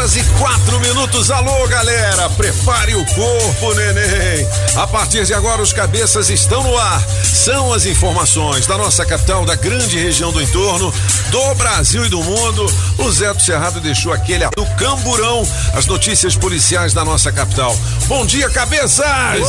Horas 0.00 0.16
e 0.16 0.24
quatro 0.38 0.80
minutos. 0.80 1.30
Alô, 1.30 1.68
galera, 1.68 2.30
prepare 2.30 2.94
o 2.94 3.04
corpo, 3.04 3.74
neném. 3.74 4.48
A 4.76 4.86
partir 4.86 5.26
de 5.26 5.34
agora, 5.34 5.60
os 5.60 5.74
cabeças 5.74 6.30
estão 6.30 6.62
no 6.62 6.76
ar. 6.78 7.04
São 7.22 7.72
as 7.72 7.84
informações 7.84 8.66
da 8.66 8.78
nossa 8.78 9.04
capital, 9.04 9.44
da 9.44 9.54
grande 9.54 9.98
região 9.98 10.32
do 10.32 10.40
entorno, 10.40 10.92
do 11.30 11.54
Brasil 11.54 12.06
e 12.06 12.08
do 12.08 12.22
mundo. 12.22 12.66
O 12.98 13.12
Zé 13.12 13.32
do 13.34 13.42
Cerrado 13.42 13.80
deixou 13.80 14.12
aquele 14.12 14.48
do 14.56 14.64
camburão, 14.76 15.46
as 15.74 15.86
notícias 15.86 16.34
policiais 16.34 16.94
da 16.94 17.04
nossa 17.04 17.30
capital. 17.30 17.76
Bom 18.06 18.24
dia, 18.24 18.48
cabeças! 18.48 19.04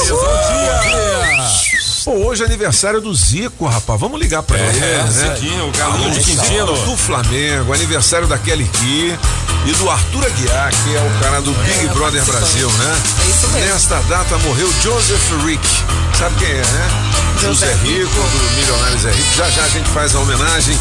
Bom 0.10 0.16
dia! 0.86 1.81
Pô, 2.04 2.12
hoje 2.14 2.42
é 2.42 2.46
aniversário 2.46 3.00
do 3.00 3.14
Zico, 3.14 3.68
rapaz. 3.68 4.00
Vamos 4.00 4.20
ligar 4.20 4.42
pra 4.42 4.58
É, 4.58 4.68
ele, 4.68 4.80
né? 4.80 5.06
Ziquinho, 5.36 5.68
o 5.68 6.12
de 6.12 6.20
Quintino. 6.24 6.66
Do 6.66 6.98
Flamengo, 6.98 7.74
aniversário 7.74 8.28
da 8.28 8.38
Kelly 8.40 8.66
Key 8.66 9.18
e 9.66 9.72
do 9.74 9.90
Arthur 9.90 10.26
Aguiar, 10.26 10.72
que 10.84 10.96
é 10.96 11.00
o 11.00 11.24
cara 11.24 11.42
do 11.42 11.52
Big 11.52 11.88
Brother 11.94 12.24
Brasil, 12.26 12.70
né? 12.72 13.02
É 13.26 13.30
isso 13.30 13.48
mesmo. 13.50 13.74
Nesta 13.74 14.00
data 14.10 14.38
morreu 14.40 14.72
Joseph 14.82 15.46
Rick. 15.46 15.68
Sabe 16.18 16.36
quem 16.40 16.50
é, 16.50 16.54
né? 16.62 16.90
José 17.40 17.72
Rico, 17.84 18.12
do 18.16 18.56
Milionários 18.56 19.06
é 19.06 19.12
Rico. 19.12 19.36
Já 19.36 19.50
já 19.50 19.64
a 19.64 19.70
gente 19.70 19.90
faz 19.90 20.16
a 20.16 20.20
homenagem. 20.20 20.78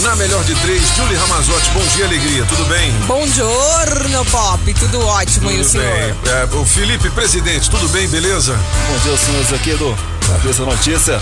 Na 0.00 0.16
melhor 0.16 0.42
de 0.44 0.54
três, 0.56 0.82
Julie 0.96 1.16
Ramazotti. 1.16 1.68
Bom 1.70 1.84
dia, 1.94 2.06
alegria. 2.06 2.44
Tudo 2.46 2.64
bem? 2.64 2.90
Bom 3.06 3.26
giorno, 3.26 4.24
Pop. 4.30 4.74
Tudo 4.74 5.00
ótimo. 5.06 5.50
e 5.50 5.54
o 5.54 5.56
Tudo 5.58 5.68
senhor? 5.70 5.84
bem. 6.24 6.32
É, 6.32 6.48
o 6.56 6.64
Felipe, 6.64 7.10
presidente, 7.10 7.70
tudo 7.70 7.86
bem, 7.90 8.08
beleza? 8.08 8.54
Bom 8.88 8.98
dia, 9.04 9.16
senhores 9.18 9.52
aqui 9.52 9.74
do 9.74 9.94
Cabeça 10.26 10.62
Notícia. 10.64 11.12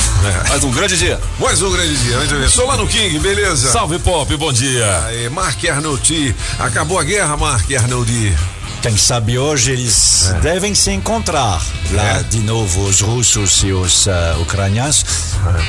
É. 0.45 0.49
Mais 0.49 0.63
um 0.65 0.71
grande 0.71 0.97
dia. 0.97 1.21
Mais 1.41 1.61
um 1.61 1.71
grande 1.71 1.97
dia. 1.97 2.49
Sou 2.49 2.67
lá 2.67 2.77
no 2.77 2.87
King, 2.87 3.19
beleza? 3.19 3.71
Salve 3.73 3.99
Pop, 3.99 4.35
bom 4.37 4.53
dia. 4.53 5.03
Aí, 5.07 5.29
Mark 5.29 5.63
Arnoldi. 5.69 6.35
Acabou 6.59 6.99
a 6.99 7.03
guerra, 7.03 7.37
Mark 7.37 7.67
Arnoldi. 7.77 8.35
Quem 8.83 8.97
sabe 8.97 9.39
hoje 9.39 9.73
eles 9.73 10.33
devem 10.43 10.75
se 10.75 10.91
encontrar 10.91 11.61
lá 11.93 12.19
É. 12.19 12.23
de 12.23 12.39
novo, 12.39 12.83
os 12.85 13.01
russos 13.03 13.63
e 13.63 13.73
os 13.73 14.09
ah, 14.09 14.37
ucranianos. 14.41 15.05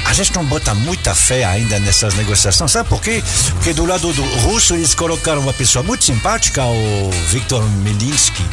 A 0.06 0.14
gente 0.14 0.34
não 0.34 0.46
bota 0.46 0.74
muita 0.74 1.14
fé 1.14 1.44
ainda 1.44 1.78
nessas 1.80 2.14
negociações, 2.14 2.72
sabe 2.72 2.88
por 2.88 3.02
quê? 3.02 3.22
Porque 3.52 3.74
do 3.74 3.86
lado 3.86 4.14
do 4.14 4.22
russo 4.40 4.76
eles 4.76 4.96
colocaram 4.96 5.42
uma 5.42 5.52
pessoa 5.54 5.84
muito 5.84 6.06
simpática, 6.06 6.64
o 6.64 7.10
Viktor 7.28 7.64
Melinsky. 7.70 8.46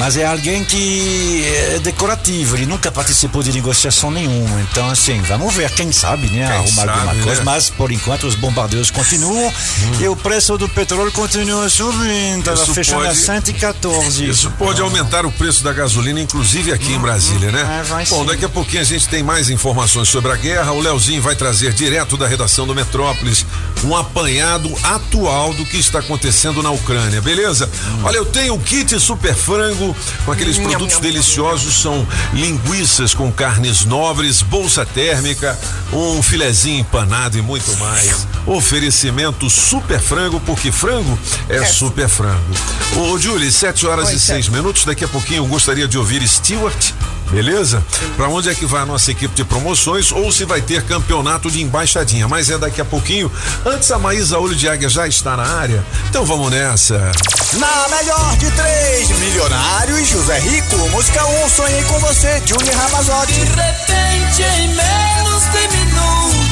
Mas 0.00 0.16
é 0.16 0.24
alguém 0.24 0.64
que 0.64 1.44
é 1.46 1.78
decorativo, 1.78 2.56
ele 2.56 2.64
nunca 2.64 2.90
participou 2.90 3.42
de 3.42 3.52
negociação 3.52 4.10
nenhuma. 4.10 4.58
Então, 4.62 4.88
assim, 4.88 5.20
vamos 5.20 5.52
ver, 5.52 5.70
quem 5.72 5.92
sabe, 5.92 6.26
né? 6.28 6.46
Quem 6.46 6.56
arrumar 6.56 6.70
sabe, 6.70 6.90
alguma 6.90 7.12
né? 7.12 7.22
coisa. 7.22 7.44
Mas, 7.44 7.68
por 7.68 7.92
enquanto, 7.92 8.26
os 8.26 8.34
bombardeios 8.34 8.90
continuam 8.90 9.52
e 10.00 10.08
o 10.08 10.16
preço 10.16 10.56
do 10.56 10.66
petróleo 10.70 11.12
continua 11.12 11.68
subindo. 11.68 12.50
Isso 12.50 12.72
fechando 12.72 13.04
pode- 13.04 13.12
a 13.12 13.14
114. 13.20 14.26
Isso 14.26 14.50
pode 14.52 14.80
aumentar 14.80 15.26
o 15.26 15.30
preço 15.30 15.62
da 15.62 15.70
gasolina, 15.74 16.18
inclusive 16.18 16.72
aqui 16.72 16.94
em 16.94 16.98
Brasília, 16.98 17.52
né? 17.52 17.84
É, 17.86 18.04
Bom, 18.08 18.20
sim. 18.22 18.24
daqui 18.24 18.46
a 18.46 18.48
pouquinho 18.48 18.80
a 18.80 18.84
gente 18.84 19.06
tem 19.06 19.22
mais 19.22 19.50
informações 19.50 20.08
sobre 20.08 20.32
a 20.32 20.36
guerra. 20.36 20.72
O 20.72 20.80
Leozinho 20.80 21.20
vai 21.20 21.36
trazer 21.36 21.74
direto 21.74 22.16
da 22.16 22.26
redação 22.26 22.66
do 22.66 22.74
Metrópolis 22.74 23.44
um 23.84 23.94
apanhado 23.94 24.74
atual 24.82 25.52
do 25.52 25.66
que 25.66 25.76
está 25.76 25.98
acontecendo 25.98 26.62
na 26.62 26.70
Ucrânia, 26.70 27.20
beleza? 27.20 27.68
Olha, 28.02 28.16
eu 28.16 28.24
tenho 28.24 28.54
o 28.54 28.58
kit 28.58 28.98
super 28.98 29.34
frango 29.34 29.89
com 30.24 30.32
aqueles 30.32 30.58
produtos 30.58 30.98
deliciosos, 30.98 31.80
são 31.80 32.06
linguiças 32.32 33.14
com 33.14 33.30
carnes 33.30 33.84
nobres, 33.84 34.42
bolsa 34.42 34.84
térmica, 34.84 35.58
um 35.92 36.22
filezinho 36.22 36.80
empanado 36.80 37.38
e 37.38 37.42
muito 37.42 37.76
mais. 37.78 38.26
Oferecimento 38.46 39.48
super 39.50 40.00
frango, 40.00 40.40
porque 40.40 40.72
frango 40.72 41.18
é, 41.48 41.64
super 41.64 42.08
frango. 42.08 42.54
Ô, 42.96 43.18
Julie, 43.18 43.50
7 43.50 43.86
horas 43.86 44.08
Oi, 44.08 44.14
e 44.14 44.18
6 44.18 44.22
Sérgio. 44.22 44.52
minutos. 44.52 44.84
Daqui 44.84 45.04
a 45.04 45.08
pouquinho 45.08 45.44
eu 45.44 45.46
gostaria 45.46 45.86
de 45.86 45.98
ouvir 45.98 46.26
Stewart. 46.26 46.92
Beleza? 47.30 47.82
Pra 48.16 48.28
onde 48.28 48.48
é 48.48 48.54
que 48.54 48.66
vai 48.66 48.82
a 48.82 48.86
nossa 48.86 49.10
equipe 49.10 49.34
de 49.34 49.44
promoções 49.44 50.10
ou 50.10 50.32
se 50.32 50.44
vai 50.44 50.60
ter 50.60 50.82
campeonato 50.84 51.50
de 51.50 51.62
embaixadinha? 51.62 52.26
Mas 52.26 52.50
é 52.50 52.58
daqui 52.58 52.80
a 52.80 52.84
pouquinho. 52.84 53.30
Antes 53.64 53.90
a 53.90 53.98
Maísa 53.98 54.38
Olho 54.38 54.54
de 54.54 54.68
Águia 54.68 54.88
já 54.88 55.06
está 55.06 55.36
na 55.36 55.44
área. 55.44 55.84
Então 56.08 56.24
vamos 56.24 56.50
nessa. 56.50 57.12
Na 57.54 57.88
melhor 57.88 58.36
de 58.36 58.50
três, 58.50 59.08
milionário 59.10 59.98
e 59.98 60.04
José 60.04 60.38
Rico. 60.40 60.76
Música 60.90 61.24
1, 61.24 61.44
um, 61.44 61.48
sonhei 61.48 61.82
com 61.84 61.98
você, 62.00 62.42
Júnior 62.44 62.74
Ramazotti. 62.74 63.32
De 63.32 63.44
repente, 63.44 64.42
em 64.42 64.68
menos 64.68 65.42
de 65.44 65.68
minuto, 65.76 66.50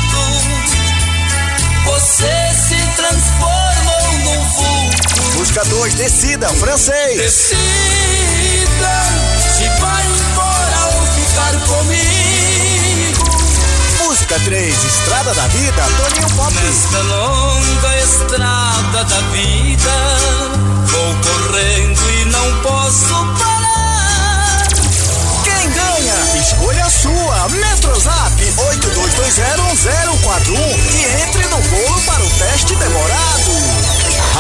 você 1.87 2.55
se 2.69 2.97
transformou 2.97 4.13
num 4.25 4.45
vulto. 4.51 5.39
Música 5.39 5.65
2, 5.65 5.95
descida, 5.95 6.49
francês. 6.51 7.17
Decida 7.17 7.89
se 9.57 9.69
vai 9.81 10.07
ficar 11.39 11.55
comigo. 11.67 13.25
Música 13.99 14.39
3, 14.41 14.85
estrada 14.85 15.33
da 15.35 15.47
vida, 15.49 15.83
Toninho 15.97 16.29
Pop. 16.35 16.53
Nesta 16.53 16.99
longa 16.99 17.99
estrada 18.03 19.05
da 19.05 19.21
vida, 19.31 19.91
vou 20.85 21.17
correndo 21.23 22.11
e 22.11 22.25
não 22.27 22.61
posso 22.63 23.15
parar. 23.39 24.67
Quem 25.45 25.71
ganha? 25.71 26.15
Escolha 26.41 26.85
a 26.85 26.91
sua. 26.91 27.49
Metrozap 27.51 28.43
82201041 28.43 30.59
e 30.95 31.05
entre 31.23 31.47
no 31.47 31.59
bolo 31.59 32.01
para 32.03 32.25
o 32.25 32.31
teste 32.31 32.75
demorado. 32.75 33.28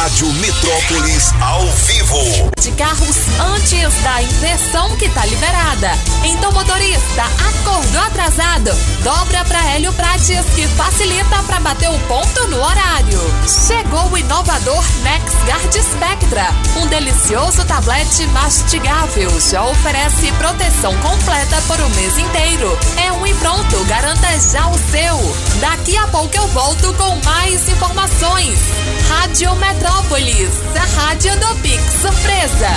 Rádio 0.08 0.32
Metrópolis 0.32 1.34
ao 1.38 1.66
vivo. 1.84 2.50
de 2.62 2.72
carros 2.72 3.16
antes 3.54 4.02
da 4.02 4.22
inversão 4.22 4.96
que 4.96 5.06
tá 5.10 5.26
liberada. 5.26 5.90
Então, 6.24 6.50
motorista, 6.50 7.24
acordou 7.46 8.00
atrasado? 8.00 8.70
Dobra 9.02 9.44
para 9.44 9.70
Hélio 9.70 9.92
Prates 9.92 10.46
que 10.56 10.66
facilita 10.68 11.42
para 11.42 11.60
bater 11.60 11.90
o 11.90 11.98
ponto 12.00 12.46
no 12.46 12.56
horário. 12.56 13.20
Chegou 13.66 14.10
o 14.10 14.16
inovador 14.16 14.82
NexGuard 15.48 15.82
Spectra, 15.82 16.46
um 16.76 16.86
delicioso 16.88 17.64
tablete 17.64 18.26
mastigável. 18.26 19.30
Já 19.40 19.64
oferece 19.64 20.30
proteção 20.32 20.94
completa 20.98 21.56
por 21.66 21.80
um 21.80 21.88
mês 21.90 22.18
inteiro. 22.18 22.78
É 23.02 23.10
um 23.12 23.26
e 23.26 23.32
pronto, 23.34 23.82
garanta 23.86 24.28
já 24.52 24.68
o 24.68 24.78
seu. 24.90 25.34
Daqui 25.58 25.96
a 25.96 26.06
pouco 26.08 26.36
eu 26.36 26.46
volto 26.48 26.92
com 26.94 27.16
mais 27.24 27.66
informações. 27.66 28.58
Rádio 29.08 29.56
Metrópolis, 29.56 30.50
a 30.76 31.00
rádio 31.00 31.32
do 31.40 31.54
Pix 31.62 31.82
Surpresa. 32.02 32.68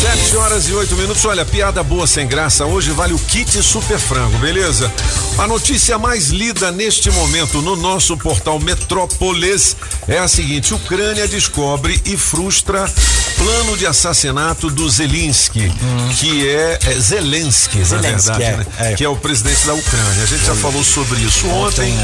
Sete 0.00 0.36
horas 0.36 0.68
e 0.68 0.74
oito 0.74 0.94
minutos. 0.94 1.24
Olha, 1.24 1.44
piada 1.44 1.82
boa 1.82 2.06
sem 2.06 2.28
graça. 2.28 2.64
Hoje 2.66 2.92
vale 2.92 3.14
o 3.14 3.18
kit 3.18 3.60
super 3.64 3.98
frango, 3.98 4.38
beleza? 4.38 4.92
A 5.38 5.46
notícia 5.46 5.96
mais 5.98 6.30
lida 6.30 6.72
neste 6.72 7.10
momento 7.12 7.62
no 7.62 7.76
nosso 7.76 8.16
portal 8.16 8.58
Metrópolis 8.58 9.76
é 10.08 10.18
a 10.18 10.26
seguinte: 10.26 10.74
Ucrânia 10.74 11.28
descobre 11.28 12.00
e 12.04 12.16
frustra 12.16 12.90
plano 13.36 13.76
de 13.76 13.86
assassinato 13.86 14.68
do 14.68 14.90
Zelensky, 14.90 15.72
que 16.18 16.48
é, 16.48 16.78
é 16.86 16.94
Zelensky, 17.00 17.78
na 17.78 17.84
Zelensky, 17.84 18.32
verdade, 18.32 18.42
é, 18.42 18.56
né? 18.56 18.66
é. 18.80 18.94
que 18.94 19.04
é 19.04 19.08
o 19.08 19.14
presidente 19.14 19.64
da 19.64 19.74
Ucrânia. 19.74 20.22
A 20.22 20.26
gente 20.26 20.44
já 20.44 20.56
falou 20.56 20.82
sobre 20.82 21.20
isso 21.20 21.46
ontem. 21.48 21.94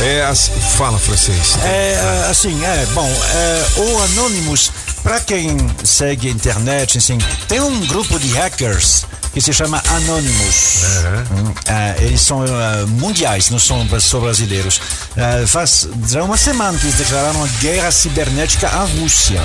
é. 0.00 0.24
as- 0.24 0.50
fala 0.78 0.98
francês. 0.98 1.58
É, 1.62 2.26
assim, 2.30 2.64
é, 2.64 2.86
bom, 2.94 3.06
é, 3.06 3.66
o 3.80 4.02
Anonymous, 4.04 4.72
para 5.02 5.20
quem 5.20 5.54
segue 5.84 6.28
a 6.28 6.30
internet, 6.30 6.96
assim, 6.96 7.18
tem 7.46 7.60
um 7.60 7.78
grupo 7.86 8.18
de 8.18 8.28
hackers 8.28 9.04
que 9.32 9.40
se 9.40 9.52
chama 9.52 9.82
Anonymous. 9.88 10.82
Hum, 11.30 11.54
ah, 11.68 11.94
eles 11.98 12.20
são 12.20 12.42
ah, 12.42 12.84
mundiais, 12.88 13.50
não 13.50 13.58
são 13.58 13.86
só 14.00 14.18
brasileiros. 14.20 14.80
Ah, 15.16 15.46
faz 15.46 15.88
já 16.08 16.22
uma 16.24 16.36
semana 16.36 16.76
que 16.78 16.86
eles 16.86 16.96
declararam 16.96 17.42
a 17.44 17.46
guerra 17.60 17.90
cibernética 17.90 18.68
à 18.68 18.84
Rússia. 18.84 19.40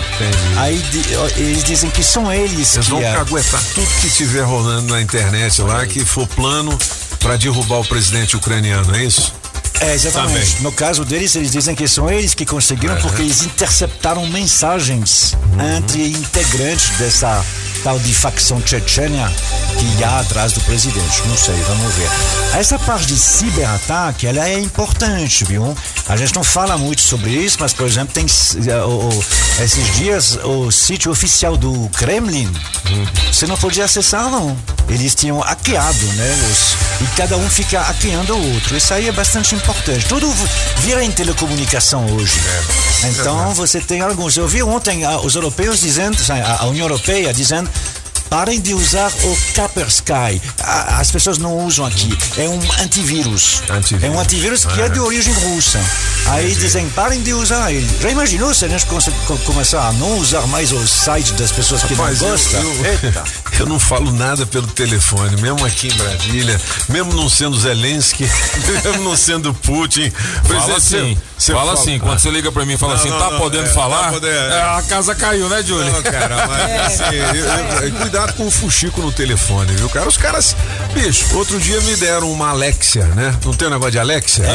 Aí 0.58 0.78
di- 0.78 1.16
ó, 1.16 1.28
eles 1.38 1.64
dizem 1.64 1.90
que 1.90 2.04
são 2.04 2.32
eles 2.34 2.76
Eles 2.76 2.86
que. 2.88 2.92
vão 2.92 3.02
caguetar 3.02 3.62
tudo 3.74 3.88
que 4.02 4.10
tiver 4.10 4.42
rolando 4.44 4.94
na 4.94 5.02
internet 5.02 5.62
lá, 5.62 5.86
que 5.86 6.04
for 6.04 6.28
plano 6.28 6.78
para 7.20 7.38
derrubar 7.38 7.80
o 7.80 7.86
presidente 7.86 8.36
ucraniano, 8.36 8.96
é 8.96 9.04
isso? 9.04 9.34
É, 9.82 9.94
exatamente. 9.94 10.48
Também. 10.52 10.62
No 10.64 10.72
caso 10.72 11.04
deles, 11.04 11.36
eles 11.36 11.52
dizem 11.52 11.76
que 11.76 11.86
são 11.88 12.10
eles 12.10 12.34
que 12.34 12.46
conseguiram 12.46 12.96
porque 13.02 13.22
eles 13.22 13.44
interceptaram 13.44 14.26
mensagens 14.28 15.36
entre 15.78 16.12
integrantes 16.12 16.98
dessa 16.98 17.44
tal 17.86 18.00
de 18.00 18.16
facção 18.16 18.60
chechênia 18.66 19.32
que 19.78 20.04
há 20.04 20.20
atrás 20.20 20.54
do 20.54 20.62
presidente. 20.62 21.22
Não 21.28 21.38
sei, 21.38 21.54
vamos 21.68 21.94
ver. 21.94 22.10
Essa 22.58 22.80
parte 22.80 23.06
de 23.06 23.16
ciberataque, 23.20 24.26
ela 24.26 24.50
é 24.50 24.58
importante, 24.58 25.46
viu? 25.46 25.78
A 26.10 26.18
gente 26.18 26.34
não 26.34 26.44
fala 26.44 26.80
muito 26.80 27.02
sobre 27.02 27.30
isso, 27.30 27.58
mas, 27.60 27.74
por 27.74 27.86
exemplo, 27.86 28.12
tem 28.12 28.26
eh, 28.26 28.84
o- 28.84 29.24
esses 29.64 29.96
dias 29.98 30.40
o 30.44 30.72
sítio 30.72 31.12
oficial 31.12 31.56
do 31.56 31.88
Kremlin, 31.90 32.52
você 33.32 33.46
não 33.46 33.56
podia 33.56 33.86
acessar, 33.86 34.32
não. 34.32 34.58
Eles 34.90 35.14
tinham 35.14 35.40
hackeado, 35.40 36.06
né? 36.14 36.36
Os, 36.52 37.04
e 37.04 37.16
cada 37.16 37.38
um 37.38 37.48
fica 37.50 37.82
hackeando 37.82 38.36
o 38.36 38.54
outro. 38.56 38.76
Isso 38.76 38.94
aí 38.96 39.08
é 39.08 39.12
bastante 39.12 39.54
importante. 39.54 40.06
Tudo 40.06 40.28
vira 40.80 41.04
em 41.04 41.12
telecomunicação 41.12 42.04
hoje. 42.16 42.40
Então 43.04 43.54
você 43.56 43.80
tem 43.82 44.02
alguns. 44.02 44.38
Eu 44.38 44.48
vi 44.48 44.64
ontem 44.64 45.04
ah, 45.04 45.20
os 45.20 45.36
europeus 45.36 45.82
dizendo, 45.82 46.18
a 46.30 46.64
a 46.64 46.66
União 46.68 46.86
Europeia 46.86 47.34
dizendo. 47.34 47.70
Parem 48.36 48.60
de 48.60 48.74
usar 48.74 49.10
o 49.24 49.38
Kaspersky. 49.54 50.42
As 50.60 51.10
pessoas 51.10 51.38
não 51.38 51.58
usam 51.66 51.86
aqui. 51.86 52.18
É 52.38 52.50
um 52.50 52.60
antivírus. 52.82 53.62
Antivírus. 53.70 54.04
É 54.04 54.10
um 54.10 54.20
antivírus 54.20 54.66
que 54.66 54.82
é 54.82 54.90
de 54.90 55.00
origem 55.00 55.34
russa. 55.34 55.80
Aí 56.26 56.54
dizem, 56.54 56.90
parem 56.90 57.24
de 57.24 57.34
usar 57.34 57.72
ele. 57.72 57.90
Já 58.02 58.10
imaginou 58.10 58.54
se 58.54 58.66
a 58.66 58.68
gente 58.68 58.86
começar 59.46 59.88
a 59.88 59.94
não 59.94 60.18
usar 60.18 60.46
mais 60.48 60.74
os 60.74 60.90
sites 60.90 61.32
das 61.32 61.50
pessoas 61.54 61.82
que 61.84 61.94
Rapaz, 61.94 62.20
não 62.20 62.28
eu, 62.28 62.32
gostam? 62.34 62.62
eu- 62.62 62.86
Eita. 62.86 63.24
eu 63.58 63.66
não 63.68 63.80
falo 63.80 64.12
nada 64.12 64.46
pelo 64.46 64.68
telefone, 64.68 65.42
mesmo 65.42 65.66
aqui 65.66 65.88
em 65.88 65.94
Brasília, 65.94 66.60
mesmo 66.90 67.14
não 67.14 67.30
sendo 67.30 67.58
Zelensky, 67.58 68.30
mesmo 68.84 69.02
não 69.04 69.16
sendo 69.16 69.54
Putin. 69.54 70.12
Fala 70.44 70.76
assim, 70.76 71.16
você- 71.16 71.18
você 71.38 71.54
fala 71.54 71.72
assim, 71.74 72.00
quando 72.00 72.20
você 72.20 72.30
liga 72.30 72.52
pra 72.52 72.66
mim 72.66 72.74
e 72.74 72.78
fala 72.78 72.96
Não, 72.96 73.00
assim, 73.00 73.10
não, 73.10 73.18
tá 73.20 73.32
não, 73.32 73.40
podendo 73.40 73.64
é, 73.64 73.68
tá 73.68 73.74
falar? 73.74 74.12
podendo- 74.12 74.36
É, 74.36 74.62
a 74.62 74.82
casa 74.90 75.16
caiu, 75.16 75.48
né, 75.48 75.64
Júlio? 75.64 75.90
Não, 75.90 76.04
cara, 76.04 76.48
mas 76.48 77.00
assim, 77.02 77.16
eu- 77.16 77.86
eu- 77.88 77.92
cuidado 77.96 78.25
com 78.34 78.48
o 78.48 78.52
fuxico 78.52 79.02
no 79.02 79.12
telefone, 79.12 79.74
viu, 79.76 79.90
cara? 79.90 80.08
Os 80.08 80.18
caras, 80.18 80.56
bicho, 80.94 81.26
outro 81.38 81.60
dia 81.60 81.80
me 81.82 81.96
deram 81.96 82.32
uma 82.32 82.50
Alexia, 82.50 83.06
né? 83.08 83.36
Não 83.44 83.54
tem 83.54 83.68
um 83.68 83.72
negócio 83.72 83.92
de 83.92 84.00
Alexia? 84.00 84.46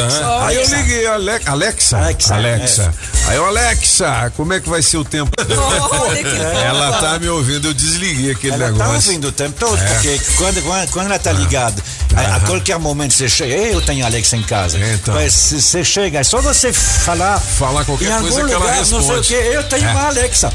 Aí 0.42 0.56
eu 0.56 0.64
liguei, 0.68 1.06
Ale- 1.06 1.40
Alexa? 1.46 1.98
Alexa, 1.98 2.34
Alexa. 2.34 2.94
Aí 3.26 3.36
eu, 3.36 3.44
Alexa, 3.46 4.32
como 4.36 4.52
é 4.52 4.60
que 4.60 4.68
vai 4.68 4.82
ser 4.82 4.96
o 4.98 5.04
tempo? 5.04 5.30
Que 5.40 5.50
Ela 6.64 6.92
tá 7.00 7.18
me 7.18 7.28
ouvindo, 7.28 7.68
eu 7.68 7.74
desliguei 7.74 8.32
aquele 8.32 8.54
Ela 8.54 8.66
negócio. 8.70 8.84
tá 8.86 8.94
ouvindo 8.96 9.28
o 9.28 9.32
tempo 9.32 9.56
todo, 9.58 9.76
É. 9.78 9.86
porque 9.94 10.20
quando, 10.36 10.62
quando, 10.62 10.90
quando 10.90 11.06
ela 11.06 11.18
tá 11.18 11.32
ligada, 11.32 11.82
a, 12.16 12.36
a 12.36 12.40
qualquer 12.40 12.78
momento 12.78 13.12
você 13.14 13.28
chega, 13.28 13.54
eu 13.54 13.80
tenho 13.80 14.04
Alexa 14.04 14.36
em 14.36 14.42
casa, 14.42 14.78
Então. 14.78 15.14
mas 15.14 15.32
se 15.32 15.60
você 15.62 15.84
chega, 15.84 16.18
é 16.20 16.24
só 16.24 16.40
você 16.40 16.72
falar, 16.72 17.38
Falar 17.40 17.84
qualquer 17.84 18.08
coisa 18.20 18.40
algum 18.40 18.48
que 18.48 18.52
ela 18.54 18.64
lugar, 18.64 18.76
não 18.78 18.84
sei 18.84 18.96
o 18.96 19.00
responde. 19.00 19.28
que, 19.28 19.34
eu 19.34 19.62
tenho 19.64 19.86
É. 19.86 19.90
uma 19.92 20.06
Alexa. 20.08 20.52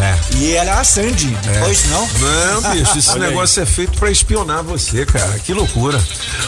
É. 0.00 0.18
E 0.36 0.52
ela 0.54 0.80
acende, 0.80 1.36
pois 1.60 1.84
não? 1.90 2.08
Não, 2.20 2.70
bicho, 2.72 2.98
esse 2.98 3.18
negócio 3.18 3.62
é 3.62 3.66
feito 3.66 3.98
pra 3.98 4.10
espionar 4.10 4.62
você, 4.62 5.04
cara. 5.04 5.38
Que 5.40 5.52
loucura. 5.52 6.00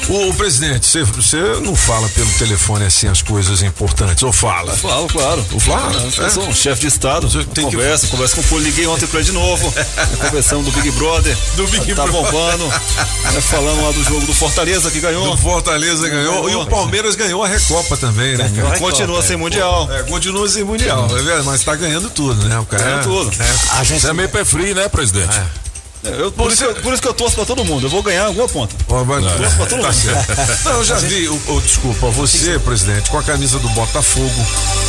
O, 0.08 0.28
o 0.30 0.34
presidente, 0.34 0.86
você, 0.86 1.38
não 1.62 1.76
fala 1.76 2.08
pelo 2.08 2.30
telefone 2.34 2.84
assim 2.86 3.08
as 3.08 3.20
coisas 3.22 3.62
importantes, 3.62 4.22
ou 4.22 4.32
fala? 4.32 4.72
Falo, 4.76 5.06
claro. 5.08 5.44
Fala? 5.60 5.92
Eu 6.18 6.30
sou 6.30 6.44
um 6.48 6.54
chefe 6.54 6.82
de 6.82 6.86
Estado. 6.88 7.28
Tem 7.46 7.66
que- 7.66 7.72
conversa, 7.76 8.06
conversa 8.08 8.34
com 8.36 8.40
o 8.40 8.44
Polo. 8.44 8.62
Liguei 8.62 8.86
ontem 8.86 9.06
pra 9.06 9.20
ele 9.20 9.28
de 9.28 9.32
novo. 9.32 9.72
Conversando 10.20 10.62
do 10.64 10.72
Big 10.72 10.90
Brother. 10.92 11.36
Do 11.56 11.66
Big 11.66 11.94
tá 11.94 12.04
Brother. 12.04 12.12
bombando. 12.32 12.64
Né, 12.66 13.40
falando 13.40 13.82
lá 13.82 13.90
do 13.90 14.02
jogo 14.04 14.26
do 14.26 14.32
Fortaleza 14.34 14.90
que 14.90 15.00
ganhou. 15.00 15.32
O 15.32 15.36
Fortaleza 15.36 16.08
ganhou 16.08 16.48
e 16.48 16.54
o 16.54 16.66
Palmeiras 16.66 17.14
ganhou 17.16 17.42
a 17.44 17.48
Recopa 17.48 17.96
também, 17.96 18.36
né? 18.36 18.50
cara? 18.54 18.78
Continua 18.78 19.22
sem 19.22 19.36
Mundial. 19.36 19.88
É, 19.92 20.02
continua 20.04 20.48
sem 20.48 20.62
mundial, 20.64 21.06
é 21.10 21.14
verdade, 21.22 21.44
mas 21.44 21.62
tá 21.62 21.74
ganhando 21.74 22.08
tudo, 22.10 22.46
né? 22.48 22.58
O 22.58 22.64
cara. 22.66 22.82
Ganhando 22.82 23.02
tudo. 23.02 23.41
É. 23.42 23.78
A 23.80 23.84
gente, 23.84 24.00
Você 24.00 24.08
é 24.08 24.12
meio 24.12 24.28
pé 24.28 24.44
frio, 24.44 24.74
né, 24.74 24.88
presidente? 24.88 25.40
Eu- 26.04 26.32
por, 26.32 26.50
isso, 26.50 26.64
que 26.64 26.70
eu- 26.70 26.74
por 26.82 26.92
isso 26.92 27.02
que 27.02 27.08
eu 27.08 27.14
torço 27.14 27.36
pra 27.36 27.44
todo 27.44 27.64
mundo. 27.64 27.86
Eu 27.86 27.90
vou 27.90 28.02
ganhar 28.02 28.24
alguma 28.26 28.48
ponta. 28.48 28.74
Ó, 28.88 29.04
vai- 29.04 29.22
Torço 29.22 29.56
pra 29.56 29.66
todo 29.66 29.82
Tá 29.82 29.92
mundo. 29.92 30.58
Não, 30.64 30.72
eu 30.72 30.84
já 30.84 30.96
vi, 30.96 31.28
o- 31.28 31.40
o- 31.48 31.60
desculpa, 31.60 32.08
você, 32.10 32.58
presidente, 32.58 33.08
com 33.10 33.18
a 33.18 33.22
camisa 33.22 33.58
do 33.58 33.68
Botafogo, 33.70 34.46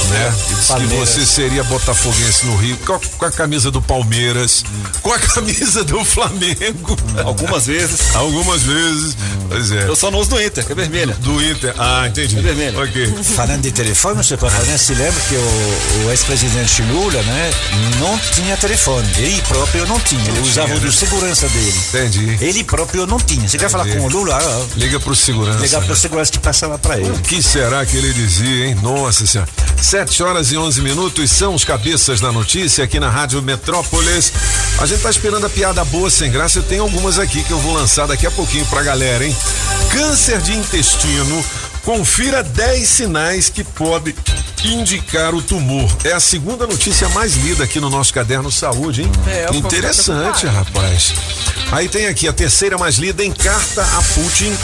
né? 0.09 0.33
Disse 0.49 0.73
que 0.73 0.85
você 0.95 1.25
seria 1.25 1.63
botafoguense 1.63 2.45
no 2.45 2.55
Rio, 2.55 2.77
com 2.77 2.93
a, 2.93 2.99
com 2.99 3.25
a 3.25 3.31
camisa 3.31 3.69
do 3.69 3.81
Palmeiras, 3.81 4.63
com 5.01 5.13
a 5.13 5.19
camisa 5.19 5.83
do 5.83 6.03
Flamengo. 6.03 6.97
Algumas 7.23 7.67
vezes. 7.67 8.15
Algumas 8.15 8.63
vezes. 8.63 9.15
Pois 9.49 9.71
é. 9.71 9.87
Eu 9.87 9.95
só 9.95 10.09
não 10.09 10.19
uso 10.19 10.31
do 10.31 10.41
Inter, 10.41 10.65
que 10.65 10.71
é 10.71 10.75
vermelha. 10.75 11.13
Do 11.19 11.43
Inter. 11.43 11.73
Ah, 11.77 12.07
entendi. 12.07 12.37
É 12.39 12.41
vermelho. 12.41 12.81
Ok. 12.81 13.13
falando 13.35 13.61
de 13.61 13.71
telefone, 13.71 14.15
você 14.23 14.35
pode 14.37 14.53
se 14.77 14.93
lembra 14.95 15.19
que 15.29 15.35
o, 15.35 16.05
o 16.07 16.11
ex-presidente 16.11 16.81
Lula, 16.83 17.21
né, 17.23 17.51
não 17.99 18.17
tinha 18.33 18.57
telefone. 18.57 19.07
Ele 19.17 19.41
próprio 19.43 19.85
não 19.87 19.99
tinha, 19.99 20.21
ele 20.27 20.39
usava 20.39 20.73
o 20.73 20.79
do 20.79 20.91
segurança 21.03 21.49
dele. 21.49 21.73
Entendi. 21.89 22.37
Ele 22.39 22.63
próprio 22.63 23.05
não 23.05 23.19
tinha. 23.19 23.47
Você 23.47 23.57
quer 23.57 23.69
falar 23.69 23.85
com 23.85 23.99
o 23.99 24.07
Lula? 24.07 24.37
Ah, 24.37 24.65
Liga 24.77 24.99
pro 24.99 25.13
segurança. 25.13 25.59
Ligar 25.59 25.81
né? 25.81 25.85
para 25.85 25.93
o 25.93 25.97
segurança 25.97 26.31
que 26.31 26.39
passava 26.39 26.79
para 26.79 26.97
ele. 26.97 27.09
O 27.09 27.19
que 27.19 27.43
será 27.43 27.85
que 27.85 27.97
ele 27.97 28.13
dizia, 28.13 28.67
hein? 28.67 28.75
Nossa 28.81 29.27
senhora. 29.27 29.49
Sete 29.81 30.23
horas 30.23 30.51
e 30.51 30.57
onze 30.57 30.81
minutos 30.81 31.29
são 31.29 31.53
os 31.53 31.65
cabeças 31.65 32.21
da 32.21 32.31
notícia 32.31 32.85
aqui 32.85 32.99
na 33.01 33.09
Rádio 33.09 33.41
Metrópolis. 33.41 34.31
A 34.79 34.85
gente 34.85 35.01
tá 35.01 35.09
esperando 35.09 35.45
a 35.45 35.49
piada 35.49 35.83
boa 35.83 36.09
sem 36.09 36.31
graça. 36.31 36.59
Eu 36.59 36.63
tenho 36.63 36.83
algumas 36.83 37.19
aqui 37.19 37.43
que 37.43 37.51
eu 37.51 37.59
vou 37.59 37.73
lançar 37.73 38.07
daqui 38.07 38.25
a 38.25 38.31
pouquinho 38.31 38.65
pra 38.67 38.81
galera, 38.81 39.25
hein? 39.25 39.35
Câncer 39.91 40.39
de 40.41 40.53
intestino. 40.53 41.43
Confira 41.83 42.41
10 42.41 42.87
sinais 42.87 43.49
que 43.49 43.63
podem 43.63 44.15
indicar 44.63 45.35
o 45.35 45.41
tumor. 45.41 45.89
É 46.05 46.13
a 46.13 46.19
segunda 46.19 46.65
notícia 46.65 47.09
mais 47.09 47.35
lida 47.35 47.65
aqui 47.65 47.79
no 47.79 47.89
nosso 47.89 48.13
caderno 48.13 48.49
Saúde, 48.49 49.01
hein? 49.03 49.11
É, 49.27 49.45
Interessante, 49.53 50.45
rapaz. 50.47 51.13
Aí 51.73 51.89
tem 51.89 52.07
aqui 52.07 52.27
a 52.27 52.33
terceira 52.33 52.77
mais 52.77 52.95
lida 52.95 53.23
em 53.23 53.31
carta 53.33 53.81
a 53.83 54.01
Putin. 54.13 54.55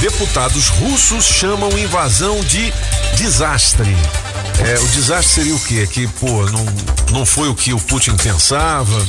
Deputados 0.00 0.68
russos 0.68 1.24
chamam 1.24 1.76
invasão 1.76 2.40
de 2.44 2.72
desastre. 3.16 3.94
É, 4.64 4.78
o 4.78 4.86
desastre 4.88 5.34
seria 5.34 5.54
o 5.56 5.60
quê? 5.60 5.88
Que, 5.90 6.06
pô, 6.06 6.44
não, 6.50 6.64
não 7.10 7.26
foi 7.26 7.48
o 7.48 7.54
que 7.54 7.72
o 7.74 7.80
Putin 7.80 8.14
pensava. 8.16 9.04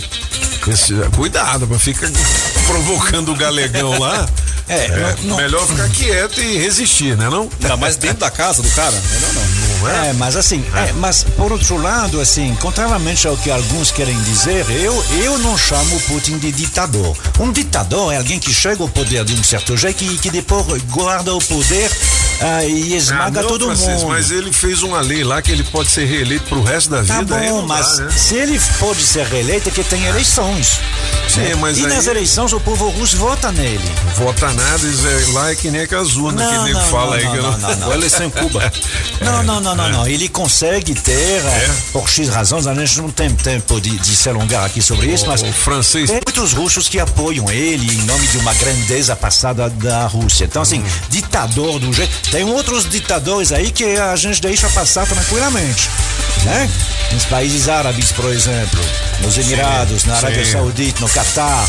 Esse- 0.67 0.93
cuidado, 1.15 1.67
pra 1.67 1.77
ficar 1.77 2.09
provocando 2.65 3.31
o 3.31 3.35
galegão 3.35 3.99
lá. 3.99 4.27
É, 4.73 5.15
não- 5.23 5.29
não- 5.29 5.37
melhor 5.37 5.67
ficar 5.67 5.89
quieto 5.89 6.41
e 6.41 6.57
resistir, 6.57 7.17
né 7.17 7.29
não? 7.29 7.49
Ainda 7.61 7.77
mais 7.77 7.95
dentro 7.97 8.17
da 8.19 8.31
casa 8.31 8.61
do 8.61 8.69
cara. 8.71 8.91
Melhor 8.91 9.33
não. 9.33 9.41
Não 9.81 9.89
é? 9.89 10.09
É, 10.09 10.13
mas 10.13 10.35
assim, 10.35 10.63
é, 10.75 10.91
mas 10.93 11.23
por 11.23 11.51
outro 11.51 11.77
lado, 11.77 12.21
assim, 12.21 12.55
contrariamente 12.61 13.27
ao 13.27 13.35
que 13.35 13.49
alguns 13.49 13.91
querem 13.91 14.19
dizer, 14.21 14.65
eu, 14.69 15.03
eu 15.23 15.37
não 15.39 15.57
chamo 15.57 15.99
Putin 16.01 16.37
de 16.37 16.51
ditador. 16.51 17.17
Um 17.39 17.51
ditador 17.51 18.13
é 18.13 18.17
alguém 18.17 18.39
que 18.39 18.53
chega 18.53 18.81
ao 18.83 18.87
poder 18.89 19.25
de 19.25 19.33
um 19.33 19.43
certo 19.43 19.75
jeito 19.75 20.03
e 20.03 20.17
que 20.17 20.29
depois 20.29 20.81
guarda 20.83 21.33
o 21.33 21.39
poder 21.39 21.89
ah, 22.41 22.65
e 22.65 22.95
esmaga 22.95 23.39
Ah, 23.39 23.43
não, 23.43 23.49
todo 23.49 23.65
Francisco, 23.65 23.91
mundo. 23.91 24.07
Mas 24.09 24.31
ele 24.31 24.51
fez 24.51 24.81
uma 24.83 24.99
lei 25.01 25.23
lá 25.23 25.41
que 25.41 25.51
ele 25.51 25.63
pode 25.63 25.89
ser 25.89 26.05
reeleito 26.05 26.45
pro 26.45 26.63
resto 26.63 26.89
da 26.89 27.03
Tá 27.03 27.19
vida. 27.19 27.35
aí 27.35 27.49
bom, 27.49 27.61
não 27.61 27.67
dá, 27.67 27.73
mas 27.75 27.99
né? 27.99 28.09
se 28.11 28.35
ele 28.35 28.59
pode 28.79 29.01
ser 29.01 29.25
reeleito 29.27 29.69
é 29.69 29.71
que 29.71 29.83
tem 29.83 30.03
eleições. 30.05 30.79
Sim, 31.29 31.41
né? 31.41 31.55
mas 31.55 31.77
e 31.77 31.81
aí- 31.85 31.87
nas 31.93 32.07
eleições 32.07 32.51
o 32.53 32.59
povo 32.59 32.89
russo 32.89 33.15
vota 33.17 33.51
nele. 33.51 33.81
Vota 34.15 34.51
nada, 34.53 34.85
isso 34.87 35.07
é, 35.07 35.31
lá 35.33 35.51
é 35.51 35.55
que 35.55 35.69
nem 35.69 35.81
aquelas 35.81 36.15
urnas 36.15 36.47
que 36.47 36.55
Não, 36.55 36.63
nego 36.65 36.79
não, 36.79 36.85
fala 36.87 37.05
não, 37.05 37.13
aí 37.13 37.23
não, 37.23 37.31
que 37.31 37.37
não, 37.37 37.57
não, 37.57 37.75
não. 37.77 37.87
Ou 37.87 37.93
eleição 37.93 38.25
em 38.25 38.29
Cuba. 38.29 38.71
Não, 39.21 39.43
não, 39.43 39.61
não, 39.61 39.75
não, 39.75 39.89
não. 39.89 40.07
Ele 40.07 40.27
consegue 40.27 40.95
ter, 40.95 41.13
É? 41.45 41.69
por 41.93 42.09
X 42.09 42.27
razões, 42.29 42.65
a 42.65 42.73
gente 42.73 42.97
não 42.99 43.09
tem 43.11 43.29
tempo 43.29 43.79
de, 43.79 43.91
de 43.99 44.15
se 44.15 44.27
alongar 44.27 44.65
aqui 44.65 44.81
sobre 44.81 45.07
isso, 45.13 45.27
mas 45.27 45.43
o 45.43 45.51
francês 45.53 46.09
tem 46.09 46.19
muitos 46.25 46.53
russos 46.53 46.89
que 46.89 46.99
apoiam 46.99 47.49
ele 47.51 47.93
em 47.93 48.01
nome 48.05 48.25
de 48.27 48.37
uma 48.39 48.51
grandeza 48.55 49.15
passada 49.15 49.69
da 49.69 50.07
Rússia. 50.07 50.45
Então, 50.45 50.63
assim, 50.63 50.83
ditador 51.09 51.77
do 51.79 51.93
jeito. 51.93 52.11
Tem 52.31 52.45
outros 52.45 52.89
ditadores 52.89 53.51
aí 53.51 53.71
que 53.71 53.83
a 53.97 54.15
gente 54.15 54.41
deixa 54.41 54.69
passar 54.69 55.05
tranquilamente, 55.05 55.89
né? 56.45 56.69
Nos 57.11 57.25
países 57.25 57.67
árabes, 57.67 58.13
por 58.13 58.31
exemplo, 58.31 58.79
nos 59.21 59.37
Emirados, 59.37 60.05
na 60.05 60.15
Arábia 60.15 60.45
sim. 60.45 60.53
Saudita, 60.53 61.01
no 61.01 61.09
Catar. 61.09 61.67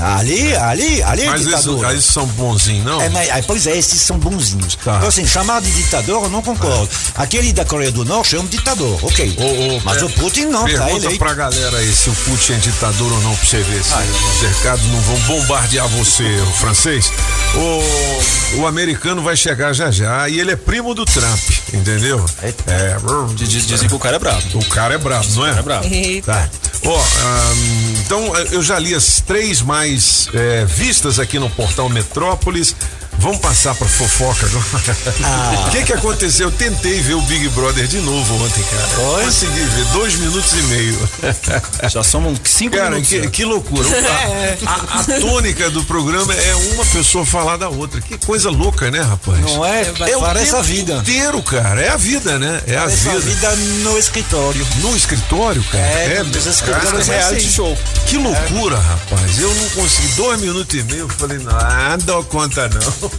Ali, 0.00 0.54
ali, 0.56 1.02
ali 1.02 1.22
é 1.22 1.26
Mas 1.30 1.44
ditador. 1.44 1.74
esses, 1.84 1.84
aí 1.96 2.02
são 2.02 2.26
bonzinhos, 2.26 2.84
não? 2.84 3.00
É, 3.00 3.08
mas, 3.10 3.28
ah, 3.30 3.40
pois 3.46 3.66
é, 3.66 3.76
esses 3.76 4.00
são 4.00 4.18
bonzinhos. 4.18 4.76
Tá. 4.76 4.96
Então, 4.96 5.08
assim, 5.08 5.26
chamar 5.26 5.60
de 5.60 5.70
ditador, 5.70 6.24
eu 6.24 6.30
não 6.30 6.42
concordo. 6.42 6.88
Aquele 7.14 7.52
da 7.52 7.64
Coreia 7.64 7.90
do 7.92 8.04
Norte 8.04 8.36
é 8.36 8.40
um 8.40 8.46
ditador, 8.46 8.98
ok. 9.04 9.36
Ô, 9.38 9.76
ô, 9.76 9.80
mas 9.84 9.96
per- 9.98 10.06
o 10.06 10.10
Putin 10.10 10.46
não, 10.46 10.60
tá 10.60 10.66
Pergunta 10.66 10.90
eleito. 11.04 11.18
pra 11.18 11.34
galera 11.34 11.76
aí 11.78 11.92
se 11.92 12.08
o 12.10 12.14
Putin 12.14 12.52
é 12.54 12.56
ditador 12.56 13.12
ou 13.12 13.20
não, 13.20 13.34
pra 13.36 13.46
você 13.46 13.58
ver 13.62 13.82
se 13.84 13.90
os 13.94 14.40
cercados 14.40 14.84
não 14.86 15.00
vão 15.02 15.16
bombardear 15.20 15.86
você, 15.88 16.24
o 16.48 16.52
francês. 16.54 17.12
O, 17.54 18.60
o 18.60 18.66
americano 18.66 19.22
vai 19.22 19.36
chegar 19.36 19.72
já 19.72 19.90
já 19.90 20.28
e 20.28 20.38
ele 20.38 20.52
é 20.52 20.56
primo 20.56 20.94
do 20.94 21.04
Trump, 21.04 21.40
entendeu? 21.74 22.24
É. 22.42 22.96
Diz- 23.34 23.66
Dizem 23.66 23.88
que 23.88 23.94
o 23.94 23.98
cara 23.98 24.16
é 24.16 24.18
bravo. 24.18 24.40
O 24.58 24.64
cara 24.66 24.94
é 24.94 24.98
brabo, 24.98 25.26
não 25.34 25.46
é? 25.46 25.58
É 25.58 25.62
bravo. 25.62 25.86
Eita. 25.92 26.32
Tá. 26.32 26.48
Ó, 26.86 26.96
ahn, 26.98 27.92
então 28.00 28.36
eu 28.52 28.62
já 28.62 28.78
li 28.78 28.94
as 28.94 29.20
três 29.20 29.60
mais 29.60 29.89
eh, 30.34 30.64
vistas 30.66 31.18
aqui 31.18 31.38
no 31.38 31.50
portal 31.50 31.88
Metrópolis. 31.88 32.74
Vamos 33.20 33.38
passar 33.38 33.74
pra 33.74 33.86
fofoca 33.86 34.46
agora. 34.46 34.96
Ah. 35.24 35.50
O 35.70 35.70
que 35.70 35.82
que 35.84 35.92
aconteceu? 35.92 36.48
Eu 36.48 36.52
tentei 36.52 37.00
ver 37.00 37.14
o 37.14 37.20
Big 37.22 37.48
Brother 37.50 37.86
de 37.86 37.98
novo 37.98 38.44
ontem, 38.44 38.62
cara. 38.64 39.22
Consegui 39.24 39.60
ver 39.60 39.84
dois 39.92 40.14
minutos 40.16 40.52
e 40.52 40.62
meio. 40.64 41.08
Já 41.88 42.02
somos 42.02 42.40
cinco 42.44 42.76
Cara, 42.76 42.90
minutos. 42.90 43.08
que, 43.10 43.22
já. 43.22 43.30
que 43.30 43.44
loucura. 43.44 43.86
A, 44.66 44.70
a- 44.72 45.00
a 45.00 45.20
tônica 45.20 45.70
do 45.70 45.84
programa 45.84 46.34
é 46.34 46.54
uma 46.74 46.84
pessoa 46.86 47.24
falar 47.24 47.56
da 47.56 47.68
outra. 47.68 48.00
Que 48.00 48.16
coisa 48.18 48.50
louca, 48.50 48.90
né, 48.90 49.00
rapaz? 49.00 49.38
Não 49.40 49.64
é? 49.64 49.82
É 50.08 50.16
o 50.16 50.20
Parece 50.20 50.56
a 50.56 50.62
vida. 50.62 50.94
inteiro, 50.94 51.42
cara. 51.42 51.80
É 51.80 51.88
a 51.90 51.96
vida, 51.96 52.38
né? 52.38 52.60
É 52.66 52.76
a 52.76 52.80
Parece 52.82 53.08
a 53.08 53.12
vida. 53.12 53.50
vida 53.50 53.56
no 53.84 53.98
escritório. 53.98 54.66
No 54.80 54.96
escritório, 54.96 55.62
cara. 55.64 55.84
É, 55.84 56.22
nos 56.22 56.46
escritórios 56.46 57.06
cara, 57.06 57.18
reality 57.18 57.46
assim, 57.46 57.50
show. 57.54 57.78
Que 58.06 58.16
loucura, 58.16 58.78
rapaz. 58.78 59.38
Eu 59.38 59.54
não 59.54 59.68
consegui. 59.70 60.08
Dois 60.14 60.40
minutos 60.40 60.74
e 60.78 60.82
meio, 60.84 61.00
eu 61.00 61.08
falei, 61.08 61.38
não, 61.38 61.52
não 61.52 61.98
dou 61.98 62.24
conta, 62.24 62.68
não. 62.68 63.09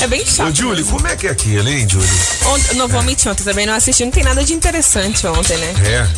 É 0.00 0.06
bem 0.06 0.24
chato. 0.24 0.48
Ô, 0.48 0.54
Julie, 0.54 0.84
como 0.84 1.06
é 1.06 1.16
que 1.16 1.26
é 1.26 1.30
aquilo, 1.30 1.68
hein, 1.68 1.86
Julie? 1.88 2.08
Ontem, 2.46 2.74
não 2.76 2.88
vou 2.88 3.02
mentir, 3.02 3.30
ontem 3.30 3.44
também 3.44 3.66
não 3.66 3.74
assisti, 3.74 4.04
não 4.04 4.10
tem 4.10 4.24
nada 4.24 4.44
de 4.44 4.52
interessante 4.52 5.26
ontem, 5.26 5.56
né? 5.56 5.74
É. 5.84 6.08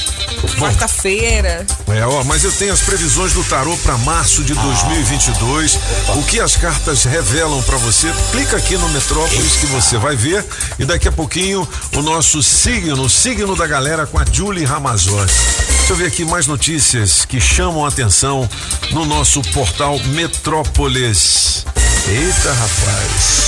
Quarta-feira. 0.58 1.66
É, 1.88 2.06
ó, 2.06 2.25
mas 2.25 2.44
eu 2.44 2.52
tenho 2.52 2.72
as 2.72 2.80
previsões 2.80 3.32
do 3.32 3.44
tarô 3.44 3.76
para 3.78 3.96
março 3.98 4.42
de 4.42 4.54
2022. 4.54 5.78
O 6.16 6.22
que 6.25 6.40
as 6.40 6.56
cartas 6.56 7.04
revelam 7.04 7.62
para 7.62 7.76
você? 7.78 8.12
Clica 8.32 8.56
aqui 8.56 8.76
no 8.76 8.88
Metrópolis 8.90 9.56
que 9.56 9.66
você 9.66 9.98
vai 9.98 10.16
ver 10.16 10.44
e 10.78 10.84
daqui 10.84 11.08
a 11.08 11.12
pouquinho 11.12 11.66
o 11.94 12.02
nosso 12.02 12.42
signo, 12.42 13.02
o 13.02 13.10
signo 13.10 13.54
da 13.54 13.66
galera 13.66 14.06
com 14.06 14.18
a 14.18 14.25
Julie 14.30 14.64
Ramazotti. 14.64 15.34
Deixa 15.78 15.92
eu 15.92 15.96
ver 15.96 16.06
aqui 16.06 16.25
mais 16.25 16.46
notícias 16.46 17.25
que 17.25 17.40
chamam 17.40 17.84
a 17.84 17.88
atenção 17.88 18.48
no 18.90 19.04
nosso 19.04 19.40
portal 19.52 19.98
Metrópolis. 20.06 21.64
Eita, 22.08 22.52
rapaz. 22.52 23.46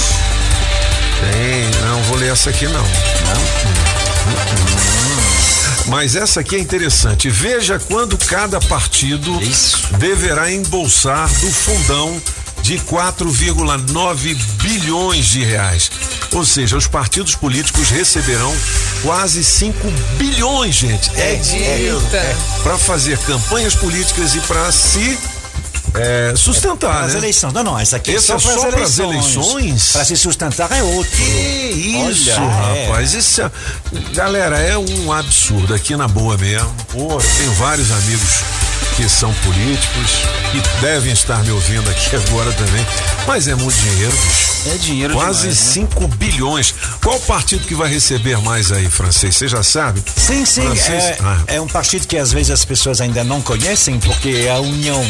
Tem, 1.21 1.71
não 1.87 2.03
vou 2.05 2.17
ler 2.17 2.33
essa 2.33 2.51
aqui 2.51 2.67
não. 2.67 2.85
Mas 5.87 6.17
essa 6.17 6.41
aqui 6.41 6.57
é 6.57 6.59
interessante. 6.59 7.31
Veja 7.31 7.79
quando 7.79 8.19
cada 8.19 8.59
partido 8.61 9.39
deverá 9.99 10.51
embolsar 10.51 11.29
do 11.35 11.53
fundão 11.53 12.21
de 12.63 12.79
4,9 12.81 14.35
bilhões 14.61 15.27
de 15.27 15.45
reais. 15.45 15.91
Ou 16.33 16.45
seja, 16.45 16.77
os 16.77 16.89
partidos 16.89 17.37
políticos 17.37 17.91
receberão 17.91 18.55
quase 19.03 19.45
5 19.45 19.89
bilhões, 20.19 20.75
gente. 20.75 21.11
É 21.17 21.37
dinheiro 21.37 22.03
Eita. 22.13 22.37
para 22.65 22.77
fazer 22.77 23.19
campanhas 23.19 23.77
políticas 23.77 24.35
e 24.35 24.41
para 24.41 24.71
se 24.73 25.17
é, 25.99 26.33
sustentar, 26.37 27.05
As 27.05 27.13
né? 27.13 27.19
eleições. 27.19 27.53
Não, 27.53 27.63
não, 27.65 27.79
essa 27.79 27.97
aqui 27.97 28.11
Esse 28.13 28.33
é 28.33 28.35
é 28.35 28.39
só 28.39 28.53
só 28.55 28.67
para 28.71 28.83
as 28.83 28.99
eleições. 28.99 29.93
Para 29.93 30.05
se 30.05 30.17
sustentar 30.17 30.71
é 30.73 30.83
outro. 30.83 31.11
Que 31.17 31.23
isso, 31.23 32.31
Olha, 32.31 32.77
é. 32.77 32.87
rapaz. 32.87 33.15
Isso 33.15 33.43
é, 33.43 33.51
galera, 34.15 34.59
é 34.59 34.77
um 34.79 35.13
absurdo 35.13 35.75
aqui 35.75 35.97
na 35.97 36.09
boa 36.09 36.37
mesmo. 36.37 36.73
Pô, 36.89 37.13
eu 37.15 37.31
tenho 37.39 37.53
vários 37.55 37.91
amigos 37.91 38.43
que 38.97 39.09
são 39.09 39.33
políticos 39.35 40.11
que 40.51 40.61
devem 40.81 41.13
estar 41.13 41.43
me 41.45 41.51
ouvindo 41.53 41.89
aqui 41.91 42.17
agora 42.17 42.53
também. 42.53 42.85
Mas 43.27 43.47
é 43.47 43.55
muito 43.55 43.77
dinheiro, 43.77 44.13
bicho. 44.13 44.49
É 44.67 44.75
dinheiro 44.77 45.15
Quase 45.15 45.43
demais, 45.43 45.59
né? 45.67 45.73
5 45.73 46.09
bilhões. 46.09 46.75
Qual 47.03 47.19
partido 47.21 47.65
que 47.67 47.75
vai 47.77 47.89
receber 47.89 48.37
mais 48.39 48.73
aí, 48.73 48.89
francês? 48.91 49.37
Você 49.37 49.47
já 49.47 49.63
sabe? 49.63 50.03
Sim, 50.17 50.45
sim. 50.45 50.63
É, 50.91 51.17
Ah. 51.23 51.39
é 51.47 51.61
um 51.61 51.69
partido 51.69 52.07
que 52.09 52.17
às 52.17 52.33
vezes 52.33 52.51
as 52.51 52.65
pessoas 52.65 53.01
ainda 53.01 53.23
não 53.23 53.41
conhecem, 53.41 54.01
porque 54.01 54.31
é 54.47 54.51
a 54.51 54.59
união 54.59 55.01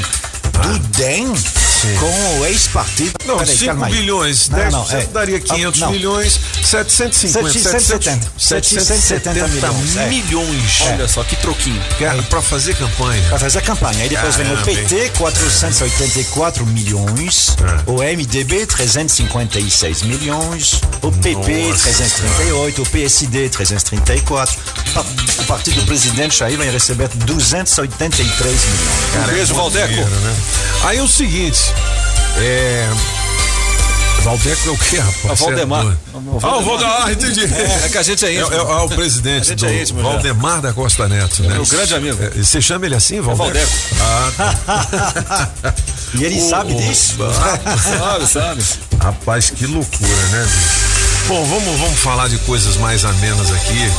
do 0.63 0.79
DEM 0.99 1.68
com 1.99 2.39
o 2.41 2.47
ex-partido. 2.47 3.13
Não, 3.27 3.39
Peraí, 3.39 3.57
5 3.57 3.67
calma 3.67 3.87
aí. 3.87 3.93
bilhões, 3.93 4.49
Não, 4.49 4.59
10% 4.59 4.71
não, 4.71 4.91
é. 4.91 5.07
daria 5.07 5.41
500 5.41 5.83
Ah, 5.83 5.85
não. 5.87 5.93
milhões, 5.93 6.41
750, 6.65 7.53
770, 7.53 8.33
770 8.39 9.49
milhões, 9.49 9.97
é. 9.97 10.07
milhões. 10.09 10.81
Olha 10.83 11.09
só 11.09 11.23
que 11.25 11.37
troquinho. 11.37 11.83
Cara, 11.99 12.23
pra 12.25 12.41
fazer 12.43 12.75
campanha. 12.77 13.23
Para 13.29 13.39
fazer 13.39 13.59
a 13.59 13.63
campanha. 13.63 14.03
Aí 14.03 14.09
depois 14.09 14.37
vem 14.37 14.47
o 14.47 14.57
Caramba, 14.57 14.65
PT, 14.73 15.11
484 15.19 16.67
milhões. 16.67 17.57
É. 17.87 17.91
O 17.91 18.03
MDB, 18.03 18.67
356 18.67 20.03
milhões. 20.03 20.81
O 21.03 21.13
PP, 21.13 21.69
Nossa 21.69 21.83
338. 21.85 22.83
O 22.83 22.87
PSD, 22.87 23.49
334. 23.51 24.57
Pa- 24.95 25.05
O 25.39 25.45
partido 25.49 25.81
do 25.81 25.87
presidente 25.87 26.43
aí 26.45 26.57
vai 26.57 26.71
receber 26.71 27.09
283 27.09 28.45
milhões. 28.45 29.13
Cara, 29.13 29.33
beijo, 29.33 29.53
é 29.53 29.57
Valdeco. 29.57 29.89
dinheiro, 29.89 30.11
né? 30.11 30.37
Aí 30.85 30.99
é 30.99 31.03
o 31.03 31.09
seguinte, 31.09 31.68
é... 32.39 32.89
Valdeco 34.23 34.69
é 34.69 34.73
o 34.73 34.77
quê, 34.79 34.99
rapaz? 34.99 35.25
É 35.25 35.33
o 35.33 35.37
Valdemar. 35.37 35.85
Você 35.85 35.97
O 36.17 36.21
doido. 36.21 36.39
Ah, 36.47 36.57
o 36.57 36.63
Valdemar, 36.65 37.11
entendi. 37.13 37.45
É 37.45 37.89
que 37.89 37.99
a 37.99 38.03
gente 38.03 38.27
é 38.27 38.29
É, 38.29 38.41
íntimo. 38.41 38.55
é- 38.55 38.59
é 38.59 38.61
o 38.63 38.89
presidente 38.89 39.41
A 39.43 39.45
gente 39.45 39.59
do 39.61 39.67
é 39.67 39.81
íntimo 39.83 40.03
já. 40.03 40.09
Valdemar 40.09 40.61
da 40.61 40.73
Costa 40.73 41.09
Neto, 41.09 41.43
né? 41.45 41.55
Meu 41.55 41.65
grande 41.65 41.95
amigo. 41.95 42.23
É, 42.23 42.31
Você 42.31 42.61
chama 42.61 42.85
ele 42.87 42.97
assim, 42.97 43.21
Valdeco? 43.21 43.45
Valdeco. 43.45 43.73
Ah, 44.01 44.33
tá. 44.37 45.75
E 46.15 46.25
ele 46.25 46.41
sabe 46.41 46.75
disso. 46.75 47.17
Sabe, 47.99 48.27
sabe? 48.27 48.65
Rapaz, 49.01 49.51
que 49.51 49.67
loucura, 49.67 50.09
né, 50.33 50.43
bicho? 50.47 50.98
Bom, 51.27 51.45
vamos, 51.45 51.79
vamos 51.79 51.99
falar 51.99 52.27
de 52.29 52.39
coisas 52.39 52.77
mais 52.79 53.05
amenas 53.05 53.51
aqui. 53.53 53.91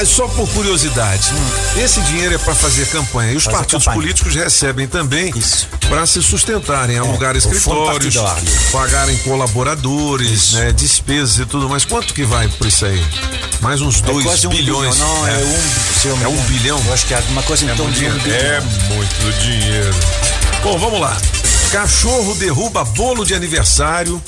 Ah, 0.00 0.04
só 0.04 0.26
por 0.26 0.48
curiosidade. 0.48 1.30
Esse 1.76 2.00
dinheiro 2.02 2.34
é 2.34 2.38
para 2.38 2.52
fazer 2.54 2.86
campanha. 2.88 3.32
E 3.32 3.36
os 3.36 3.44
Fazer 3.44 3.56
partidos 3.58 3.84
campanha. 3.84 4.02
políticos 4.02 4.34
recebem 4.34 4.88
também 4.88 5.32
para 5.88 6.04
se 6.04 6.20
sustentarem, 6.20 6.98
alugar 6.98 7.36
o 7.36 7.40
fundo 7.40 7.54
escritórios, 7.54 8.16
pagarem 8.72 9.16
colaboradores, 9.18 10.54
né, 10.54 10.72
despesas 10.72 11.38
e 11.38 11.46
tudo 11.46 11.68
mais. 11.68 11.84
Quanto 11.84 12.12
que 12.12 12.24
vai 12.24 12.48
por 12.48 12.66
isso 12.66 12.84
aí? 12.86 13.04
Mais 13.60 13.80
uns 13.80 13.98
É 14.02 14.06
2 14.06 14.24
quase 14.24 14.46
um 14.48 14.50
bilhões. 14.50 14.94
bilhão. 14.96 15.08
Não, 15.14 15.28
é, 15.28 15.36
um, 15.36 16.00
se 16.00 16.08
eu 16.08 16.16
me 16.16 16.24
É 16.24 16.28
um 16.28 16.36
bilhão? 16.42 16.82
Eu 16.86 16.92
acho 16.92 17.06
que 17.06 17.14
é 17.14 17.18
alguma 17.18 17.42
coisa 17.44 17.64
em 17.64 17.68
É 17.68 17.74
torno 17.74 17.92
de 17.92 18.04
um 18.04 18.18
bilhão. 18.18 18.36
É 18.36 18.60
muito 18.60 19.38
dinheiro. 19.40 19.94
Bom, 20.64 20.76
vamos 20.76 21.00
lá. 21.00 21.16
Cachorro 21.70 22.34
derruba 22.34 22.84
bolo 22.84 23.24
de 23.24 23.32
aniversário 23.34 24.20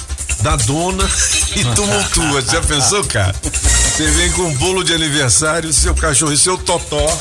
da 0.43 0.57
dona 0.57 1.09
e 1.55 1.65
tumultua. 1.75 2.43
Já 2.43 2.61
pensou, 2.61 3.05
cara? 3.05 3.35
Você 3.43 4.07
vem 4.13 4.31
com 4.33 4.43
um 4.43 4.55
bolo 4.55 4.85
de 4.85 4.93
aniversário, 4.93 5.73
seu 5.73 5.95
cachorro 5.95 6.33
e 6.33 6.37
seu 6.37 6.57
totó, 6.59 7.19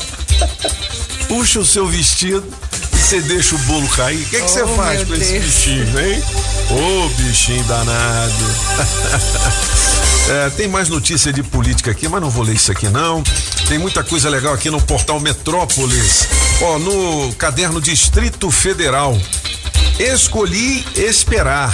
puxa 1.28 1.58
o 1.60 1.64
seu 1.66 1.86
vestido 1.86 2.44
e 2.92 2.96
você 2.98 3.20
deixa 3.20 3.54
o 3.54 3.58
bolo 3.60 3.88
cair. 3.88 4.22
O 4.22 4.26
que, 4.28 4.40
que 4.40 4.50
você 4.50 4.62
Oh, 4.62 4.68
faz 4.76 5.04
com 5.04 5.14
esse 5.14 5.32
Deus. 5.32 5.44
bichinho, 5.44 6.00
hein? 6.00 6.22
Ô, 6.70 7.08
bichinho 7.20 7.64
danado. 7.64 8.44
É, 10.28 10.50
tem 10.50 10.66
mais 10.66 10.88
notícia 10.88 11.32
de 11.32 11.40
política 11.40 11.92
aqui, 11.92 12.08
mas 12.08 12.20
não 12.20 12.28
vou 12.28 12.42
ler 12.42 12.56
isso 12.56 12.72
aqui 12.72 12.88
não. 12.88 13.22
Tem 13.68 13.78
muita 13.78 14.02
coisa 14.02 14.28
legal 14.28 14.52
aqui 14.54 14.68
no 14.68 14.82
portal 14.82 15.20
Metrópolis. 15.20 16.26
Ó, 16.62 16.80
no 16.80 17.32
caderno 17.34 17.80
Distrito 17.80 18.50
Federal. 18.50 19.16
Escolhi 20.00 20.84
esperar. 20.96 21.72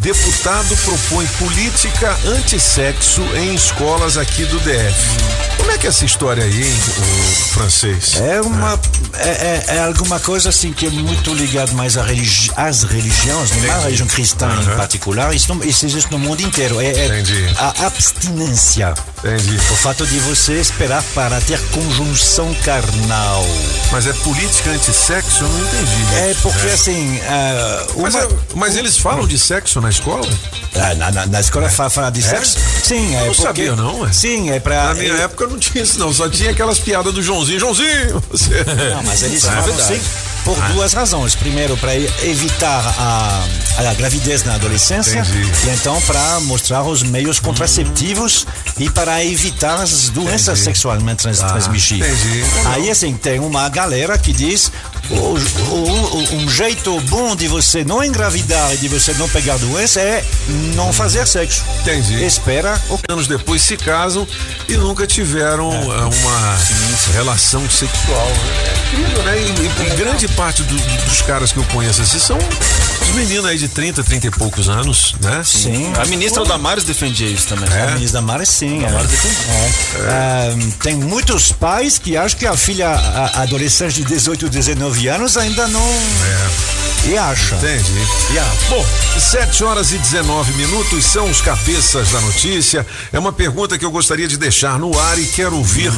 Deputado 0.00 0.74
propõe 0.78 1.26
política 1.38 2.18
antissexo 2.24 3.20
em 3.36 3.54
escolas 3.54 4.16
aqui 4.16 4.46
do 4.46 4.58
DF. 4.60 5.56
Como 5.58 5.70
é 5.70 5.76
que 5.76 5.86
é 5.86 5.90
essa 5.90 6.06
história 6.06 6.42
aí, 6.42 6.62
hein, 6.62 6.78
o 6.98 7.52
francês? 7.52 8.18
É 8.18 8.40
uma 8.40 8.80
é- 9.18 9.64
é 9.76 9.78
alguma 9.84 10.18
coisa 10.20 10.48
assim 10.50 10.72
que 10.72 10.86
é 10.86 10.90
muito 10.90 11.32
ligado 11.34 11.72
mais 11.74 11.96
à 11.96 12.02
religi 12.02 12.50
às 12.56 12.82
religiões, 12.84 13.50
não 13.52 13.64
é? 13.64 13.70
a 13.70 13.78
religião 13.80 14.06
cristã 14.08 14.46
em 14.46 14.66
Aham. 14.66 14.76
particular. 14.76 15.34
Isso, 15.34 15.52
não- 15.54 15.62
isso 15.64 15.84
existe 15.86 16.10
no 16.10 16.18
mundo 16.18 16.40
inteiro. 16.42 16.80
É, 16.80 16.86
é 16.86 17.54
a 17.58 17.86
abstinência, 17.86 18.94
Entendi. 19.18 19.56
o 19.56 19.76
fato 19.76 20.06
de 20.06 20.18
você 20.20 20.54
esperar 20.60 21.02
para 21.14 21.40
ter 21.40 21.58
conjunção 21.70 22.52
carnal. 22.64 23.44
Mas 23.92 24.06
é 24.06 24.12
política 24.12 24.70
antissexo? 24.70 25.42
Eu 25.44 25.48
não 25.48 25.60
entendi. 25.60 26.14
É 26.16 26.34
porque 26.42 26.66
assim, 26.68 27.20
ah, 27.28 27.86
Mas, 27.96 28.14
uma- 28.14 28.24
é- 28.24 28.28
mas 28.54 28.76
eles 28.76 28.96
falam 28.98 29.26
de 29.26 29.38
sexo 29.38 29.80
na 29.80 29.90
escola? 29.90 30.28
Ah, 30.74 30.94
na, 30.94 31.10
na, 31.10 31.26
na 31.26 31.40
escola 31.40 31.68
fa- 31.68 31.90
fala 31.90 32.10
de 32.10 32.22
sexo? 32.22 32.56
Sim, 32.84 33.14
é 33.16 33.20
Eu 33.22 33.26
não 33.26 33.34
porque 33.34 33.42
sabia, 33.42 33.76
não. 33.76 34.12
Sim, 34.12 34.50
é 34.50 34.60
para 34.60 34.84
Na 34.84 34.94
minha 34.94 35.12
época 35.14 35.46
não 35.46 35.58
tinha 35.58 35.82
isso, 35.82 35.98
não. 35.98 36.12
Só 36.12 36.28
tinha 36.28 36.50
aquelas 36.50 36.78
piadas 36.78 37.12
do 37.12 37.22
Joãozinho. 37.22 37.58
Joãozinho! 37.60 38.22
Você... 38.30 38.64
Não, 38.94 39.02
mas 39.10 39.22
eles 39.22 39.44
É 39.44 39.82
sim. 39.82 40.00
por 40.44 40.56
duas 40.72 40.92
razões. 40.92 41.34
Primeiro, 41.34 41.76
para 41.76 41.96
evitar 41.96 42.94
a, 42.96 43.44
a 43.78 43.94
gravidez 43.94 44.44
na 44.44 44.54
adolescência. 44.54 45.18
Entendi. 45.20 45.50
E 45.66 45.70
então, 45.70 46.00
para 46.02 46.40
mostrar 46.40 46.82
os 46.84 47.02
meios 47.02 47.40
contraceptivos 47.40 48.46
e 48.78 48.88
para 48.88 49.24
evitar 49.24 49.80
as 49.80 50.08
doenças 50.10 50.60
sexualmente 50.60 51.24
trans, 51.24 51.40
transmissíveis. 51.40 52.24
entendi. 52.24 52.44
Aí, 52.66 52.90
assim, 52.90 53.14
tem 53.14 53.40
uma 53.40 53.68
galera 53.68 54.16
que 54.16 54.32
diz. 54.32 54.70
O- 55.10 56.36
um 56.36 56.48
jeito 56.48 56.98
bom 57.02 57.34
de 57.34 57.48
você 57.48 57.84
não 57.84 58.02
engravidar 58.02 58.72
e 58.74 58.76
de 58.76 58.88
você 58.88 59.12
não 59.14 59.28
pegar 59.28 59.56
doença 59.58 60.00
é 60.00 60.24
não 60.74 60.92
fazer 60.92 61.26
sexo. 61.26 61.64
Entendi. 61.80 62.24
Espera 62.24 62.80
Anos 63.08 63.26
depois 63.26 63.62
se 63.62 63.76
casam 63.76 64.26
e 64.68 64.76
nunca 64.76 65.06
tiveram 65.06 65.72
eh, 65.72 65.86
uma 66.22 66.58
relação 67.14 67.68
sexual. 67.68 68.28
né? 68.28 68.64
É 68.68 68.92
incrível, 69.00 69.22
né? 69.24 69.38
E, 69.40 69.92
e- 69.92 69.96
grande 69.96 70.28
parte 70.28 70.62
do- 70.62 70.76
dos 71.06 71.22
caras 71.22 71.52
que 71.52 71.58
eu 71.58 71.64
conheço 71.72 72.02
assim 72.02 72.18
são 72.18 72.38
meninos 73.14 73.44
aí 73.46 73.58
de 73.58 73.68
30, 73.68 74.02
30 74.02 74.26
e 74.26 74.30
poucos 74.30 74.68
anos, 74.68 75.14
né? 75.20 75.42
Sim. 75.44 75.92
A 76.00 76.04
ministra 76.06 76.44
Damares 76.44 76.84
defendia 76.84 77.28
isso 77.28 77.46
também. 77.48 77.68
A 77.68 77.86
ministra 77.92 78.20
Damares, 78.20 78.48
sim. 78.48 78.82
é. 78.84 78.88
É. 78.88 80.08
Ah, 80.08 80.56
tem 80.82 80.94
muitos 80.96 81.52
pais 81.52 81.98
que 81.98 82.16
acham 82.16 82.38
que 82.38 82.46
a 82.46 82.56
filha 82.56 82.88
a- 82.88 83.42
adolescente 83.42 83.94
de 83.94 84.04
18, 84.04 84.48
19 84.48 85.08
anos 85.08 85.36
ainda 85.36 85.66
não. 85.68 85.80
E 87.06 87.16
acha. 87.16 87.54
Entendi. 87.56 88.06
E 88.34 88.38
acha. 88.38 88.50
Bom, 88.68 88.86
7 89.18 89.64
horas 89.64 89.92
e 89.92 89.98
19 89.98 90.52
minutos 90.52 91.04
são 91.06 91.30
os 91.30 91.40
cabeças 91.40 92.10
da 92.10 92.20
notícia. 92.20 92.86
É 93.12 93.18
uma 93.18 93.32
pergunta 93.32 93.78
que 93.78 93.84
eu 93.84 93.90
gostaria 93.90 94.28
de 94.28 94.36
deixar 94.36 94.78
no 94.78 94.98
ar 94.98 95.18
e 95.18 95.24
quero 95.26 95.56
ouvir 95.56 95.90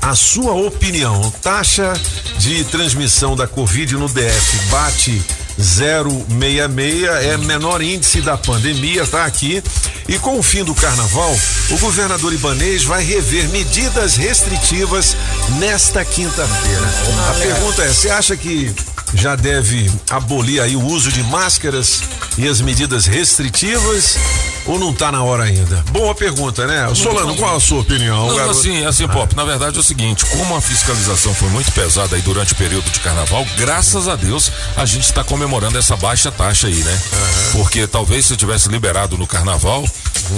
a 0.00 0.14
sua 0.14 0.52
opinião. 0.54 1.30
Taxa 1.42 1.92
de 2.38 2.64
transmissão 2.64 3.36
da 3.36 3.46
Covid 3.46 3.94
no 3.96 4.08
DF 4.08 4.56
bate 4.70 5.22
066, 5.58 7.04
é 7.24 7.36
menor 7.36 7.82
índice 7.82 8.20
da 8.20 8.36
pandemia, 8.36 9.06
tá 9.06 9.24
aqui. 9.24 9.62
E 10.08 10.18
com 10.18 10.38
o 10.38 10.42
fim 10.42 10.64
do 10.64 10.74
carnaval, 10.74 11.36
o 11.70 11.78
governador 11.78 12.32
Ibanês 12.32 12.84
vai 12.84 13.04
rever 13.04 13.48
medidas 13.50 14.16
restritivas 14.16 15.16
nesta 15.58 16.04
quinta-feira. 16.04 16.88
A 17.30 17.34
pergunta 17.34 17.82
é: 17.82 17.88
você 17.88 18.08
acha 18.08 18.36
que 18.36 18.74
já 19.14 19.36
deve 19.36 19.90
abolir 20.10 20.62
aí 20.62 20.76
o 20.76 20.84
uso 20.84 21.10
de 21.10 21.22
máscaras 21.24 22.02
e 22.36 22.46
as 22.46 22.60
medidas 22.60 23.06
restritivas 23.06 24.16
ou 24.68 24.78
não 24.78 24.92
tá 24.92 25.10
na 25.10 25.22
hora 25.22 25.44
ainda? 25.44 25.82
Boa 25.90 26.14
pergunta, 26.14 26.66
né? 26.66 26.88
Solano, 26.94 27.34
qual 27.34 27.56
a 27.56 27.60
sua 27.60 27.80
opinião? 27.80 28.28
Não, 28.28 28.50
assim, 28.50 28.84
assim, 28.84 29.08
Pop, 29.08 29.34
na 29.34 29.44
verdade 29.44 29.76
é 29.76 29.80
o 29.80 29.82
seguinte, 29.82 30.24
como 30.26 30.54
a 30.54 30.60
fiscalização 30.60 31.34
foi 31.34 31.48
muito 31.48 31.72
pesada 31.72 32.14
aí 32.14 32.22
durante 32.22 32.52
o 32.52 32.56
período 32.56 32.88
de 32.90 33.00
carnaval, 33.00 33.46
graças 33.56 34.06
a 34.06 34.14
Deus 34.14 34.52
a 34.76 34.84
gente 34.84 35.04
está 35.04 35.24
comemorando 35.24 35.78
essa 35.78 35.96
baixa 35.96 36.30
taxa 36.30 36.66
aí, 36.66 36.76
né? 36.76 37.00
Porque 37.52 37.86
talvez 37.86 38.26
se 38.26 38.36
tivesse 38.36 38.68
liberado 38.68 39.16
no 39.16 39.26
carnaval, 39.26 39.84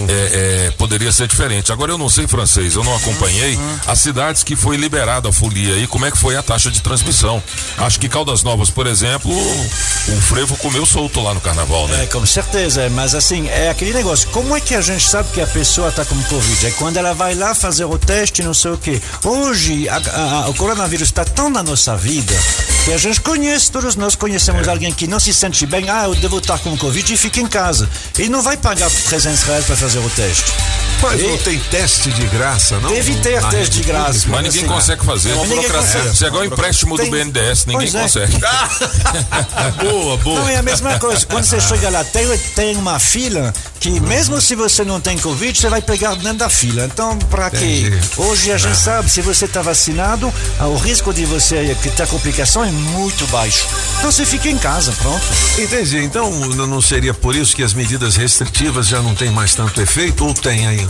é, 0.08 0.66
é, 0.68 0.70
poderia 0.72 1.10
ser 1.10 1.26
diferente. 1.26 1.72
Agora 1.72 1.92
eu 1.92 1.98
não 1.98 2.08
sei 2.08 2.26
francês, 2.28 2.76
eu 2.76 2.84
não 2.84 2.94
acompanhei 2.94 3.58
as 3.86 3.98
cidades 3.98 4.42
que 4.42 4.54
foi 4.54 4.76
liberada 4.76 5.28
a 5.28 5.32
folia 5.32 5.74
aí, 5.74 5.86
como 5.86 6.06
é 6.06 6.10
que 6.10 6.18
foi 6.18 6.36
a 6.36 6.42
taxa 6.42 6.70
de 6.70 6.80
transmissão. 6.80 7.42
Acho 7.78 7.98
que 7.98 8.08
Caldas 8.08 8.42
Novas, 8.42 8.70
por 8.70 8.86
exemplo, 8.86 9.30
o 9.32 10.20
frevo 10.20 10.56
comeu 10.56 10.86
solto 10.86 11.20
lá 11.20 11.34
no 11.34 11.40
carnaval, 11.40 11.88
né? 11.88 12.04
É, 12.04 12.06
com 12.06 12.24
certeza, 12.24 12.88
mas 12.90 13.14
assim, 13.14 13.48
é 13.48 13.70
aquele 13.70 13.92
negócio. 13.92 14.19
Como 14.26 14.56
é 14.56 14.60
que 14.60 14.74
a 14.74 14.80
gente 14.80 15.08
sabe 15.08 15.28
que 15.32 15.40
a 15.40 15.46
pessoa 15.46 15.88
está 15.88 16.04
com 16.04 16.20
Covid? 16.24 16.66
É 16.66 16.70
quando 16.72 16.96
ela 16.96 17.12
vai 17.14 17.34
lá 17.34 17.54
fazer 17.54 17.84
o 17.84 17.98
teste, 17.98 18.42
não 18.42 18.54
sei 18.54 18.70
o 18.72 18.78
quê. 18.78 19.00
Hoje, 19.24 19.88
a- 19.88 19.96
a- 19.96 20.32
a- 20.44 20.48
o 20.48 20.54
coronavírus 20.54 21.08
está 21.08 21.24
tão 21.24 21.50
na 21.50 21.62
nossa 21.62 21.96
vida 21.96 22.34
que 22.84 22.92
a 22.92 22.98
gente 22.98 23.20
conhece, 23.20 23.70
todos 23.70 23.96
nós 23.96 24.14
conhecemos 24.14 24.66
É. 24.66 24.70
alguém 24.70 24.92
que 24.92 25.06
não 25.06 25.18
se 25.18 25.34
sente 25.34 25.66
bem. 25.66 25.88
Ah, 25.90 26.04
eu 26.04 26.14
devo 26.14 26.38
estar 26.38 26.58
com 26.58 26.76
Covid 26.76 27.12
e 27.12 27.16
fica 27.16 27.40
em 27.40 27.46
casa. 27.46 27.88
Ele 28.18 28.28
não 28.28 28.42
vai 28.42 28.56
pagar 28.56 28.90
300 28.90 29.42
reais 29.42 29.64
para 29.64 29.76
fazer 29.76 29.98
o 29.98 30.10
teste. 30.10 30.44
Mas 31.02 31.20
E- 31.20 31.24
não 31.26 31.38
tem 31.38 31.58
teste 31.58 32.10
de 32.12 32.26
graça, 32.26 32.78
não? 32.80 32.90
Deve 32.90 33.14
ter 33.16 33.40
Na 33.40 33.48
teste 33.48 33.76
de 33.78 33.82
graça. 33.84 34.06
pública? 34.12 34.30
Mas 34.30 34.42
ninguém 34.42 34.60
assim, 34.64 34.68
consegue 34.74 35.04
fazer. 35.04 35.34
Mas 35.34 35.48
ninguém 35.48 35.68
consegue. 35.70 36.16
Se 36.16 36.24
é 36.24 36.28
igual 36.28 36.42
o 36.42 36.46
empréstimo 36.46 36.96
do 36.96 37.02
Tem- 37.02 37.10
BNDES, 37.10 37.66
ninguém 37.66 37.90
Pois 37.90 37.94
é. 37.94 38.02
consegue. 38.02 38.38
boa, 39.82 40.16
boa. 40.18 40.40
Não, 40.40 40.48
é 40.48 40.56
a 40.56 40.62
mesma 40.62 40.98
coisa. 40.98 41.24
Quando 41.26 41.44
você 41.44 41.60
chega 41.60 41.88
lá, 41.90 42.04
tem, 42.04 42.26
tem 42.54 42.76
uma 42.76 42.98
fila 42.98 43.52
que, 43.78 43.98
mesmo 44.00 44.40
se 44.40 44.54
você 44.54 44.84
não 44.84 45.00
tem 45.00 45.16
Covid, 45.18 45.58
você 45.58 45.68
vai 45.68 45.80
pegar 45.82 46.14
dentro 46.16 46.38
da 46.38 46.50
fila. 46.50 46.84
Então, 46.84 47.18
para 47.30 47.50
quê? 47.50 47.56
Entendi. 47.86 48.00
Hoje 48.16 48.52
a 48.52 48.58
gente 48.58 48.76
sabe, 48.76 49.08
se 49.10 49.20
você 49.22 49.46
está 49.46 49.62
vacinado, 49.62 50.32
ah, 50.58 50.66
o 50.66 50.76
risco 50.76 51.12
de 51.12 51.24
você 51.24 51.74
ter 51.96 52.06
complicação 52.06 52.64
é 52.64 52.70
muito 52.70 53.26
baixo. 53.28 53.66
Então, 53.98 54.10
você 54.10 54.24
fica 54.26 54.48
em 54.48 54.58
casa, 54.58 54.92
pronto. 55.00 55.20
Entendi. 55.58 55.98
Então 55.98 56.30
não 56.30 56.80
seria 56.80 57.14
por 57.14 57.34
isso 57.36 57.54
que 57.54 57.62
as 57.62 57.72
medidas 57.74 58.16
restritivas 58.16 58.86
já 58.86 59.00
não 59.00 59.14
têm 59.14 59.30
mais 59.30 59.54
tanto 59.54 59.80
efeito 59.80 60.24
ou 60.26 60.34
tem 60.34 60.66
ainda? 60.66 60.89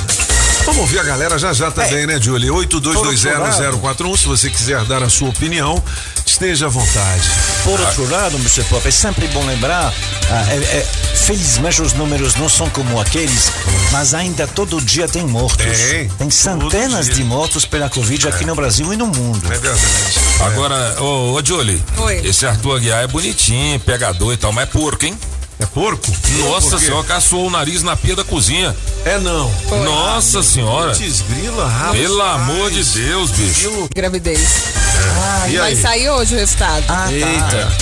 Vamos 0.65 0.83
ouvir 0.83 0.99
a 1.01 1.03
galera 1.03 1.39
já 1.39 1.53
já 1.53 1.71
também, 1.71 2.07
né, 2.07 2.21
Julie? 2.21 2.51
82201041. 2.51 4.17
Se 4.17 4.27
você 4.27 4.51
quiser 4.51 4.85
dar 4.85 5.03
a 5.03 5.09
sua 5.09 5.31
opinião, 5.31 5.83
esteja 6.25 6.67
à 6.67 6.69
vontade. 6.69 7.29
Por 7.65 7.81
outro 7.81 8.09
lado, 8.11 8.37
Mr. 8.37 8.63
Pop, 8.65 8.87
é 8.87 8.91
sempre 8.91 9.27
bom 9.29 9.45
lembrar, 9.47 9.93
ah, 10.31 10.47
é- 10.51 10.57
é, 10.79 10.87
felizmente 11.15 11.83
os 11.83 11.93
números 11.95 12.35
não 12.37 12.49
são 12.49 12.69
como 12.71 13.01
aqueles, 13.01 13.51
mas 13.91 14.15
ainda 14.15 14.47
todo 14.47 14.81
dia 14.81 15.09
tem 15.09 15.27
mortos. 15.27 15.65
Tem, 16.19 16.31
centenas 16.31 17.07
de 17.09 17.25
mortos 17.25 17.65
pela 17.65 17.89
Covid 17.89 18.29
aqui 18.29 18.45
no 18.45 18.55
Brasil 18.55 18.93
e 18.93 18.97
no 18.97 19.07
mundo. 19.07 19.47
É 19.53 19.59
verdade. 19.59 19.81
Agora, 20.41 20.97
ô, 21.01 21.33
ô 21.35 21.45
Julie, 21.45 21.83
Oi. 21.99 22.21
esse 22.25 22.47
Arthur 22.47 22.77
Aguiar 22.77 23.03
é 23.03 23.07
bonitinho, 23.07 23.81
pegador 23.81 24.33
e 24.33 24.37
tal, 24.37 24.53
mas 24.53 24.65
é 24.65 24.67
porco, 24.67 25.05
hein? 25.05 25.19
É 25.61 25.66
porco? 25.66 26.11
Nossa 26.49 26.79
senhora, 26.79 27.05
caçou 27.07 27.46
o 27.46 27.51
nariz 27.51 27.83
na 27.83 27.94
pia 27.96 28.16
da 28.16 28.25
cozinha. 28.25 28.75
É 29.05 29.18
não. 29.18 29.51
Nossa 29.85 30.42
senhora. 30.42 30.92
Putz, 30.94 31.20
grila, 31.29 31.68
rapaz. 31.68 32.01
Pelo 32.01 32.23
amor 32.23 32.70
de 32.70 32.83
Deus, 32.83 33.31
bicho. 33.31 33.88
Gravidez. 33.94 34.40
E 35.51 35.57
Vai 35.59 35.70
aí? 35.73 35.77
sair 35.77 36.09
hoje 36.09 36.35
o 36.35 36.38
resultado. 36.38 36.85
Ah, 36.88 37.05
tá. 37.05 37.12
Eita. 37.12 37.73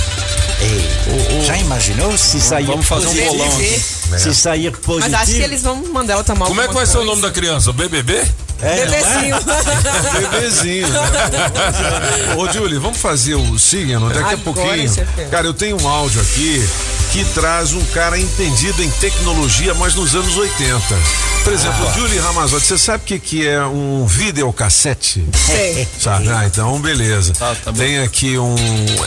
Ei, 0.61 1.45
já 1.47 1.57
imaginou 1.57 2.19
se 2.19 2.41
sair 2.41 2.65
Vamos 2.67 2.85
fazer 2.85 3.07
um 3.07 3.11
positivo? 3.11 3.33
bolão 3.37 3.57
aqui. 3.57 3.81
Se 4.19 4.35
sair 4.35 4.73
positivo. 4.73 4.99
Mas 5.13 5.23
acho 5.23 5.33
que 5.37 5.43
eles 5.43 5.63
vão 5.63 5.77
mandar 5.93 6.15
ela 6.15 6.25
tomar 6.25 6.47
Como 6.47 6.61
é 6.61 6.67
que 6.67 6.75
vai 6.75 6.83
alguma 6.83 6.87
ser 6.87 6.93
o 6.99 7.01
coisa. 7.07 7.11
nome 7.11 7.23
da 7.23 7.31
criança? 7.31 7.73
BBB? 7.73 8.15
É, 8.61 8.81
é? 8.81 8.87
Bebezinho. 8.87 9.37
Bebezinho. 10.31 10.89
né? 10.89 12.35
Ô, 12.37 12.53
Julie, 12.53 12.79
vamos 12.81 12.99
fazer 12.99 13.37
o 13.37 13.57
signo 13.57 14.09
daqui 14.09 14.19
a 14.19 14.23
Agora, 14.31 14.37
pouquinho. 14.39 14.93
chefe. 14.93 15.25
Cara, 15.31 15.47
eu 15.47 15.55
tenho 15.55 15.81
um 15.81 15.87
áudio 15.89 16.21
aqui 16.21 16.69
que 17.11 17.25
traz 17.25 17.73
um 17.73 17.85
cara 17.87 18.19
entendido 18.19 18.83
em 18.83 18.91
tecnologia, 18.91 19.73
mas 19.75 19.95
nos 19.95 20.15
anos 20.15 20.37
80. 20.37 21.38
Por 21.49 21.55
exemplo, 21.55 21.91
Julie 21.95 22.19
Ramazotti, 22.19 22.67
você 22.67 22.77
sabe 22.77 23.05
o 23.05 23.07
que, 23.07 23.19
que 23.19 23.49
é 23.49 23.65
um 23.65 24.05
videocassete? 24.05 25.25
Sei. 25.47 25.89
Sabe? 25.99 26.29
Ah, 26.29 26.45
então 26.45 26.79
beleza. 26.79 27.33
Tá, 27.33 27.55
tá 27.65 27.73
bom. 27.73 27.79
Tem 27.79 28.01
aqui 28.01 28.37
um. 28.37 28.55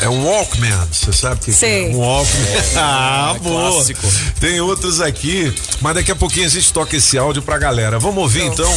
É 0.02 0.10
um 0.10 0.26
Walkman. 0.26 0.76
Você 0.92 1.14
sabe 1.14 1.36
o 1.36 1.38
que, 1.38 1.46
que 1.46 1.52
é? 1.52 1.54
Sei. 1.54 1.90
Um 1.94 2.00
Walkman. 2.00 2.48
ah, 2.78 3.34
é 3.36 3.40
boa. 3.40 3.72
clássico. 3.74 4.08
Tem 4.40 4.60
outros 4.60 5.00
aqui, 5.02 5.54
mas 5.82 5.94
daqui 5.94 6.12
a 6.12 6.16
pouquinho 6.16 6.48
a 6.48 6.50
gente 6.50 6.74
toca 6.74 6.96
esse 6.96 7.16
áudio 7.16 7.44
pra 7.44 7.60
galera. 7.60 8.00
Vamos 8.00 8.18
ouvir 8.18 8.46
então 8.46 8.74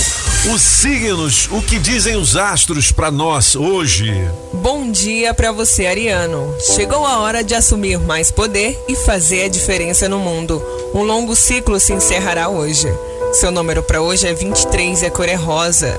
os 0.52 0.60
signos, 0.60 1.48
o 1.50 1.62
que 1.62 1.78
dizem 1.78 2.16
os 2.16 2.36
astros 2.36 2.92
pra 2.92 3.10
nós 3.10 3.56
hoje. 3.56 4.12
Bom 4.52 4.90
dia 4.90 5.32
pra 5.32 5.52
você, 5.52 5.86
Ariano. 5.86 6.54
Chegou 6.76 7.06
a 7.06 7.20
hora 7.20 7.42
de 7.42 7.54
assumir 7.54 7.98
mais 7.98 8.30
poder 8.30 8.78
e 8.86 8.94
fazer 8.94 9.44
a 9.44 9.48
diferença 9.48 10.06
no 10.06 10.18
mundo. 10.18 10.62
Um 10.94 11.02
longo 11.02 11.34
ciclo 11.34 11.80
se 11.80 11.94
encerrará 11.94 12.50
hoje. 12.50 12.92
Seu 13.34 13.50
número 13.50 13.82
pra 13.82 14.00
hoje 14.00 14.28
é 14.28 14.32
23 14.32 15.02
e 15.02 15.06
a 15.06 15.10
cor 15.10 15.28
é 15.28 15.34
rosa. 15.34 15.92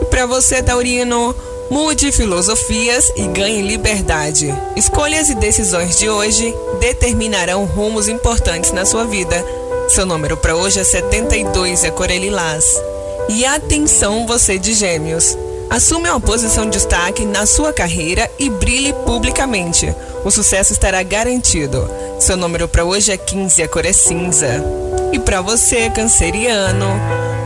E 0.00 0.04
pra 0.06 0.24
você, 0.24 0.62
Taurino, 0.62 1.36
mude 1.70 2.10
filosofias 2.10 3.12
e 3.16 3.26
ganhe 3.26 3.60
liberdade. 3.60 4.52
Escolhas 4.74 5.28
e 5.28 5.34
decisões 5.34 5.98
de 5.98 6.08
hoje 6.08 6.54
determinarão 6.80 7.66
rumos 7.66 8.08
importantes 8.08 8.72
na 8.72 8.86
sua 8.86 9.04
vida. 9.04 9.44
Seu 9.90 10.06
número 10.06 10.38
pra 10.38 10.56
hoje 10.56 10.80
é 10.80 10.84
72 10.84 11.84
e 11.84 11.86
a 11.86 11.92
cor 11.92 12.10
é 12.10 12.16
lilás. 12.16 12.64
E 13.28 13.44
atenção, 13.44 14.26
você 14.26 14.58
de 14.58 14.72
Gêmeos. 14.72 15.36
Assume 15.68 16.08
uma 16.08 16.20
posição 16.20 16.64
de 16.64 16.78
destaque 16.78 17.26
na 17.26 17.44
sua 17.44 17.74
carreira 17.74 18.28
e 18.38 18.48
brilhe 18.48 18.94
publicamente. 19.04 19.94
O 20.24 20.30
sucesso 20.30 20.72
estará 20.72 21.02
garantido. 21.02 21.88
Seu 22.18 22.38
número 22.38 22.66
para 22.66 22.84
hoje 22.84 23.12
é 23.12 23.18
15, 23.18 23.62
a 23.62 23.68
cor 23.68 23.84
é 23.84 23.92
cinza. 23.92 24.64
E 25.12 25.18
para 25.18 25.40
você, 25.40 25.90
canceriano, 25.90 26.86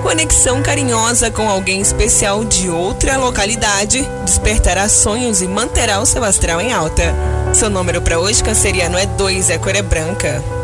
conexão 0.03 0.63
carinhosa 0.63 1.31
com 1.31 1.49
alguém 1.49 1.81
especial 1.81 2.45
de 2.45 2.69
outra 2.69 3.17
localidade 3.17 4.07
despertará 4.25 4.89
sonhos 4.89 5.41
e 5.41 5.49
manterá 5.49 6.01
o 6.01 6.07
seu 6.07 6.23
astral 6.23 6.61
em 6.61 6.73
alta. 6.73 7.15
Seu 7.55 7.71
número 7.71 8.03
para 8.03 8.19
hoje, 8.19 8.45
canceriano, 8.45 8.99
é 8.99 9.07
2, 9.07 9.51
a 9.51 9.59
cor 9.59 9.75
é 9.75 9.83
branca. 9.83 10.64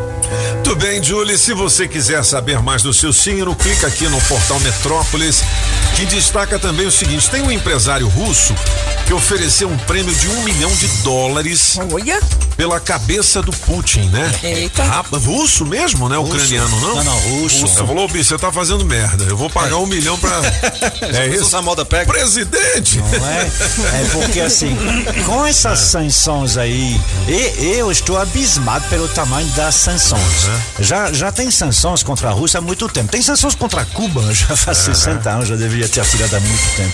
Tudo 0.63 0.75
bem, 0.75 1.03
Julie. 1.03 1.37
Se 1.37 1.53
você 1.53 1.87
quiser 1.87 2.23
saber 2.23 2.59
mais 2.61 2.81
do 2.81 2.93
seu 2.93 3.11
signo, 3.11 3.55
clica 3.55 3.87
aqui 3.87 4.07
no 4.07 4.21
portal 4.21 4.59
Metrópolis, 4.61 5.43
que 5.95 6.05
destaca 6.05 6.57
também 6.57 6.85
o 6.85 6.91
seguinte: 6.91 7.29
tem 7.29 7.41
um 7.41 7.51
empresário 7.51 8.07
russo 8.07 8.55
que 9.05 9.13
ofereceu 9.13 9.69
um 9.69 9.77
prêmio 9.79 10.13
de 10.15 10.29
um 10.29 10.43
milhão 10.43 10.73
de 10.75 10.87
dólares 11.03 11.77
Olha. 11.91 12.19
pela 12.55 12.79
cabeça 12.79 13.41
do 13.41 13.51
Putin, 13.51 14.03
né? 14.09 14.31
Eita. 14.41 14.83
Rapaz, 14.83 15.25
russo 15.25 15.65
mesmo, 15.65 16.07
né? 16.07 16.17
Ucraniano, 16.17 16.79
não? 16.79 16.95
Não, 16.95 17.03
não, 17.03 17.19
russo. 17.19 17.67
Você 17.67 17.85
falou, 17.85 18.07
bicho, 18.07 18.29
você 18.29 18.37
tá 18.37 18.51
fazendo 18.51 18.85
merda. 18.85 19.25
Eu 19.25 19.35
vou 19.35 19.49
pagar 19.49 19.77
um 19.77 19.85
milhão 19.85 20.17
pra. 20.17 20.39
é 21.13 21.27
isso? 21.27 21.47
Essa 21.47 21.61
moda 21.61 21.83
pega. 21.83 22.11
Presidente! 22.11 22.99
Não 22.99 23.27
é? 23.27 23.41
É 23.41 24.09
porque 24.13 24.39
assim, 24.39 24.77
com 25.25 25.45
essas 25.45 25.79
sanções 25.79 26.55
aí, 26.55 26.99
eu 27.57 27.91
estou 27.91 28.17
abismado 28.17 28.87
pelo 28.87 29.07
tamanho 29.09 29.47
das 29.49 29.75
sanções. 29.75 30.20
Já, 30.79 31.11
já 31.13 31.31
tem 31.31 31.49
sanções 31.51 32.03
contra 32.03 32.29
a 32.29 32.31
Rússia 32.31 32.57
há 32.57 32.61
muito 32.61 32.87
tempo. 32.89 33.11
Tem 33.11 33.21
sanções 33.21 33.55
contra 33.55 33.85
Cuba, 33.85 34.21
já 34.33 34.55
faz 34.55 34.79
60 34.79 35.29
anos, 35.29 35.47
já 35.49 35.55
deveria 35.55 35.87
ter 35.87 36.03
tirado 36.05 36.35
há 36.35 36.39
muito 36.39 36.75
tempo. 36.75 36.93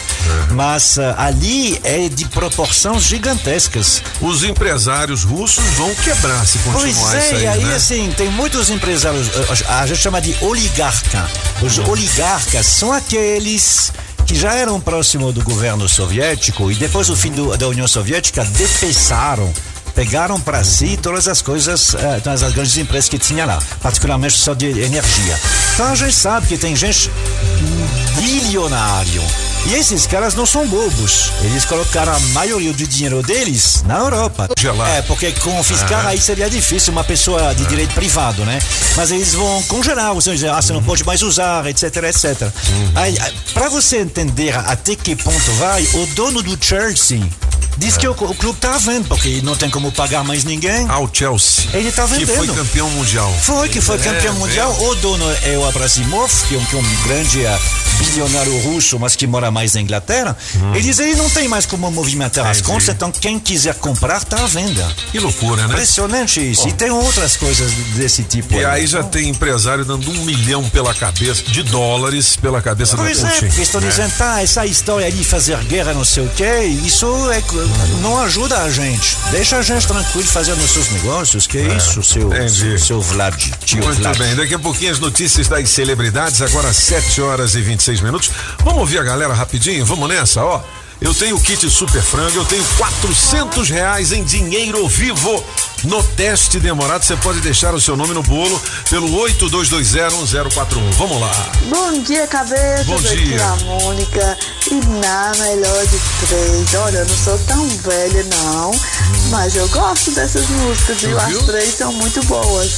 Mas 0.51 0.97
ah, 0.99 1.15
ali 1.17 1.79
é 1.83 2.09
de 2.09 2.25
proporções 2.25 3.03
gigantescas. 3.03 4.01
Os 4.21 4.43
empresários 4.43 5.23
russos 5.23 5.63
vão 5.75 5.93
quebrar 5.95 6.45
se 6.45 6.57
continuar 6.59 6.81
Pois 6.81 6.97
isso 6.97 7.15
é, 7.15 7.37
aí, 7.37 7.43
e 7.43 7.47
aí 7.47 7.63
né? 7.65 7.75
assim, 7.75 8.11
tem 8.15 8.29
muitos 8.29 8.69
empresários, 8.69 9.27
eh, 9.27 9.65
a 9.69 9.85
gente 9.87 9.99
chama 10.01 10.19
de 10.21 10.35
oligarca. 10.41 11.29
Os 11.61 11.77
oligarcas 11.79 12.65
são 12.65 12.91
aqueles 12.91 13.91
que 14.25 14.35
já 14.35 14.53
eram 14.53 14.79
próximos 14.79 15.33
do 15.33 15.41
governo 15.43 15.87
soviético 15.87 16.69
e 16.71 16.75
depois 16.75 17.07
do 17.07 17.15
fim 17.15 17.31
do- 17.31 17.55
da 17.55 17.67
União 17.67 17.87
Soviética 17.87 18.43
depeçaram, 18.43 19.53
pegaram 19.97 20.39
para 20.39 20.63
si 20.63 20.95
todas 20.95 21.27
as 21.27 21.41
coisas, 21.41 21.95
eh, 21.95 22.19
todas 22.23 22.43
as 22.43 22.53
grandes 22.53 22.77
empresas 22.77 23.09
que 23.09 23.17
tinha 23.17 23.47
lá, 23.47 23.57
particularmente 23.81 24.37
só 24.37 24.53
de 24.53 24.67
energia. 24.67 25.39
Então 25.73 25.87
a 25.87 25.95
gente 25.95 26.13
sabe 26.13 26.45
que 26.45 26.55
tem 26.55 26.75
gente 26.75 27.09
bilionário. 28.15 29.23
E 29.67 29.73
esses 29.73 30.07
caras 30.07 30.33
não 30.33 30.45
são 30.45 30.65
bobos. 30.65 31.29
Eles 31.41 31.65
colocaram 31.65 32.13
a 32.13 32.19
maioria 32.31 32.71
do 32.71 32.87
dinheiro 32.87 33.21
deles 33.21 33.83
na 33.85 33.97
Europa. 33.97 34.47
Congelar. 34.55 34.89
É, 34.89 35.01
porque 35.01 35.31
confiscar 35.33 36.07
aí 36.07 36.19
seria 36.19 36.49
difícil 36.49 36.93
uma 36.93 37.03
pessoa 37.03 37.53
de 37.53 37.65
direito 37.65 37.93
privado, 37.93 38.45
né? 38.45 38.59
Mas 38.95 39.11
eles 39.11 39.33
vão 39.33 39.61
congelar, 39.63 40.13
você 40.13 40.31
dizer, 40.31 40.49
ah, 40.51 40.61
você 40.61 40.71
não 40.71 40.81
pode 40.81 41.03
mais 41.03 41.21
usar, 41.21 41.65
etc, 41.67 41.83
etc. 42.03 42.49
Aí, 42.95 43.17
ah, 43.19 43.29
pra 43.53 43.67
você 43.67 43.97
entender 43.97 44.55
até 44.55 44.95
que 44.95 45.15
ponto 45.17 45.51
vai, 45.53 45.83
o 45.95 46.05
dono 46.15 46.41
do 46.41 46.57
Chelsea 46.63 47.21
diz 47.77 47.97
que 47.97 48.07
o, 48.07 48.11
o 48.11 48.35
clube 48.35 48.57
tá 48.59 48.77
vendo, 48.77 49.07
porque 49.07 49.41
não 49.43 49.55
tem 49.55 49.69
como 49.69 49.91
pagar 49.91 50.23
mais 50.23 50.43
ninguém. 50.45 50.85
Ah, 50.89 50.99
o 50.99 51.09
Chelsea. 51.11 51.65
Ele 51.73 51.91
tá 51.91 52.07
Que 52.07 52.25
foi 52.25 52.37
vendendo. 52.37 52.55
campeão 52.55 52.89
mundial. 52.91 53.31
Foi 53.41 53.67
que 53.67 53.81
foi 53.81 53.97
campeão 53.99 54.33
mundial. 54.35 54.75
O 54.81 54.95
dono 54.95 55.25
é 55.43 55.57
o 55.57 55.67
Abrasimov, 55.67 56.31
que 56.47 56.55
é 56.55 56.57
um, 56.57 56.65
que 56.65 56.75
é 56.75 56.79
um 56.79 57.03
grande 57.05 57.45
ah, 57.45 57.59
bilionário 57.97 58.57
russo, 58.59 58.99
mas 58.99 59.15
que 59.15 59.27
mora 59.27 59.51
mais 59.51 59.73
na 59.73 59.81
Inglaterra. 59.81 60.35
Ele 60.73 60.81
diz 60.81 60.99
ele 60.99 61.15
não 61.15 61.29
tem 61.29 61.47
mais 61.47 61.65
como 61.65 61.89
movimentar 61.91 62.45
as 62.47 62.61
contas, 62.61 62.89
então 62.89 63.11
quem 63.11 63.39
quiser 63.39 63.75
comprar 63.75 64.23
tá 64.23 64.43
à 64.43 64.47
venda. 64.47 64.87
Que 65.11 65.19
loucura, 65.19 65.67
né? 65.67 65.73
Impressionante 65.73 66.39
isso. 66.51 66.67
E 66.67 66.73
tem 66.73 66.89
outras 66.89 67.35
coisas 67.35 67.71
desse 67.95 68.23
tipo. 68.23 68.53
E 68.53 68.65
aí 68.65 68.87
já 68.87 69.03
tem 69.03 69.29
empresário 69.29 69.85
dando 69.85 70.09
um 70.11 70.25
milhão 70.25 70.67
pela 70.69 70.93
cabeça, 70.93 71.43
de 71.43 71.63
dólares 71.63 72.35
pela 72.35 72.61
cabeça 72.61 72.95
Pois 72.97 73.19
do 73.19 73.27
é, 73.27 73.29
Putin. 73.31 73.47
porque 73.47 73.61
estão 73.61 73.81
dizendo, 73.81 74.11
tá, 74.17 74.41
essa 74.41 74.65
história 74.65 75.11
de 75.11 75.23
fazer 75.23 75.57
guerra, 75.65 75.93
não 75.93 76.05
sei 76.05 76.25
o 76.25 76.29
quê, 76.29 76.63
isso 76.85 77.05
é, 77.31 77.41
não 78.01 78.19
ajuda 78.21 78.63
a 78.63 78.69
gente. 78.69 79.17
Deixa 79.31 79.57
a 79.57 79.61
gente 79.61 79.87
tranquilo 79.87 80.27
fazendo 80.27 80.65
seus 80.67 80.89
negócios, 80.91 81.47
que 81.47 81.57
é 81.57 81.75
isso, 81.75 82.03
seu, 82.03 82.27
entendi. 82.33 82.79
seu 82.79 83.01
Vlad, 83.01 83.35
tio 83.65 83.83
Muito 83.83 83.99
Vlad. 83.99 84.17
bem, 84.17 84.35
daqui 84.35 84.53
a 84.53 84.59
pouquinho 84.59 84.91
as 84.91 84.99
notícias 84.99 85.47
das 85.47 85.69
celebridades, 85.69 86.41
agora 86.41 86.71
7 86.73 87.21
horas 87.21 87.55
e 87.55 87.61
26 87.87 88.01
minutos. 88.01 88.31
Vamos 88.63 88.79
ouvir 88.81 88.99
a 88.99 89.03
galera 89.03 89.33
rapidinho? 89.33 89.85
Vamos 89.85 90.09
nessa, 90.09 90.43
ó. 90.43 90.61
Eu 90.99 91.13
tenho 91.13 91.35
o 91.35 91.39
kit 91.39 91.69
Super 91.69 92.01
Frango, 92.01 92.37
eu 92.39 92.45
tenho 92.45 92.65
400 92.75 93.69
reais 93.69 94.11
em 94.11 94.23
dinheiro 94.23 94.87
vivo 94.87 95.43
no 95.83 96.01
teste 96.01 96.59
demorado. 96.59 97.03
Você 97.03 97.15
pode 97.17 97.39
deixar 97.39 97.75
o 97.75 97.79
seu 97.79 97.95
nome 97.95 98.15
no 98.15 98.23
bolo 98.23 98.59
pelo 98.89 99.07
82201041. 99.29 100.91
Vamos 100.97 101.21
lá. 101.21 101.51
Bom 101.69 102.01
dia, 102.01 102.25
cabeça. 102.25 102.83
Bom 102.85 102.95
Aqui 102.95 103.25
dia. 103.25 103.37
é 103.37 103.43
a 103.43 103.55
Mônica. 103.57 104.37
E 104.71 104.73
na 104.73 105.31
melhor 105.37 105.85
de 105.85 105.99
três. 106.27 106.73
Olha, 106.73 106.97
eu 106.97 107.05
não 107.05 107.17
sou 107.17 107.37
tão 107.45 107.67
velha, 107.69 108.25
não. 108.35 108.71
Mas 109.29 109.55
eu 109.55 109.67
gosto 109.69 110.09
dessas 110.11 110.49
músicas, 110.49 110.99
viu? 110.99 111.19
As 111.19 111.37
três 111.45 111.75
são 111.75 111.93
muito 111.93 112.23
boas. 112.25 112.71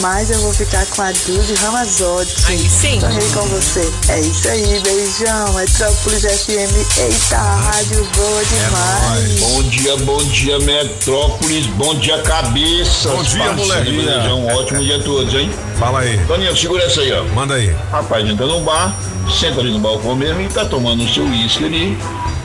Mas 0.00 0.30
eu 0.30 0.38
vou 0.40 0.52
ficar 0.52 0.84
com 0.86 1.02
a 1.02 1.12
Dude 1.12 1.54
Ramazotti. 1.54 2.34
Aí 2.48 2.58
sim. 2.68 3.00
Sonhei 3.00 3.28
com 3.32 3.42
você. 3.48 3.90
É 4.08 4.20
isso 4.20 4.48
aí, 4.48 4.80
beijão. 4.82 5.52
Metrópolis 5.54 6.22
FM. 6.22 6.98
Eita, 6.98 7.36
rádio 7.38 8.06
boa 8.16 8.40
É 8.40 8.44
demais. 8.44 9.40
Bom 9.40 9.62
dia, 9.64 9.96
bom 9.98 10.24
dia, 10.24 10.58
Metrópolis. 10.60 11.66
Bom 11.68 11.94
dia, 11.94 12.18
cabeça. 12.22 13.08
Bom 13.08 13.22
dia, 13.22 13.52
moleque. 13.52 13.90
Um 14.32 14.46
ótimo 14.56 14.82
dia 14.82 14.96
a 14.96 15.02
todos, 15.02 15.32
hein? 15.34 15.50
Fala 15.78 16.00
aí, 16.00 16.18
Toninho, 16.26 16.56
segura 16.56 16.82
essa 16.84 17.00
aí, 17.00 17.12
ó. 17.12 17.24
manda 17.34 17.54
aí. 17.54 17.74
Rapaz, 17.90 18.28
entra 18.28 18.46
no 18.46 18.60
bar, 18.60 18.94
senta 19.40 19.60
ali 19.60 19.70
no 19.70 19.78
balcão 19.78 20.14
mesmo 20.14 20.40
e 20.40 20.48
tá 20.48 20.64
tomando 20.64 21.02
o 21.04 21.08
seu 21.12 21.24
uísque 21.24 21.64
ali. 21.64 21.98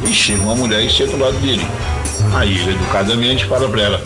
E 0.07 0.13
chega 0.13 0.41
uma 0.43 0.55
mulher 0.55 0.81
e 0.83 0.89
senta 0.89 1.11
do 1.11 1.23
lado 1.23 1.37
dele. 1.39 1.67
Aí 2.33 2.57
ele 2.57 2.71
educadamente 2.71 3.45
fala 3.45 3.67
pra 3.67 3.81
ela: 3.81 4.01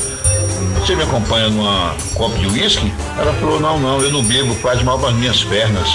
Você 0.80 0.96
me 0.96 1.04
acompanha 1.04 1.50
numa 1.50 1.96
copa 2.16 2.38
de 2.38 2.48
uísque? 2.48 2.92
Ela 3.18 3.33
falou: 3.40 3.60
Não, 3.60 3.80
não, 3.80 4.02
eu 4.02 4.12
não 4.12 4.24
bebo, 4.24 4.54
faz 4.56 4.82
mal 4.84 4.98
para 5.00 5.12
minhas 5.12 5.44
pernas. 5.44 5.88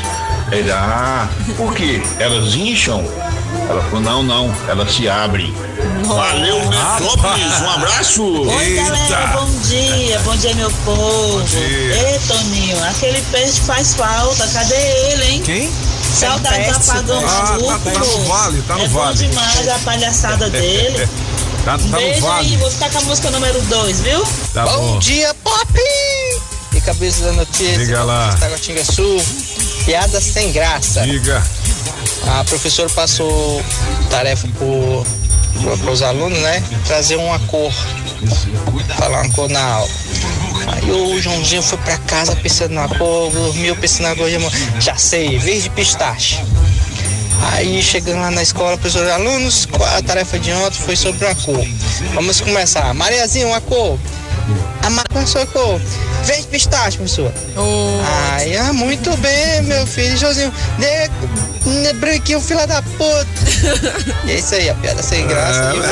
Ele: 0.53 0.71
Ah, 0.71 1.29
por 1.57 1.75
quê? 1.75 2.03
Elas 2.19 2.55
incham? 2.55 3.05
Ela 3.69 3.83
falou: 3.85 4.01
Não, 4.01 4.23
não, 4.23 4.55
elas 4.69 4.93
se 4.93 5.09
abrem. 5.09 5.53
Valeu, 6.05 6.59
Metrópolis, 6.69 7.61
um 7.61 7.71
abraço! 7.71 8.25
Oi, 8.25 8.75
galera, 8.75 9.27
bom 9.39 9.51
dia, 9.69 10.19
bom 10.21 10.35
dia, 10.37 10.55
meu 10.55 10.71
povo. 10.85 11.43
dia. 11.43 11.61
Ei, 11.61 12.19
Toninho, 12.27 12.83
aquele 12.85 13.21
peixe 13.31 13.61
faz 13.61 13.95
falta, 13.95 14.47
cadê 14.49 14.75
ele, 15.11 15.25
hein? 15.25 15.43
Quem? 15.45 15.71
Saudade 16.03 16.65
do 16.71 16.77
apagão 16.77 17.23
Ah, 17.27 17.79
tá- 17.85 17.91
tá 17.93 17.99
no 18.01 18.25
vale, 18.25 18.63
tá 18.63 18.75
no 18.77 18.85
é 18.85 18.89
vale. 18.89 19.17
bom 19.17 19.29
demais 19.29 19.69
a 19.69 19.79
palhaçada 19.81 20.49
dele. 20.51 21.07
Tá, 21.65 21.73
tá 21.73 21.77
no 21.79 21.89
Beijo 21.91 22.23
vale. 22.23 22.47
aí, 22.49 22.57
vou 22.57 22.71
ficar 22.71 22.91
com 22.91 22.99
a 22.99 23.03
música 23.03 23.31
número 23.31 23.61
2, 23.61 24.01
viu? 24.01 24.25
Tá 24.55 24.65
bom. 24.65 24.99
dia, 24.99 25.35
Pop! 25.45 25.69
Cabeça 26.89 27.23
da 27.23 27.33
notícia. 27.33 27.77
Diga 27.77 28.03
lá. 28.03 28.35
Taguatinga 28.41 28.83
Sul. 28.83 29.23
Piadas 29.85 30.25
sem 30.25 30.51
graça. 30.53 31.03
Diga. 31.03 31.45
A 32.27 32.43
professora 32.45 32.89
passou 32.89 33.63
tarefa 34.09 34.49
para 34.49 35.93
os 35.93 36.01
alunos, 36.01 36.39
né? 36.39 36.65
Trazer 36.87 37.17
uma 37.17 37.39
cor. 37.41 37.71
Falar 38.97 39.21
uma 39.21 39.31
cor 39.35 39.51
na 39.51 39.63
aula. 39.63 39.91
Aí 40.69 40.91
o 40.91 41.21
Joãozinho 41.21 41.63
foi 41.63 41.77
pra 41.77 41.99
casa 41.99 42.35
pensando 42.37 42.73
na 42.73 42.89
cor, 42.89 43.31
dormiu 43.33 43.77
pensando 43.77 44.09
na 44.09 44.17
cor, 44.17 44.31
já, 44.31 44.39
já 44.81 44.97
sei, 44.97 45.39
verde 45.39 45.69
pistache. 45.69 46.43
Aí 47.53 47.83
chegando 47.83 48.23
lá 48.23 48.31
na 48.31 48.43
escola, 48.43 48.79
professor, 48.79 49.07
alunos, 49.11 49.69
a 49.95 50.01
tarefa 50.01 50.39
de 50.39 50.51
ontem 50.53 50.81
foi 50.81 50.97
sobre 50.97 51.27
uma 51.27 51.35
cor. 51.35 51.67
Vamos 52.15 52.41
começar. 52.41 52.95
Mariazinha, 52.95 53.47
uma 53.47 53.61
cor. 53.61 53.99
A 54.83 54.89
Maria, 54.89 55.05
qual 55.13 55.25
a 55.25 55.27
sua 55.27 55.47
cor? 55.47 55.79
Verde 56.25 56.47
pistache, 56.49 56.97
professor. 56.99 57.33
Ai, 58.33 58.57
ah, 58.57 58.73
muito 58.73 59.17
bem, 59.19 59.63
meu 59.63 59.87
filho. 59.87 60.17
Joãozinho, 60.17 60.53
né, 60.79 61.09
né, 61.65 61.93
branquinho, 61.95 62.41
filha 62.41 62.67
da 62.67 62.83
puta. 62.83 63.27
e 64.25 64.31
é 64.33 64.39
isso 64.39 64.55
aí, 64.55 64.69
a 64.69 64.75
piada 64.75 65.03
sem 65.03 65.27
graça. 65.27 65.73
E 65.75 65.79
o- 65.79 65.83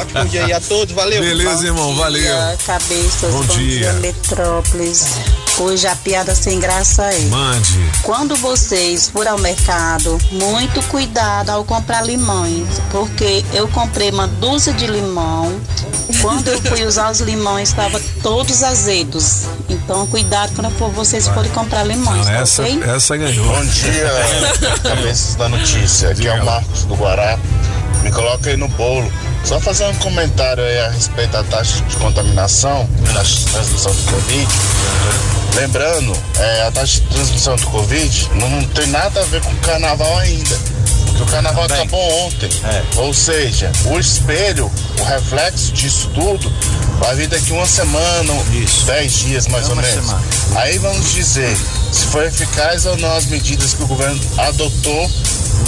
Ótimo 0.00 0.24
dia 0.28 0.44
aí 0.46 0.52
a 0.52 0.60
todos, 0.60 0.94
valeu. 0.94 1.20
Beleza, 1.20 1.66
irmão, 1.66 1.94
valeu. 1.96 2.22
Cabeças, 2.66 3.32
Bom 3.32 3.44
dia. 3.46 3.92
Metrópolis. 3.94 5.04
Hoje 5.58 5.86
a 5.86 5.96
piada 5.96 6.34
sem 6.34 6.58
graça 6.60 7.02
é. 7.12 7.18
Mande. 7.26 7.78
Quando 8.02 8.34
vocês 8.36 9.08
forem 9.08 9.30
ao 9.30 9.38
mercado, 9.38 10.16
muito 10.30 10.80
cuidado 10.84 11.50
ao 11.50 11.64
comprar 11.64 12.02
limões, 12.02 12.66
porque 12.90 13.44
eu 13.52 13.68
comprei 13.68 14.10
uma 14.10 14.26
dúzia 14.26 14.72
de 14.72 14.86
limão. 14.86 15.52
Quando 16.20 16.48
eu 16.48 16.60
fui 16.62 16.84
usar 16.84 17.10
os 17.10 17.20
limões, 17.20 17.68
estavam 17.70 18.00
todos 18.22 18.62
azedos. 18.62 19.44
Então, 19.68 20.06
cuidado 20.06 20.52
quando 20.54 20.70
for- 20.76 20.90
vocês 20.90 21.28
forem 21.28 21.50
comprar 21.52 21.84
limões, 21.84 22.26
Não, 22.26 22.32
tá 22.34 22.40
essa, 22.40 22.62
ok? 22.62 22.82
essa 22.84 23.16
ganhou. 23.16 23.46
Bom 23.46 23.64
dia, 23.64 24.10
cabeças 24.82 25.34
da 25.36 25.48
notícia. 25.48 26.10
Aqui 26.10 26.26
é 26.28 26.34
o 26.40 26.44
Marcos 26.44 26.84
do 26.84 26.94
Guará. 26.94 27.38
Me 28.02 28.10
coloca 28.10 28.50
aí 28.50 28.56
no 28.56 28.68
bolo. 28.68 29.10
Só 29.44 29.58
fazer 29.60 29.84
um 29.86 29.94
comentário 29.94 30.62
aí 30.62 30.78
a 30.80 30.90
respeito 30.90 31.30
da 31.32 31.42
taxa 31.44 31.82
de 31.82 31.96
contaminação, 31.96 32.88
taxa 33.14 33.36
de 33.36 33.44
transmissão 33.46 33.92
do 33.94 34.02
Covid. 34.12 34.48
Lembrando, 35.56 36.16
é, 36.38 36.66
a 36.66 36.70
taxa 36.70 37.00
de 37.00 37.06
transmissão 37.08 37.56
do 37.56 37.66
Covid 37.66 38.30
não 38.34 38.62
tem 38.68 38.86
nada 38.88 39.20
a 39.20 39.24
ver 39.24 39.40
com 39.42 39.50
o 39.50 39.56
carnaval 39.56 40.18
ainda. 40.18 40.58
Porque 41.10 41.22
O 41.22 41.26
carnaval 41.26 41.64
acabou 41.64 42.26
ontem. 42.26 42.48
É. 42.64 42.82
Ou 43.00 43.12
seja, 43.14 43.70
o 43.86 43.98
espelho, 43.98 44.70
o 44.98 45.04
reflexo 45.04 45.72
disso 45.72 46.10
tudo, 46.14 46.52
vai 46.98 47.14
vir 47.16 47.28
daqui 47.28 47.52
uma 47.52 47.66
semana, 47.66 48.32
dez 48.86 49.12
dias 49.14 49.46
mais 49.48 49.66
ou 49.68 49.72
Uma 49.74 49.82
menos. 49.82 50.06
semana. 50.06 50.22
Aí 50.56 50.78
vamos 50.78 51.12
dizer 51.12 51.56
se 51.92 52.06
foi 52.06 52.26
eficaz 52.26 52.86
ou 52.86 52.96
não 52.98 53.14
as 53.16 53.26
medidas 53.26 53.74
que 53.74 53.82
o 53.82 53.86
governo 53.86 54.18
adotou 54.38 55.10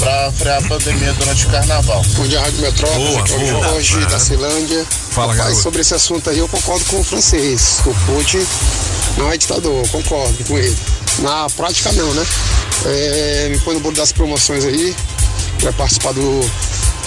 para 0.01 0.33
frear 0.33 0.59
a 0.59 0.69
pandemia 0.69 1.13
durante 1.13 1.47
o 1.47 1.51
carnaval. 1.51 2.03
Bom 2.17 2.27
dia, 2.27 2.41
Rádio 2.41 2.61
Metrópole. 2.61 3.05
Boa, 3.07 3.21
aqui 3.21 3.33
é 3.33 3.37
o 3.37 3.53
boa. 3.53 3.83
Jorge 3.83 4.07
da 4.07 4.19
Cilândia. 4.19 4.87
Fala, 5.11 5.27
Rapaz, 5.33 5.39
garoto. 5.49 5.63
sobre 5.63 5.81
esse 5.83 5.95
assunto 5.95 6.31
aí, 6.31 6.39
eu 6.39 6.49
concordo 6.49 6.85
com 6.87 7.01
o 7.01 7.05
francês. 7.05 7.81
O 7.85 7.95
Putin 8.07 8.45
não 9.19 9.31
é 9.31 9.37
ditador, 9.37 9.87
concordo 9.89 10.45
com 10.45 10.59
ele. 10.59 10.77
Na 11.19 11.47
prática, 11.51 11.93
não, 11.93 12.13
né? 12.15 12.25
É, 12.87 13.49
me 13.51 13.59
põe 13.61 13.75
no 13.75 13.81
bolo 13.81 13.95
das 13.95 14.11
promoções 14.13 14.65
aí, 14.65 14.97
para 15.63 15.73
participar 15.73 16.13
do 16.13 16.51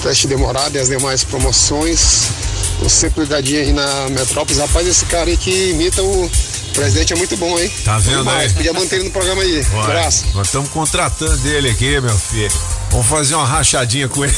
teste 0.01 0.27
demorado 0.27 0.75
e 0.75 0.79
as 0.79 0.87
demais 0.87 1.23
promoções. 1.25 2.29
Tô 2.79 2.87
sempre 2.89 3.23
ligadinho 3.23 3.59
aí 3.59 3.73
na 3.73 4.09
Metrópolis. 4.09 4.59
Rapaz, 4.59 4.87
esse 4.87 5.05
cara 5.05 5.29
aí 5.29 5.35
que 5.35 5.71
imita 5.71 6.01
o 6.01 6.31
presidente 6.73 7.13
é 7.13 7.15
muito 7.17 7.35
bom, 7.37 7.59
hein? 7.59 7.69
Tá 7.83 7.97
vendo 7.97 8.29
aí? 8.29 8.49
Podia 8.53 8.73
manter 8.73 8.95
ele 8.95 9.05
no 9.05 9.11
programa 9.11 9.41
aí. 9.41 9.57
Ué, 9.73 9.81
Abraço. 9.83 10.25
Nós 10.33 10.47
estamos 10.47 10.69
contratando 10.69 11.47
ele 11.47 11.69
aqui, 11.69 11.99
meu 11.99 12.17
filho. 12.17 12.51
Vamos 12.91 13.07
fazer 13.07 13.35
uma 13.35 13.45
rachadinha 13.45 14.07
com 14.07 14.23
ele. 14.23 14.33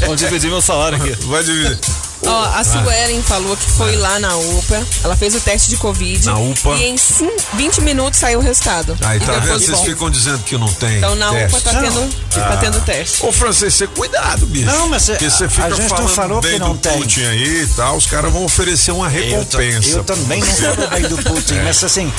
Vamos 0.00 0.16
dividir 0.16 0.48
meu 0.48 0.62
salário 0.62 0.96
aqui. 0.96 1.26
Vai 1.26 1.44
dividir. 1.44 1.78
Ó, 2.26 2.44
a 2.44 2.58
Ah. 2.60 2.64
Suelen 2.64 3.22
falou 3.22 3.56
que 3.56 3.70
foi 3.70 3.96
lá 3.96 4.18
na 4.18 4.36
UPA, 4.36 4.82
ela 5.04 5.16
fez 5.16 5.34
o 5.34 5.40
teste 5.40 5.68
de 5.70 5.76
Covid. 5.76 6.26
Na 6.26 6.38
UPA? 6.38 6.74
E 6.76 6.84
em 6.84 6.96
cin- 6.96 7.30
20 7.54 7.80
minutos 7.82 8.18
saiu 8.18 8.38
o 8.38 8.42
resultado. 8.42 8.96
Aí 9.02 9.20
tá 9.20 9.32
vendo? 9.34 9.58
Vocês 9.60 9.78
bom. 9.78 9.84
ficam 9.84 10.10
dizendo 10.10 10.38
que 10.40 10.56
não 10.58 10.72
tem. 10.72 10.98
Então 10.98 11.14
na 11.14 11.30
teste. 11.30 11.56
UPA 11.58 11.60
tá 11.72 11.80
tendo, 11.80 12.14
tá 12.30 12.48
Ah. 12.52 12.56
tendo 12.56 12.80
teste. 12.84 13.24
Ô, 13.26 13.32
Francês, 13.32 13.74
você 13.74 13.86
cuidado, 13.86 14.46
bicho. 14.46 14.66
Não, 14.66 14.88
mas 14.88 15.08
é- 15.08 15.12
Porque 15.12 15.30
você 15.30 15.44
a 15.44 15.48
fica 15.48 15.70
gente 15.70 15.78
não 15.80 15.88
falando 15.88 16.08
falou 16.14 16.40
bem 16.40 16.52
que 16.54 16.58
não 16.58 16.72
do 16.72 16.78
tem. 16.78 16.98
Putin 16.98 17.22
aí 17.24 17.62
e 17.62 17.66
tal, 17.68 17.96
os 17.96 18.06
caras 18.06 18.32
vão 18.32 18.44
oferecer 18.44 18.90
uma 18.92 19.08
recompensa. 19.08 19.88
Eu, 19.90 19.96
eu 19.98 20.04
também 20.04 20.40
não 20.40 20.46
falo 20.54 20.88
bem 20.88 21.02
do 21.02 21.16
Putin, 21.18 21.54
É. 21.58 21.62
mas 21.62 21.84
assim, 21.84 22.12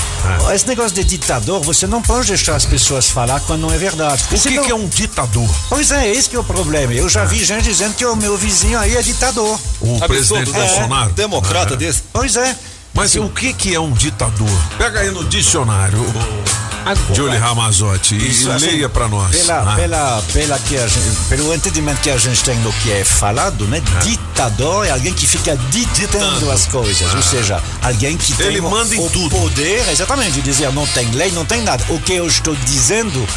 esse 0.53 0.67
negócio 0.67 0.91
de 0.95 1.03
ditador, 1.03 1.61
você 1.61 1.85
não 1.87 2.01
pode 2.01 2.27
deixar 2.27 2.55
as 2.55 2.65
pessoas 2.65 3.07
falar 3.09 3.39
quando 3.41 3.61
não 3.61 3.73
é 3.73 3.77
verdade. 3.77 4.23
O 4.31 4.39
que, 4.39 4.59
que 4.59 4.71
é 4.71 4.75
um 4.75 4.87
ditador? 4.87 5.49
Pois 5.69 5.91
é, 5.91 6.07
esse 6.09 6.29
que 6.29 6.35
é 6.35 6.39
o 6.39 6.43
problema. 6.43 6.93
Eu 6.93 7.09
já 7.09 7.25
vi 7.25 7.43
gente 7.43 7.63
dizendo 7.63 7.93
que 7.95 8.05
o 8.05 8.15
meu 8.15 8.37
vizinho 8.37 8.79
aí 8.79 8.95
é 8.95 9.01
ditador. 9.01 9.59
O 9.81 9.96
presidente 9.99 10.51
Bolsonaro? 10.51 11.11
Democrata 11.13 11.69
Aham. 11.73 11.77
desse? 11.77 12.03
Pois 12.13 12.35
é. 12.35 12.55
Mas 12.93 13.15
o 13.15 13.29
que, 13.29 13.53
que 13.53 13.75
é 13.75 13.79
um 13.79 13.91
ditador? 13.91 14.49
Pega 14.77 15.01
aí 15.01 15.11
no 15.11 15.23
dicionário, 15.23 15.99
o 15.99 17.13
Julie 17.13 17.37
Ramazotti, 17.37 18.15
e, 18.15 18.29
Isso, 18.29 18.47
e 18.47 18.51
assim, 18.51 18.65
leia 18.67 18.89
pra 18.89 19.07
nós. 19.07 19.35
Pela, 19.35 19.73
Ah. 19.73 19.75
pela, 19.75 20.23
pela 20.33 20.57
que 20.59 20.77
a 20.77 20.87
gente, 20.87 21.05
pelo 21.29 21.53
entendimento 21.53 21.99
que 22.01 22.09
a 22.09 22.17
gente 22.17 22.43
tem 22.43 22.59
do 22.61 22.71
que 22.81 22.91
é 22.91 23.03
falado, 23.03 23.65
né? 23.67 23.81
Ditador 24.01 24.87
é 24.87 24.91
alguém 24.91 25.13
que 25.13 25.27
fica 25.27 25.55
ditando 25.69 26.49
as 26.49 26.65
coisas. 26.65 27.13
Ou 27.13 27.21
seja, 27.21 27.61
alguém 27.83 28.17
que 28.17 28.33
tem 28.33 28.47
Ele 28.47 28.61
o, 28.61 28.69
manda 28.69 28.95
em 28.95 29.05
o 29.05 29.09
tudo. 29.11 29.29
poder, 29.29 29.87
exatamente, 29.91 30.31
de 30.31 30.41
dizer 30.41 30.71
não 30.71 30.87
tem 30.87 31.11
lei, 31.11 31.29
não 31.31 31.45
tem 31.45 31.61
nada. 31.61 31.83
O 31.89 31.99
que 31.99 32.13
eu 32.13 32.25
estou 32.25 32.55
dizendo, 32.65 33.27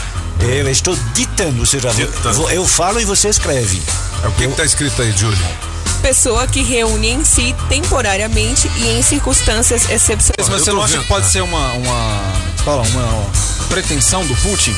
eu 0.40 0.70
estou 0.70 0.96
ditando. 1.12 1.60
Ou 1.60 1.66
seja, 1.66 1.90
Ditando. 1.90 2.34
vou- 2.36 2.50
eu 2.50 2.66
falo 2.66 2.98
e 3.00 3.04
você 3.04 3.28
escreve. 3.28 3.82
É 4.24 4.28
o 4.28 4.32
que, 4.32 4.46
que 4.48 4.54
tá 4.54 4.64
escrito 4.64 5.02
aí, 5.02 5.12
Julie? 5.12 5.36
Pessoa 6.02 6.46
que 6.46 6.62
reúne 6.62 7.10
em 7.10 7.24
si 7.24 7.54
temporariamente 7.68 8.70
e 8.76 8.88
em 8.88 9.02
circunstâncias 9.02 9.88
excepcionais. 9.90 10.48
Mas 10.48 10.62
você 10.62 10.72
não 10.72 10.82
acha 10.82 10.98
que 10.98 11.06
pode 11.06 11.30
ser 11.30 11.42
uma, 11.42 11.72
uma, 11.72 12.32
fala, 12.64 12.82
uma 12.82 13.30
pretensão 13.68 14.24
do 14.26 14.34
Putin 14.36 14.74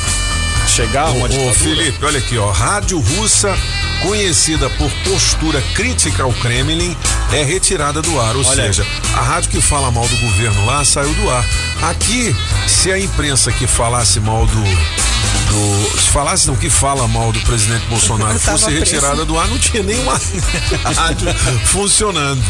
chegar 0.67 1.09
a 1.09 1.11
uma 1.11 1.29
ditadura? 1.29 1.51
ô, 1.51 1.55
Felipe, 1.55 2.05
olha 2.05 2.19
aqui, 2.19 2.39
ó. 2.39 2.51
Rádio 2.51 2.99
russa, 2.99 3.57
conhecida 4.03 4.69
por 4.71 4.91
postura 5.05 5.63
crítica 5.75 6.23
ao 6.23 6.33
Kremlin, 6.33 6.97
é 7.33 7.43
retirada 7.43 8.01
do 8.03 8.21
ar. 8.21 8.37
Ou 8.37 8.45
Olha 8.45 8.65
aí. 8.65 8.67
seja, 8.67 8.87
a 9.15 9.21
rádio 9.21 9.51
que 9.51 9.61
fala 9.61 9.91
mal 9.91 10.07
do 10.07 10.17
governo 10.17 10.65
lá 10.67 10.85
saiu 10.85 11.13
do 11.15 11.31
ar. 11.31 11.45
Aqui, 11.83 12.35
se 12.67 12.91
a 12.91 12.99
imprensa 12.99 13.53
que 13.53 13.67
falasse 13.67 14.21
mal 14.21 14.47
do. 14.47 15.12
Do 15.49 16.01
se 16.01 16.09
falasse 16.11 16.51
o 16.51 16.57
que 16.57 16.69
fala 16.71 17.07
mal 17.09 17.33
do 17.33 17.41
presidente 17.41 17.85
Bolsonaro 17.87 18.39
fosse 18.41 18.65
preso. 18.65 18.79
retirada 18.81 19.25
do 19.25 19.39
ar, 19.39 19.49
não 19.49 19.59
tinha 19.59 19.83
nenhuma 19.83 20.19
rádio 20.95 21.29
funcionando. 21.67 22.43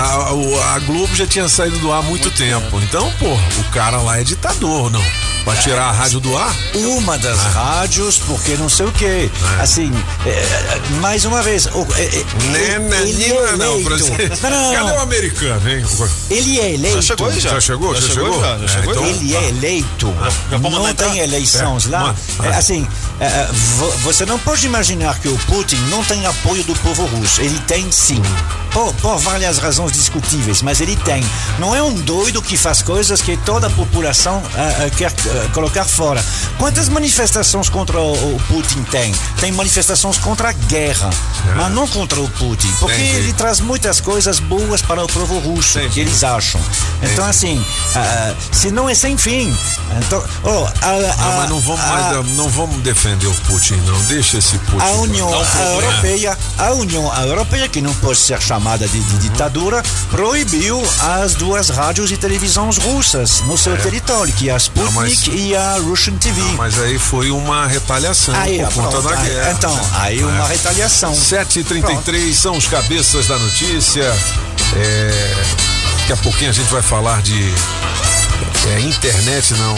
A, 0.00 0.32
o- 0.32 0.60
a 0.62 0.78
Globo 0.80 1.14
já 1.14 1.26
tinha 1.26 1.48
saído 1.48 1.78
do 1.78 1.92
ar 1.92 1.98
há 2.00 2.02
muito, 2.02 2.30
tempo. 2.30 2.80
Então, 2.82 3.10
porra, 3.18 3.42
o 3.58 3.64
cara 3.70 3.98
lá 3.98 4.20
é 4.20 4.24
ditador, 4.24 4.90
não? 4.90 5.02
Pra 5.44 5.56
tirar 5.56 5.84
a 5.88 5.92
rádio 5.92 6.20
do 6.20 6.36
ar? 6.36 6.54
Uma 6.74 7.16
das 7.16 7.38
Ah. 7.38 7.48
rádios, 7.80 8.18
porque 8.18 8.54
não 8.56 8.68
sei 8.68 8.86
o 8.86 8.92
quê. 8.92 9.30
Assim, 9.58 9.90
é, 10.26 10.80
mais 11.00 11.24
uma 11.24 11.42
vez. 11.42 11.66
o- 11.66 11.86
é, 11.96 12.04
é, 12.04 12.24
Né, 12.52 12.78
né, 12.80 13.02
ele 13.02 13.28
não, 13.28 13.46
é 13.46 13.56
não, 13.56 13.66
eleito. 13.72 13.84
Brasil. 13.88 14.06
Não, 14.42 14.50
não, 14.50 14.72
Cadê 14.74 14.90
não. 14.90 14.96
o 14.96 15.00
americano, 15.00 15.70
hein? 15.70 15.84
Ele 16.30 16.60
é 16.60 16.74
eleito. 16.74 16.96
Já 16.96 17.02
chegou 17.02 17.28
aí, 17.28 17.40
já? 17.40 17.50
Já 17.50 17.60
chegou? 17.60 17.94
Já 17.94 18.08
chegou? 18.08 18.40
já, 18.40 18.54
É, 18.56 18.68
chegou 18.68 18.92
então-. 18.92 19.06
Ele 19.06 19.36
é 19.36 19.48
eleito. 19.48 20.14
já 20.50 20.58
vamos 20.58 20.72
não 20.78 20.82
tem 20.82 20.90
entrar? 20.90 21.26
É, 21.86 21.90
lá. 21.90 22.14
É, 22.44 22.48
assim, 22.56 22.86
é, 23.20 23.24
é, 23.26 23.48
vo- 23.52 23.90
você 23.98 24.24
não 24.26 24.38
pode 24.38 24.64
imaginar 24.66 25.18
que 25.18 25.28
o 25.28 25.38
Putin 25.46 25.76
não 25.88 26.04
tem 26.04 26.24
apoio 26.26 26.62
do 26.64 26.74
povo 26.76 27.04
russo. 27.06 27.40
Ele 27.40 27.58
tem 27.60 27.90
sim. 27.92 28.20
Por, 28.72 28.92
por 28.94 29.16
várias 29.18 29.58
razões 29.58 29.92
discutíveis, 29.92 30.60
mas 30.62 30.80
ele 30.80 30.94
tem. 30.96 31.24
Não 31.58 31.74
é 31.74 31.82
um 31.82 31.94
doido 31.94 32.42
que 32.42 32.56
faz 32.56 32.82
coisas 32.82 33.20
que 33.22 33.36
toda 33.38 33.66
a 33.66 33.70
população 33.70 34.42
é, 34.54 34.86
é, 34.86 34.90
quer 34.90 35.10
é, 35.10 35.48
colocar 35.54 35.84
fora. 35.84 36.22
Quantas 36.58 36.88
manifestações 36.88 37.68
contra 37.70 37.98
o, 37.98 38.12
o 38.36 38.40
Putin 38.48 38.82
tem? 38.84 39.14
Tem 39.40 39.52
manifestações 39.52 40.18
contra 40.18 40.50
a 40.50 40.52
guerra, 40.52 41.08
mas 41.56 41.72
não 41.72 41.88
contra 41.88 42.20
o 42.20 42.28
Putin. 42.30 42.70
Porque 42.78 42.94
Entendi. 42.94 43.16
ele 43.16 43.32
traz 43.32 43.60
muitas 43.60 44.00
coisas 44.00 44.38
boas 44.38 44.82
para 44.82 45.02
o 45.02 45.08
povo 45.08 45.38
russo, 45.38 45.80
que 45.90 46.00
eles 46.00 46.22
acham. 46.22 46.60
Então, 47.02 47.24
assim, 47.24 47.64
ah, 47.96 48.34
se 48.52 48.70
não 48.70 48.88
é 48.88 48.94
sem 48.94 49.16
fim. 49.16 49.56
Então, 50.06 50.22
oh, 50.44 50.66
a, 50.84 50.92
Não, 51.26 51.42
a- 51.42 51.46
vamos, 51.76 51.84
a- 51.84 51.88
mais, 52.22 52.36
não 52.36 52.48
vamos 52.48 52.76
defender 52.82 53.26
o 53.26 53.34
Putin, 53.46 53.74
não. 53.86 54.00
Deixa 54.04 54.38
esse 54.38 54.58
Putin. 54.58 54.84
a 54.84 54.90
União 54.92 55.28
um. 55.30 55.72
Europeia, 55.74 56.38
a 56.58 56.72
União 56.72 57.14
Europeia, 57.26 57.68
que 57.68 57.80
não 57.80 57.94
pode 57.94 58.18
ser 58.18 58.40
chamada 58.40 58.86
de, 58.88 58.98
de 59.00 59.18
ditadura, 59.18 59.82
proibiu 60.10 60.82
as 61.00 61.34
duas 61.34 61.68
rádios 61.68 62.10
e 62.10 62.16
televisões 62.16 62.78
russas 62.78 63.40
no 63.42 63.56
seu 63.58 63.76
território, 63.78 64.32
que 64.34 64.48
é 64.48 64.52
a 64.52 64.56
Sputnik 64.56 64.94
mas- 64.94 65.26
e 65.32 65.54
a 65.56 65.76
Russian 65.78 66.16
TV. 66.16 66.40
Mas 66.56 66.78
aí 66.80 66.98
foi 66.98 67.30
uma 67.30 67.66
retaliação 67.66 68.34
Aí, 68.34 68.58
por 68.58 68.72
conta 68.74 68.90
pronto, 69.00 69.08
da 69.08 69.18
aí- 69.20 69.28
guerra. 69.28 69.52
então, 69.52 69.80
aí 69.94 70.24
uma 70.24 70.46
retaliação. 70.46 71.12
7h33 71.14 72.34
são 72.34 72.56
os 72.56 72.66
cabeças 72.66 73.26
da 73.26 73.38
notícia. 73.38 74.04
É, 74.76 75.34
daqui 76.00 76.12
a 76.12 76.16
pouquinho 76.16 76.50
a 76.50 76.52
gente 76.52 76.70
vai 76.70 76.82
falar 76.82 77.22
de 77.22 77.52
é, 78.68 78.80
internet, 78.80 79.54
não. 79.54 79.76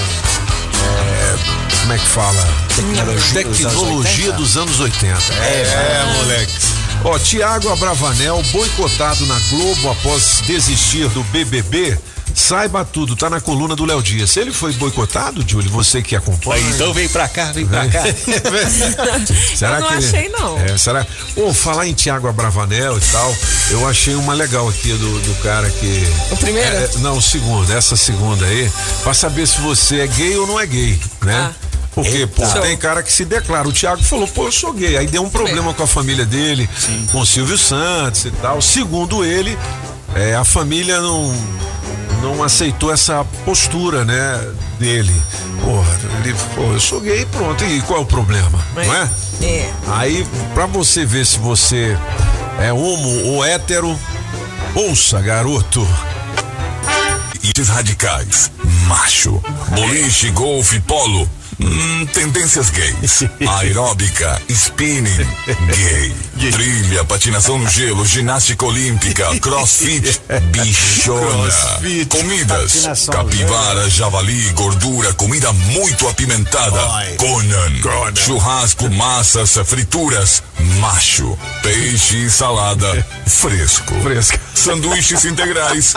É, 1.90 1.92
como 1.92 1.92
é 1.92 1.98
que 1.98 2.06
fala? 2.06 2.48
Tecnologia 2.76 3.42
dos 3.42 3.64
anos 3.64 3.74
Tecnologia 3.74 4.26
80. 4.26 4.32
dos 4.36 4.56
anos 4.56 4.80
80. 4.80 5.34
É, 5.42 6.14
moleque. 6.18 6.52
Ó, 7.04 7.18
Tiago 7.18 7.68
Abravanel, 7.70 8.42
boicotado 8.52 9.26
na 9.26 9.38
Globo 9.50 9.90
após 9.90 10.42
desistir 10.46 11.08
do 11.08 11.24
BBB. 11.24 11.98
Saiba 12.32 12.84
tudo, 12.84 13.16
tá 13.16 13.28
na 13.28 13.40
coluna 13.40 13.74
do 13.74 13.84
Léo 13.84 14.00
Dias. 14.00 14.36
Ele 14.36 14.52
foi 14.52 14.72
boicotado, 14.74 15.44
Júlio? 15.44 15.68
Você 15.70 16.00
que 16.00 16.14
acompanha. 16.14 16.64
Então 16.70 16.94
vem 16.94 17.08
pra 17.08 17.28
cá, 17.28 17.50
vem 17.50 17.66
pra 17.66 17.88
cá. 17.88 18.04
Eu 19.60 19.80
não 19.80 19.88
achei, 19.88 20.28
não. 20.28 20.58
É, 20.58 20.78
será? 20.78 21.04
Ô, 21.34 21.52
falar 21.52 21.88
em 21.88 21.92
Tiago 21.92 22.28
Abravanel 22.28 22.98
e 22.98 23.00
tal, 23.00 23.36
eu 23.70 23.88
achei 23.88 24.14
uma 24.14 24.32
legal 24.32 24.68
aqui 24.68 24.92
do, 24.92 25.20
do 25.20 25.42
cara 25.42 25.68
que. 25.70 26.08
O 26.30 26.36
primeiro? 26.36 26.76
É, 26.76 26.84
é, 26.84 26.90
não, 26.98 27.16
o 27.16 27.22
segundo, 27.22 27.72
essa 27.72 27.96
segunda 27.96 28.46
aí, 28.46 28.70
pra 29.02 29.12
saber 29.12 29.46
se 29.48 29.60
você 29.60 30.00
é 30.00 30.06
gay 30.06 30.36
ou 30.36 30.46
não 30.46 30.60
é 30.60 30.66
gay, 30.66 31.00
né? 31.22 31.52
Ah. 31.52 31.69
Porque, 31.94 32.26
pô, 32.26 32.46
tem 32.60 32.76
cara 32.76 33.02
que 33.02 33.12
se 33.12 33.24
declara. 33.24 33.68
O 33.68 33.72
Thiago 33.72 34.02
falou, 34.02 34.28
pô, 34.28 34.44
eu 34.46 34.52
sou 34.52 34.72
gay. 34.72 34.96
Aí 34.96 35.06
deu 35.06 35.22
um 35.22 35.30
problema 35.30 35.74
com 35.74 35.82
a 35.82 35.86
família 35.86 36.24
dele, 36.24 36.68
com 37.10 37.20
o 37.20 37.26
Silvio 37.26 37.58
Santos 37.58 38.26
e 38.26 38.30
tal. 38.30 38.62
Segundo 38.62 39.24
ele, 39.24 39.58
é, 40.14 40.34
a 40.34 40.44
família 40.44 41.00
não, 41.00 41.34
não 42.22 42.42
aceitou 42.44 42.92
essa 42.92 43.24
postura, 43.44 44.04
né, 44.04 44.40
dele. 44.78 45.12
Porra, 45.64 46.00
ele, 46.24 46.34
pô, 46.54 46.72
eu 46.72 46.80
sou 46.80 47.00
gay, 47.00 47.26
pronto. 47.26 47.64
E 47.64 47.80
qual 47.82 47.98
é 47.98 48.02
o 48.02 48.06
problema? 48.06 48.64
Não 48.74 48.82
é? 48.94 49.10
É. 49.42 49.70
Aí, 49.88 50.26
pra 50.54 50.66
você 50.66 51.04
ver 51.04 51.26
se 51.26 51.38
você 51.38 51.96
é 52.60 52.72
homo 52.72 53.24
ou 53.26 53.44
hétero, 53.44 53.98
ouça, 54.74 55.20
garoto. 55.20 55.86
Ites 57.42 57.68
radicais, 57.68 58.50
macho, 58.86 59.42
boliche, 59.74 60.30
golfe, 60.30 60.78
polo. 60.80 61.28
Hum, 61.62 62.06
tendências 62.06 62.70
gays. 62.70 63.24
Aeróbica, 63.58 64.40
spinning, 64.48 65.26
gay. 65.76 66.14
Trilha, 66.50 67.04
patinação 67.04 67.58
no 67.58 67.68
gelo, 67.68 68.06
ginástica 68.06 68.64
olímpica, 68.64 69.28
crossfit, 69.40 70.20
bichona. 70.50 71.50
Comidas, 72.08 72.72
Patinação 72.72 73.14
no 73.14 73.30
capivara, 73.30 73.90
javali, 73.90 74.50
gordura, 74.54 75.12
comida 75.14 75.52
muito 75.52 76.08
apimentada. 76.08 76.80
Conan. 77.18 78.14
Churrasco, 78.16 78.88
massas, 78.90 79.58
frituras, 79.66 80.42
macho. 80.78 81.38
Peixe 81.62 82.24
e 82.24 82.30
salada, 82.30 83.06
fresco. 83.26 83.94
Fresca. 84.02 84.40
Sanduíches 84.54 85.24
integrais, 85.24 85.94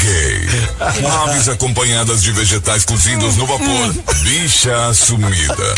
gay. 0.00 0.46
Aves 1.24 1.48
acompanhadas 1.48 2.22
de 2.22 2.32
vegetais 2.32 2.84
cozidos 2.84 3.36
no 3.36 3.46
vapor, 3.46 3.94
bicha 4.22 4.94
assumida. 4.96 5.74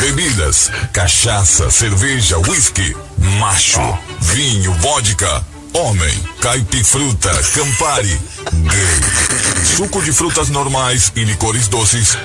Bebidas, 0.00 0.70
cachaça, 0.90 1.70
cerveja, 1.70 2.38
whisky, 2.38 2.96
macho. 3.38 3.98
Vinho, 4.22 4.72
vodka, 4.74 5.44
homem. 5.74 6.24
Caipifruta, 6.40 7.30
campari, 7.54 8.18
gay. 8.52 9.64
Suco 9.76 10.02
de 10.02 10.12
frutas 10.12 10.48
normais 10.48 11.12
e 11.14 11.24
licores 11.24 11.68
doces, 11.68 12.16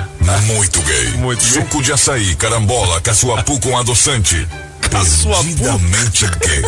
muito 0.45 0.81
gay. 0.81 1.09
Muito 1.17 1.43
gay. 1.43 1.61
Suco 1.61 1.83
de 1.83 1.91
açaí, 1.91 2.35
carambola, 2.35 3.01
caçuapu 3.01 3.59
com 3.59 3.77
adoçante, 3.77 4.47
perdidamente 4.89 6.25
gay. 6.25 6.63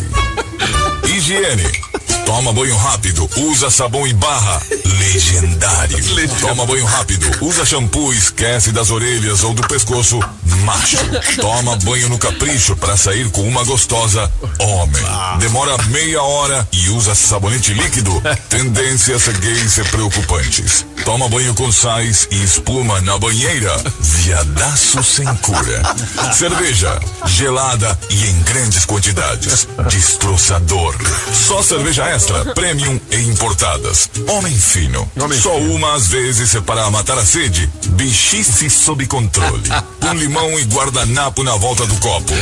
Higiene. 1.09 1.90
Toma 2.25 2.53
banho 2.53 2.75
rápido, 2.77 3.29
usa 3.37 3.69
sabão 3.69 4.07
em 4.07 4.15
barra. 4.15 4.61
Legendário. 4.99 5.97
Toma 6.39 6.65
banho 6.65 6.85
rápido, 6.85 7.29
usa 7.41 7.65
shampoo, 7.65 8.13
esquece 8.13 8.71
das 8.71 8.89
orelhas 8.89 9.43
ou 9.43 9.53
do 9.53 9.61
pescoço. 9.67 10.19
Macho. 10.63 10.97
Toma 11.39 11.75
banho 11.77 12.09
no 12.09 12.17
capricho 12.17 12.75
para 12.75 12.95
sair 12.95 13.29
com 13.31 13.41
uma 13.47 13.63
gostosa. 13.63 14.31
Homem. 14.59 15.03
Demora 15.39 15.77
meia 15.89 16.21
hora 16.21 16.67
e 16.71 16.89
usa 16.89 17.15
sabonete 17.15 17.73
líquido. 17.73 18.21
Tendências 18.49 19.27
gays 19.27 19.77
e 19.77 19.83
preocupantes. 19.85 20.85
Toma 21.03 21.27
banho 21.27 21.53
com 21.55 21.71
sais 21.71 22.27
e 22.29 22.43
espuma 22.43 23.01
na 23.01 23.17
banheira. 23.17 23.75
Viadaço 23.99 25.03
sem 25.03 25.25
cura. 25.37 25.81
Cerveja. 26.31 26.99
Gelada 27.25 27.97
e 28.09 28.27
em 28.27 28.41
grandes 28.43 28.85
quantidades. 28.85 29.67
Destroçador. 29.89 30.95
Só 31.33 31.63
cerveja 31.63 32.00
extra, 32.09 32.53
premium 32.53 32.99
e 33.11 33.17
importadas. 33.23 34.09
Homem 34.27 34.57
fino. 34.57 35.09
Só 35.41 35.57
uma 35.57 35.95
às 35.95 36.07
vezes 36.07 36.55
é 36.55 36.61
para 36.61 36.89
matar 36.89 37.17
a 37.17 37.25
sede. 37.25 37.69
Bichice 37.87 38.69
sob 38.69 39.05
controle. 39.07 39.69
Com 40.01 40.13
limão 40.13 40.59
e 40.59 40.63
guardanapo 40.63 41.43
na 41.43 41.55
volta 41.55 41.85
do 41.85 41.95
copo. 41.97 42.33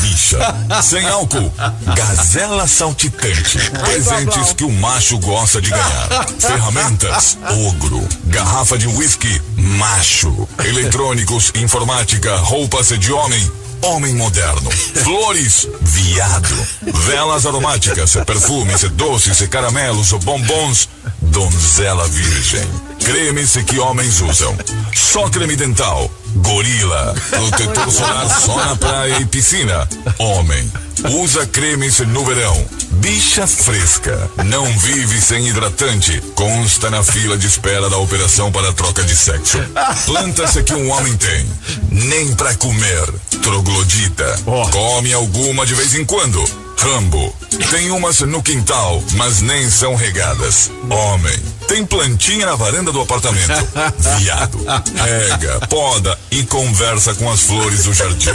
Bicha. 0.00 0.38
Sem 0.82 1.06
álcool. 1.06 1.52
Gazela 1.96 2.66
saltitante. 2.66 3.58
Presentes 3.70 4.52
que 4.52 4.64
o 4.64 4.70
macho 4.70 5.18
gosta 5.18 5.60
de 5.60 5.70
ganhar. 5.70 6.08
Ferramentas. 6.38 7.38
Ogro. 7.66 8.06
Garrafa 8.24 8.78
de 8.78 8.86
whisky. 8.86 9.40
Macho. 9.56 10.48
Eletrônicos, 10.64 11.52
informática, 11.56 12.36
roupas 12.36 12.88
de 12.88 13.12
homem. 13.12 13.50
Homem 13.82 14.14
moderno. 14.14 14.70
Flores, 15.04 15.68
viado. 15.80 16.66
Velas 17.06 17.46
aromáticas, 17.46 18.16
perfumes, 18.26 18.82
doces, 18.92 19.48
caramelos, 19.48 20.12
bombons. 20.24 20.88
Donzela 21.20 22.06
virgem. 22.08 22.66
Cremes 23.04 23.52
que 23.66 23.78
homens 23.78 24.20
usam. 24.20 24.56
Só 24.94 25.28
creme 25.30 25.56
dental. 25.56 26.10
Gorila. 26.36 27.14
Protetor 27.30 27.90
solar 27.90 28.40
só 28.40 28.56
na 28.56 28.76
praia 28.76 29.18
e 29.20 29.26
piscina. 29.26 29.88
Homem. 30.18 30.70
Usa 31.10 31.46
cremes 31.46 32.00
no 32.00 32.24
verão. 32.24 32.66
Bicha 32.92 33.46
fresca. 33.46 34.30
Não 34.44 34.66
vive 34.78 35.20
sem 35.20 35.46
hidratante. 35.48 36.20
Consta 36.34 36.90
na 36.90 37.02
fila 37.02 37.36
de 37.36 37.46
espera 37.46 37.88
da 37.88 37.96
operação 37.98 38.50
para 38.50 38.72
troca 38.72 39.02
de 39.04 39.16
sexo. 39.16 39.58
Plantas 40.06 40.56
que 40.62 40.74
um 40.74 40.90
homem 40.90 41.16
tem. 41.16 41.46
Nem 41.90 42.34
pra 42.34 42.54
comer. 42.54 43.04
Troglodita. 43.42 44.40
Come 44.72 45.12
alguma 45.12 45.64
de 45.64 45.74
vez 45.74 45.94
em 45.94 46.04
quando. 46.04 46.67
Rambo. 46.78 47.34
Tem 47.70 47.90
umas 47.90 48.20
no 48.20 48.42
quintal, 48.42 49.02
mas 49.14 49.40
nem 49.40 49.68
são 49.68 49.94
regadas. 49.94 50.70
Homem. 50.88 51.36
Tem 51.66 51.84
plantinha 51.84 52.46
na 52.46 52.54
varanda 52.54 52.92
do 52.92 53.00
apartamento. 53.00 53.52
Viado. 54.18 54.58
Rega, 54.94 55.66
poda 55.68 56.18
e 56.30 56.44
conversa 56.44 57.14
com 57.14 57.30
as 57.30 57.40
flores 57.40 57.84
do 57.84 57.92
jardim. 57.92 58.30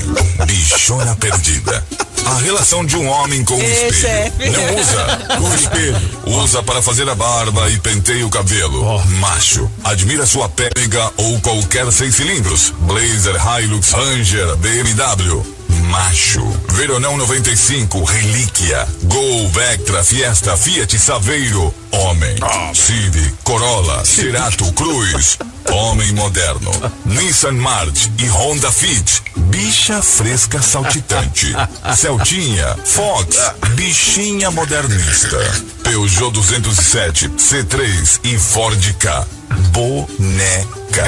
Bichona 0.46 1.16
perdida. 1.16 1.84
A 2.26 2.38
relação 2.38 2.86
de 2.86 2.96
um 2.96 3.08
homem 3.08 3.44
com 3.44 3.56
o 3.56 3.62
espelho. 3.62 4.34
Não 4.52 4.80
usa 4.80 5.38
com 5.38 5.50
o 5.50 5.56
espelho. 5.56 6.02
Usa 6.26 6.64
para 6.64 6.82
fazer 6.82 7.10
a 7.10 7.16
barba 7.16 7.70
e 7.70 7.80
penteia 7.80 8.26
o 8.26 8.30
cabelo. 8.30 9.04
Macho. 9.20 9.70
Admira 9.84 10.26
sua 10.26 10.48
pega 10.50 11.12
ou 11.18 11.40
qualquer 11.42 11.92
seis 11.92 12.16
cilindros. 12.16 12.74
Blazer, 12.82 13.36
Hilux, 13.36 13.92
Ranger, 13.92 14.56
BMW. 14.58 15.53
Macho. 15.94 16.42
Veronão 16.72 17.16
95, 17.18 18.04
Relíquia. 18.04 18.88
Gol, 19.04 19.48
Vectra, 19.50 20.04
Fiesta, 20.04 20.58
Fiat, 20.58 20.98
Saveiro. 20.98 21.72
Homem. 21.92 22.36
Civic, 22.74 23.36
Corolla, 23.44 24.04
Cerato, 24.04 24.74
Cruz. 24.74 25.38
Homem 25.72 26.12
moderno. 26.14 26.72
Nissan 27.06 27.54
March 27.54 28.10
e 28.20 28.28
Honda 28.28 28.72
Fit. 28.72 29.24
Bicha 29.36 30.02
fresca 30.02 30.62
saltitante. 30.62 31.54
Celtinha, 31.96 32.76
Fox, 32.86 33.38
bichinha 33.76 34.52
modernista. 34.52 35.38
Peugeot 35.84 36.32
207, 36.32 37.30
C3 37.30 38.20
e 38.24 38.38
Ford 38.38 38.94
K. 39.00 39.28
Boneca. 39.72 41.04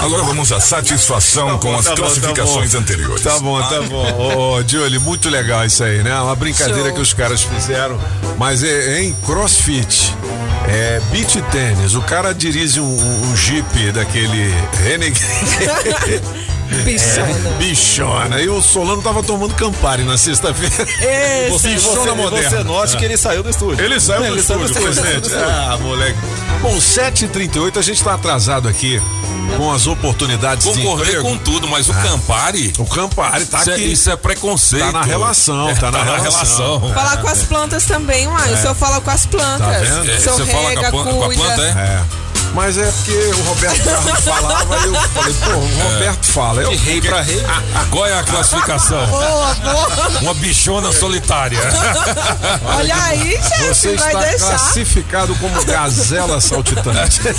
Agora 0.00 0.22
vamos 0.24 0.50
à 0.52 0.60
satisfação 0.60 1.58
com 1.58 1.76
as 1.76 1.84
Tá 1.84 1.90
bom, 1.90 1.96
tá 1.96 2.02
classificações 2.02 2.72
bom. 2.72 2.78
anteriores. 2.78 3.22
Tá 3.22 3.38
bom, 3.38 3.60
tá 3.60 3.80
bom. 3.82 4.56
Ô, 4.58 4.62
Jolie, 4.68 4.98
muito 4.98 5.28
legal 5.28 5.64
isso 5.64 5.82
aí, 5.82 6.02
né? 6.02 6.14
Uma 6.20 6.34
brincadeira 6.36 6.84
Show. 6.86 6.94
que 6.94 7.00
os 7.00 7.12
caras 7.12 7.42
fizeram. 7.42 8.00
Mas 8.38 8.62
é 8.62 9.02
em 9.02 9.12
crossfit. 9.26 10.14
É 10.68 11.00
beach 11.10 11.42
tênis. 11.50 11.94
O 11.94 12.02
cara 12.02 12.32
dirige 12.32 12.80
um, 12.80 12.84
um- 12.84 13.30
um 13.32 13.36
jeep 13.36 13.61
daquele 13.92 14.54
Renegade. 14.82 16.22
Bichona. 16.84 17.28
É, 17.28 17.58
bichona. 17.58 18.40
E 18.40 18.48
o 18.48 18.62
Solano 18.62 19.02
tava 19.02 19.22
tomando 19.22 19.52
Campari 19.54 20.04
na 20.04 20.16
sexta-feira. 20.16 20.72
Você, 21.50 21.68
Bichona 21.74 22.00
você, 22.00 22.10
moderna. 22.14 22.48
você 22.50 22.64
note 22.64 22.96
que 22.96 23.04
ele 23.04 23.16
saiu 23.18 23.42
do 23.42 23.50
estúdio. 23.50 23.84
Ele 23.84 24.00
saiu 24.00 24.20
do 24.20 24.26
Ele 24.26 24.42
saiu 24.42 24.58
do 24.60 24.64
estúdio, 24.64 24.88
estúdio, 24.88 25.02
presidente. 25.02 25.28
saiu 25.28 25.44
do 25.44 25.50
estúdio. 25.50 25.70
Ah, 25.70 25.76
moleque. 25.78 26.18
Bom, 26.62 26.74
7h38, 26.78 27.76
a 27.76 27.82
gente 27.82 28.02
tá 28.02 28.14
atrasado 28.14 28.68
aqui 28.68 29.02
com 29.58 29.70
as 29.70 29.86
oportunidades 29.86 30.64
de 30.72 30.80
Concorrer 30.82 31.20
com 31.20 31.36
tudo, 31.36 31.68
mas 31.68 31.90
o 31.90 31.92
Campari. 31.92 32.72
O 32.78 32.86
Campari 32.86 33.44
tá 33.44 33.60
Isso 33.60 33.70
é, 33.70 33.74
aqui. 33.74 33.92
isso 33.92 34.10
é 34.10 34.16
preconceito. 34.16 34.86
Tá 34.86 34.92
na 34.92 35.02
relação, 35.02 35.68
É, 35.68 35.74
tá 35.74 35.90
na 35.90 36.02
relação. 36.02 36.90
Falar 36.94 37.18
com 37.18 37.28
as 37.28 37.42
plantas 37.42 37.84
também, 37.84 38.26
uai. 38.28 38.54
O 38.54 38.56
senhor 38.56 38.74
fala 38.74 38.98
com 39.02 39.10
as 39.10 39.26
plantas. 39.26 39.60
Tá 39.88 39.94
vendo? 40.00 40.08
O 40.10 40.20
senhor 40.20 40.36
Você 40.38 40.46
fala 40.46 40.62
com 40.62 40.66
a 40.66 40.70
rega, 40.70 40.90
plan- 40.90 41.04
com 41.04 41.22
a 41.22 41.26
cuida. 41.26 41.42
planta, 41.44 41.62
é? 41.62 41.68
É. 41.68 42.02
Mas 42.54 42.76
é 42.76 42.84
porque 42.90 43.12
o 43.12 43.42
Roberto 43.44 43.82
Carlos 43.84 44.20
falava 44.24 44.76
e 44.78 44.84
eu 44.88 44.94
falei, 45.08 45.34
pô, 45.34 45.50
o 45.52 45.82
Roberto 45.90 46.26
fala. 46.26 46.62
Eu, 46.62 46.70
De 46.70 46.76
rei 46.76 47.00
pra 47.00 47.22
rei. 47.22 47.42
Qual 47.90 48.06
é 48.06 48.18
a 48.18 48.22
classificação? 48.22 49.06
Boa, 49.06 49.54
boa. 49.54 50.08
Uma 50.20 50.34
bichona 50.34 50.92
solitária. 50.92 51.58
Olha 52.76 52.94
aí, 53.04 53.32
chefe, 53.42 53.68
Você 53.68 53.96
vai 53.96 54.08
está 54.08 54.20
deixar. 54.20 54.48
classificado 54.58 55.34
como 55.36 55.64
gazela 55.64 56.40
saltitante. 56.40 57.20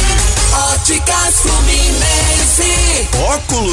Óticas 0.73 1.35
Fluminense. 1.41 3.09
Óculos 3.27 3.72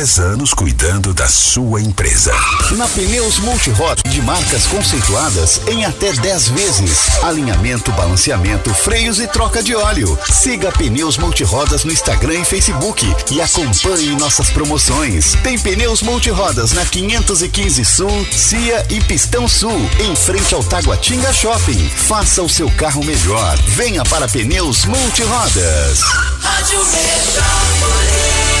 10 0.01 0.19
anos 0.19 0.51
cuidando 0.51 1.13
da 1.13 1.27
sua 1.27 1.79
empresa. 1.79 2.33
Na 2.71 2.87
Pneus 2.87 3.37
Multiroda 3.37 4.01
de 4.09 4.19
marcas 4.23 4.65
conceituadas 4.65 5.61
em 5.67 5.85
até 5.85 6.11
10 6.11 6.47
vezes. 6.49 7.21
Alinhamento, 7.21 7.91
balanceamento, 7.91 8.73
freios 8.73 9.19
e 9.19 9.27
troca 9.27 9.61
de 9.61 9.75
óleo. 9.75 10.17
Siga 10.27 10.71
Pneus 10.71 11.19
Multirodas 11.19 11.83
no 11.83 11.91
Instagram 11.91 12.39
e 12.39 12.45
Facebook 12.45 13.05
e 13.29 13.39
acompanhe 13.39 14.15
nossas 14.15 14.49
promoções. 14.49 15.35
Tem 15.43 15.59
Pneus 15.59 16.01
Multirodas 16.01 16.71
na 16.71 16.83
515 16.83 17.85
Sul, 17.85 18.27
Cia 18.31 18.83
e 18.89 18.99
Pistão 19.01 19.47
Sul, 19.47 19.87
em 19.99 20.15
frente 20.15 20.55
ao 20.55 20.63
Taguatinga 20.63 21.31
Shopping. 21.31 21.89
Faça 21.89 22.41
o 22.41 22.49
seu 22.49 22.71
carro 22.71 23.03
melhor. 23.05 23.55
Venha 23.67 24.03
para 24.05 24.27
Pneus 24.27 24.83
Multirodas. 24.83 26.01
Rádio 26.41 26.79
Metrópolis. 26.85 28.60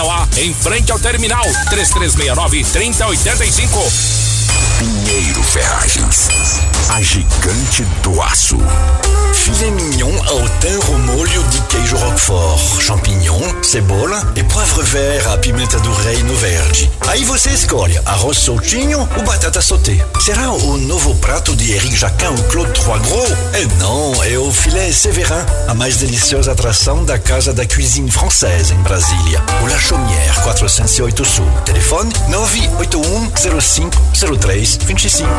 Paranoá, 0.01 0.27
em 0.37 0.53
frente 0.53 0.91
ao 0.91 0.99
terminal 0.99 1.43
3369 1.69 2.63
3085. 2.63 3.91
Pinheiro 4.79 5.43
Ferragens, 5.43 6.27
a 6.89 7.01
gigante 7.01 7.83
do 8.01 8.19
aço. 8.21 8.57
Filet 9.33 9.71
mignon 9.71 10.13
ao 10.27 10.39
thym 10.59 10.79
au 10.87 10.99
molho 10.99 11.43
de 11.43 11.59
queijo 11.61 11.97
roquefort, 11.97 12.81
champignon, 12.81 13.63
cebola 13.63 14.21
e 14.35 14.43
poivre 14.43 14.83
vert 14.83 15.27
à 15.31 15.37
pimenta 15.37 15.79
do 15.79 15.93
reino 15.93 16.35
verde. 16.35 16.91
Aí 17.07 17.23
você 17.23 17.49
escolhe 17.49 17.99
arroz 18.05 18.37
soltinho 18.37 19.07
ou 19.17 19.23
batata 19.23 19.61
sauté. 19.61 20.05
Será 20.19 20.51
o 20.51 20.77
novo 20.77 21.15
prato 21.15 21.55
de 21.55 21.71
Eric 21.73 21.95
Jacquin 21.95 22.27
ou 22.27 22.43
Claude 22.43 22.71
Trois 22.73 23.01
Gros? 23.01 23.31
É 23.53 23.65
não, 23.79 24.23
é 24.23 24.37
o 24.37 24.51
filé 24.51 24.91
Séverin, 24.91 25.45
a 25.67 25.73
mais 25.73 25.97
deliciosa 25.97 26.51
atração 26.51 27.03
da 27.03 27.17
Casa 27.17 27.53
da 27.53 27.65
Cuisine 27.65 28.11
Française 28.11 28.73
em 28.73 28.81
Brasília. 28.83 29.41
O 29.63 29.67
La 29.67 29.79
Chaumière 29.79 30.41
408 30.43 31.25
Sul. 31.25 31.47
Telefone 31.65 32.11
981 32.29 33.31
05 33.61 33.97
03 34.39 34.77
25. 34.85 35.29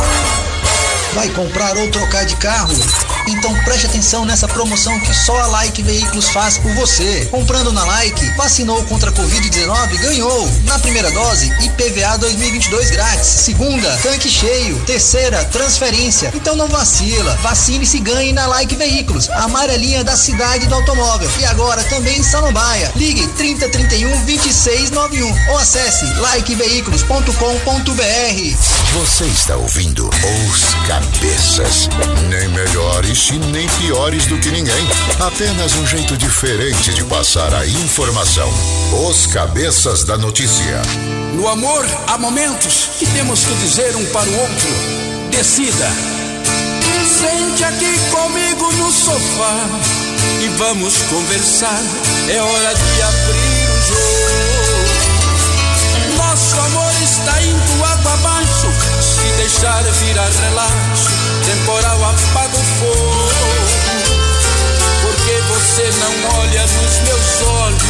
Vai 1.14 1.28
comprar 1.30 1.76
ou 1.76 1.90
trocar 1.90 2.24
de 2.24 2.36
carro? 2.36 2.72
Então 3.28 3.54
preste 3.64 3.86
atenção 3.86 4.24
nessa 4.24 4.48
promoção 4.48 4.98
que 5.00 5.14
só 5.14 5.38
a 5.40 5.46
Like 5.46 5.82
Veículos 5.82 6.28
faz 6.28 6.58
por 6.58 6.72
você. 6.74 7.28
Comprando 7.30 7.70
na 7.70 7.84
Like, 7.84 8.24
vacinou 8.36 8.82
contra 8.84 9.10
a 9.10 9.12
Covid-19, 9.12 9.98
ganhou. 9.98 10.50
Na 10.64 10.78
primeira 10.78 11.10
dose, 11.10 11.52
IPVA 11.60 12.16
2022 12.18 12.90
grátis. 12.90 13.26
Segunda, 13.26 13.94
tanque 13.98 14.28
cheio. 14.28 14.80
Terceira, 14.86 15.44
transferência. 15.44 16.32
Então 16.34 16.56
não 16.56 16.68
vacila. 16.68 17.36
Vacine-se 17.42 17.98
e 17.98 18.00
ganhe 18.00 18.32
na 18.32 18.46
Like 18.46 18.74
Veículos, 18.74 19.28
a 19.30 19.44
amarelinha 19.44 20.02
da 20.02 20.16
cidade 20.16 20.66
do 20.66 20.74
automóvel. 20.74 21.30
E 21.38 21.44
agora 21.44 21.84
também 21.84 22.18
em 22.18 22.22
Samambaia. 22.22 22.90
Ligue 22.96 23.26
3031 23.28 24.10
2691 24.24 25.50
ou 25.50 25.58
acesse 25.58 26.06
likeveículos.com.br. 26.06 28.92
Você 28.94 29.24
está 29.24 29.56
ouvindo 29.56 30.08
Os 30.08 30.74
Cabeças. 31.02 31.88
Nem 32.28 32.48
melhores 32.48 33.30
e 33.30 33.38
nem 33.38 33.66
piores 33.68 34.26
do 34.26 34.38
que 34.38 34.50
ninguém. 34.50 34.86
Apenas 35.20 35.74
um 35.74 35.86
jeito 35.86 36.16
diferente 36.16 36.94
de 36.94 37.04
passar 37.04 37.52
a 37.54 37.66
informação. 37.66 38.48
Os 39.08 39.26
Cabeças 39.26 40.04
da 40.04 40.16
Notícia. 40.16 40.80
No 41.34 41.48
amor, 41.48 41.84
há 42.06 42.16
momentos 42.18 42.90
que 42.98 43.06
temos 43.06 43.44
que 43.44 43.54
dizer 43.54 43.96
um 43.96 44.04
para 44.06 44.28
o 44.28 44.40
outro: 44.40 44.68
decida. 45.30 45.90
Sente 47.18 47.64
aqui 47.64 47.98
comigo 48.10 48.72
no 48.72 48.92
sofá 48.92 49.66
e 50.40 50.48
vamos 50.56 51.02
conversar. 51.02 51.82
É 52.28 52.40
hora 52.40 52.74
de 52.74 53.02
abrir 53.02 53.68
o 53.70 53.80
jogo. 53.88 54.02
Nosso 56.16 56.60
amor 56.60 56.92
está 57.02 57.42
indo 57.42 57.84
água 57.84 58.12
abaixo. 58.12 58.51
Deixar 59.52 59.82
virar 59.82 60.30
relaxo, 60.30 61.10
temporal 61.44 62.04
apaga 62.04 62.56
o 62.56 62.64
fogo. 62.64 63.28
Porque 65.02 65.42
você 65.50 65.90
não 66.00 66.40
olha 66.40 66.62
nos 66.62 66.98
meus 67.00 67.42
olhos. 67.42 67.82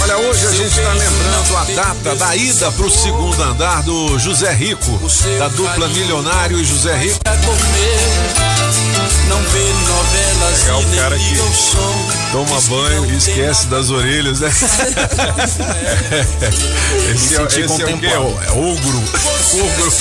Olha, 0.00 0.16
hoje 0.18 0.46
a 0.46 0.52
gente 0.52 0.78
está 0.78 0.92
lembrando 0.92 1.56
a 1.56 1.64
data 1.64 2.14
da 2.14 2.36
ida 2.36 2.70
para 2.70 2.86
o 2.86 2.90
segundo 2.90 3.42
andar 3.42 3.82
do 3.82 4.16
José 4.16 4.52
Rico, 4.52 4.92
da 5.38 5.48
dupla 5.48 5.88
Milionário 5.88 6.58
e 6.60 6.64
José 6.64 6.94
Rico. 6.98 7.18
Não 9.28 9.42
vê 9.42 9.72
novelas 9.88 10.68
É 10.68 10.80
e 10.80 10.84
nem 10.84 10.98
cara 11.00 11.18
que 11.18 11.24
liga 11.30 11.42
o 11.42 11.54
som. 11.54 12.23
Toma 12.34 12.60
banho 12.62 13.06
e 13.06 13.16
esquece 13.16 13.68
das 13.68 13.90
orelhas, 13.90 14.40
né? 14.40 14.48
esse 14.50 15.62
é, 17.12 17.14
esse 17.14 17.36
é 17.36 17.42
o 17.42 17.46
quê? 17.46 17.62
contemplado. 17.62 18.36
É 18.44 18.50
ogro. 18.50 19.04
Ogro. 19.52 19.92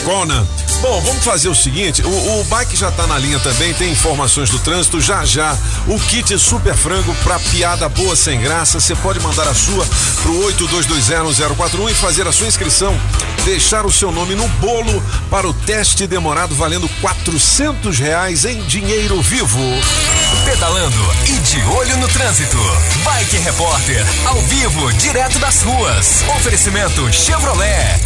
Conan. 0.04 0.46
Bom, 0.80 0.98
vamos 1.02 1.22
fazer 1.22 1.50
o 1.50 1.54
seguinte: 1.54 2.02
o, 2.02 2.40
o 2.40 2.44
bike 2.44 2.74
já 2.74 2.90
tá 2.90 3.06
na 3.06 3.18
linha 3.18 3.38
também, 3.40 3.74
tem 3.74 3.92
informações 3.92 4.48
do 4.48 4.58
trânsito. 4.58 4.98
Já 5.00 5.22
já, 5.26 5.54
o 5.86 6.00
kit 6.00 6.38
super 6.38 6.74
frango 6.74 7.14
pra 7.22 7.38
piada 7.38 7.86
boa 7.88 8.16
sem 8.16 8.40
graça. 8.40 8.80
Você 8.80 8.96
pode 8.96 9.20
mandar 9.20 9.46
a 9.46 9.54
sua 9.54 9.86
pro 10.22 10.32
82201041 10.32 11.90
e 11.90 11.94
fazer 11.94 12.26
a 12.26 12.32
sua 12.32 12.46
inscrição. 12.46 12.98
Deixar 13.44 13.84
o 13.84 13.92
seu 13.92 14.10
nome 14.10 14.34
no 14.34 14.48
bolo 14.48 15.02
para 15.28 15.46
o 15.46 15.52
teste 15.52 16.06
demorado 16.06 16.54
valendo 16.54 16.88
400 17.02 17.98
reais 17.98 18.46
em 18.46 18.62
dinheiro 18.62 19.20
vivo. 19.20 19.60
Pedalando 20.70 21.12
e 21.26 21.32
de 21.40 21.60
olho 21.76 21.96
no 21.96 22.06
trânsito. 22.06 22.56
Bike 23.02 23.38
Repórter, 23.38 24.06
ao 24.24 24.40
vivo, 24.42 24.92
direto 24.92 25.36
das 25.40 25.62
ruas. 25.62 26.22
Oferecimento 26.36 27.12
Chevrolet. 27.12 27.98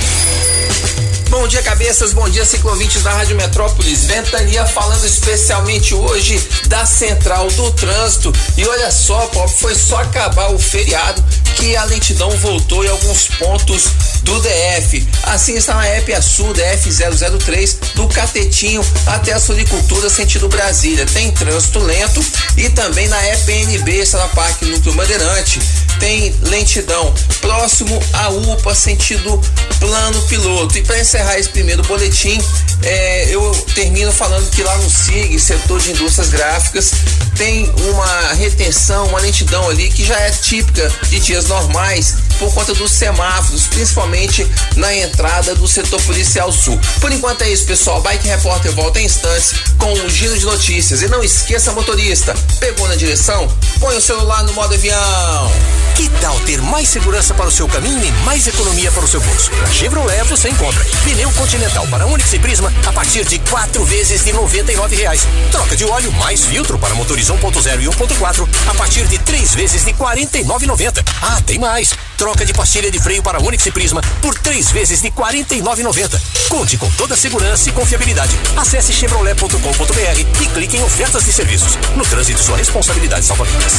Bom 1.29 1.47
dia, 1.47 1.62
cabeças. 1.62 2.15
Bom 2.15 2.27
dia, 2.31 2.43
ciclovintes 2.43 3.03
da 3.03 3.12
Rádio 3.12 3.37
Metrópolis. 3.37 4.05
Ventania 4.05 4.65
falando 4.65 5.05
especialmente 5.05 5.95
hoje 5.95 6.43
da 6.67 6.87
Central 6.87 7.49
do 7.49 7.71
Trânsito. 7.73 8.33
E 8.57 8.67
olha 8.67 8.91
só, 8.91 9.27
Pop, 9.27 9.53
foi 9.53 9.75
só 9.75 9.99
acabar 9.99 10.51
o 10.51 10.59
feriado 10.59 11.23
que 11.57 11.77
a 11.77 11.85
lentidão 11.85 12.31
voltou 12.31 12.85
em 12.85 12.89
alguns 12.89 13.29
pontos 13.39 13.85
do 14.23 14.41
DF. 14.41 15.07
Assim 15.25 15.55
está 15.55 15.75
na 15.75 15.89
EPA 15.97 16.21
Sul, 16.21 16.53
DF 16.53 16.91
003, 17.39 17.79
do 17.95 18.09
Catetinho 18.09 18.85
até 19.07 19.33
a 19.33 19.41
Solicultura, 19.41 20.09
sentido 20.09 20.49
Brasília. 20.49 21.07
Tem 21.07 21.31
trânsito 21.31 21.79
lento 21.79 22.25
e 22.57 22.69
também 22.71 23.09
na 23.09 23.27
EPNB, 23.29 24.05
na 24.13 24.29
Parque 24.29 24.65
Núcleo 24.65 24.95
Bandeirante. 24.95 25.61
Tem 25.99 26.35
lentidão 26.43 27.15
próximo 27.41 28.01
à 28.13 28.29
UPA, 28.29 28.75
sentido 28.75 29.41
plano 29.79 30.21
piloto. 30.23 30.77
E 30.79 30.83
para 30.83 30.99
encerrar 30.99 31.39
esse 31.39 31.49
primeiro 31.49 31.83
boletim, 31.85 32.39
é, 32.83 33.35
eu 33.35 33.53
termino 33.75 34.13
falando 34.13 34.49
que 34.51 34.63
lá 34.63 34.77
no 34.79 34.91
SIG, 34.91 35.39
setor 35.39 35.81
de 35.81 35.93
indústrias 35.93 36.29
gráficas, 36.31 36.93
tem 37.37 37.73
uma 37.89 38.33
retenção, 38.35 39.07
uma 39.07 39.21
lentidão 39.21 39.69
ali 39.69 39.89
que 39.89 40.05
já 40.05 40.19
é 40.19 40.31
típica 40.31 40.91
de 41.09 41.21
dias 41.21 41.44
normais, 41.49 42.15
por 42.45 42.53
conta 42.53 42.75
dos 42.75 42.93
semáforos, 42.93 43.67
principalmente 43.69 44.47
na 44.77 44.95
entrada 44.95 45.55
do 45.55 45.67
setor 45.67 46.01
policial 46.03 46.53
sul. 46.53 46.79
Por 47.01 47.11
enquanto 47.11 47.41
é 47.43 47.49
isso, 47.49 47.65
pessoal. 47.65 48.03
Bike 48.03 48.29
Repórter 48.29 48.71
volta 48.73 49.01
em 49.01 49.07
instantes 49.07 49.55
com 49.79 49.91
um 49.93 50.09
giro 50.11 50.39
de 50.39 50.45
notícias. 50.45 51.01
E 51.01 51.09
não 51.09 51.25
esqueça, 51.25 51.73
motorista, 51.73 52.35
pegou 52.61 52.87
na 52.87 52.97
direção? 52.97 53.49
Põe 53.81 53.97
o 53.97 54.01
celular 54.01 54.43
no 54.43 54.53
modo 54.53 54.75
avião. 54.75 55.53
Que 55.95 56.09
tal 56.21 56.39
ter 56.41 56.61
mais 56.61 56.89
segurança 56.89 57.33
para 57.35 57.47
o 57.47 57.53
seu 57.53 57.69
caminho 57.69 58.05
e 58.05 58.11
mais 58.25 58.47
economia 58.49 58.91
para 58.91 59.05
o 59.05 59.09
seu 59.09 59.21
bolso? 59.21 59.51
Na 59.63 59.71
Chevrolet 59.71 60.25
você 60.25 60.49
encontra 60.49 60.85
pneu 61.05 61.31
Continental 61.33 61.87
para 61.87 62.05
Onix 62.05 62.33
e 62.33 62.39
Prisma 62.41 62.73
a 62.85 62.93
partir 62.93 63.25
de 63.25 63.39
quatro 63.39 63.85
vezes 63.85 64.25
de 64.25 64.33
99 64.33 64.97
reais. 64.97 65.27
Troca 65.53 65.77
de 65.77 65.85
óleo 65.85 66.11
mais 66.13 66.45
filtro 66.45 66.79
para 66.79 66.95
motores 66.97 67.29
1.0 67.29 67.81
e 67.81 67.87
1.4 67.87 68.49
a 68.69 68.75
partir 68.75 69.07
de 69.07 69.19
três 69.19 69.55
vezes 69.55 69.85
de 69.85 69.93
R$ 69.93 69.99
49,90. 69.99 71.05
Ah, 71.23 71.41
tem 71.47 71.61
mais! 71.61 71.95
Troca 72.17 72.34
de 72.43 72.55
pastilha 72.55 72.91
de 72.91 72.99
freio 72.99 73.22
para 73.22 73.39
Onix 73.39 73.66
e 73.66 73.70
Prisma 73.70 74.01
por 74.22 74.35
três 74.39 74.72
vezes 74.72 75.03
de 75.03 75.09
R$ 75.09 75.14
49,90. 75.14 76.18
Conte 76.49 76.78
com 76.78 76.91
toda 76.93 77.12
a 77.12 77.16
segurança 77.16 77.68
e 77.68 77.72
confiabilidade. 77.72 78.35
Acesse 78.57 78.93
chevrolet.com.br 78.93 80.43
e 80.43 80.47
clique 80.47 80.78
em 80.78 80.82
ofertas 80.82 81.24
de 81.24 81.32
serviços. 81.32 81.76
No 81.95 82.05
trânsito, 82.05 82.43
sua 82.43 82.57
responsabilidade 82.57 83.26
salva 83.26 83.45
vidas. 83.45 83.74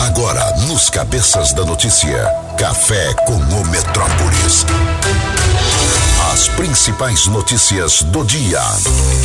Agora, 0.00 0.50
nos 0.66 0.88
cabeças 0.88 1.52
da 1.52 1.64
notícia, 1.64 2.26
café 2.56 3.12
com 3.26 3.34
o 3.34 3.66
Metrópolis. 3.66 4.64
As 6.32 6.48
principais 6.48 7.26
notícias 7.28 8.02
do 8.02 8.22
dia. 8.22 8.60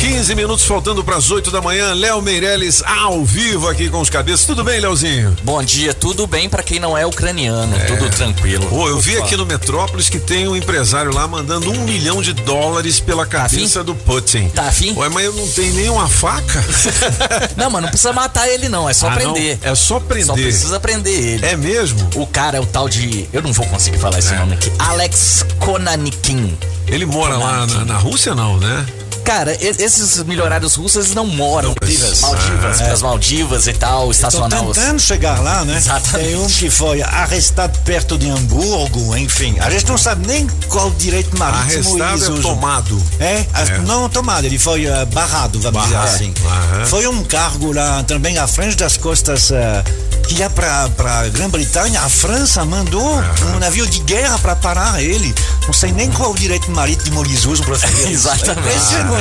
15 0.00 0.34
minutos 0.34 0.64
faltando 0.64 1.04
para 1.04 1.16
as 1.16 1.30
8 1.30 1.50
da 1.50 1.60
manhã. 1.60 1.92
Léo 1.92 2.22
Meirelles 2.22 2.82
ao 2.86 3.22
vivo 3.22 3.68
aqui 3.68 3.90
com 3.90 4.00
os 4.00 4.08
cabeças. 4.08 4.46
Tudo 4.46 4.64
bem, 4.64 4.80
Léozinho? 4.80 5.36
Bom 5.42 5.62
dia, 5.62 5.92
tudo 5.92 6.26
bem 6.26 6.48
para 6.48 6.62
quem 6.62 6.80
não 6.80 6.96
é 6.96 7.04
ucraniano, 7.04 7.74
tudo 7.86 8.08
tranquilo. 8.08 8.66
Pô, 8.66 8.88
eu 8.88 8.98
vi 8.98 9.18
aqui 9.18 9.36
no 9.36 9.44
Metrópolis 9.44 10.08
que 10.08 10.18
tem 10.18 10.48
um 10.48 10.56
empresário 10.56 11.12
lá 11.12 11.28
mandando 11.28 11.70
um 11.70 11.80
milhão 11.84 12.22
de 12.22 12.32
dólares 12.32 12.98
pela 12.98 13.26
cabeça 13.26 13.84
do 13.84 13.94
Putin. 13.94 14.48
Tá 14.48 14.68
afim? 14.68 14.94
Ué, 14.96 15.08
mas 15.10 15.24
eu 15.26 15.32
não 15.34 15.46
tenho 15.48 15.74
nenhuma 15.74 16.08
faca. 16.08 16.64
Não, 17.56 17.68
mas 17.68 17.82
não 17.82 17.88
precisa 17.90 18.12
matar 18.12 18.48
ele 18.48 18.68
não, 18.68 18.88
é 18.88 18.94
só 18.94 19.08
Ah, 19.08 19.12
prender. 19.14 19.58
não? 19.62 19.70
É 19.70 19.74
só 19.74 20.00
prender. 20.00 20.26
Só 20.26 20.32
precisa 20.34 20.80
prender 20.80 21.12
ele. 21.12 21.44
É 21.46 21.56
mesmo? 21.56 22.08
O 22.14 22.26
cara 22.26 22.56
é 22.56 22.60
o 22.60 22.66
tal 22.66 22.88
de, 22.88 23.21
eu 23.32 23.42
não 23.42 23.52
vou 23.52 23.66
conseguir 23.66 23.98
falar 23.98 24.18
esse 24.18 24.34
nome 24.34 24.54
aqui, 24.54 24.72
Alex 24.78 25.44
Konanikin. 25.58 26.56
Ele 26.86 27.06
mora 27.06 27.36
lá 27.36 27.66
na, 27.66 27.84
na 27.84 27.96
Rússia, 27.98 28.34
não, 28.34 28.58
né? 28.58 28.86
Cara, 29.24 29.56
esses 29.60 30.22
milionários 30.24 30.74
russos 30.74 31.04
eles 31.04 31.14
não 31.14 31.26
moram 31.26 31.74
Maldivas. 31.80 32.20
Maldivas, 32.20 32.80
Ah, 32.80 32.84
é. 32.84 32.88
nas 32.88 33.02
Maldivas 33.02 33.66
e 33.66 33.72
tal, 33.72 34.10
Estão 34.10 34.28
estacional. 34.28 34.72
tentando 34.72 35.00
chegar 35.00 35.40
lá, 35.40 35.64
né? 35.64 35.76
Exatamente. 35.76 36.28
Tem 36.30 36.38
um 36.38 36.46
que 36.46 36.68
foi 36.70 37.02
arrestado 37.02 37.78
perto 37.80 38.18
de 38.18 38.28
Hamburgo, 38.28 39.16
enfim. 39.16 39.56
A 39.60 39.70
gente 39.70 39.86
não 39.86 39.96
sabe 39.96 40.26
nem 40.26 40.46
qual 40.68 40.90
direito 40.90 41.36
marítimo 41.38 41.94
Arrestado 41.94 42.12
eles 42.14 42.22
é 42.22 42.30
usam. 42.30 42.42
tomado. 42.42 43.02
É, 43.20 43.46
É. 43.54 43.78
não 43.86 44.08
tomado, 44.08 44.44
ele 44.44 44.58
foi 44.58 44.86
eh, 44.86 45.04
barrado, 45.06 45.60
vamos 45.60 45.80
Barrado. 45.80 46.04
dizer 46.12 46.14
assim. 46.24 46.34
Aham. 46.44 46.86
Foi 46.86 47.06
um 47.06 47.22
cargo 47.24 47.72
lá 47.72 48.02
também 48.02 48.38
à 48.38 48.46
frente 48.46 48.76
das 48.76 48.96
costas 48.96 49.50
eh, 49.50 49.84
que 50.26 50.34
ia 50.34 50.50
para 50.50 50.88
para 50.90 51.28
Grã-Bretanha. 51.28 52.00
A 52.02 52.08
França 52.08 52.64
mandou 52.64 53.22
um 53.54 53.58
navio 53.58 53.86
de 53.86 54.00
guerra 54.00 54.38
para 54.38 54.56
parar 54.56 55.00
ele. 55.02 55.34
Não 55.66 55.72
sei 55.72 55.92
nem 55.92 56.10
qual 56.10 56.32
o 56.32 56.34
direito 56.34 56.70
marítimo 56.72 57.24
eles 57.24 57.44
usam 57.44 57.64
para 57.64 57.78
fazer 57.78 58.10
isso. 58.10 58.28
É 58.32 59.11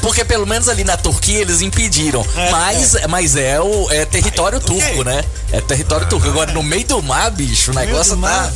Porque 0.00 0.24
pelo 0.24 0.46
menos 0.46 0.68
ali 0.68 0.84
na 0.84 0.96
Turquia 0.96 1.38
eles 1.40 1.60
impediram. 1.62 2.24
É, 2.36 2.50
mas 2.50 2.96
mas 3.08 3.36
é, 3.36 3.60
o, 3.60 3.90
é 3.90 4.04
território 4.04 4.60
turco, 4.60 5.02
né? 5.04 5.24
É 5.52 5.60
território 5.60 6.06
turco. 6.08 6.28
Agora, 6.28 6.52
no 6.52 6.62
meio 6.62 6.86
do 6.86 7.02
mar, 7.02 7.30
bicho, 7.30 7.70
o 7.70 7.74
negócio 7.74 8.12
tá. 8.12 8.16
mar. 8.18 8.52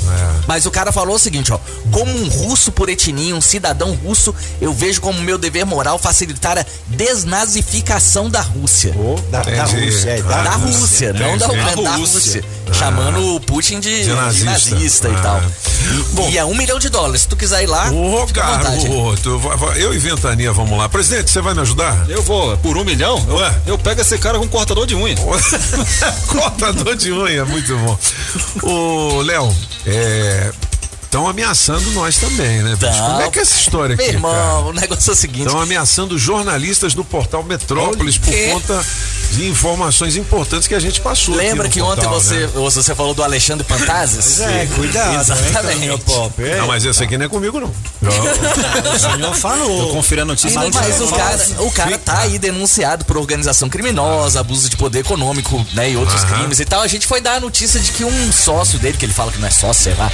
Mas 0.46 0.66
o 0.66 0.70
cara 0.70 0.92
falou 0.92 1.16
o 1.16 1.18
seguinte, 1.18 1.52
ó. 1.52 1.58
Como 1.90 2.10
um 2.12 2.28
russo 2.28 2.70
por 2.72 2.88
etnia, 2.88 3.34
um 3.34 3.40
cidadão 3.40 3.94
russo, 3.94 4.34
eu 4.60 4.72
vejo 4.72 5.00
como 5.00 5.20
meu 5.22 5.38
dever 5.38 5.64
moral 5.64 5.98
facilitar 5.98 6.58
a 6.58 6.64
desnazificação 6.86 8.28
da 8.30 8.40
Rússia. 8.40 8.94
Da, 9.30 9.42
da 9.42 9.50
Entendi. 9.64 9.86
Rússia, 9.86 10.10
é, 10.10 10.22
da, 10.22 10.42
Da 10.42 10.50
Rússia. 10.52 10.80
Rússia, 10.80 11.12
não 11.14 11.38
da. 11.38 11.46
Ucrânia, 11.46 11.76
da 11.76 11.82
Da 11.82 11.96
Rússia. 11.96 12.44
Ah. 12.68 12.72
Chamando 12.74 13.34
o 13.36 13.40
Putin 13.40 13.80
de, 13.80 13.98
De 13.98 14.04
de 14.04 14.12
nazista. 14.14 14.50
nazista, 14.50 15.08
e 15.08 15.14
Ah. 15.14 15.20
tal. 15.22 15.42
E, 16.28 16.32
e 16.32 16.38
é 16.38 16.44
um 16.44 16.54
milhão 16.54 16.78
de 16.78 16.88
dólares. 16.88 17.22
Se 17.22 17.28
tu 17.28 17.36
quiser 17.36 17.62
ir 17.62 17.66
lá, 17.66 17.90
Ô, 17.90 18.26
fica 18.26 18.42
à 18.44 18.56
vontade. 18.56 18.88
garoto, 18.88 19.40
eu 19.76 19.92
e 19.94 19.98
Ventania 19.98 20.52
vamos 20.52 20.78
lá. 20.78 20.81
Presidente, 20.88 21.30
você 21.30 21.40
vai 21.40 21.54
me 21.54 21.60
ajudar? 21.60 22.08
Eu 22.08 22.22
vou, 22.22 22.56
por 22.58 22.76
um 22.76 22.84
milhão, 22.84 23.24
eu, 23.28 23.36
Ué? 23.36 23.62
eu 23.66 23.78
pego 23.78 24.00
esse 24.00 24.18
cara 24.18 24.38
com 24.38 24.44
um 24.44 24.48
cortador 24.48 24.86
de 24.86 24.94
unha. 24.94 25.16
Cortador 26.28 26.96
de 26.96 27.12
unha, 27.12 27.44
muito 27.44 27.76
bom. 27.78 27.98
Ô, 28.62 29.22
Léo, 29.22 29.54
é. 29.86 30.52
Estão 31.02 31.28
ameaçando 31.28 31.90
nós 31.90 32.16
também, 32.16 32.62
né? 32.62 32.74
Como 32.80 33.20
é 33.20 33.28
que 33.28 33.38
é 33.38 33.42
essa 33.42 33.60
história 33.60 33.94
Meu 33.94 34.06
aqui? 34.06 34.14
irmão, 34.14 34.68
o 34.68 34.72
negócio 34.72 35.10
é 35.10 35.12
o 35.12 35.16
seguinte. 35.16 35.46
Estão 35.46 35.60
ameaçando 35.60 36.18
jornalistas 36.18 36.94
do 36.94 37.04
portal 37.04 37.42
Metrópolis 37.42 38.16
por 38.16 38.32
conta 38.48 38.82
de 39.32 39.48
informações 39.48 40.16
importantes 40.16 40.68
que 40.68 40.74
a 40.74 40.80
gente 40.80 41.00
passou. 41.00 41.34
aqui 41.34 41.44
Lembra 41.46 41.64
no 41.64 41.70
que 41.72 41.80
ontem 41.80 42.02
portal, 42.02 42.20
você, 42.20 42.40
né? 42.40 42.50
você 42.54 42.94
falou 42.94 43.14
do 43.14 43.22
Alexandre 43.22 43.64
Pantazes? 43.66 44.40
É, 44.40 44.66
cuidado, 44.74 45.20
Exatamente. 45.20 46.02
Pop. 46.04 46.42
É. 46.42 46.56
Não, 46.58 46.66
mas 46.66 46.84
esse 46.84 47.02
aqui 47.02 47.16
não 47.16 47.26
é 47.26 47.28
comigo, 47.28 47.58
não. 47.60 47.68
O 47.68 48.98
senhor 48.98 49.34
falou. 49.34 49.86
Tô 49.88 49.92
conferindo 49.94 50.22
a 50.22 50.26
notícia. 50.26 50.58
Mas, 50.60 50.74
mas 50.74 51.00
o 51.00 51.08
cara, 51.08 51.46
o 51.60 51.70
cara 51.70 51.98
tá 51.98 52.18
aí 52.20 52.38
denunciado 52.38 53.04
por 53.04 53.16
organização 53.16 53.68
criminosa, 53.68 54.40
abuso 54.40 54.68
de 54.68 54.76
poder 54.76 55.00
econômico, 55.00 55.64
né, 55.74 55.90
e 55.90 55.96
outros 55.96 56.22
Aham. 56.24 56.34
crimes 56.38 56.60
e 56.60 56.64
tal. 56.64 56.82
A 56.82 56.86
gente 56.88 57.06
foi 57.06 57.20
dar 57.20 57.34
a 57.36 57.40
notícia 57.40 57.80
de 57.80 57.92
que 57.92 58.04
um 58.04 58.32
sócio 58.32 58.78
dele, 58.78 58.96
que 58.96 59.04
ele 59.06 59.12
fala 59.12 59.32
que 59.32 59.38
não 59.38 59.48
é 59.48 59.50
sócio, 59.50 59.84
sei 59.84 59.94
lá, 59.94 60.10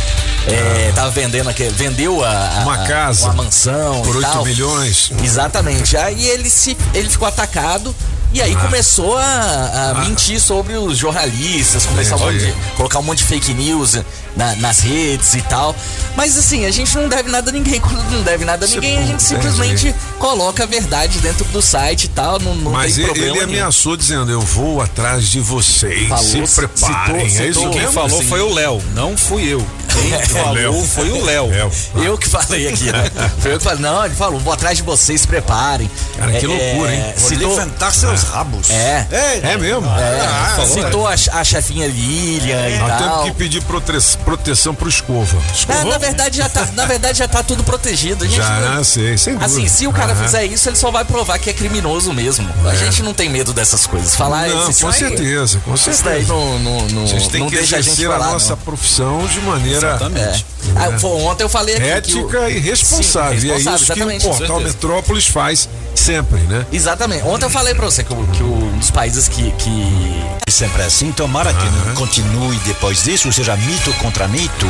é, 0.47 0.93
tava 0.95 1.11
vendendo 1.11 1.49
aquele, 1.49 1.71
vendeu 1.71 2.25
a, 2.25 2.29
a- 2.31 2.63
Uma 2.63 2.79
casa 2.87 3.25
uma 3.27 3.45
mansão 3.45 4.03
por 4.03 4.15
e 4.15 4.19
8 4.19 4.31
tal. 4.31 4.45
milhões. 4.45 5.11
Exatamente. 5.23 5.97
Aí 5.97 6.29
ele 6.29 6.49
se 6.51 6.77
ele 6.95 7.09
ficou 7.09 7.27
atacado 7.27 7.95
e 8.33 8.43
aí 8.43 8.55
Ah. 8.55 8.61
começou 8.61 9.17
a, 9.17 9.91
a 9.97 10.05
mentir 10.05 10.41
sobre 10.41 10.75
os 10.75 10.97
jornalistas, 10.99 11.87
começou 11.87 12.17
a 12.17 12.21
monte 12.21 12.39
de- 12.39 12.55
colocar 12.77 12.99
um 12.99 13.03
monte 13.03 13.19
de 13.19 13.25
fake 13.25 13.55
news 13.55 13.99
na- 14.37 14.55
nas 14.57 14.81
redes 14.81 15.35
e 15.35 15.41
tal. 15.43 15.75
Mas 16.17 16.37
assim, 16.37 16.65
a 16.67 16.71
gente 16.71 16.95
não 16.97 17.09
deve 17.09 17.31
nada 17.31 17.51
a 17.51 17.53
ninguém. 17.53 17.81
Quando 17.81 18.11
não 18.11 18.23
deve 18.23 18.45
nada 18.45 18.67
a 18.67 18.69
ninguém, 18.69 18.99
a 18.99 19.07
gente 19.07 19.23
simplesmente 19.23 19.95
coloca 20.19 20.63
a 20.65 20.67
verdade 20.67 21.19
dentro 21.21 21.45
do 21.47 21.63
site 21.63 22.05
e 22.05 22.09
tal. 22.09 22.39
Não, 22.39 22.55
não 22.55 22.73
Mas 22.73 22.95
tem 22.95 23.05
ele, 23.05 23.13
problema 23.13 23.37
ele 23.37 23.47
nenhum. 23.47 23.59
ameaçou 23.61 23.97
dizendo: 23.97 24.31
Eu 24.31 24.41
vou 24.41 24.81
atrás 24.81 25.29
de 25.29 25.41
vocês. 25.41 26.09
Falou, 26.09 26.25
se 26.25 26.55
preparem. 26.55 27.29
citou- 27.29 27.45
é 27.45 27.49
isso 27.49 27.61
citou- 27.61 27.71
Quem 27.71 27.93
falou 27.93 28.21
Sim. 28.23 28.29
foi 28.29 28.41
o 28.41 28.53
Léo, 28.53 28.83
não 28.95 29.17
fui 29.17 29.47
eu. 29.53 29.67
Quem 29.89 30.27
falou 30.27 30.85
foi 30.85 31.11
o 31.11 31.25
Léo. 31.25 31.49
Eu 31.97 32.17
que 32.19 32.29
falei 32.29 32.69
aqui, 32.69 32.93
né? 32.93 33.11
Foi 33.41 33.53
eu 33.55 33.59
que 33.59 33.65
falei, 33.65 33.81
não, 33.81 34.05
ele 34.05 34.15
falou, 34.15 34.39
vou 34.41 34.53
atrás 34.53 34.77
de 34.77 34.83
vocês, 34.83 35.21
se 35.23 35.27
preparem. 35.27 35.91
Cara, 36.17 36.33
que 36.33 36.47
loucura, 36.47 36.95
hein? 36.95 37.15
Vou 37.17 37.29
Citou, 37.29 37.51
levantar 37.51 37.93
seus 37.95 38.23
rabos. 38.25 38.71
é, 38.71 39.07
É 39.43 39.57
mesmo? 39.57 39.87
é, 39.87 40.21
Ah, 40.27 40.53
falou, 40.57 40.69
citou 40.75 41.07
a, 41.07 41.13
a 41.13 41.45
chefinha 41.45 41.87
Lilian 41.87 42.69
e 42.69 42.79
Nós 42.79 42.89
tal. 42.89 42.99
temos 42.99 43.25
que 43.25 43.33
pedir 43.33 43.63
prote- 43.63 44.19
proteção 44.25 44.75
pro 44.75 44.89
escova. 44.89 45.37
Na, 45.37 45.53
Escovou? 45.53 45.91
na 45.91 45.99
verdade 45.99 46.37
já 46.39 46.49
tá, 46.49 46.67
na 46.75 46.85
verdade 46.87 47.19
já 47.19 47.29
tá 47.29 47.43
tudo 47.43 47.63
protegido. 47.65 48.25
A 48.25 48.27
gente 48.27 48.37
Já, 48.37 48.61
não- 48.61 48.77
né? 48.77 48.85
sei, 48.85 49.17
sem 49.19 49.35
dúvida. 49.35 49.47
Assim, 49.53 49.69
se 49.69 49.87
o 49.87 49.93
cara 49.93 50.13
Aham. 50.13 50.25
fizer 50.25 50.45
isso, 50.47 50.69
ele 50.69 50.77
só 50.77 50.91
vai 50.91 51.05
provar 51.05 51.39
que 51.39 51.51
é 51.51 51.53
criminoso 51.53 52.13
mesmo. 52.13 52.49
A 52.69 52.75
gente 52.75 53.03
não 53.03 53.15
tem 53.15 53.29
medo 53.29 53.53
dessas 53.53 53.87
coisas. 53.87 54.15
Falar 54.15 54.49
Não, 54.49 54.71
isso 54.71 54.81
com 54.83 54.89
aí- 54.89 54.95
certeza, 54.99 55.61
com 55.65 55.75
Isso 55.75 55.87
daí 55.89 55.95
certeza. 56.25 56.33
não, 56.33 56.59
não, 56.59 56.89
não, 56.89 57.03
A 57.05 57.07
gente 57.07 57.29
tem 57.31 57.41
não 57.41 57.49
que 57.49 57.57
deixa 57.57 57.77
a 57.77 57.81
gente 57.81 57.93
exercer 57.93 58.11
a 58.11 58.19
falar, 58.19 58.33
nossa 58.33 58.51
não. 58.51 58.57
profissão 58.59 59.27
de 59.27 59.41
maneira 59.41 59.78
É. 59.87 60.43
Ah, 60.77 61.07
ontem 61.07 61.43
eu 61.45 61.49
falei 61.49 61.77
aqui 61.77 62.13
que 62.13 62.19
o- 62.19 62.21
ética 62.27 62.51
e 62.51 62.59
responsável. 62.59 63.41
Sim, 63.41 63.47
e 63.47 63.51
é 63.51 63.55
responsável, 63.55 63.77
isso 63.77 63.85
que 63.87 63.91
o 63.93 63.95
exatamente. 63.95 64.23
portal 64.25 64.57
Com. 64.59 64.63
Metrópolis 64.65 65.27
faz 65.27 65.69
sempre, 65.95 66.39
né? 66.41 66.67
Exatamente. 66.73 67.25
Ontem 67.25 67.47
eu 67.47 67.51
falei 67.51 67.75
pra 67.75 67.87
você 67.87 68.05
que, 68.05 68.15
que 68.15 68.43
um 68.43 68.79
dos 68.79 68.91
países 68.91 69.29
que. 69.29 69.51
que... 69.53 70.39
Sempre 70.49 70.83
assim, 70.83 71.13
tomara 71.13 71.53
que 71.53 71.65
não 71.87 71.95
continue 71.95 72.57
depois 72.65 73.03
disso, 73.05 73.29
ou 73.29 73.33
seja, 73.33 73.55
mito 73.57 73.93
contra 73.95 74.27
mito, 74.27 74.67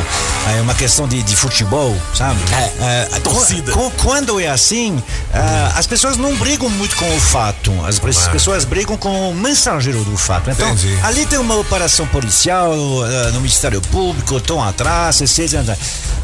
é 0.56 0.61
uma 0.61 0.74
questão 0.74 1.06
de, 1.06 1.22
de 1.22 1.36
futebol, 1.36 1.96
sabe? 2.14 2.38
É, 2.80 3.09
É, 3.16 3.20
torcida. 3.20 3.72
qu- 3.72 3.90
Quando 4.02 4.40
é 4.40 4.48
assim, 4.48 5.00
ah, 5.32 5.72
as 5.76 5.86
pessoas 5.86 6.16
não 6.16 6.34
brigam 6.34 6.68
muito 6.68 6.96
com 6.96 7.06
o 7.16 7.20
fato, 7.20 7.72
as 7.86 7.98
pe- 8.00 8.11
É. 8.11 8.28
pessoas 8.30 8.64
brigam 8.64 8.96
com 8.96 9.30
o 9.30 9.34
mensageiro 9.34 10.02
do 10.04 10.16
fato. 10.16 10.50
Então, 10.50 10.68
Entendi. 10.70 10.98
ali 11.04 11.24
tem 11.26 11.38
uma 11.38 11.54
operação 11.56 12.06
policial 12.09 12.74
no 13.32 13.40
Ministério 13.40 13.80
Público, 13.82 14.36
estão 14.36 14.62
atrás, 14.62 14.97
etc. 15.07 15.76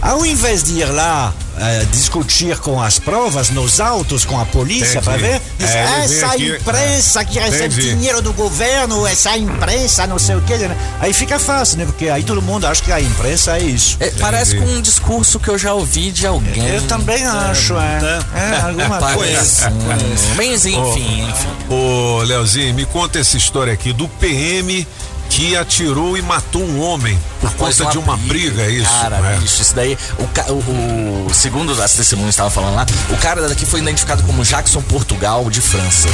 Ao 0.02 0.24
invés 0.26 0.62
de 0.62 0.80
ir 0.80 0.84
lá 0.84 1.32
ah, 1.56 1.84
discutir 1.90 2.58
com 2.58 2.82
as 2.82 2.98
provas, 2.98 3.48
nos 3.50 3.80
autos, 3.80 4.24
com 4.26 4.38
a 4.38 4.44
polícia, 4.44 5.00
para 5.00 5.16
ver, 5.16 5.40
diz, 5.58 5.70
É, 5.70 5.82
ele 5.82 5.88
vem 6.08 6.16
essa 6.18 6.26
aqui- 6.26 6.48
imprensa 6.50 7.24
que 7.24 7.38
recebe 7.38 7.64
Entendi. 7.74 7.94
dinheiro 7.94 8.20
do 8.20 8.32
governo, 8.34 9.06
essa 9.06 9.34
imprensa, 9.38 10.06
não 10.06 10.18
sei 10.18 10.34
o 10.36 10.40
que. 10.42 10.54
né? 10.58 10.76
Aí 11.00 11.12
fica 11.14 11.38
fácil, 11.38 11.78
né? 11.78 11.86
Porque 11.86 12.08
aí 12.08 12.22
todo 12.22 12.42
mundo 12.42 12.66
acha 12.66 12.82
que 12.82 12.92
a 12.92 13.00
imprensa 13.00 13.56
é 13.56 13.62
isso. 13.62 13.96
É, 14.00 14.10
parece 14.20 14.56
com 14.56 14.64
um 14.66 14.82
discurso 14.82 15.38
que 15.40 15.48
eu 15.48 15.56
já 15.56 15.72
ouvi 15.72 16.10
de 16.10 16.26
alguém. 16.26 16.66
Eu 16.68 16.82
também 16.82 17.24
acho, 17.24 17.74
é. 17.78 18.20
É, 18.34 18.60
alguma 18.60 18.98
Parece. 18.98 19.16
coisa. 19.62 19.70
Hum, 19.70 20.34
Mas 20.36 20.66
enfim, 20.66 21.22
enfim. 21.30 21.48
Ô, 21.70 22.20
Leozinho, 22.24 22.74
me 22.74 22.84
conta 22.84 23.18
essa 23.18 23.36
história 23.38 23.72
aqui 23.72 23.92
do 23.92 24.06
PM 24.08 24.86
que 25.34 25.56
atirou 25.56 26.16
e 26.16 26.22
matou 26.22 26.62
um 26.62 26.80
homem 26.80 27.18
por 27.40 27.50
Após 27.50 27.76
conta 27.78 27.90
de 27.90 27.98
uma 27.98 28.16
briga, 28.16 28.62
é 28.62 28.70
isso? 28.70 28.88
Cara, 28.88 29.18
né? 29.18 29.36
bicho, 29.40 29.60
isso 29.62 29.74
daí. 29.74 29.98
O, 30.16 30.52
o, 30.52 31.26
o- 31.28 31.34
segundo 31.34 31.72
as 31.82 31.92
testemunhas 31.92 32.30
estavam 32.34 32.52
falando 32.52 32.76
lá, 32.76 32.86
o 33.10 33.16
cara 33.16 33.48
daqui 33.48 33.66
foi 33.66 33.80
identificado 33.80 34.22
como 34.22 34.44
Jackson 34.44 34.80
Portugal 34.82 35.50
de 35.50 35.60
França. 35.60 36.08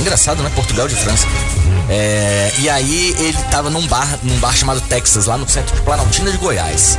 Engraçado, 0.00 0.42
né? 0.42 0.50
Portugal 0.56 0.88
de 0.88 0.96
França. 0.96 1.24
É, 1.88 2.52
e 2.58 2.68
aí 2.68 3.14
ele 3.18 3.38
tava 3.48 3.70
num 3.70 3.86
bar, 3.86 4.18
num 4.24 4.36
bar 4.38 4.56
chamado 4.56 4.80
Texas, 4.80 5.26
lá 5.26 5.36
no 5.36 5.48
centro 5.48 5.72
de 5.76 5.82
Planaltina 5.82 6.32
de 6.32 6.36
Goiás. 6.38 6.98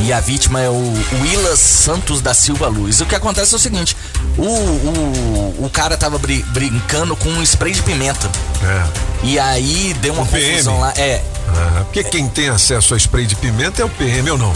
E 0.00 0.12
a 0.12 0.20
vítima 0.20 0.60
é 0.60 0.68
o 0.68 0.92
Willas 1.22 1.58
Santos 1.60 2.20
da 2.20 2.34
Silva 2.34 2.68
Luz. 2.68 3.00
E 3.00 3.02
o 3.04 3.06
que 3.06 3.14
acontece 3.14 3.54
é 3.54 3.56
o 3.56 3.60
seguinte: 3.60 3.96
o, 4.36 4.42
o, 4.44 5.54
o 5.64 5.70
cara 5.72 5.96
tava 5.96 6.18
bri- 6.18 6.44
brincando 6.48 7.16
com 7.16 7.28
um 7.30 7.42
spray 7.42 7.72
de 7.72 7.82
pimenta. 7.82 8.28
E 9.22 9.38
aí 9.38 9.94
deu 10.00 10.14
uma 10.14 10.22
O 10.22 10.26
PM? 10.26 10.50
confusão 10.52 10.89
É. 10.96 11.22
Ah, 11.48 11.82
porque 11.84 12.04
quem 12.04 12.28
tem 12.28 12.48
acesso 12.48 12.94
a 12.94 12.96
spray 12.96 13.26
de 13.26 13.36
pimenta 13.36 13.82
é 13.82 13.84
o 13.84 13.88
PM 13.88 14.30
ou 14.30 14.38
não? 14.38 14.52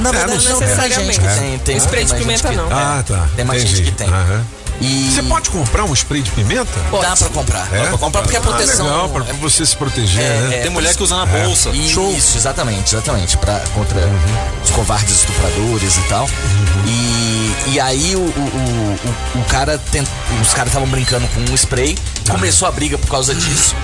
Na 0.00 0.10
É, 0.10 0.12
verdade, 0.12 0.26
não 0.44 0.50
não 0.52 0.58
sei. 0.58 0.66
necessariamente 0.66 1.20
É. 1.20 1.34
tem, 1.34 1.58
tem, 1.60 1.76
Spray 1.78 2.04
tem 2.04 2.14
de 2.16 2.22
pimenta 2.22 2.48
que- 2.50 2.56
não. 2.56 2.66
é, 2.70 2.74
Ah, 2.74 3.04
tá. 3.06 3.26
Tem 3.34 3.44
mais 3.44 3.62
Entendi. 3.62 3.76
gente 3.78 3.90
que 3.90 3.96
tem. 3.96 4.08
Aham. 4.08 4.44
E 4.80 5.12
Você 5.14 5.22
pode 5.22 5.48
comprar 5.50 5.84
um 5.84 5.92
spray 5.94 6.22
de 6.22 6.30
pimenta? 6.32 6.66
Dá 7.00 7.14
pra 7.16 7.28
comprar. 7.28 7.68
É? 7.72 7.82
Dá 7.82 7.88
pra 7.90 7.98
comprar 7.98 8.22
porque 8.22 8.36
a 8.36 8.40
proteção. 8.40 8.86
Ah, 8.86 9.02
legal, 9.06 9.08
pra 9.10 9.22
você 9.34 9.64
se 9.64 9.76
proteger, 9.76 10.22
né? 10.22 10.56
é, 10.56 11.46
Isso, 11.52 11.70
Isso, 11.70 12.36
exatamente, 12.36 12.94
exatamente. 12.94 13.36
Pra, 13.38 13.60
contra 13.74 14.00
os 14.64 14.70
covardes 14.70 15.14
estupradores 15.20 15.96
e 15.96 16.00
tal. 16.08 16.28
E, 16.86 17.54
e 17.74 17.80
aí 17.80 18.16
o, 18.16 18.20
o, 18.20 18.22
o, 18.24 19.38
o- 19.38 19.40
o 19.40 19.44
cara 19.44 19.78
tent, 19.90 20.06
os 20.40 20.52
caras 20.52 20.68
estavam 20.70 20.88
brincando 20.88 21.28
com 21.28 21.40
um 21.52 21.54
spray, 21.54 21.96
começou 22.28 22.66
a 22.66 22.72
briga 22.72 22.98
por 22.98 23.08
causa 23.08 23.34
disso. 23.34 23.76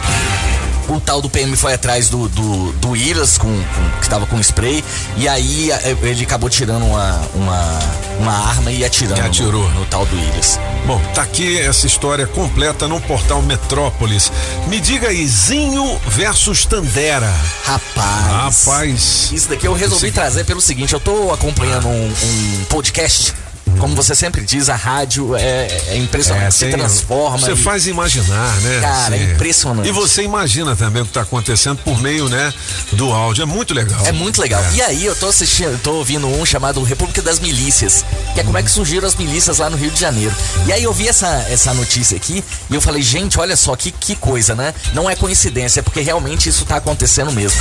O 0.88 0.98
tal 1.00 1.20
do 1.20 1.28
PM 1.28 1.54
foi 1.54 1.74
atrás 1.74 2.08
do, 2.08 2.28
do, 2.30 2.72
do 2.72 2.96
Iras, 2.96 3.36
com, 3.36 3.46
com- 3.48 4.00
que 4.00 4.08
tava 4.08 4.26
com 4.26 4.40
spray, 4.40 4.82
e 5.18 5.28
aí 5.28 5.70
a- 5.70 5.80
ele 6.02 6.22
acabou 6.24 6.48
tirando 6.48 6.82
uma, 6.84 7.20
uma, 7.34 7.78
uma 8.20 8.32
arma 8.48 8.72
e 8.72 8.82
atirando 8.84 9.18
E 9.18 9.20
atirou. 9.20 9.68
No, 9.70 9.80
no 9.80 9.86
tal 9.86 10.06
do 10.06 10.16
Iras. 10.16 10.58
Bom, 10.86 10.98
tá 11.14 11.22
aqui 11.22 11.58
essa 11.58 11.86
história 11.86 12.26
completa 12.26 12.88
no 12.88 12.98
portal 13.02 13.42
Metrópolis. 13.42 14.32
Me 14.66 14.80
diga 14.80 15.08
aí, 15.08 15.26
Zinho 15.26 16.00
versus 16.08 16.64
Tandera. 16.64 17.30
Rapaz. 17.64 18.64
Rapaz. 18.66 19.30
Isso 19.32 19.48
daqui 19.50 19.66
eu 19.66 19.74
resolvi 19.74 20.10
trazer 20.10 20.44
pelo 20.44 20.60
seguinte, 20.60 20.94
eu 20.94 21.00
tô 21.00 21.32
acompanhando 21.32 21.86
um, 21.88 22.06
um 22.08 22.64
podcast. 22.70 23.34
Como 23.78 23.94
você 23.94 24.14
sempre 24.14 24.42
diz, 24.44 24.68
a 24.68 24.74
rádio 24.76 25.34
é, 25.36 25.68
é 25.88 25.96
impressionante, 25.96 26.46
É, 26.46 26.50
se 26.50 26.58
tem- 26.66 26.70
transforma. 26.72 27.38
Você 27.38 27.52
e- 27.52 27.56
faz 27.56 27.86
imaginar, 27.86 28.60
né? 28.60 28.80
Cara, 28.80 29.16
é 29.16 29.18
Sim. 29.18 29.32
impressionante. 29.32 29.88
E 29.88 29.92
você 29.92 30.22
imagina 30.22 30.74
também 30.76 31.02
o 31.02 31.04
que 31.04 31.10
está 31.10 31.22
acontecendo 31.22 31.78
por 31.84 32.00
meio, 32.00 32.28
né, 32.28 32.52
do 32.92 33.12
áudio. 33.12 33.42
É 33.42 33.46
muito 33.46 33.72
legal. 33.74 34.04
É 34.06 34.12
muito 34.12 34.40
legal. 34.40 34.62
E 34.74 34.82
aí 34.82 35.04
eu 35.04 35.14
tô 35.16 35.28
assistindo, 35.28 35.78
tô 35.82 35.92
ouvindo 35.94 36.26
um 36.26 36.44
chamado 36.44 36.82
República 36.82 37.22
das 37.22 37.38
Milícias, 37.38 38.04
que 38.34 38.40
é 38.40 38.44
como 38.44 38.58
é 38.58 38.62
que 38.62 38.70
surgiram 38.70 39.06
as 39.06 39.14
milícias 39.14 39.58
lá 39.58 39.70
no 39.70 39.76
Rio 39.76 39.90
de 39.90 40.00
Janeiro. 40.00 40.34
E 40.66 40.72
aí 40.72 40.82
eu 40.82 40.92
vi 40.92 41.08
essa, 41.08 41.28
essa 41.48 41.72
notícia 41.74 42.16
aqui 42.16 42.42
e 42.70 42.74
eu 42.74 42.80
falei, 42.80 43.02
gente, 43.02 43.38
olha 43.38 43.56
só 43.56 43.74
que, 43.76 43.90
que 43.90 44.16
coisa, 44.16 44.54
né? 44.54 44.74
Não 44.92 45.08
é 45.08 45.14
coincidência, 45.16 45.80
é 45.80 45.82
porque 45.82 46.00
realmente 46.00 46.48
isso 46.48 46.64
tá 46.64 46.76
acontecendo 46.76 47.32
mesmo. 47.32 47.58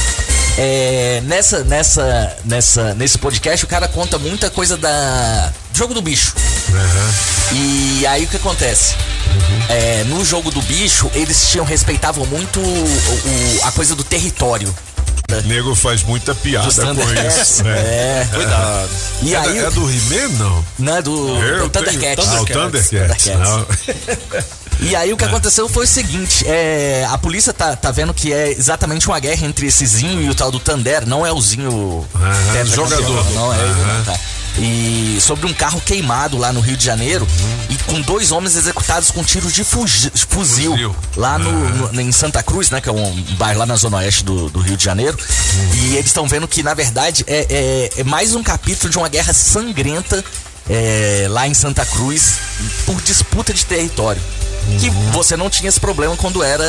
É, 0.57 1.21
nessa, 1.25 1.63
nessa, 1.63 2.35
nessa, 2.43 2.93
nesse 2.95 3.17
podcast 3.19 3.63
o 3.63 3.67
cara 3.67 3.87
conta 3.87 4.17
muita 4.17 4.49
coisa 4.49 4.75
da 4.75 5.53
jogo 5.77 5.93
do 5.93 6.01
bicho. 6.01 6.33
E 7.51 8.05
aí 8.07 8.25
o 8.25 8.27
que 8.27 8.37
acontece? 8.37 8.95
É, 9.69 10.03
no 10.05 10.25
jogo 10.25 10.49
do 10.49 10.61
bicho, 10.63 11.09
eles 11.13 11.49
tinham, 11.49 11.65
respeitavam 11.65 12.25
muito 12.25 12.59
o- 12.59 12.63
o- 12.63 13.59
a 13.63 13.71
coisa 13.71 13.95
do 13.95 14.03
território. 14.03 14.73
O 15.29 15.47
nego 15.47 15.75
faz 15.75 16.03
muita 16.03 16.33
piada 16.33 16.65
com 16.73 16.81
Thundercats. 16.95 17.41
isso, 17.41 17.63
né? 17.63 17.77
É. 17.77 18.27
Cuidado. 18.33 18.89
E 19.21 19.35
é, 19.35 19.37
aí- 19.37 19.57
é 19.59 19.69
do 19.69 19.89
He-Man, 19.89 20.29
não? 20.39 20.65
Não, 20.79 20.95
é 20.97 21.01
do, 21.01 21.37
Eu 21.43 21.63
do 21.63 21.69
Thundercats. 21.69 22.25
tenho- 22.25 22.37
Ah, 22.37 22.41
o 22.41 22.45
Thundercats. 22.45 23.25
Não. 23.27 23.67
E 24.79 24.95
aí 24.95 25.11
o 25.11 25.17
que 25.17 25.25
aconteceu 25.25 25.67
foi 25.67 25.85
o 25.85 25.87
seguinte, 25.87 26.45
é, 26.47 27.05
a 27.09 27.17
polícia 27.17 27.51
tá, 27.51 27.75
tá 27.75 27.91
vendo 27.91 28.13
que 28.13 28.31
é 28.31 28.51
exatamente 28.51 29.07
uma 29.07 29.19
guerra 29.19 29.45
entre 29.45 29.67
esse 29.67 29.85
Zinho 29.85 30.21
e 30.21 30.29
o 30.29 30.35
tal 30.35 30.49
do 30.51 30.59
Thunder, 30.59 31.05
não 31.07 31.25
é 31.25 31.31
o 31.31 31.41
Zinho 31.41 32.07
jogador. 32.65 33.31
não 33.33 33.53
é 33.53 33.57
não, 33.57 34.03
tá. 34.05 34.17
E 34.59 35.19
sobre 35.21 35.45
um 35.45 35.53
carro 35.53 35.79
queimado 35.81 36.37
lá 36.37 36.51
no 36.51 36.59
Rio 36.59 36.75
de 36.75 36.83
Janeiro 36.83 37.27
e 37.69 37.75
com 37.83 38.01
dois 38.01 38.31
homens 38.31 38.55
executados 38.55 39.11
com 39.11 39.23
tiros 39.23 39.53
de 39.53 39.63
fugi- 39.63 40.11
fuzil, 40.29 40.75
lá 41.15 41.37
no, 41.37 41.91
no- 41.91 42.01
em 42.01 42.11
Santa 42.11 42.41
Cruz, 42.41 42.71
né, 42.71 42.81
que 42.81 42.89
é 42.89 42.91
um 42.91 43.21
bairro 43.37 43.59
lá 43.59 43.65
na 43.67 43.75
zona 43.75 43.97
oeste 43.97 44.23
do, 44.23 44.49
do 44.49 44.59
Rio 44.59 44.75
de 44.75 44.83
Janeiro. 44.83 45.17
E 45.75 45.95
eles 45.95 46.07
estão 46.07 46.27
vendo 46.27 46.47
que 46.47 46.63
na 46.63 46.73
verdade 46.73 47.23
é, 47.27 47.45
é- 47.95 48.01
é 48.01 48.03
mais 48.03 48.33
um 48.33 48.41
capítulo 48.41 48.89
de 48.89 48.97
uma 48.97 49.07
guerra 49.07 49.31
sangrenta 49.33 50.23
é, 50.69 51.27
lá 51.29 51.47
em 51.47 51.53
Santa 51.53 51.85
Cruz 51.85 52.33
por 52.85 52.99
disputa 53.01 53.53
de 53.53 53.63
território. 53.65 54.21
Que 54.79 54.89
você 55.11 55.35
não 55.37 55.49
tinha 55.49 55.69
esse 55.69 55.79
problema 55.79 56.15
quando 56.17 56.43
era 56.43 56.63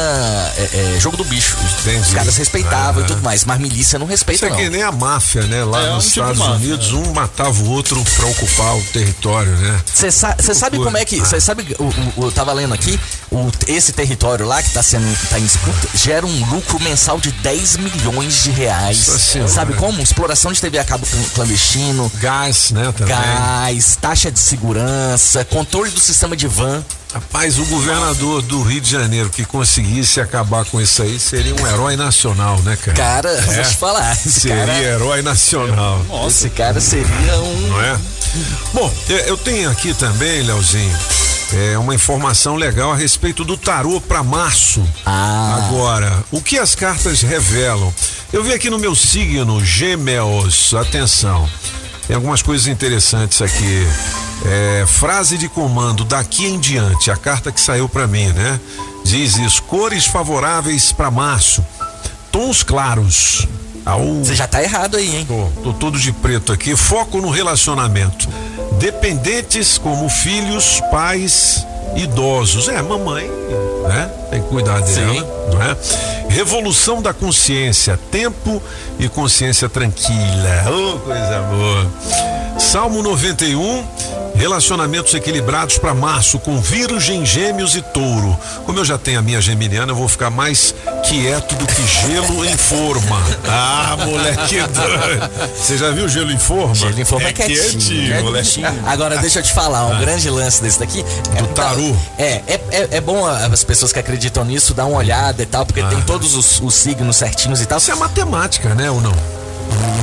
é, 0.57 0.95
é, 0.97 1.01
jogo 1.01 1.17
do 1.17 1.25
bicho. 1.25 1.57
Os 2.01 2.13
caras 2.15 2.37
respeitavam 2.37 3.03
e 3.03 3.07
tudo 3.07 3.23
mais, 3.23 3.45
mas 3.45 3.59
milícia 3.59 3.99
não 3.99 4.07
Isso 4.07 4.11
respeita, 4.13 4.47
é 4.47 4.51
não. 4.51 4.57
que 4.57 4.71
nem 4.71 4.83
a 4.83 4.93
máfia, 4.93 5.43
né? 5.43 5.65
Lá 5.65 5.83
É, 5.83 5.91
nos 5.91 6.07
um 6.07 6.09
tipo 6.09 6.21
Estados 6.21 6.39
máfia, 6.39 6.55
Unidos, 6.57 6.93
um 6.93 7.13
matava 7.13 7.61
o 7.63 7.71
outro 7.71 8.03
pra 8.17 8.27
ocupar 8.27 8.77
o 8.77 8.83
território, 8.93 9.51
né? 9.57 9.81
Você 9.95 10.11
sabe 10.11 10.77
loucura. 10.77 10.85
como 10.85 10.97
é 10.97 11.05
que. 11.05 11.19
Você 11.21 11.41
sabe, 11.41 11.75
o, 11.79 11.85
o, 12.21 12.25
eu 12.27 12.33
tava 12.33 12.53
lendo 12.53 12.73
aqui, 12.75 12.99
o, 13.31 13.51
esse 13.67 13.93
território 13.93 14.47
lá 14.47 14.63
que 14.63 14.71
tá 14.71 14.83
sendo 14.83 15.05
tá 15.29 15.39
em 15.39 15.43
disputa 15.45 15.89
gera 15.95 16.25
um 16.27 16.45
lucro 16.51 16.81
mensal 16.81 17.19
de 17.21 17.31
10 17.33 17.77
milhões 17.79 18.43
de 18.43 18.51
reais. 18.51 19.07
Nossa 19.09 19.19
Senhora. 19.19 19.51
Sabe 19.51 19.75
como? 19.75 20.01
Exploração 20.03 20.53
de 20.53 20.61
TV 20.61 20.79
a 20.79 20.85
cabo 20.85 21.05
cl- 21.07 21.25
clandestino. 21.35 22.11
Gás, 22.21 22.71
né? 22.71 22.93
Também. 22.97 23.15
Gás, 23.15 23.97
taxa 24.01 24.31
de 24.31 24.39
segurança, 24.39 25.45
controle 25.45 25.91
do 25.91 26.01
sistema 26.01 26.37
de 26.37 26.47
van. 26.47 26.85
Rapaz, 27.13 27.59
o 27.59 27.65
governador 27.65 28.43
do 28.43 28.61
Rio 28.63 28.81
de 28.83 28.91
Janeiro 28.91 29.31
que 29.31 29.45
conseguisse 29.45 30.21
acabar 30.21 30.65
com 30.67 30.79
isso 30.81 31.03
aí 31.03 31.19
seria 31.19 31.55
um 31.55 31.67
herói 31.67 31.97
nacional, 31.97 32.59
né, 32.61 32.77
cara? 32.77 32.97
Cara, 32.97 33.41
vou 33.43 33.63
te 33.65 33.77
falar, 33.77 34.15
seria 34.15 34.57
cara- 34.67 34.79
herói 34.83 35.23
nacional. 35.23 36.05
Esse 36.29 36.51
cara 36.51 36.81
seria 36.81 37.39
um. 37.41 37.69
Não 37.69 37.81
é? 37.81 37.99
Bom, 38.75 38.93
eu- 39.09 39.19
eu 39.21 39.37
tenho 39.39 39.71
aqui 39.71 39.95
também, 39.95 40.43
Leozinho, 40.43 40.95
é, 41.55 41.79
uma 41.79 41.95
informação 41.95 42.57
legal 42.57 42.93
a 42.93 42.97
respeito 42.97 43.43
do 43.43 43.57
tarô 43.57 44.01
para 44.03 44.23
março. 44.23 44.87
Ah. 45.07 45.65
Agora, 45.67 46.13
o 46.31 46.43
que 46.43 46.59
as 46.59 46.75
cartas 46.75 47.23
revelam? 47.23 47.93
Eu 48.31 48.45
vi 48.45 48.53
aqui 48.53 48.69
no 48.69 48.79
meu 48.79 48.95
signo, 48.95 49.65
Gêmeos, 49.65 50.75
atenção. 50.75 51.49
Tem 52.09 52.17
algumas 52.17 52.41
coisas 52.41 52.67
interessantes 52.67 53.43
aqui. 53.43 53.87
É, 54.47 54.87
frase 54.87 55.37
de 55.37 55.47
comando 55.47 56.07
daqui 56.07 56.47
em 56.47 56.59
diante, 56.59 57.11
a 57.11 57.17
carta 57.17 57.53
que 57.53 57.61
saiu 57.61 57.87
para 57.87 58.07
mim, 58.07 58.29
né? 58.29 58.59
Diz 59.05 59.37
isso: 59.37 59.63
cores 59.65 60.07
favoráveis 60.07 60.91
para 60.91 61.11
março, 61.11 61.63
tons 62.33 62.63
claros. 62.63 63.47
Você 64.25 64.35
já 64.35 64.47
tá 64.47 64.63
errado 64.63 64.97
aí, 64.97 65.17
hein? 65.17 65.27
Tô, 65.27 65.63
tô 65.63 65.73
todo 65.75 65.99
de 65.99 66.13
preto 66.13 66.51
aqui. 66.51 66.75
Foco 66.75 67.21
no 67.21 67.29
relacionamento. 67.31 68.29
Dependentes 68.79 69.77
como 69.77 70.09
filhos, 70.09 70.81
pais, 70.91 71.67
idosos. 71.95 72.69
É, 72.69 72.81
mamãe, 72.81 73.29
né? 73.87 74.11
Tem 74.31 74.43
que 74.43 74.49
cuidar 74.49 74.81
dela, 74.81 75.13
Sim. 75.13 75.38
Não 75.53 75.63
é? 75.63 75.77
Revolução 76.29 77.01
da 77.03 77.13
consciência, 77.13 77.99
tempo 78.11 78.63
e 78.99 79.09
consciência 79.09 79.69
tranquila. 79.69 80.65
Oh, 80.71 80.99
coisa 81.01 81.41
boa. 81.43 81.87
Salmo 82.59 83.03
91, 83.03 83.87
relacionamentos 84.35 85.15
equilibrados 85.15 85.79
para 85.79 85.95
março 85.95 86.39
com 86.41 86.61
Virgem, 86.61 87.25
Gêmeos 87.25 87.77
e 87.77 87.83
Touro. 87.83 88.37
Como 88.67 88.79
eu 88.81 88.85
já 88.85 88.99
tenho 88.99 89.21
a 89.21 89.23
minha 89.23 89.41
geminiana, 89.41 89.93
eu 89.93 89.97
vou 89.97 90.09
ficar 90.09 90.29
mais 90.29 90.75
quieto 91.09 91.55
do 91.55 91.65
que 91.67 91.87
gelo 91.87 92.45
em 92.45 92.57
forma. 92.57 93.19
Ah, 93.51 93.97
moleque 94.05 94.57
doido. 94.61 95.31
Você 95.57 95.79
já 95.79 95.91
viu 95.91 96.07
gelo 96.09 96.31
em 96.31 96.39
forma? 96.39 96.75
Gelo 96.75 97.01
em 97.01 97.05
forma 97.05 97.29
é, 97.29 97.33
quietinho, 97.33 97.63
quietinho. 97.71 98.25
moleque. 98.25 98.63
Agora, 98.87 99.17
deixa 99.19 99.39
eu 99.39 99.43
te 99.43 99.53
falar, 99.53 99.87
um 99.87 99.93
Ah. 99.97 100.01
grande 100.01 100.29
lance 100.29 100.61
desse 100.63 100.79
daqui. 100.79 101.03
Do 101.39 101.47
tarô. 101.49 101.95
É, 102.19 102.43
é, 102.47 102.61
é, 102.71 102.89
é 102.93 103.01
bom 103.01 103.25
as 103.27 103.65
pessoas 103.65 103.93
que 103.93 103.99
acreditam 103.99 104.45
nisso 104.45 104.75
dar 104.75 104.85
uma 104.87 104.99
olhada 104.99 105.38
e 105.43 105.47
tal, 105.47 105.65
porque 105.67 105.83
tem 105.83 106.01
todos 106.03 106.35
os, 106.35 106.61
os 106.61 106.75
signos 106.75 107.17
certinhos 107.17 107.61
e 107.61 107.67
tal. 107.67 107.79
Isso 107.79 107.91
é 107.91 107.95
matemática, 107.95 108.75
né, 108.75 108.91
ou 108.91 109.01
não? 109.01 109.15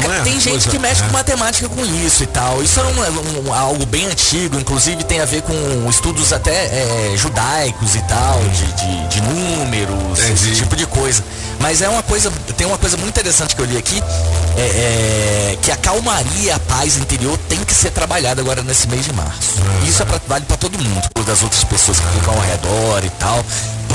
Não 0.04 0.14
é 0.14 0.20
Tem 0.22 0.34
gente 0.40 0.50
coisa- 0.52 0.70
que 0.70 0.78
mexe 0.78 1.02
é. 1.02 1.08
com 1.08 1.14
matemática 1.14 1.68
com 1.68 1.84
isso 1.84 2.22
e 2.22 2.28
tal. 2.28 2.62
Isso 2.62 2.80
é 2.80 2.84
um- 2.84 3.48
um- 3.50 3.54
algo 3.54 3.84
bem 3.88 4.06
antigo, 4.06 4.60
inclusive 4.60 5.04
tem 5.04 5.20
a 5.20 5.26
ver 5.26 5.42
com 5.42 5.90
estudos 5.90 6.32
até 6.32 6.52
é, 6.52 7.14
judaicos 7.18 7.96
e 7.96 8.02
tal, 8.04 8.40
de, 8.44 8.66
de- 8.74 9.08
de 9.08 9.22
números, 9.22 10.20
esse 10.20 10.52
tipo 10.52 10.76
de 10.76 10.86
coisa. 10.86 11.24
Mas 11.60 11.82
é 11.82 11.90
uma 11.90 12.04
coisa, 12.04 12.32
tem 12.56 12.68
uma 12.68 12.78
coisa 12.78 12.96
muito 12.98 13.10
interessante 13.18 13.56
que 13.56 13.62
eu 13.62 13.66
li 13.66 13.76
aqui, 13.78 14.04
é, 14.56 14.62
é, 14.62 15.58
que 15.62 15.72
a 15.72 15.78
calmaria, 15.78 16.56
a 16.56 16.60
paz 16.60 16.98
interior 16.98 17.36
tem 17.50 17.64
que 17.64 17.74
ser 17.74 17.90
trabalhada 17.90 18.42
agora 18.42 18.62
nesse 18.62 18.88
mês 18.88 19.04
de 19.06 19.14
março. 19.14 19.56
Isso 19.88 20.02
é 20.04 20.06
pra, 20.06 20.22
vale 20.28 20.46
para 20.46 20.58
todo 20.58 20.78
mundo, 20.78 21.02
das 21.26 21.42
outras 21.42 21.64
pessoas 21.64 22.00
que 22.00 22.06
ficam 22.20 22.36
ao 22.36 22.42
redor 22.42 23.04
e 23.04 23.10
tal. 23.12 23.44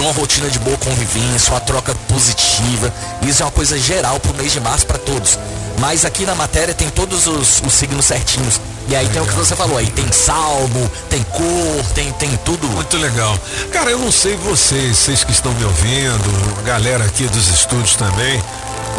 Por 0.01 0.05
uma 0.05 0.13
rotina 0.13 0.49
de 0.49 0.59
boa 0.61 0.79
convivência, 0.79 1.53
uma 1.53 1.61
troca 1.61 1.95
positiva. 2.09 2.91
Isso 3.21 3.43
é 3.43 3.45
uma 3.45 3.53
coisa 3.53 3.79
geral 3.79 4.19
pro 4.19 4.33
mês 4.33 4.51
de 4.51 4.59
março 4.59 4.87
para 4.87 4.97
todos. 4.97 5.39
Mas 5.79 6.07
aqui 6.07 6.25
na 6.25 6.35
matéria 6.35 6.73
tem 6.73 6.89
todos 6.89 7.27
os, 7.27 7.61
os 7.61 7.73
signos 7.75 8.07
certinhos. 8.07 8.59
E 8.89 8.97
aí 8.97 9.07
tem 9.11 9.21
o 9.21 9.27
que 9.27 9.35
você 9.35 9.55
falou, 9.55 9.77
aí 9.77 9.87
tem 9.91 10.11
salmo, 10.11 10.91
tem 11.11 11.23
cor, 11.25 11.85
tem, 11.95 12.11
tem 12.13 12.35
tudo. 12.47 12.67
Muito 12.69 12.97
legal. 12.97 13.39
Cara, 13.71 13.91
eu 13.91 13.99
não 13.99 14.11
sei 14.11 14.37
vocês, 14.37 14.97
vocês 14.97 15.23
que 15.23 15.33
estão 15.33 15.53
me 15.53 15.65
ouvindo, 15.65 16.65
galera 16.65 17.05
aqui 17.05 17.25
dos 17.25 17.49
estúdios 17.49 17.95
também. 17.97 18.43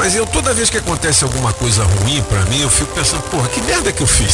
Mas 0.02 0.16
eu, 0.16 0.26
toda 0.26 0.52
vez 0.52 0.68
que 0.68 0.80
acontece 0.80 1.24
alguma 1.24 1.54
coisa 1.54 1.84
ruim 1.84 2.24
pra 2.24 2.40
mim, 2.46 2.60
eu 2.60 2.72
fico 2.72 2.92
pensando, 2.92 3.22
porra, 3.30 3.48
que 3.50 3.62
merda 3.62 3.92
que 3.92 4.02
eu 4.02 4.08
fiz. 4.08 4.34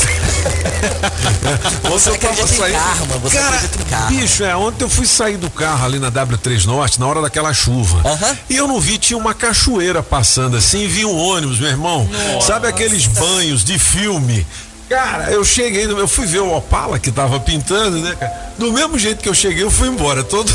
Você 1.92 2.10
acredita 2.10 2.70
em 2.70 2.72
karma, 2.72 3.18
você 3.22 3.38
Cara, 3.38 3.56
acredita 3.56 3.82
em 3.82 3.86
karma. 3.86 4.08
Bicho, 4.08 4.44
é, 4.46 4.56
ontem 4.56 4.86
eu 4.86 4.90
fui 4.90 5.06
sair 5.06 5.36
do 5.36 5.50
carro 5.50 5.86
ali 5.86 6.00
na 6.00 6.10
W3 6.10 6.64
Norte, 6.64 6.98
na 7.02 7.08
hora 7.08 7.22
daquela 7.22 7.54
chuva. 7.54 8.02
E 8.50 8.56
eu 8.56 8.66
não 8.66 8.80
vi, 8.80 8.98
tinha 8.98 9.18
uma 9.18 9.34
cachoeira 9.34 10.02
passando 10.02 10.56
assim, 10.56 10.84
e 10.84 10.88
vi 10.88 11.04
um 11.04 11.18
ônibus, 11.18 11.60
meu 11.60 11.70
irmão. 11.70 12.10
Sabe 12.42 12.70
aqueles 12.70 13.06
banhos 13.06 13.66
de 13.66 13.78
filme? 13.78 14.48
Cara, 14.88 15.32
eu 15.32 15.44
cheguei, 15.44 15.84
eu 15.84 16.08
fui 16.08 16.26
ver 16.26 16.40
o 16.40 16.56
Opala 16.56 16.98
que 16.98 17.12
tava 17.12 17.42
pintando, 17.42 17.98
né, 18.00 18.16
cara? 18.18 18.54
Do 18.58 18.72
mesmo 18.72 18.98
jeito 18.98 19.22
que 19.22 19.28
eu 19.28 19.34
cheguei, 19.34 19.64
eu 19.64 19.72
fui 19.72 19.90
embora, 19.90 20.24
todo. 20.24 20.50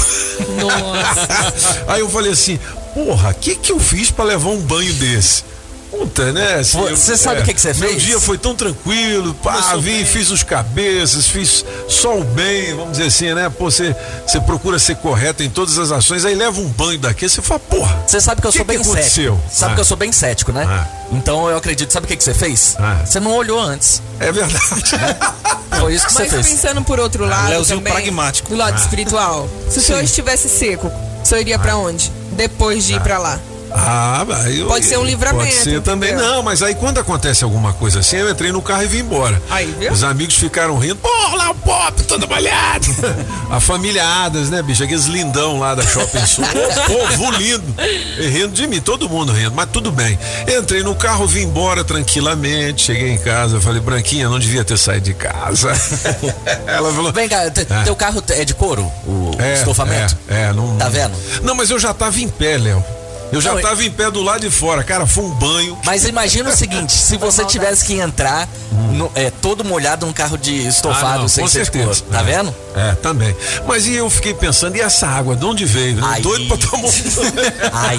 Nossa. 0.59 1.85
Aí 1.93 2.01
eu 2.01 2.09
falei 2.09 2.33
assim, 2.33 2.59
porra, 2.95 3.31
o 3.31 3.35
que 3.35 3.55
que 3.57 3.73
eu 3.73 3.79
fiz 3.81 4.11
pra 4.11 4.25
levar 4.25 4.51
um 4.51 4.61
banho 4.61 4.93
desse? 4.95 5.45
Puta, 5.91 6.33
né? 6.33 6.55
assim, 6.55 6.79
eu- 6.81 6.97
Você 6.97 7.19
sabe 7.19 7.43
o 7.43 7.45
que 7.45 7.53
que 7.53 7.61
você 7.61 7.75
Meu 7.75 7.91
fez? 7.91 8.03
dia 8.03 8.19
foi 8.19 8.39
tão 8.39 8.55
tranquilo, 8.55 9.35
pá, 9.35 9.77
vim, 9.77 9.83
bem. 9.97 10.05
fiz 10.07 10.31
os 10.31 10.43
cabeças, 10.43 11.27
fiz 11.27 11.63
só 11.87 12.17
o 12.19 12.25
bem, 12.25 12.75
vamos 12.75 12.93
dizer 12.93 13.05
assim, 13.09 13.35
né? 13.35 13.51
Pô, 13.51 13.71
você 13.71 13.95
você 14.27 14.41
procura 14.41 14.79
ser 14.79 14.97
correto 14.97 15.43
em 15.43 15.51
todas 15.51 15.79
as 15.79 15.93
ações, 15.93 16.25
aí 16.25 16.35
leva 16.35 16.59
um 16.63 16.69
banho 16.69 16.99
daqui, 16.99 17.29
você 17.29 17.43
fala, 17.43 17.61
porra. 17.61 18.03
Você 18.07 18.23
sabe 18.23 18.41
que 18.41 18.47
eu 18.47 18.53
sou 18.53 18.65
bem 18.65 18.79
aconteceu? 18.79 19.35
cético. 19.35 19.55
Sabe 19.55 19.73
Ah. 19.73 19.75
que 19.75 19.81
eu 19.83 19.85
sou 19.85 19.97
bem 19.99 20.11
cético, 20.13 20.51
né? 20.51 20.87
Então 21.13 21.51
eu 21.51 21.59
acredito. 21.59 21.93
Sabe 21.93 22.07
o 22.07 22.09
que, 22.09 22.17
que 22.17 22.25
você 22.25 22.33
fez? 22.33 22.75
Você 23.05 23.21
não 23.21 23.37
olhou 23.37 23.61
antes. 23.61 24.01
É 24.19 24.33
verdade. 24.33 24.63
Foi 25.79 25.95
isso 25.95 26.07
que 26.07 26.13
você 26.15 26.23
Mas 26.23 26.33
fez. 26.33 26.49
pensando 26.49 26.83
por 26.83 26.99
outro 27.01 27.27
lado 27.27 27.51
Leozinho 27.51 27.79
também, 27.81 27.93
pragmático. 27.93 28.49
do 28.49 28.57
lado 28.57 28.75
Ah. 28.79 28.81
espiritual, 28.81 29.47
se 29.69 29.79
o 29.79 29.83
senhor 29.83 30.03
estivesse 30.03 30.49
seco, 30.49 30.87
o 31.23 31.27
senhor 31.27 31.41
iria 31.43 31.59
pra 31.59 31.77
onde? 31.77 32.11
Depois 32.33 32.85
de 32.85 32.95
ir 32.95 33.01
pra 33.01 33.19
lá? 33.19 33.39
Ah, 33.75 34.25
eu- 34.51 34.67
Pode 34.67 34.85
ser 34.85 34.99
um 34.99 35.05
livramento, 35.05 35.45
Pode 35.47 35.55
ser 35.65 35.81
também. 35.81 36.11
entendeu? 36.13 36.31
Não, 36.31 36.43
mas 36.43 36.63
aí 36.63 36.75
quando 36.75 36.99
acontece 36.99 37.43
alguma 37.43 37.73
coisa 37.73 38.01
assim, 38.01 38.17
eu 38.17 38.31
entrei 38.31 38.53
no 38.53 38.61
carro 38.63 38.83
e 38.85 38.87
vim 38.87 38.99
embora. 38.99 39.41
Aí, 39.51 39.75
viu? 39.79 39.91
Os 39.93 40.05
amigos 40.05 40.35
ficaram 40.37 40.77
rindo. 40.79 40.97
Pô, 40.97 41.09
lá 41.37 41.51
o 41.51 41.55
pop, 41.55 42.03
todo 42.05 42.29
molhado. 42.29 42.87
A 43.51 43.61
família 43.61 44.05
Adas, 44.07 44.51
né, 44.51 44.63
bicho? 44.63 44.83
Aqueles 44.85 45.07
lindão 45.07 45.59
lá 45.59 45.75
da 45.75 45.83
Shopping 45.83 46.27
Sul. 46.27 46.45
Povo 46.87 47.31
lindo. 47.33 47.75
E 48.19 48.27
rindo 48.29 48.49
de 48.53 48.67
mim, 48.67 48.81
todo 48.81 49.09
mundo 49.09 49.33
rindo, 49.33 49.53
mas 49.55 49.69
tudo 49.73 49.91
bem. 49.91 50.19
Entrei 50.47 50.83
no 50.83 50.95
carro, 50.95 51.27
vim 51.27 51.43
embora 51.43 51.83
tranquilamente. 51.85 52.83
Cheguei 52.83 53.11
em 53.11 53.19
casa, 53.19 53.61
falei, 53.61 53.81
Branquinha, 53.81 54.29
não 54.29 54.39
devia 54.39 54.65
ter 54.65 54.79
saído 54.79 55.05
de 55.07 55.15
casa. 55.15 55.73
Ela 56.67 56.93
falou. 56.93 57.13
Vem 57.13 57.29
cá, 57.29 57.43
É. 57.45 57.51
teu 57.85 57.97
carro 57.97 58.23
é 58.31 58.45
de 58.45 58.55
couro? 58.55 58.85
O 59.07 59.31
É, 59.39 59.55
estofamento? 59.55 60.17
É, 60.29 60.45
é, 60.45 60.53
não. 60.53 60.77
Tá 60.77 60.89
vendo? 60.89 61.13
Não, 61.43 61.55
mas 61.55 61.71
eu 61.71 61.79
já 61.79 61.93
tava 61.93 62.19
em 62.21 62.29
pé, 62.29 62.57
Léo. 62.59 62.85
Eu 63.33 63.41
já 63.41 63.55
Não, 63.55 63.63
tava 63.63 63.83
em 63.83 63.91
pé 63.91 64.11
do 64.11 64.21
lado 64.23 64.41
de 64.43 64.51
fora. 64.51 64.85
Cara, 64.85 65.07
foi 65.07 65.25
um 65.25 65.31
banho. 65.31 65.79
Mas 65.85 66.05
imagina 66.05 66.51
o 66.51 66.57
seguinte, 66.57 66.93
se 66.93 67.17
você 67.19 67.45
tivesse 67.47 67.85
que 67.87 67.95
entrar 67.95 68.47
no- 68.93 69.11
é, 69.15 69.31
todo 69.31 69.65
molhado 69.65 70.05
num 70.05 70.13
carro 70.13 70.37
de 70.37 70.67
estofado 70.67 71.15
Ah, 71.15 71.19
não, 71.23 71.29
sem 71.29 71.43
com 71.45 71.49
certeza. 71.49 72.05
tá 72.11 72.21
É. 72.21 72.23
vendo? 72.23 72.55
É, 72.77 72.93
também. 72.97 73.35
Mas 73.67 73.87
e 73.87 73.95
eu 73.95 74.09
fiquei 74.11 74.35
pensando, 74.35 74.77
e 74.77 74.81
essa 74.83 75.07
água, 75.07 75.35
de 75.35 75.45
onde 75.47 75.65
veio? 75.65 75.97
né? 75.97 76.21
Doido 76.21 76.47
pra 76.47 76.57
tomar 76.59 76.89
um 76.89 76.91
Aí. 77.73 77.99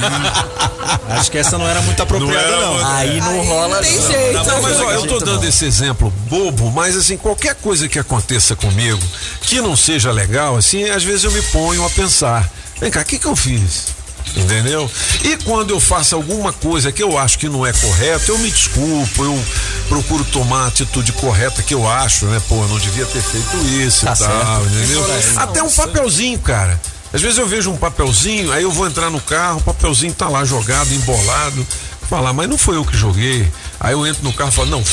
Acho 1.17 1.31
que 1.31 1.37
essa 1.37 1.57
não 1.57 1.67
era 1.67 1.81
muito 1.81 2.01
apropriada, 2.01 2.39
era 2.47 2.61
não. 2.61 2.73
muito- 2.73 2.87
Aí 2.87 3.19
não 3.21 3.41
rola. 3.43 3.77
tem 3.81 3.95
não. 3.99 4.11
jeito. 4.11 4.33
Não, 4.45 4.61
mas 4.61 4.79
ó, 4.79 4.91
eu 4.91 5.07
tô 5.07 5.19
dando 5.19 5.41
não. 5.41 5.49
esse 5.49 5.65
exemplo 5.65 6.13
bobo, 6.29 6.71
mas 6.71 6.95
assim, 6.95 7.17
qualquer 7.17 7.55
coisa 7.55 7.87
que 7.89 7.97
aconteça 7.97 8.55
comigo 8.55 9.01
que 9.41 9.59
não 9.61 9.75
seja 9.75 10.11
legal, 10.11 10.55
assim, 10.57 10.89
às 10.89 11.03
vezes 11.03 11.23
eu 11.23 11.31
me 11.31 11.41
ponho 11.43 11.83
a 11.85 11.89
pensar, 11.89 12.49
vem 12.79 12.91
cá, 12.91 13.01
o 13.01 13.05
que 13.05 13.17
que 13.17 13.25
eu 13.25 13.35
fiz? 13.35 13.87
Entendeu? 14.35 14.89
E 15.23 15.37
quando 15.43 15.69
eu 15.71 15.79
faço 15.79 16.15
alguma 16.15 16.51
coisa 16.51 16.91
que 16.91 17.03
eu 17.03 17.17
acho 17.17 17.37
que 17.37 17.47
não 17.47 17.65
é 17.65 17.71
correto, 17.71 18.31
eu 18.31 18.37
me 18.39 18.49
desculpo, 18.49 19.23
eu 19.23 19.43
procuro 19.87 20.23
tomar 20.25 20.63
a 20.63 20.67
atitude 20.67 21.11
correta 21.13 21.61
que 21.61 21.73
eu 21.73 21.87
acho, 21.87 22.25
né? 22.25 22.41
Pô, 22.49 22.55
eu 22.55 22.67
não 22.67 22.79
devia 22.79 23.05
ter 23.05 23.21
feito 23.21 23.57
isso 23.67 24.05
Tá 24.05 24.13
e 24.13 24.17
tal, 24.17 24.27
certo. 24.63 24.75
entendeu? 24.75 25.05
Até 25.37 25.63
um 25.63 25.69
papelzinho, 25.69 26.39
cara. 26.39 26.79
Às 27.13 27.21
vezes 27.21 27.37
eu 27.37 27.47
vejo 27.47 27.69
um 27.69 27.77
papelzinho, 27.77 28.51
aí 28.51 28.63
eu 28.63 28.71
vou 28.71 28.87
entrar 28.87 29.11
no 29.11 29.19
carro, 29.21 29.59
o 29.59 29.63
papelzinho 29.63 30.13
tá 30.13 30.27
lá 30.27 30.43
jogado, 30.43 30.91
embolado. 30.93 31.65
Falar, 32.09 32.33
mas 32.33 32.49
não 32.49 32.57
foi 32.57 32.75
eu 32.75 32.83
que 32.83 32.97
joguei. 32.97 33.49
Aí 33.83 33.91
eu 33.91 34.07
entro 34.07 34.23
no 34.23 34.31
carro 34.31 34.49
e 34.49 34.53
falo, 34.53 34.69
não, 34.69 34.83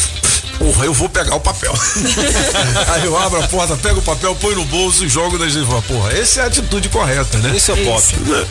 porra, 0.58 0.84
eu 0.84 0.92
vou 0.92 1.08
pegar 1.08 1.36
o 1.36 1.40
papel. 1.40 1.72
aí 2.92 3.04
eu 3.04 3.16
abro 3.16 3.42
a 3.42 3.46
porta, 3.46 3.76
pego 3.76 4.00
o 4.00 4.02
papel, 4.02 4.34
põe 4.34 4.54
no 4.54 4.64
bolso 4.64 5.04
e 5.04 5.08
jogo 5.08 5.38
na 5.38 5.48
gente. 5.48 5.66
Falo, 5.66 5.82
Porra, 5.82 6.12
essa 6.12 6.40
é 6.40 6.42
a 6.42 6.46
atitude 6.46 6.88
correta, 6.88 7.38
né? 7.38 7.56
Esse 7.56 7.70
é 7.70 7.74
o 7.74 7.84
pop. 7.84 8.04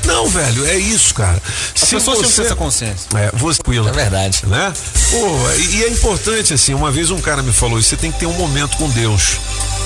Não, 0.05 0.27
velho, 0.27 0.65
é 0.65 0.77
isso, 0.77 1.13
cara. 1.13 1.41
As 1.75 1.89
pessoas 1.89 2.17
tinham 2.19 2.29
que 2.29 2.35
ter 2.37 2.45
essa 2.45 2.55
consciência. 2.55 3.09
É, 3.15 3.29
você 3.35 3.59
tranquilo. 3.61 3.89
É 3.89 3.91
verdade. 3.91 4.45
Né? 4.47 4.73
Pô, 5.11 5.51
e, 5.57 5.75
e 5.75 5.83
é 5.83 5.89
importante, 5.89 6.53
assim, 6.53 6.73
uma 6.73 6.89
vez 6.89 7.11
um 7.11 7.19
cara 7.19 7.43
me 7.43 7.51
falou 7.51 7.77
isso, 7.77 7.89
você 7.89 7.97
tem 7.97 8.11
que 8.11 8.19
ter 8.19 8.25
um 8.25 8.33
momento 8.33 8.77
com 8.77 8.89
Deus. 8.89 9.37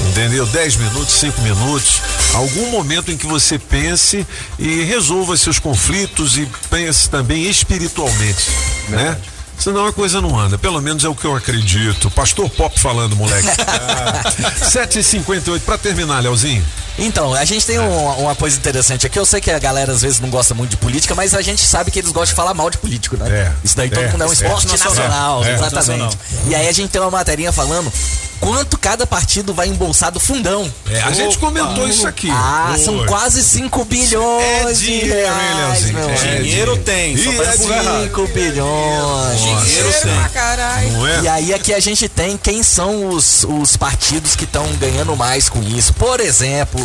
Entendeu? 0.10 0.46
10 0.46 0.76
minutos, 0.78 1.14
5 1.16 1.42
minutos, 1.42 2.02
algum 2.34 2.70
momento 2.72 3.12
em 3.12 3.18
que 3.18 3.26
você 3.26 3.58
pense 3.58 4.26
e 4.58 4.84
resolva 4.84 5.36
seus 5.38 5.60
conflitos 5.60 6.38
e 6.38 6.48
pense 6.70 7.10
também 7.10 7.50
espiritualmente, 7.50 8.50
né? 8.90 9.18
Senão 9.58 9.86
a 9.88 9.94
coisa 9.94 10.20
não 10.22 10.38
anda, 10.38 10.58
pelo 10.58 10.82
menos 10.82 11.06
é 11.06 11.10
o 11.10 11.16
que 11.16 11.26
eu 11.26 11.36
acredito. 11.36 12.12
Pastor 12.12 12.50
Pop 12.50 12.78
falando, 12.80 13.16
moleque. 13.16 13.48
7h58, 14.62 15.62
pra 15.62 15.78
terminar, 15.78 16.22
Leozinho. 16.22 16.66
Então, 16.98 17.34
a 17.34 17.44
gente 17.44 17.66
tem 17.66 17.80
um- 17.80 18.20
uma 18.20 18.36
coisa 18.36 18.56
interessante 18.56 19.08
aqui. 19.08 19.18
Eu 19.18 19.26
sei 19.26 19.42
que 19.42 19.50
a 19.50 19.58
galera 19.60 19.92
às 19.92 20.02
vezes 20.02 20.20
não 20.20 20.30
gosta 20.30 20.54
muito 20.54 20.72
de 20.72 20.78
política, 20.78 21.16
mas 21.16 21.34
a 21.34 21.42
gente 21.42 21.62
sabe 21.66 21.90
que 21.90 22.00
eles 22.00 22.12
gostam 22.12 22.34
de 22.34 22.36
falar 22.36 22.54
mal 22.54 22.70
de 22.70 22.78
político, 22.78 23.18
né? 23.18 23.28
É. 23.30 23.52
Isso 23.64 23.76
daí 23.76 23.90
todo 23.90 24.04
É, 24.04 24.12
mundo 24.12 24.24
é 24.24 24.28
um 24.28 24.30
é. 24.30 24.34
esporte 24.34 24.68
Nacional. 24.68 24.96
nacional, 24.96 25.44
É. 25.46 25.54
exatamente. 25.56 26.16
Nacional. 26.16 26.48
E 26.48 26.56
aí 26.56 26.68
a 26.68 26.72
gente 26.72 26.92
tem 26.92 27.02
uma 27.02 27.10
materinha 27.12 27.52
falando 27.52 27.92
quanto 28.40 28.78
cada 28.78 29.08
partido 29.08 29.54
vai 29.54 29.68
embolsar 29.70 30.12
do 30.12 30.20
fundão. 30.20 30.72
É, 30.90 31.02
a 31.02 31.12
gente 31.12 31.38
comentou 31.38 31.88
isso 31.88 32.06
aqui. 32.06 32.30
Ah, 32.30 32.76
são 32.84 33.06
quase 33.06 33.42
5 33.44 33.86
bilhões 33.86 34.68
É 34.70 34.74
de 34.74 35.00
reais, 35.06 35.86
meu 35.92 36.10
É. 36.10 36.14
Dinheiro 36.42 36.78
tem, 36.78 37.18
só 37.18 37.32
Ih, 37.32 37.36
tá 37.38 37.44
é. 37.44 37.52
5 38.04 38.28
bilhões. 38.28 39.40
Dinheiro 39.40 39.94
tem. 40.02 40.30
pra 40.30 40.82
é? 40.84 41.22
E 41.24 41.28
aí 41.28 41.54
aqui 41.54 41.74
a 41.74 41.80
gente 41.80 42.08
tem 42.10 42.38
quem 42.38 42.62
são 42.64 43.08
os, 43.10 43.46
os 43.48 43.76
partidos 43.78 44.36
que 44.36 44.44
estão 44.44 44.66
ganhando 44.74 45.16
mais 45.16 45.48
com 45.50 45.62
isso. 45.64 45.94
Por 45.94 46.20
exemplo, 46.20 46.83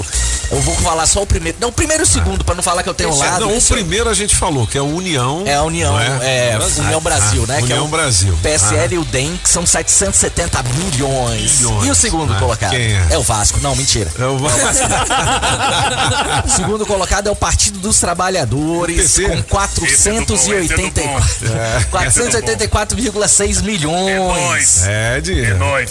eu 0.51 0.61
vou 0.61 0.75
falar 0.77 1.07
só 1.07 1.23
o 1.23 1.27
primeiro. 1.27 1.59
Não, 1.61 1.69
o 1.69 1.73
primeiro 1.73 2.03
e 2.03 2.05
o 2.05 2.07
segundo, 2.07 2.45
pra 2.45 2.55
não 2.55 2.63
falar 2.63 2.83
que 2.83 2.89
eu 2.89 2.95
tenho 2.95 3.11
um 3.11 3.23
É, 3.25 3.31
lado. 3.31 3.47
não, 3.47 3.57
o 3.57 3.63
primeiro 3.63 4.09
a 4.09 4.15
gente 4.15 4.35
falou, 4.37 4.67
que 4.67 4.77
é 4.77 4.81
a 4.81 4.85
União. 4.85 5.43
É 5.47 5.55
a 5.55 5.63
União, 5.63 5.93
não 5.93 6.01
é, 6.23 6.59
União 6.79 7.01
Brasil, 7.01 7.47
né? 7.47 7.57
que 7.59 7.65
União 7.65 7.79
é 7.79 7.83
o 7.83 7.89
Brasil. 7.89 8.39
PSL 8.43 8.95
e 8.95 8.99
o 8.99 9.05
DEM, 9.05 9.39
que 9.43 9.49
são 9.49 9.67
770 9.67 10.63
milhões. 10.75 11.61
Milhões. 11.61 11.87
E 11.87 11.91
o 11.91 11.95
segundo 11.95 12.33
Ah, 12.33 12.39
colocado? 12.39 12.71
quem 12.71 12.93
é? 13.11 13.19
o 13.19 13.23
Vasco. 13.23 13.59
Não, 13.61 13.75
mentira. 13.77 14.11
É 14.19 14.25
o 14.25 14.39
O 16.45 16.49
segundo 16.49 16.87
colocado 16.87 17.29
é 17.29 17.31
o 17.31 17.37
Partido 17.37 17.79
dos 17.79 17.99
Trabalhadores, 18.01 19.17
com 19.19 19.43
484 19.43 21.49
É. 21.49 21.85
484,6 21.91 23.63
milhões. 23.63 24.87
É, 24.87 25.21
dinheiro. 25.21 25.57
É 25.57 25.59
nóis, 25.59 25.91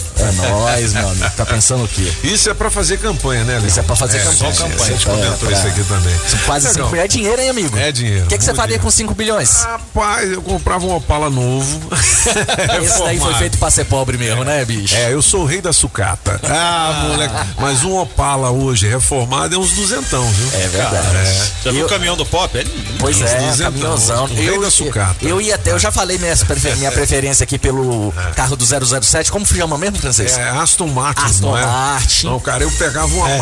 meu 0.94 1.10
amigo. 1.10 1.30
Tá 1.36 1.46
pensando 1.46 1.84
o 1.84 1.88
quê? 1.88 2.12
Isso 2.24 2.50
é 2.50 2.54
pra 2.54 2.70
fazer 2.70 2.98
campanha, 2.98 3.44
né, 3.44 3.58
Léo? 3.60 3.68
Isso 3.68 3.80
é 3.80 3.84
pra 3.84 3.96
fazer 3.98 4.18
é, 4.18 4.24
campanha. 4.24 4.54
Só 4.54 4.64
campanha. 4.64 4.84
A 4.84 4.86
gente 4.92 5.08
É, 5.08 5.12
comentou 5.12 5.38
pra- 5.38 5.52
isso 5.58 5.68
aqui 5.68 5.84
também. 5.84 6.16
Quase 6.46 6.68
5 6.68 6.74
Legal. 6.76 6.90
bilhões. 6.90 7.06
É 7.06 7.08
dinheiro, 7.08 7.42
hein, 7.42 7.50
amigo? 7.50 7.78
É 7.78 7.92
dinheiro. 7.92 8.26
O 8.26 8.28
que, 8.28 8.38
que 8.38 8.44
você 8.44 8.54
faria 8.54 8.78
dinheiro. 8.78 8.84
com 8.84 8.92
5 8.92 9.14
bilhões? 9.16 9.64
Rapaz, 9.64 10.32
eu 10.32 10.42
comprava 10.42 10.86
um 10.86 10.96
Opala 10.96 11.30
novo. 11.30 11.80
Esse 12.84 13.00
daí 13.00 13.20
foi 13.20 13.34
feito 13.36 13.58
pra 13.58 13.70
ser 13.72 13.86
pobre 13.86 14.18
mesmo, 14.18 14.44
né, 14.44 14.64
bicho? 14.66 14.96
É, 14.96 15.14
eu 15.14 15.22
sou 15.22 15.42
o 15.42 15.46
rei 15.46 15.62
da 15.62 15.74
sucata. 15.74 16.40
Ah, 16.44 17.08
moleque. 17.10 17.34
Mas 17.60 17.84
um 17.84 17.96
Opala 17.98 18.50
hoje 18.52 18.88
reformado 18.88 19.56
é 19.56 19.58
uns 19.58 19.72
duzentão, 19.72 20.28
viu? 20.30 20.50
É 20.60 20.68
verdade. 20.68 21.52
Já 21.64 21.72
viu 21.72 21.86
o 21.86 21.90
caminhão 21.90 22.16
do 22.16 22.26
pop? 22.26 22.58
É 22.58 22.64
lindo. 22.64 22.98
Pois 23.00 23.20
é, 23.22 23.36
Duzentão. 23.40 23.72
caminhãozão. 23.72 24.26
O 24.26 24.28
rei 24.28 24.60
da 24.60 24.72
sucata. 24.72 25.16
Eu 25.26 25.40
ia 25.42 25.56
até, 25.56 25.72
eu 25.72 25.80
já 25.80 25.92
falei 25.92 26.18
minha, 26.18 26.34
minha 26.78 26.92
preferência 26.92 27.44
aqui 27.44 27.58
pelo 27.58 28.14
carro 28.36 28.56
do 28.56 28.66
007. 28.66 29.32
Como 29.32 29.46
chama 29.46 29.78
mesmo, 29.78 29.98
francês? 29.98 30.38
É 30.38 30.50
Aston 30.50 30.88
Martin, 30.88 31.26
Aston 31.26 31.48
não 31.52 31.58
é? 31.58 31.66
Martin. 31.66 32.28
Não, 32.28 32.40
cara, 32.40 32.64
eu 32.64 32.72
pegava 32.72 33.14
uma 33.14 33.30
É, 33.30 33.38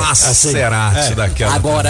Maserati 0.46 1.12
é. 1.12 1.16
daquela 1.16 1.54
Agora, 1.54 1.90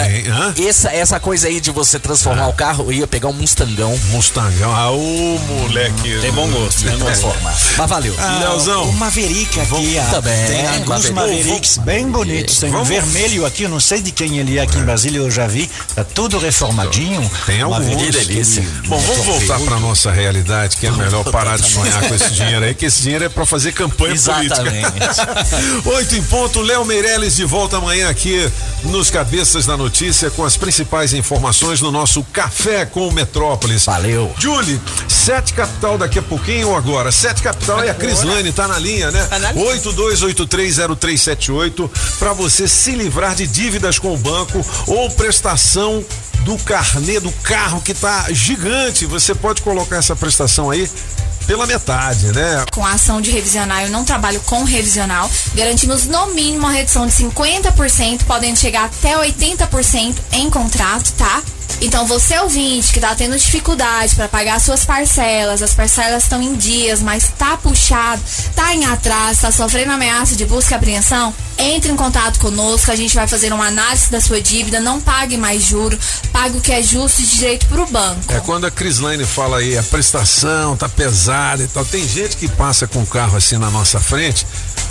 essa, 0.58 0.90
essa 0.90 1.20
coisa 1.20 1.48
aí 1.48 1.60
de 1.60 1.70
você 1.70 1.98
transformar 1.98 2.48
o 2.48 2.52
carro, 2.52 2.84
eu 2.84 2.92
ia 2.92 3.06
pegar 3.06 3.28
um 3.28 3.32
Mustangão. 3.32 3.98
Mustangão. 4.10 4.74
Ah, 4.74 4.90
ô, 4.90 5.38
moleque. 5.38 6.18
Tem 6.20 6.32
bom 6.32 6.48
gosto, 6.48 6.84
né? 6.84 6.96
Transformar. 6.96 7.56
Mas 7.76 7.90
valeu. 7.90 8.14
Ah, 8.18 8.38
Leozão. 8.40 8.84
O 8.88 8.92
Maverick 8.94 9.60
aqui, 9.60 9.96
Também, 10.10 10.46
tem 10.46 10.66
alguns 10.66 11.10
Maverick. 11.10 11.12
Mavericks 11.12 11.78
bem 11.78 12.08
bonitos. 12.08 12.58
Tem 12.58 12.74
um 12.74 12.84
vermelho 12.84 13.46
aqui, 13.46 13.64
eu 13.64 13.68
não 13.68 13.80
sei 13.80 14.00
de 14.00 14.12
quem 14.12 14.38
ele 14.38 14.58
é 14.58 14.62
aqui 14.62 14.78
em 14.78 14.84
Brasília, 14.84 15.18
eu 15.18 15.30
já 15.30 15.46
vi. 15.46 15.70
Tá 15.94 16.04
tudo 16.04 16.38
reformadinho. 16.38 17.30
Tem 17.46 17.62
alguns. 17.62 17.86
Maverick, 17.86 18.10
delícia. 18.12 18.64
Bom, 18.86 18.98
vamos 18.98 19.24
voltar 19.24 19.60
para 19.60 19.78
nossa 19.80 20.10
realidade, 20.10 20.76
que 20.76 20.86
é 20.86 20.90
melhor 20.90 21.24
parar 21.24 21.56
de 21.56 21.68
sonhar 21.68 22.02
com 22.08 22.14
esse 22.14 22.30
dinheiro 22.30 22.64
aí, 22.64 22.74
que 22.74 22.86
esse 22.86 23.02
dinheiro 23.02 23.24
é 23.24 23.28
para 23.28 23.46
fazer 23.46 23.72
campanha 23.72 24.14
Exatamente. 24.14 24.90
política. 24.90 25.46
Oito 25.96 26.14
em 26.16 26.22
ponto, 26.22 26.60
Léo 26.60 26.84
Meirelles 26.84 27.36
de 27.36 27.44
volta 27.44 27.76
amanhã 27.76 28.08
aqui 28.08 28.45
nos 28.84 29.10
Cabeças 29.10 29.66
da 29.66 29.76
Notícia 29.76 30.30
com 30.30 30.44
as 30.44 30.56
principais 30.56 31.12
informações 31.12 31.80
no 31.80 31.90
nosso 31.90 32.22
Café 32.24 32.86
com 32.86 33.10
Metrópolis. 33.10 33.84
Valeu. 33.84 34.32
Julie, 34.38 34.80
Sete 35.08 35.54
Capital 35.54 35.98
daqui 35.98 36.18
a 36.18 36.22
pouquinho 36.22 36.68
ou 36.68 36.76
agora? 36.76 37.10
Sete 37.10 37.42
Capital 37.42 37.82
é 37.82 37.90
a 37.90 37.94
Crislane, 37.94 38.52
tá 38.52 38.68
na 38.68 38.78
linha, 38.78 39.10
né? 39.10 39.26
Tá 39.26 39.38
na 39.38 39.52
linha. 39.52 39.66
82830378 39.66 41.90
para 42.18 42.32
você 42.32 42.68
se 42.68 42.92
livrar 42.92 43.34
de 43.34 43.46
dívidas 43.46 43.98
com 43.98 44.14
o 44.14 44.16
banco 44.16 44.64
ou 44.86 45.10
prestação 45.10 46.04
do 46.44 46.56
carnê 46.58 47.18
do 47.18 47.32
carro 47.42 47.80
que 47.80 47.92
tá 47.92 48.26
gigante. 48.30 49.04
Você 49.06 49.34
pode 49.34 49.62
colocar 49.62 49.96
essa 49.96 50.14
prestação 50.14 50.70
aí 50.70 50.88
pela 51.46 51.66
metade, 51.66 52.32
né? 52.32 52.64
Com 52.72 52.84
a 52.84 52.92
ação 52.92 53.20
de 53.20 53.30
revisional, 53.30 53.82
eu 53.82 53.90
não 53.90 54.04
trabalho 54.04 54.40
com 54.40 54.64
revisional. 54.64 55.30
Garantimos 55.54 56.04
no 56.06 56.28
mínimo 56.28 56.58
uma 56.58 56.72
redução 56.72 57.06
de 57.06 57.12
50%, 57.12 58.24
podendo 58.36 58.58
chegar 58.58 58.84
até 58.84 59.16
80% 59.16 60.14
em 60.32 60.50
contrato, 60.50 61.10
tá? 61.12 61.42
Então, 61.80 62.06
você 62.06 62.38
ouvinte 62.38 62.92
que 62.92 63.00
tá 63.00 63.14
tendo 63.14 63.36
dificuldade 63.36 64.14
para 64.14 64.28
pagar 64.28 64.60
suas 64.60 64.84
parcelas, 64.84 65.62
as 65.62 65.74
parcelas 65.74 66.22
estão 66.22 66.42
em 66.42 66.54
dias, 66.54 67.00
mas 67.00 67.30
tá 67.38 67.56
puxado, 67.56 68.22
tá 68.54 68.74
em 68.74 68.84
atraso, 68.84 69.40
tá 69.40 69.50
sofrendo 69.50 69.92
ameaça 69.92 70.36
de 70.36 70.44
busca 70.44 70.74
e 70.74 70.76
apreensão, 70.76 71.34
entre 71.58 71.90
em 71.90 71.96
contato 71.96 72.38
conosco, 72.38 72.90
a 72.90 72.96
gente 72.96 73.14
vai 73.14 73.26
fazer 73.26 73.52
uma 73.52 73.66
análise 73.66 74.10
da 74.10 74.20
sua 74.20 74.40
dívida, 74.40 74.80
não 74.80 75.00
pague 75.00 75.38
mais 75.38 75.62
juro, 75.62 75.98
pague 76.30 76.58
o 76.58 76.60
que 76.60 76.72
é 76.72 76.82
justo 76.82 77.22
e 77.22 77.24
direito 77.26 77.66
pro 77.66 77.86
banco. 77.86 78.32
É 78.32 78.40
quando 78.40 78.66
a 78.66 78.70
Crislane 78.70 79.24
fala 79.24 79.58
aí, 79.58 79.78
a 79.78 79.82
prestação 79.82 80.76
tá 80.76 80.88
pesada 80.88 81.62
e 81.62 81.68
tal. 81.68 81.84
Tem 81.86 82.06
gente 82.06 82.36
que 82.36 82.48
passa 82.48 82.86
com 82.86 83.02
o 83.02 83.06
carro 83.06 83.36
assim 83.36 83.56
na 83.56 83.70
nossa 83.70 83.98
frente, 83.98 84.46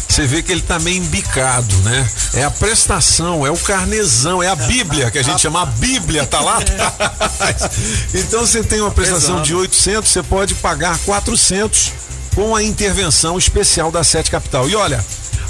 você 0.07 0.25
vê 0.25 0.41
que 0.41 0.51
ele 0.51 0.61
tá 0.61 0.79
meio 0.79 0.97
embicado, 0.97 1.75
né? 1.77 2.09
É 2.35 2.43
a 2.43 2.51
prestação, 2.51 3.45
é 3.45 3.51
o 3.51 3.57
carnezão, 3.57 4.41
é 4.41 4.47
a 4.47 4.55
Bíblia, 4.55 5.11
que 5.11 5.17
a 5.17 5.23
gente 5.23 5.41
chama 5.41 5.63
a 5.63 5.65
Bíblia, 5.65 6.25
tá 6.25 6.39
lá 6.39 6.57
atrás. 6.57 7.69
Então 8.13 8.45
você 8.45 8.63
tem 8.63 8.81
uma 8.81 8.91
prestação 8.91 9.41
de 9.41 9.53
800, 9.53 10.09
você 10.09 10.23
pode 10.23 10.55
pagar 10.55 10.97
400 10.99 11.91
com 12.33 12.55
a 12.55 12.63
intervenção 12.63 13.37
especial 13.37 13.91
da 13.91 14.03
Sete 14.03 14.31
Capital. 14.31 14.69
E 14.69 14.75
olha, 14.75 15.03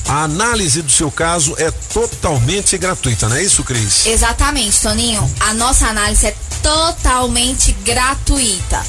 a 0.08 0.24
análise 0.24 0.82
do 0.82 0.92
seu 0.92 1.12
caso 1.12 1.56
é 1.58 1.72
totalmente 1.72 2.78
gratuita, 2.78 3.28
não 3.28 3.36
é 3.36 3.44
isso, 3.44 3.64
Cris? 3.64 4.06
Exatamente, 4.06 4.80
Toninho. 4.80 5.32
A 5.40 5.54
nossa 5.54 5.88
análise 5.88 6.28
é 6.28 6.36
totalmente 6.62 7.72
gratuita. 7.84 8.84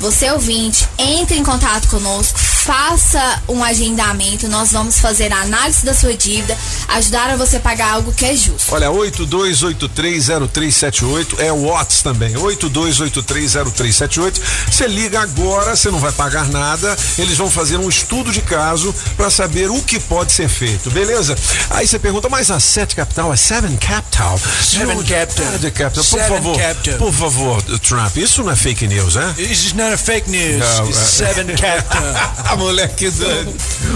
Você 0.00 0.30
ouvinte, 0.30 0.88
entre 0.98 1.38
em 1.38 1.44
contato 1.44 1.88
conosco, 1.88 2.38
faça 2.66 3.42
um 3.48 3.62
agendamento, 3.62 4.48
nós 4.48 4.72
vamos 4.72 4.98
fazer 4.98 5.32
a 5.32 5.42
análise 5.42 5.84
da 5.84 5.94
sua 5.94 6.14
dívida, 6.14 6.58
ajudar 6.88 7.30
a 7.30 7.36
você 7.36 7.60
pagar 7.60 7.92
algo 7.92 8.12
que 8.12 8.24
é 8.24 8.34
justo. 8.34 8.74
Olha, 8.74 8.88
82830378 8.90 11.38
é 11.38 11.52
o 11.52 11.66
WhatsApp 11.66 12.02
também. 12.02 12.34
82830378. 12.34 14.40
Você 14.68 14.88
liga 14.88 15.20
agora, 15.20 15.76
você 15.76 15.92
não 15.92 16.00
vai 16.00 16.10
pagar 16.10 16.48
nada. 16.48 16.96
Eles 17.16 17.38
vão 17.38 17.48
fazer 17.48 17.76
um 17.76 17.88
estudo 17.88 18.32
de 18.32 18.40
caso 18.42 18.92
para 19.16 19.30
saber 19.30 19.70
o 19.70 19.80
que 19.82 20.00
pode 20.00 20.32
ser 20.32 20.48
feito, 20.48 20.90
beleza? 20.90 21.38
Aí 21.70 21.86
você 21.86 22.00
pergunta, 22.00 22.28
mas 22.28 22.50
a 22.50 22.58
Sete 22.58 22.96
Capital 22.96 23.32
é 23.32 23.36
Seven 23.36 23.76
Capital? 23.76 24.40
Seven 24.60 24.96
Não, 24.96 25.04
Capital. 25.04 25.46
Seven 25.52 25.70
Capital. 25.70 26.04
Por 26.04 26.18
Seven 26.18 26.28
favor, 26.28 26.58
Capital. 26.58 26.98
por 26.98 27.12
favor, 27.12 27.62
Trump, 27.78 28.16
isso 28.16 28.42
não 28.42 28.50
é 28.50 28.56
fake 28.56 28.88
news, 28.88 29.14
é? 29.14 29.32
This 29.34 29.66
is 29.66 29.72
not 29.72 29.92
a 29.92 29.98
fake 29.98 30.28
news. 30.28 30.58
Não, 30.58 30.88
é- 30.88 30.92
Seven 30.92 31.46
Capital. 31.54 32.02
Moleque 32.56 33.10
doido. 33.10 33.54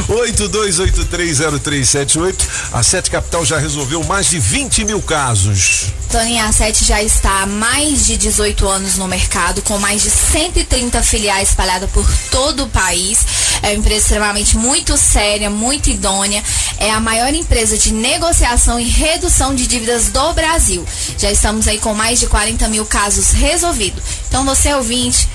82830378. 0.09 2.35
A 2.73 2.83
Sete 2.83 3.11
Capital 3.11 3.45
já 3.45 3.59
resolveu 3.59 4.03
mais 4.05 4.31
de 4.31 4.39
20 4.39 4.85
mil 4.85 5.03
casos. 5.03 5.93
Toninho 6.11 6.45
a 6.45 6.51
7 6.51 6.85
já 6.85 7.01
está 7.01 7.43
há 7.43 7.47
mais 7.47 8.07
de 8.07 8.17
18 8.17 8.69
anos 8.69 8.97
no 8.97 9.07
mercado, 9.07 9.63
com 9.63 9.79
mais 9.79 10.03
de 10.03 10.11
130 10.11 11.01
filiais 11.05 11.51
espalhadas 11.51 11.89
por 11.91 12.05
todo 12.33 12.65
o 12.65 12.69
país. 12.69 13.25
É 13.63 13.69
uma 13.69 13.75
empresa 13.75 14.01
extremamente 14.01 14.57
muito 14.57 14.97
séria, 14.97 15.49
muito 15.49 15.89
idônea. 15.89 16.43
É 16.79 16.91
a 16.91 16.99
maior 16.99 17.33
empresa 17.33 17.79
de 17.79 17.93
negociação 17.93 18.81
e 18.81 18.89
redução 18.89 19.55
de 19.55 19.69
dívidas 19.69 20.09
do 20.09 20.33
Brasil. 20.33 20.85
Já 21.17 21.31
estamos 21.31 21.69
aí 21.69 21.79
com 21.79 21.95
mais 21.95 22.19
de 22.19 22.27
40 22.27 22.67
mil 22.67 22.85
casos 22.85 23.31
resolvidos. 23.31 24.03
Então 24.27 24.45
você 24.45 24.75
ouvinte, 24.75 25.29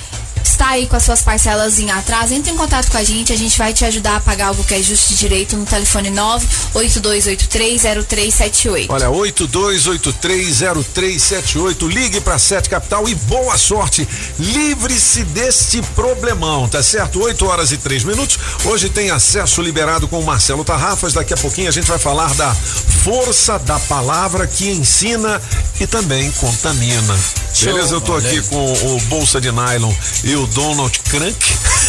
está 0.56 0.70
aí 0.70 0.88
com 0.88 0.96
as 0.96 1.04
suas 1.04 1.22
parcelas 1.22 1.78
em 1.80 1.92
atraso, 1.92 2.34
entre 2.34 2.52
em 2.52 2.56
contato 2.56 2.90
com 2.90 2.98
a 2.98 3.04
gente, 3.04 3.34
a 3.34 3.38
gente 3.38 3.58
vai 3.58 3.74
te 3.74 3.84
ajudar 3.84 4.16
a 4.16 4.22
pagar 4.22 4.48
algo 4.48 4.64
que 4.64 4.74
é 4.74 4.82
justo 4.82 5.12
e 5.12 5.16
direito 5.18 5.58
no 5.58 5.66
telefone 5.66 6.10
982830378. 6.12 8.86
Olha, 8.90 9.08
82830378. 9.08 11.90
Ligue 11.90 12.22
para 12.22 12.40
Sete 12.40 12.70
Capital 12.70 13.10
e 13.10 13.16
boa 13.16 13.58
sorte. 13.58 14.08
Livre-se 14.40 15.26
deste 15.26 15.82
problemão, 15.94 16.70
tá 16.70 16.82
certo? 16.82 17.22
8 17.22 17.46
horas 17.46 17.74
e 17.74 17.78
3 17.78 18.06
minutos. 18.06 18.40
Hoje 18.64 18.88
tem 18.90 19.12
acesso 19.12 19.62
liberado 19.62 20.08
com 20.08 20.22
o 20.22 20.26
Marcelo 20.26 20.64
Tarrafas. 20.64 21.12
Daqui 21.14 21.34
a 21.34 21.38
pouquinho 21.38 21.68
a 21.68 21.72
gente 21.72 21.88
vai 21.88 22.00
falar 22.00 22.34
da 22.36 22.56
força 23.04 23.60
da 23.60 23.78
palavra 23.82 24.48
que 24.48 24.70
ensina 24.70 25.42
e 25.82 25.88
também 25.88 26.32
contamina. 26.32 27.45
Show. 27.56 27.74
Beleza? 27.74 27.96
Eu 27.96 28.02
tô 28.02 28.14
Olha 28.14 28.28
aqui 28.28 28.40
aí. 28.40 28.44
com 28.44 28.74
o 28.74 29.00
Bolsa 29.08 29.40
de 29.40 29.50
Nylon 29.50 29.94
e 30.26 30.36
o 30.36 30.46
Donald 30.48 31.00
Crank. 31.10 31.38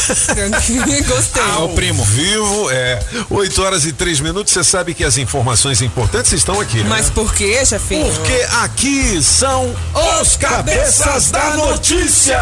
Gostei. 1.08 1.42
Ao 1.42 1.68
primo. 1.70 2.04
Vivo, 2.04 2.70
é. 2.70 3.00
8 3.28 3.62
horas 3.62 3.84
e 3.84 3.92
3 3.92 4.20
minutos. 4.20 4.52
Você 4.52 4.62
sabe 4.62 4.94
que 4.94 5.02
as 5.02 5.18
informações 5.18 5.82
importantes 5.82 6.32
estão 6.32 6.60
aqui, 6.60 6.78
né? 6.78 6.86
Mas 6.88 7.10
por 7.10 7.34
que, 7.34 7.64
chefinho? 7.66 8.06
Porque 8.14 8.46
aqui 8.62 9.20
são 9.20 9.74
os 10.20 10.36
cabeças 10.36 11.32
da 11.32 11.56
notícia. 11.56 12.38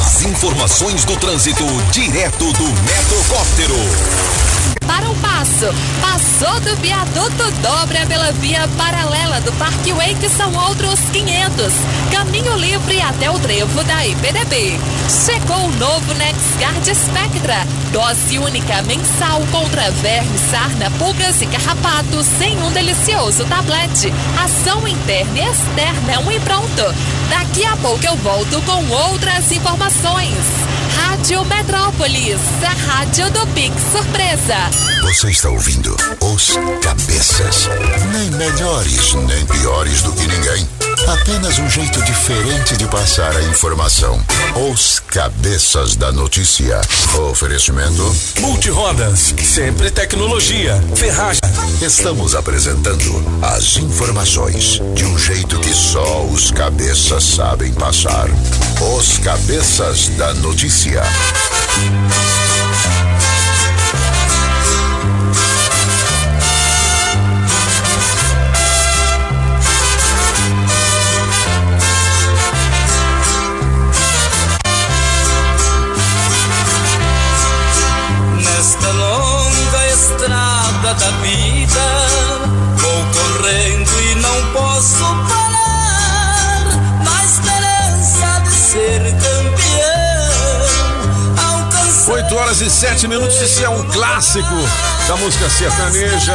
As 0.00 0.22
informações 0.22 1.04
do 1.04 1.16
trânsito 1.18 1.64
direto 1.92 2.50
do 2.52 2.64
Metrocóptero. 2.64 3.76
Para 4.86 5.08
um 5.08 5.14
passo, 5.16 5.66
passou 6.00 6.60
do 6.60 6.76
viaduto, 6.76 7.50
dobra 7.62 8.06
pela 8.06 8.32
via 8.32 8.68
paralela 8.76 9.40
do 9.40 9.52
Parkway, 9.52 10.14
que 10.14 10.28
são 10.28 10.52
outros 10.54 11.00
500. 11.12 11.72
Caminho 12.10 12.56
livre 12.56 13.00
até 13.00 13.30
o 13.30 13.38
trevo 13.38 13.82
da 13.84 14.06
IPDB. 14.06 14.78
Chegou 15.08 15.66
o 15.66 15.72
novo 15.76 16.14
NexGard 16.14 16.94
Spectra. 16.94 17.66
Dose 17.92 18.38
única 18.38 18.82
mensal 18.82 19.40
contra 19.50 19.90
vermes, 19.90 20.40
sarna, 20.50 20.90
pulgas 20.98 21.40
e 21.40 21.46
carrapatos 21.46 22.26
sem 22.38 22.56
um 22.62 22.70
delicioso 22.72 23.44
tablete. 23.44 24.12
Ação 24.42 24.86
interna 24.86 25.38
e 25.38 25.42
externa, 25.42 26.20
um 26.20 26.30
e 26.30 26.40
pronto. 26.40 26.94
Daqui 27.30 27.64
a 27.64 27.76
pouco 27.76 28.04
eu 28.04 28.16
volto 28.16 28.60
com 28.62 28.86
outras 28.88 29.50
informações. 29.52 30.36
Rádio 30.96 31.44
Metrópolis, 31.44 32.40
a 32.62 32.92
rádio 32.92 33.30
do 33.30 33.46
Pix 33.48 33.74
Surpresa. 33.92 34.73
Você 35.02 35.30
está 35.30 35.48
ouvindo 35.48 35.96
Os 36.20 36.58
Cabeças. 36.82 37.68
Nem 38.12 38.30
melhores, 38.30 39.14
nem 39.14 39.46
piores 39.46 40.02
do 40.02 40.12
que 40.12 40.26
ninguém. 40.26 40.68
Apenas 41.06 41.58
um 41.58 41.68
jeito 41.68 42.02
diferente 42.02 42.76
de 42.76 42.86
passar 42.86 43.36
a 43.36 43.42
informação. 43.42 44.22
Os 44.70 45.00
Cabeças 45.00 45.96
da 45.96 46.10
Notícia. 46.10 46.80
Oferecimento. 47.30 48.14
Multirodas, 48.40 49.34
sempre 49.42 49.90
tecnologia, 49.90 50.82
ferragem. 50.94 51.42
Estamos 51.80 52.34
apresentando 52.34 53.24
as 53.42 53.76
informações 53.76 54.80
de 54.94 55.04
um 55.04 55.18
jeito 55.18 55.60
que 55.60 55.74
só 55.74 56.24
os 56.24 56.50
cabeças 56.50 57.22
sabem 57.22 57.72
passar. 57.72 58.28
Os 58.96 59.18
Cabeças 59.18 60.08
da 60.16 60.32
Notícia. 60.34 61.02
Horas 92.54 92.60
e 92.60 92.70
sete 92.70 93.08
minutos, 93.08 93.40
isso 93.40 93.64
é 93.64 93.68
um 93.68 93.82
clássico 93.88 94.54
da 95.08 95.16
música 95.16 95.48
sertaneja. 95.50 96.32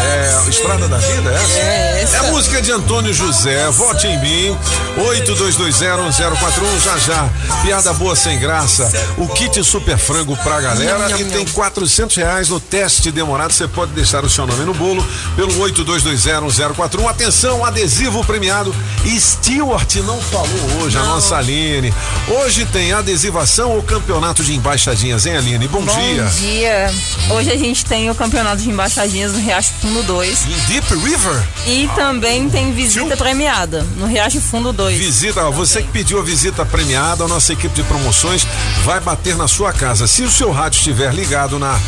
É 0.00 0.48
Estrada 0.48 0.88
da 0.88 0.96
Vida, 0.98 1.30
é 1.30 1.34
essa? 1.34 1.58
É 1.58 2.02
essa. 2.02 2.16
É 2.16 2.18
a 2.20 2.22
música 2.24 2.62
de 2.62 2.72
Antônio 2.72 3.12
José. 3.12 3.68
Vote 3.70 4.06
em 4.06 4.18
mim. 4.18 4.56
82201041 4.96 6.80
já 6.82 6.98
já. 6.98 7.28
Piada 7.62 7.92
boa 7.94 8.16
sem 8.16 8.38
graça. 8.38 8.90
O 9.18 9.28
kit 9.28 9.62
super 9.62 9.98
frango 9.98 10.36
pra 10.38 10.60
galera 10.60 10.98
Nham, 10.98 11.08
nham, 11.08 11.20
e 11.20 11.24
tem 11.24 11.46
400 11.46 12.16
reais 12.16 12.48
no 12.48 12.60
teste 12.60 13.10
demorado. 13.10 13.52
Você 13.52 13.68
pode 13.68 13.92
deixar 13.92 14.24
o 14.24 14.30
seu 14.30 14.46
nome 14.46 14.64
no 14.64 14.74
bolo 14.74 15.06
pelo 15.36 15.52
82201041. 15.52 17.08
Atenção, 17.08 17.64
adesivo 17.64 18.24
premiado. 18.24 18.74
Stewart 19.18 19.96
não 19.96 20.20
falou 20.20 20.82
hoje, 20.82 20.96
a 20.96 21.02
nossa 21.02 21.36
Aline. 21.36 21.92
Hoje 22.28 22.64
tem 22.66 22.92
adesivação 22.92 23.72
ou 23.72 23.82
campeonato 23.82 24.42
de 24.44 24.54
embaixadinhas, 24.54 25.26
hein, 25.26 25.36
Aline? 25.36 25.57
Bom, 25.66 25.82
Bom 25.82 25.98
dia. 25.98 26.24
dia. 26.24 26.94
Hoje 27.30 27.50
a 27.50 27.56
gente 27.56 27.84
tem 27.84 28.08
o 28.10 28.14
campeonato 28.14 28.58
de 28.62 28.70
embaixadinhas 28.70 29.32
no 29.32 29.40
Riacho 29.40 29.72
Fundo 29.80 30.02
2. 30.04 30.46
Em 30.46 30.72
Deep 30.72 30.94
River? 30.94 31.42
E 31.66 31.88
também 31.96 32.48
tem 32.48 32.72
visita 32.72 33.16
premiada 33.16 33.84
no 33.96 34.06
Riacho 34.06 34.40
Fundo 34.40 34.72
2. 34.72 34.96
Visita, 34.96 35.44
ó, 35.44 35.50
você 35.50 35.82
que 35.82 35.88
pediu 35.88 36.20
a 36.20 36.22
visita 36.22 36.64
premiada, 36.64 37.24
a 37.24 37.28
nossa 37.28 37.52
equipe 37.52 37.74
de 37.74 37.82
promoções 37.82 38.46
vai 38.84 39.00
bater 39.00 39.36
na 39.36 39.48
sua 39.48 39.72
casa. 39.72 40.06
Se 40.06 40.22
o 40.22 40.30
seu 40.30 40.52
rádio 40.52 40.78
estiver 40.78 41.12
ligado 41.12 41.58
na 41.58 41.78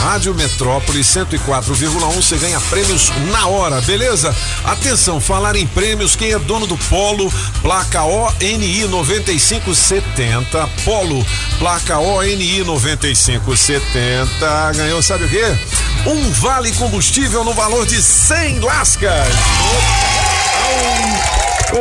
Rádio 0.00 0.34
Metrópole 0.34 1.00
104,1, 1.00 2.12
você 2.12 2.36
ganha 2.36 2.60
prêmios 2.60 3.10
na 3.30 3.46
hora, 3.46 3.80
beleza? 3.80 4.36
Atenção, 4.64 5.18
falar 5.20 5.56
em 5.56 5.66
prêmios, 5.66 6.14
quem 6.14 6.32
é 6.32 6.38
dono 6.38 6.66
do 6.66 6.76
Polo, 6.76 7.32
placa 7.62 8.02
ONI 8.02 8.86
9570, 8.86 10.68
Polo, 10.84 11.26
placa 11.58 11.98
ONI 11.98 12.62
9570, 12.64 13.13
ganhou 14.72 15.02
sabe 15.02 15.24
o 15.24 15.28
quê? 15.28 15.44
Um 16.06 16.30
vale 16.32 16.72
combustível 16.72 17.44
no 17.44 17.54
valor 17.54 17.86
de 17.86 18.02
100 18.02 18.60
lascas. 18.60 19.28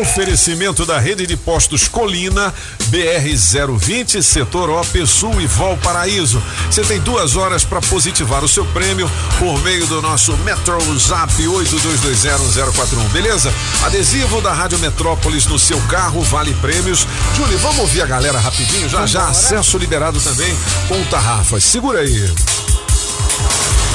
Oferecimento 0.02 0.88
da 0.88 0.98
rede 0.98 1.28
de 1.28 1.38
postos 1.38 1.88
Colina, 1.88 2.52
BR-020, 2.90 4.24
setor 4.24 4.70
OP 4.72 5.06
Sul 5.06 5.40
e 5.40 5.46
Valparaíso. 5.46 6.42
Você 6.66 6.82
tem 6.82 7.00
duas 7.00 7.36
horas 7.36 7.64
para 7.64 7.80
positivar 7.80 8.44
o 8.44 8.48
seu 8.48 8.66
prêmio 8.66 9.10
por 9.38 9.62
meio 9.62 9.86
do 9.86 10.02
nosso 10.02 10.36
Metro 10.38 10.80
Zap 10.98 11.32
82201041, 11.32 13.10
beleza? 13.12 13.54
Adesivo 13.84 14.42
da 14.42 14.52
Rádio 14.52 14.80
Metrópolis 14.80 15.46
no 15.46 15.60
seu 15.60 15.80
carro, 15.82 16.24
vale 16.24 16.56
prêmios. 16.56 17.08
Julie, 17.36 17.58
vamos 17.58 17.80
ouvir 17.80 18.02
a 18.02 18.08
galera 18.08 18.40
rapidinho? 18.40 18.90
Já 18.90 19.06
já, 19.06 19.28
acesso 19.28 19.78
liberado 19.78 20.20
também 20.20 20.58
com 20.88 21.00
o 21.00 21.06
Tarrafas. 21.06 21.64
Segura 21.64 22.00
aí. 22.00 22.34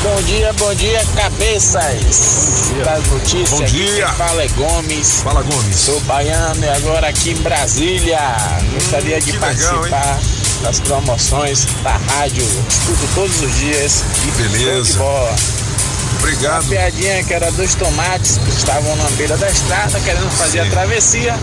Bom 0.01 0.23
dia, 0.23 0.53
bom 0.53 0.73
dia, 0.75 1.05
cabeças 1.17 2.71
das 2.85 3.07
notícias. 3.09 3.51
Bom 3.51 3.65
dia. 3.65 4.09
Fala 4.11 4.45
é 4.45 4.49
Gomes. 4.49 5.21
Fala 5.23 5.43
Gomes. 5.43 5.77
Sou 5.77 5.99
baiano 6.03 6.65
e 6.65 6.69
agora 6.69 7.09
aqui 7.09 7.31
em 7.31 7.37
Brasília. 7.37 8.21
Gostaria 8.75 9.21
de 9.21 9.33
que 9.33 9.39
legal, 9.39 9.81
participar 9.81 10.19
das 10.63 10.79
promoções 10.81 11.67
da 11.83 11.97
rádio. 11.97 12.45
Escuto 12.69 13.09
todos 13.15 13.43
os 13.43 13.57
dias. 13.57 14.05
Que 14.23 14.31
beleza. 14.43 14.75
Show 14.75 14.83
de 14.85 14.93
bola. 14.99 15.37
Obrigado. 16.21 16.63
Uma 16.63 16.71
piadinha 16.71 17.25
que 17.25 17.35
era 17.35 17.51
dois 17.51 17.75
tomates 17.75 18.39
que 18.39 18.51
estavam 18.51 18.95
na 18.97 19.11
beira 19.11 19.37
da 19.37 19.51
estrada 19.51 19.99
querendo 19.99 20.31
fazer 20.31 20.61
a 20.61 20.67
travessia. 20.71 21.37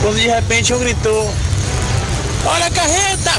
Quando 0.00 0.16
de 0.16 0.26
repente 0.26 0.72
um 0.72 0.78
gritou: 0.78 1.30
Olha 2.46 2.66
a 2.66 2.70
carreta! 2.70 3.32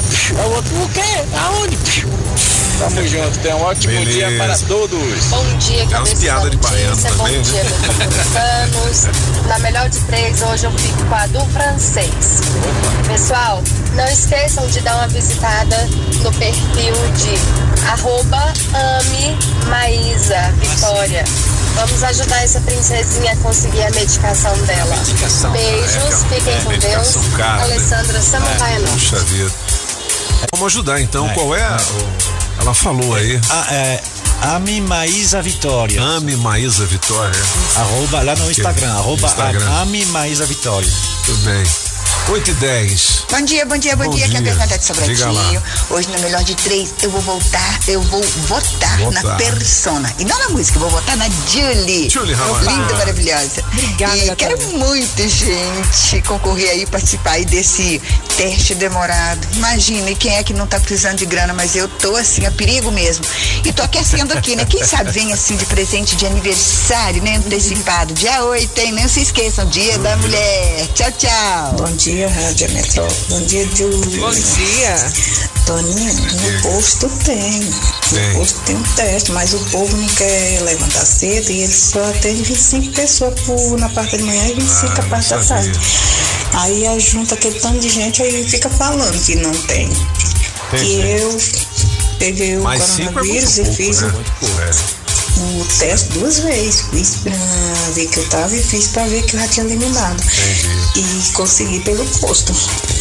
O 0.46 0.50
outro, 0.54 0.82
o 0.82 0.88
quê? 0.90 1.24
Aonde? 1.36 2.06
Tamo 2.80 3.06
junto, 3.06 3.38
tenha 3.40 3.56
um 3.56 3.62
ótimo 3.62 3.92
Beleza. 3.92 4.10
dia 4.10 4.38
para 4.38 4.56
todos. 4.66 5.24
Bom 5.26 5.44
dia, 5.58 5.76
Tem 5.76 5.84
umas 5.84 5.92
cabeça 5.92 6.16
piadas 6.16 6.42
da 6.44 6.48
de 6.48 6.56
baiano 6.56 6.96
também, 6.96 7.36
Bom 7.36 7.42
dia, 7.42 7.62
né? 7.62 7.70
metropolitanos. 7.70 9.06
Na 9.46 9.58
melhor 9.58 9.88
de 9.90 9.98
três, 10.00 10.40
hoje 10.42 10.64
eu 10.64 10.72
fico 10.72 11.04
com 11.04 11.14
a 11.14 11.26
do 11.26 11.40
francês. 11.52 12.40
Pessoal, 13.06 13.62
não 13.94 14.04
esqueçam 14.06 14.66
de 14.68 14.80
dar 14.80 14.96
uma 14.96 15.08
visitada 15.08 15.76
no 16.22 16.32
perfil 16.32 16.94
de 17.18 17.86
arroba 17.86 18.52
Ame 18.74 19.36
Maísa 19.66 20.50
Vitória. 20.60 21.24
Vamos 21.74 22.02
ajudar 22.02 22.42
essa 22.42 22.60
princesinha 22.62 23.32
a 23.32 23.36
conseguir 23.36 23.82
a 23.82 23.90
medicação 23.90 24.56
dela. 24.62 24.96
Medicação, 24.96 25.52
Beijos, 25.52 25.94
é, 25.96 26.34
fiquem 26.34 26.54
é, 26.54 26.60
com 26.64 26.70
Deus. 26.78 27.16
cara, 27.36 27.56
né? 27.58 27.62
Alessandra 27.74 28.20
Samambaia 28.22 28.80
Puxa 28.80 29.18
vida. 29.20 29.50
Vamos 30.52 30.66
ajudar 30.72 30.98
então. 31.00 31.28
Qual 31.30 31.54
é? 31.54 31.66
o- 31.76 32.40
Ela 32.60 32.74
falou 32.74 33.14
aí. 33.14 33.40
Ah, 33.48 33.66
é, 33.74 34.02
Ame 34.54 34.80
Maísa 34.80 35.40
Vitória. 35.40 36.02
Ame 36.02 36.36
Maísa 36.36 36.84
Vitória. 36.86 37.40
Arroba, 37.76 38.22
lá 38.22 38.36
no 38.36 38.50
Instagram, 38.50 38.92
arroba 38.92 39.26
Instagram. 39.26 39.80
Ame 39.80 40.04
Maísa 40.06 40.44
Vitória. 40.44 40.88
Tudo 41.24 41.38
bem. 41.44 41.89
8 42.28 42.50
e 42.50 42.54
10. 42.54 43.24
Bom 43.30 43.42
dia, 43.42 43.66
bom 43.66 43.76
dia, 43.76 43.96
bom, 43.96 44.04
Bom 44.04 44.10
dia, 44.10 44.28
dia. 44.28 44.40
de 44.40 44.50
Diga 44.50 44.64
lá. 44.64 44.78
Sobradinho. 44.80 45.62
Hoje 45.90 46.08
no 46.08 46.20
melhor 46.20 46.44
de 46.44 46.54
três 46.54 46.94
eu 47.02 47.10
vou 47.10 47.20
voltar, 47.20 47.80
eu 47.88 48.00
vou 48.02 48.22
votar, 48.22 48.98
Votar. 48.98 49.22
na 49.24 49.34
persona. 49.34 50.12
E 50.18 50.24
não 50.24 50.38
na 50.38 50.48
música, 50.50 50.76
eu 50.76 50.80
vou 50.82 50.90
votar 50.90 51.16
na 51.16 51.28
Julie. 51.48 52.08
Julie 52.08 52.34
Ramalho. 52.34 52.70
Linda, 52.70 52.94
maravilhosa. 52.94 53.64
Obrigada, 53.72 54.16
e 54.16 54.36
quero 54.36 54.68
muito, 54.78 55.28
gente, 55.28 56.22
concorrer 56.22 56.70
aí, 56.70 56.86
participar 56.86 57.32
aí 57.32 57.44
desse 57.44 58.00
teste 58.36 58.74
demorado. 58.74 59.46
Imagina, 59.54 60.10
e 60.10 60.14
quem 60.14 60.36
é 60.36 60.42
que 60.42 60.54
não 60.54 60.66
tá 60.66 60.78
precisando 60.78 61.18
de 61.18 61.26
grana, 61.26 61.52
mas 61.52 61.74
eu 61.74 61.88
tô 61.88 62.16
assim, 62.16 62.46
a 62.46 62.50
perigo 62.50 62.90
mesmo. 62.90 63.24
E 63.64 63.72
tô 63.72 63.82
aquecendo 63.82 64.32
aqui, 64.32 64.54
né? 64.56 64.64
Quem 64.64 64.84
sabe 64.84 65.10
vem 65.10 65.32
assim 65.32 65.56
de 65.56 65.66
presente 65.66 66.16
de 66.16 66.26
aniversário, 66.26 67.22
né? 67.22 67.36
Antecipado. 67.36 68.14
Dia 68.14 68.44
8, 68.44 68.78
hein? 68.78 68.92
Não 68.92 69.08
se 69.08 69.20
esqueçam, 69.20 69.66
dia 69.66 69.98
da 69.98 70.16
mulher. 70.16 70.88
Tchau, 70.94 71.12
tchau. 71.12 71.72
Bom 71.76 71.96
dia, 72.00 72.28
Rádio 72.28 72.72
Metro. 72.72 73.06
Bom 73.28 73.42
dia, 73.42 73.68
Júlio. 73.76 74.20
Bom 74.20 74.30
dia. 74.30 75.12
Toninho, 75.66 76.14
no 76.14 76.62
posto 76.62 77.10
tem. 77.24 77.60
Tem. 77.60 78.28
No 78.28 78.38
posto 78.38 78.58
tem 78.60 78.76
um 78.76 78.82
teste, 78.82 79.32
mas 79.32 79.52
o 79.52 79.58
povo 79.66 79.94
não 79.94 80.08
quer 80.08 80.62
levantar 80.62 81.04
cedo 81.04 81.50
e 81.50 81.60
ele 81.60 81.72
só 81.72 82.00
tem 82.22 82.36
25 82.36 82.94
pessoas 82.94 83.38
por, 83.40 83.78
na 83.78 83.90
parte 83.90 84.16
da 84.16 84.24
manhã 84.24 84.46
e 84.48 84.54
25 84.54 84.86
Ah, 84.86 84.94
na 84.94 85.02
parte 85.10 85.28
da 85.28 85.44
tarde. 85.44 85.80
Aí 86.54 86.86
a 86.86 86.98
junta 86.98 87.34
aquele 87.34 87.60
tanto 87.60 87.80
de 87.80 87.90
gente 87.90 88.22
aí 88.22 88.48
fica 88.48 88.70
falando 88.70 89.22
que 89.22 89.36
não 89.36 89.52
tem. 89.52 89.88
Tem, 90.70 90.80
que 90.80 90.86
sim. 90.86 91.02
eu 91.02 91.38
peguei 92.18 92.56
o 92.56 92.62
Mas 92.62 92.98
é 92.98 93.04
coronavírus 93.04 93.58
muito 93.58 93.60
e 93.60 93.64
pouco, 93.64 93.76
fiz 93.76 94.00
né? 94.00 94.12
O- 95.38 95.62
é. 95.62 95.78
teste 95.78 96.08
duas 96.18 96.38
vezes. 96.40 96.84
Fiz 96.90 97.16
pra 97.22 97.32
ver 97.94 98.06
que 98.06 98.18
eu 98.20 98.28
tava 98.28 98.54
e 98.56 98.62
fiz 98.62 98.88
pra 98.88 99.04
ver 99.06 99.22
que 99.24 99.36
eu 99.36 99.40
já 99.40 99.48
tinha 99.48 99.66
eliminado. 99.66 100.22
E 100.96 101.32
consegui 101.32 101.80
pelo 101.80 102.04
posto. 102.06 102.52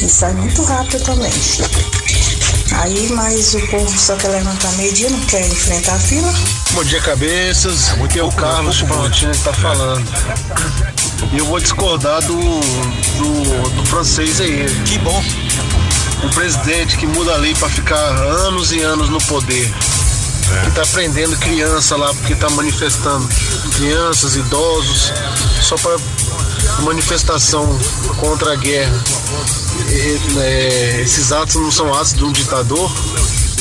E 0.01 0.09
sai 0.09 0.33
muito 0.33 0.63
rápido 0.63 1.03
também. 1.03 1.31
Aí, 2.71 3.09
mas 3.13 3.55
o 3.55 3.67
povo 3.67 3.99
só 3.99 4.15
quer 4.15 4.29
levantar 4.29 4.71
meio-dia, 4.73 5.09
não 5.09 5.19
quer 5.21 5.45
enfrentar 5.47 5.95
a 5.95 5.99
fila. 5.99 6.33
Bom 6.71 6.83
dia, 6.83 7.01
cabeças. 7.01 7.89
Aqui 8.03 8.19
é 8.19 8.23
o 8.23 8.31
Carlos 8.31 8.77
de 8.77 8.85
Plantinha 8.85 9.31
que 9.31 9.39
tá 9.39 9.53
falando. 9.53 10.05
E 11.33 11.37
eu 11.37 11.45
vou 11.45 11.59
discordar 11.59 12.21
do, 12.21 12.35
do, 12.37 13.69
do 13.71 13.85
francês 13.85 14.39
aí. 14.39 14.65
Que 14.85 14.97
bom. 14.99 15.21
O 16.23 16.29
presidente 16.29 16.97
que 16.97 17.07
muda 17.07 17.33
a 17.33 17.37
lei 17.37 17.53
pra 17.55 17.69
ficar 17.69 17.95
anos 17.97 18.71
e 18.71 18.79
anos 18.81 19.09
no 19.09 19.19
poder. 19.21 19.73
Que 20.63 20.71
tá 20.71 20.81
prendendo 20.91 21.37
criança 21.37 21.95
lá 21.95 22.13
porque 22.13 22.35
tá 22.35 22.49
manifestando. 22.49 23.27
Crianças, 23.75 24.35
idosos, 24.35 25.13
só 25.61 25.75
pra 25.75 25.95
manifestação 26.81 27.67
contra 28.17 28.53
a 28.53 28.55
guerra. 28.55 29.03
E, 29.89 30.39
é, 30.39 31.01
esses 31.01 31.31
atos 31.31 31.55
não 31.55 31.71
são 31.71 31.93
atos 31.93 32.13
de 32.13 32.23
um 32.23 32.31
ditador. 32.31 32.91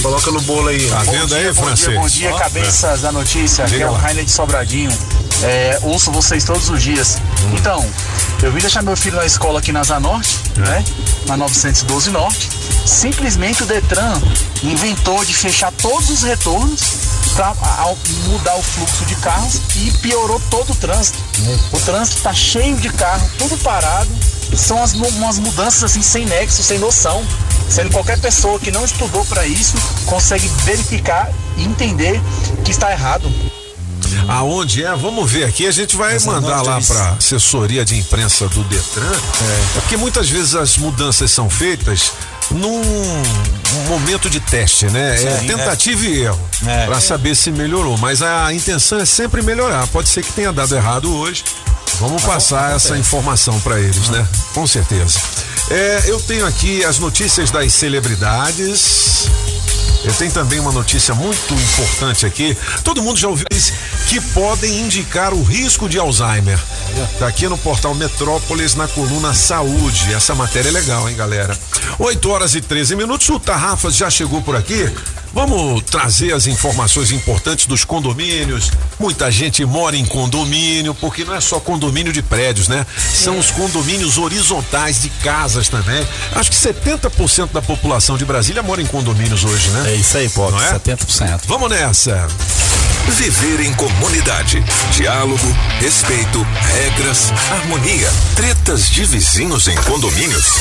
Coloca 0.02 0.30
no 0.30 0.40
bolo 0.42 0.68
aí. 0.68 0.88
Tá 0.88 0.98
vendo 1.00 1.34
aí, 1.34 1.52
bom 1.52 1.64
francês? 1.64 1.88
Dia, 1.88 2.00
Bom 2.00 2.06
dia, 2.08 2.32
cabeças 2.34 3.00
da 3.00 3.12
notícia. 3.12 3.64
Aqui 3.64 3.82
é 3.82 3.88
o. 3.88 3.92
Rainer 3.92 4.24
de 4.24 4.30
Sobradinho. 4.30 4.90
É, 5.42 5.78
ouço 5.82 6.10
vocês 6.10 6.44
todos 6.44 6.68
os 6.68 6.82
dias. 6.82 7.18
Então, 7.52 7.84
eu 8.42 8.52
vim 8.52 8.60
deixar 8.60 8.82
meu 8.82 8.96
filho 8.96 9.16
na 9.16 9.26
escola 9.26 9.60
aqui 9.60 9.70
na 9.70 9.82
Zanorte, 9.82 10.40
né? 10.56 10.84
Na 11.26 11.36
912 11.36 12.10
Norte. 12.10 12.48
Simplesmente 12.84 13.62
o 13.62 13.66
Detran 13.66 14.20
inventou 14.62 15.24
de 15.24 15.34
fechar 15.34 15.70
todos 15.72 16.10
os 16.10 16.22
retornos 16.22 16.80
para 17.34 17.54
mudar 18.26 18.56
o 18.56 18.62
fluxo 18.62 19.04
de 19.04 19.14
carros 19.16 19.60
e 19.76 19.90
piorou 19.98 20.40
todo 20.50 20.70
o 20.72 20.74
trânsito. 20.74 21.18
O 21.72 21.80
trânsito 21.80 22.22
tá 22.22 22.34
cheio 22.34 22.76
de 22.76 22.88
carro, 22.90 23.28
tudo 23.38 23.56
parado. 23.58 24.10
São 24.56 24.82
as, 24.82 24.94
umas 24.94 25.38
mudanças 25.38 25.84
assim 25.84 26.02
sem 26.02 26.24
nexo, 26.26 26.62
sem 26.62 26.78
noção. 26.78 27.24
Sendo 27.68 27.90
qualquer 27.90 28.18
pessoa 28.18 28.58
que 28.58 28.70
não 28.70 28.84
estudou 28.84 29.24
para 29.26 29.46
isso 29.46 29.74
consegue 30.06 30.48
verificar 30.64 31.30
e 31.56 31.64
entender 31.64 32.20
que 32.64 32.70
está 32.70 32.90
errado. 32.90 33.30
Aonde 34.28 34.84
é? 34.84 34.94
Vamos 34.96 35.30
ver 35.30 35.44
aqui. 35.44 35.66
A 35.66 35.70
gente 35.70 35.96
vai 35.96 36.14
Essa 36.16 36.30
mandar 36.30 36.62
lá 36.62 36.76
aí. 36.76 36.84
para 36.84 37.10
assessoria 37.12 37.84
de 37.84 37.96
imprensa 37.96 38.48
do 38.48 38.62
Detran. 38.64 39.10
É. 39.12 39.64
porque 39.74 39.96
muitas 39.96 40.28
vezes 40.28 40.54
as 40.54 40.76
mudanças 40.76 41.30
são 41.30 41.48
feitas 41.50 42.12
num 42.50 42.82
momento 43.88 44.30
de 44.30 44.40
teste, 44.40 44.86
né? 44.86 45.14
é 45.22 45.38
Sim, 45.40 45.46
tentativa 45.46 46.04
e 46.06 46.22
erro 46.22 46.40
É. 46.66 46.86
para 46.86 47.00
saber 47.00 47.34
se 47.34 47.50
melhorou. 47.50 47.96
Mas 47.98 48.22
a 48.22 48.52
intenção 48.52 48.98
é 48.98 49.04
sempre 49.04 49.42
melhorar. 49.42 49.86
Pode 49.88 50.08
ser 50.08 50.22
que 50.24 50.32
tenha 50.32 50.52
dado 50.52 50.74
errado 50.74 51.14
hoje. 51.14 51.44
Vamos 52.00 52.22
passar 52.22 52.76
essa 52.76 52.96
informação 52.96 53.58
para 53.60 53.78
eles, 53.80 54.08
né? 54.08 54.26
Com 54.54 54.66
certeza. 54.66 55.18
É, 55.70 56.02
eu 56.06 56.20
tenho 56.20 56.46
aqui 56.46 56.84
as 56.84 56.98
notícias 56.98 57.50
das 57.50 57.72
celebridades. 57.74 59.26
Eu 60.04 60.14
tenho 60.14 60.32
também 60.32 60.60
uma 60.60 60.72
notícia 60.72 61.14
muito 61.14 61.54
importante 61.54 62.24
aqui. 62.24 62.56
Todo 62.84 63.02
mundo 63.02 63.18
já 63.18 63.28
ouviu 63.28 63.46
isso? 63.50 63.72
Que 64.08 64.20
podem 64.20 64.80
indicar 64.80 65.34
o 65.34 65.42
risco 65.42 65.88
de 65.88 65.98
Alzheimer. 65.98 66.58
Tá 67.18 67.26
aqui 67.26 67.48
no 67.48 67.58
portal 67.58 67.94
Metrópolis, 67.94 68.74
na 68.74 68.86
coluna 68.88 69.34
Saúde. 69.34 70.14
Essa 70.14 70.34
matéria 70.34 70.68
é 70.68 70.72
legal, 70.72 71.08
hein, 71.08 71.16
galera? 71.16 71.58
8 71.98 72.30
horas 72.30 72.54
e 72.54 72.60
13 72.60 72.96
minutos. 72.96 73.28
O 73.28 73.40
Tarrafas 73.40 73.96
já 73.96 74.08
chegou 74.08 74.40
por 74.40 74.56
aqui. 74.56 74.90
Vamos 75.38 75.84
trazer 75.84 76.32
as 76.32 76.48
informações 76.48 77.12
importantes 77.12 77.66
dos 77.66 77.84
condomínios. 77.84 78.72
Muita 78.98 79.30
gente 79.30 79.64
mora 79.64 79.96
em 79.96 80.04
condomínio, 80.04 80.92
porque 80.96 81.24
não 81.24 81.32
é 81.32 81.40
só 81.40 81.60
condomínio 81.60 82.12
de 82.12 82.20
prédios, 82.20 82.66
né? 82.66 82.84
São 83.14 83.38
os 83.38 83.48
condomínios 83.52 84.18
horizontais 84.18 85.00
de 85.00 85.08
casas 85.08 85.68
também. 85.68 86.04
Acho 86.32 86.50
que 86.50 86.56
70% 86.56 87.52
da 87.52 87.62
população 87.62 88.18
de 88.18 88.24
Brasília 88.24 88.64
mora 88.64 88.82
em 88.82 88.86
condomínios 88.86 89.44
hoje, 89.44 89.70
né? 89.70 89.92
É 89.92 89.94
isso 89.94 90.18
aí, 90.18 90.28
Pop, 90.28 90.52
é? 90.60 90.72
70%. 90.76 91.42
Vamos 91.46 91.70
nessa. 91.70 92.26
Viver 93.06 93.60
em 93.60 93.72
comunidade. 93.74 94.62
Diálogo, 94.92 95.56
respeito, 95.80 96.46
regras, 96.60 97.32
harmonia. 97.50 98.10
Tretas 98.36 98.88
de 98.88 99.04
vizinhos 99.04 99.66
em 99.66 99.76
condomínios. 99.82 100.54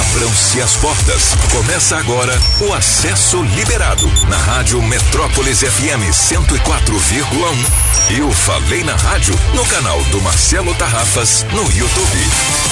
Abram-se 0.00 0.60
as 0.60 0.76
portas. 0.76 1.34
Começa 1.50 1.96
agora 1.96 2.38
o 2.60 2.72
Acesso 2.74 3.42
Liberado. 3.42 4.06
Na 4.28 4.36
Rádio 4.36 4.82
Metrópolis 4.82 5.60
FM 5.60 6.10
104,1. 6.12 7.92
E 8.10 8.20
o 8.20 8.32
Falei 8.32 8.82
na 8.84 8.96
Rádio 8.96 9.38
no 9.54 9.64
canal 9.66 10.02
do 10.04 10.20
Marcelo 10.20 10.74
Tarrafas 10.74 11.46
no 11.52 11.62
YouTube. 11.72 12.18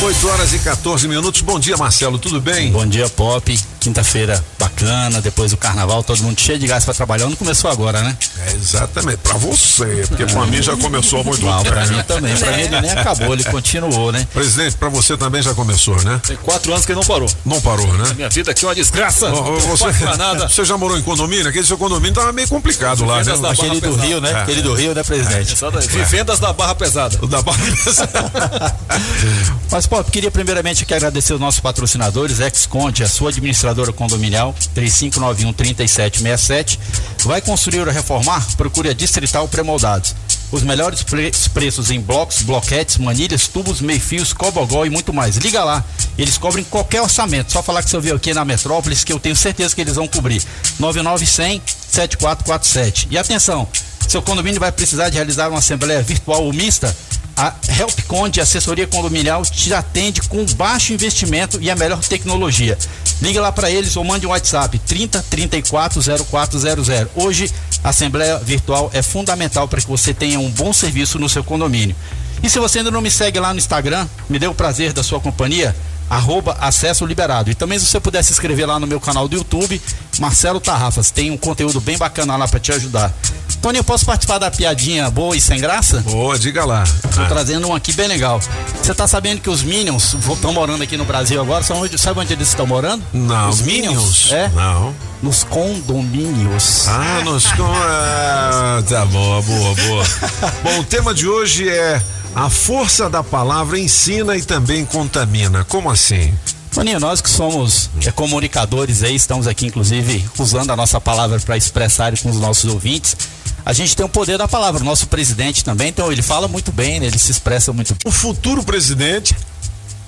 8 0.03 0.29
horas 0.29 0.53
e 0.53 0.59
14 0.59 1.07
minutos. 1.07 1.41
Bom 1.41 1.59
dia, 1.59 1.77
Marcelo. 1.77 2.19
Tudo 2.19 2.41
bem? 2.41 2.71
Bom 2.73 2.87
dia, 2.87 3.09
Pop. 3.09 3.59
Quinta-feira 3.79 4.45
bacana, 4.59 5.23
depois 5.23 5.53
do 5.53 5.57
carnaval, 5.57 6.03
todo 6.03 6.23
mundo 6.23 6.39
cheio 6.39 6.59
de 6.59 6.67
gás 6.67 6.85
pra 6.85 6.93
trabalhar. 6.93 7.27
Não 7.27 7.37
começou 7.37 7.71
agora, 7.71 8.03
né? 8.03 8.17
É 8.47 8.53
exatamente, 8.53 9.20
pra 9.23 9.35
você, 9.35 10.05
porque 10.09 10.27
pra 10.27 10.47
mim 10.47 10.63
já 10.63 10.77
começou 10.77 11.21
há 11.21 11.25
muito 11.25 11.45
Não, 11.45 11.63
tempo. 11.63 11.75
pra 11.75 11.87
mim 11.87 12.03
também. 12.03 12.37
Pra 12.37 12.53
mim 12.53 12.63
ele 12.63 12.81
nem 12.81 12.91
acabou, 12.91 13.33
ele 13.33 13.45
continuou, 13.45 14.13
né? 14.13 14.27
Presidente, 14.33 14.77
pra 14.77 14.89
você 14.89 15.17
também 15.17 15.43
já 15.43 15.55
começou, 15.55 16.01
né? 16.03 16.21
Tem 16.27 16.37
quatro 16.37 16.73
anos 16.73 16.85
que 16.85 16.93
ele 16.93 17.01
não 17.01 17.07
parou. 17.07 17.31
Não 17.45 17.61
parou, 17.61 17.93
né? 17.95 18.13
Minha 18.15 18.29
vida 18.29 18.51
aqui 18.51 18.65
é 18.65 18.69
uma 18.69 18.75
desgraça. 18.75 19.27
Ó, 19.27 19.31
não 19.31 19.61
você, 19.61 19.87
nada. 20.17 20.49
você 20.49 20.65
já 20.65 20.77
morou 20.77 20.99
em 20.99 21.03
condomínio? 21.03 21.49
Aquele 21.49 21.67
seu 21.67 21.79
condomínio 21.79 22.15
tava 22.15 22.33
meio 22.33 22.49
complicado 22.49 23.05
lá, 23.05 23.23
né? 23.23 23.33
Aquele 23.51 23.81
do 23.81 23.81
Pesada. 23.81 24.07
Rio, 24.07 24.21
né? 24.21 24.43
Aquele 24.43 24.63
do 24.63 24.75
Rio, 24.75 24.95
né, 24.95 25.03
presidente? 25.03 25.55
Vivendas 25.89 26.39
da 26.39 26.53
Barra 26.53 26.75
Pesada. 26.75 27.19
O 27.23 27.27
da 27.27 27.43
Barra 27.43 27.61
Mas, 29.71 29.87
Pop, 29.87 30.11
queria 30.11 30.31
primeiramente 30.31 30.83
aqui 30.83 30.95
agradecer 30.95 31.35
os 31.35 31.41
nossos 31.41 31.61
patrocinadores, 31.61 32.41
Ex-Conte, 32.41 33.03
a 33.03 33.09
sua 33.09 33.31
administradora 33.31 33.93
condominial, 33.93 34.55
3591-3767. 34.75 36.79
Vai 37.25 37.41
construir 37.41 37.81
ou 37.81 37.87
reformar? 37.87 38.45
Procure 38.57 38.89
a 38.89 38.93
Distrital 39.01 39.49
Premoldados. 39.49 40.15
Os 40.53 40.63
melhores 40.63 41.03
pre- 41.03 41.31
preços 41.55 41.91
em 41.91 42.01
blocos, 42.01 42.43
bloquetes, 42.43 42.99
manilhas, 42.99 43.47
tubos, 43.49 43.81
meio-fios, 43.81 44.33
cobogó 44.33 44.85
e 44.85 44.91
muito 44.91 45.13
mais. 45.13 45.37
Liga 45.37 45.63
lá, 45.65 45.83
eles 46.19 46.37
cobrem 46.37 46.65
qualquer 46.65 47.01
orçamento. 47.01 47.51
Só 47.53 47.63
falar 47.63 47.83
que 47.83 47.89
você 47.91 47.97
ouviu 47.97 48.17
aqui 48.17 48.35
na 48.35 48.45
Metrópolis 48.45 49.03
que 49.05 49.13
eu 49.13 49.19
tenho 49.21 49.37
certeza 49.37 49.75
que 49.75 49.81
eles 49.81 49.95
vão 49.95 50.07
cobrir. 50.09 50.43
9900 50.79 51.75
7447. 51.91 53.09
E 53.11 53.17
atenção, 53.19 53.67
seu 54.09 54.21
condomínio 54.21 54.61
vai 54.61 54.71
precisar 54.73 55.09
de 55.09 55.17
realizar 55.17 55.49
uma 55.49 55.59
assembleia 55.61 56.03
virtual 56.03 56.45
ou 56.45 56.53
mista? 56.53 56.95
A 57.41 57.55
Help 57.79 58.03
Conde, 58.07 58.39
assessoria 58.39 58.87
condominial, 58.87 59.43
te 59.47 59.73
atende 59.73 60.21
com 60.29 60.45
baixo 60.57 60.93
investimento 60.93 61.59
e 61.59 61.71
a 61.71 61.75
melhor 61.75 61.99
tecnologia. 62.01 62.77
Liga 63.23 63.41
lá 63.41 63.51
para 63.51 63.71
eles 63.71 63.97
ou 63.97 64.05
mande 64.05 64.27
um 64.27 64.29
WhatsApp 64.29 64.79
30 64.79 65.25
34 65.31 66.03
0400. 66.03 66.89
Hoje, 67.17 67.51
a 67.83 67.89
assembleia 67.89 68.37
virtual 68.41 68.91
é 68.93 69.01
fundamental 69.01 69.67
para 69.67 69.81
que 69.81 69.89
você 69.89 70.13
tenha 70.13 70.39
um 70.39 70.51
bom 70.51 70.71
serviço 70.71 71.19
no 71.19 71.31
seu 71.31 71.43
condomínio. 71.43 71.97
E 72.43 72.51
se 72.51 72.59
você 72.59 72.81
ainda 72.81 72.91
não 72.91 73.01
me 73.01 73.11
segue 73.11 73.41
lá 73.41 73.55
no 73.55 73.59
Instagram, 73.59 74.07
me 74.29 74.39
dê 74.39 74.47
o 74.47 74.55
prazer 74.55 74.93
da 74.93 75.03
sua 75.03 75.19
companhia, 75.19 75.75
arroba 76.11 76.57
acesso 76.61 77.07
liberado. 77.07 77.51
E 77.51 77.55
também 77.55 77.79
se 77.79 77.87
você 77.87 78.01
puder 78.01 78.23
se 78.25 78.33
inscrever 78.33 78.67
lá 78.67 78.81
no 78.81 78.87
meu 78.87 79.01
canal 79.01 79.29
do 79.29 79.37
YouTube, 79.37 79.81
Marcelo 80.19 80.59
Tarrafas, 80.59 81.13
tem 81.13 81.31
um 81.31 81.37
conteúdo 81.37 81.81
bem 81.81 81.97
bacana 81.97 82.37
lá 82.37 82.49
para 82.49 82.59
te 82.59 82.73
ajudar. 82.73 83.15
Tony, 83.63 83.77
eu 83.77 83.85
posso 83.85 84.07
participar 84.07 84.39
da 84.39 84.51
piadinha 84.51 85.11
boa 85.11 85.37
e 85.37 85.41
sem 85.41 85.61
graça? 85.61 86.01
Boa, 86.01 86.39
diga 86.39 86.65
lá. 86.65 86.83
Tô 87.15 87.25
trazendo 87.27 87.69
um 87.69 87.75
aqui 87.75 87.93
bem 87.93 88.09
legal. 88.09 88.41
Você 88.83 88.95
tá 88.95 89.07
sabendo 89.07 89.41
que 89.43 89.51
os 89.51 89.63
Minions 89.63 90.15
estão 90.15 90.53
morando 90.53 90.83
aqui 90.83 90.97
no 90.97 91.05
Brasil 91.05 91.41
agora? 91.41 91.63
São 91.63 91.83
onde, 91.83 91.99
sabe 91.99 92.21
onde 92.21 92.33
eles 92.33 92.49
estão 92.49 92.67
morando? 92.67 93.05
Não, 93.13 93.51
os 93.51 93.61
Minions? 93.61 94.33
É? 94.33 94.49
Não. 94.49 94.95
Nos 95.23 95.45
condomínios. 95.45 96.89
Ah, 96.89 97.21
nos 97.23 97.53
con... 97.53 97.71
ah, 97.71 98.83
tá 98.89 99.05
boa, 99.05 99.43
boa, 99.43 99.75
boa. 99.75 100.05
Bom, 100.65 100.81
o 100.81 100.85
tema 100.85 101.13
de 101.13 101.29
hoje 101.29 101.69
é 101.69 102.01
a 102.35 102.49
força 102.49 103.11
da 103.11 103.23
palavra 103.23 103.79
ensina 103.79 104.37
e 104.37 104.43
também 104.43 104.85
contamina. 104.85 105.65
Como 105.65 105.91
assim? 105.91 106.33
Toninho, 106.73 107.01
nós 107.01 107.21
que 107.21 107.29
somos 107.29 107.91
é, 108.07 108.13
comunicadores 108.13 109.03
aí, 109.03 109.17
estamos 109.17 109.47
aqui 109.47 109.67
inclusive 109.67 110.25
usando 110.39 110.71
a 110.71 110.77
nossa 110.77 111.01
palavra 111.01 111.41
para 111.41 111.57
expressar 111.57 112.17
com 112.19 112.31
os 112.31 112.37
nossos 112.37 112.73
ouvintes. 112.73 113.17
A 113.65 113.73
gente 113.73 113.97
tem 113.97 114.07
o 114.07 114.09
poder 114.09 114.39
da 114.39 114.49
palavra. 114.49 114.81
O 114.81 114.85
nosso 114.85 115.07
presidente 115.09 115.65
também, 115.65 115.89
então 115.89 116.11
ele 116.11 116.23
fala 116.23 116.49
muito 116.49 116.73
bem, 116.73 117.01
né? 117.01 117.07
ele 117.07 117.19
se 117.19 117.31
expressa 117.31 117.73
muito 117.73 117.95
bem. 117.95 118.01
O 118.07 118.11
futuro 118.11 118.63
presidente. 118.63 119.37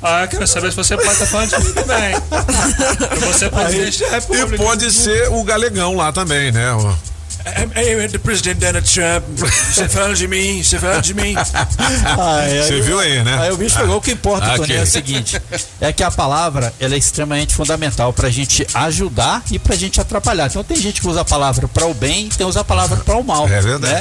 Ah, 0.00 0.22
eu 0.22 0.28
quero 0.28 0.46
saber 0.46 0.70
se 0.70 0.76
você 0.76 0.96
pode 0.98 1.10
estar 1.10 1.26
falando 1.26 1.50
de 1.50 1.64
mim 1.64 1.72
também. 1.72 2.14
Você 3.26 3.48
presidente 3.48 4.00
da 4.00 4.18
E 4.18 4.56
pode 4.56 4.90
ser 4.90 5.28
o 5.30 5.44
galegão 5.44 5.96
lá 5.96 6.12
também, 6.12 6.50
né? 6.50 6.70
Ó. 7.46 7.78
Ei, 7.80 8.08
do 8.08 8.18
presidente 8.20 8.58
Donald 8.58 8.88
Trump. 8.92 9.24
Você 9.72 9.88
fala 9.88 10.14
de 10.14 10.28
mim, 10.28 10.62
você 10.62 10.78
fala 10.78 11.00
de 11.00 11.14
mim. 11.14 11.34
Você 11.34 12.80
viu 12.80 12.98
aí, 12.98 13.22
né? 13.22 13.38
Aí 13.40 13.50
o 13.52 13.56
bicho 13.56 13.76
pegou 13.78 13.96
o 13.96 14.00
que 14.00 14.12
importa, 14.12 14.46
Ah, 14.46 14.56
Tony, 14.56 14.64
ok. 14.64 14.76
é 14.78 14.82
o 14.82 14.86
seguinte: 14.86 15.42
é 15.80 15.92
que 15.92 16.02
a 16.02 16.10
palavra 16.10 16.72
ela 16.80 16.94
é 16.94 16.98
extremamente 16.98 17.54
fundamental 17.54 18.12
pra 18.12 18.28
gente 18.30 18.66
ajudar 18.74 19.42
e 19.50 19.58
pra 19.58 19.74
gente 19.76 20.00
atrapalhar. 20.00 20.46
Então 20.46 20.62
tem 20.64 20.76
gente 20.76 21.00
que 21.00 21.08
usa 21.08 21.20
a 21.22 21.24
palavra 21.24 21.68
para 21.68 21.86
o 21.86 21.94
bem 21.94 22.26
e 22.26 22.28
tem 22.28 22.38
que 22.38 22.44
usar 22.44 22.60
a 22.60 22.64
palavra 22.64 22.96
para 22.98 23.16
o 23.16 23.24
mal. 23.24 23.48
É 23.48 23.60
verdade. 23.60 23.92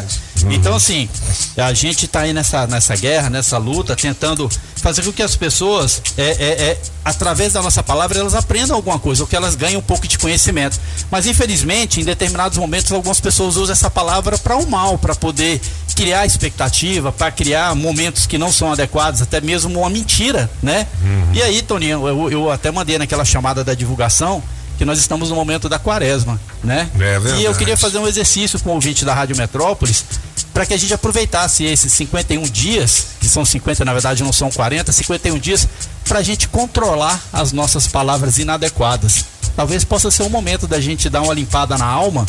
né? 0.44 0.54
Então, 0.56 0.76
assim, 0.76 1.08
a 1.56 1.72
gente 1.74 2.08
tá 2.08 2.22
aí 2.22 2.34
nessa, 2.34 2.66
nessa 2.66 2.96
guerra, 2.96 3.30
nessa 3.30 3.58
luta, 3.60 3.96
tentando 3.96 4.50
fazer 4.82 5.04
com 5.04 5.12
que 5.12 5.22
as 5.22 5.36
pessoas, 5.36 6.02
é, 6.18 6.24
é, 6.24 6.46
é, 6.72 6.78
através 7.06 7.54
da 7.54 7.62
nossa 7.62 7.84
palavra, 7.84 8.20
elas 8.20 8.36
aprendam 8.36 8.76
alguma 8.76 9.00
coisa, 9.00 9.24
ou 9.24 9.28
que 9.28 9.36
elas 9.36 9.56
ganhem 9.56 9.78
um 9.78 9.82
pouco 9.82 10.08
de 10.08 10.18
conhecimento. 10.18 10.80
Mas, 11.10 11.26
infelizmente, 11.26 12.02
em 12.02 12.04
determinados 12.04 12.58
momentos, 12.58 12.92
algumas 12.92 13.20
pessoas 13.20 13.56
usam 13.56 13.74
essa 13.74 13.90
palavra 13.90 14.38
para 14.38 14.58
o 14.58 14.70
mal, 14.70 14.98
para 14.98 15.16
poder 15.16 15.62
criar 15.96 16.26
expectativa, 16.26 17.12
para 17.12 17.32
criar 17.32 17.76
momentos 17.76 18.26
que 18.26 18.38
não 18.38 18.52
são 18.52 18.72
adequados, 18.72 19.22
até 19.22 19.40
mesmo 19.40 19.80
uma 19.80 19.90
mentira, 19.90 20.50
né? 20.62 20.88
E 21.34 21.42
aí, 21.42 21.62
Toninho, 21.62 22.08
eu, 22.08 22.32
eu 22.32 22.52
até 22.52 22.72
mandei 22.72 22.98
naquela 22.98 23.24
chamada 23.24 23.64
da 23.64 23.74
divulgação 23.74 24.42
que 24.78 24.86
nós 24.86 25.00
estamos 25.00 25.30
no 25.30 25.36
momento 25.36 25.70
da 25.70 25.78
quaresma, 25.78 26.40
né? 26.64 26.90
É 27.00 27.40
e 27.40 27.44
eu 27.44 27.54
queria 27.56 27.78
fazer 27.78 27.98
um 27.98 28.08
exercício 28.08 28.60
com 28.60 28.72
o 28.72 28.74
ouvinte 28.74 29.06
da 29.06 29.14
Rádio 29.14 29.36
Metrópolis 29.38 30.06
para 30.54 30.66
que 30.66 30.74
a 30.74 30.78
gente 30.78 30.94
aproveitasse 30.94 31.64
esses 31.64 31.94
51 31.94 32.44
dias, 32.44 33.08
que 33.20 33.28
são 33.28 33.46
50, 33.46 33.86
na 33.86 33.94
verdade 33.94 34.24
não 34.24 34.34
são 34.34 34.50
40, 34.50 34.92
51 34.92 35.40
dias, 35.40 35.68
para 36.08 36.20
a 36.20 36.24
gente 36.24 36.48
controlar 36.48 37.20
as 37.32 37.52
nossas 37.52 37.88
palavras 37.88 38.38
inadequadas. 38.38 39.26
Talvez 39.56 39.84
possa 39.84 40.12
ser 40.12 40.24
um 40.24 40.30
momento 40.30 40.68
da 40.68 40.80
gente 40.80 41.10
dar 41.10 41.22
uma 41.22 41.34
limpada 41.34 41.78
na 41.78 41.86
alma 41.86 42.26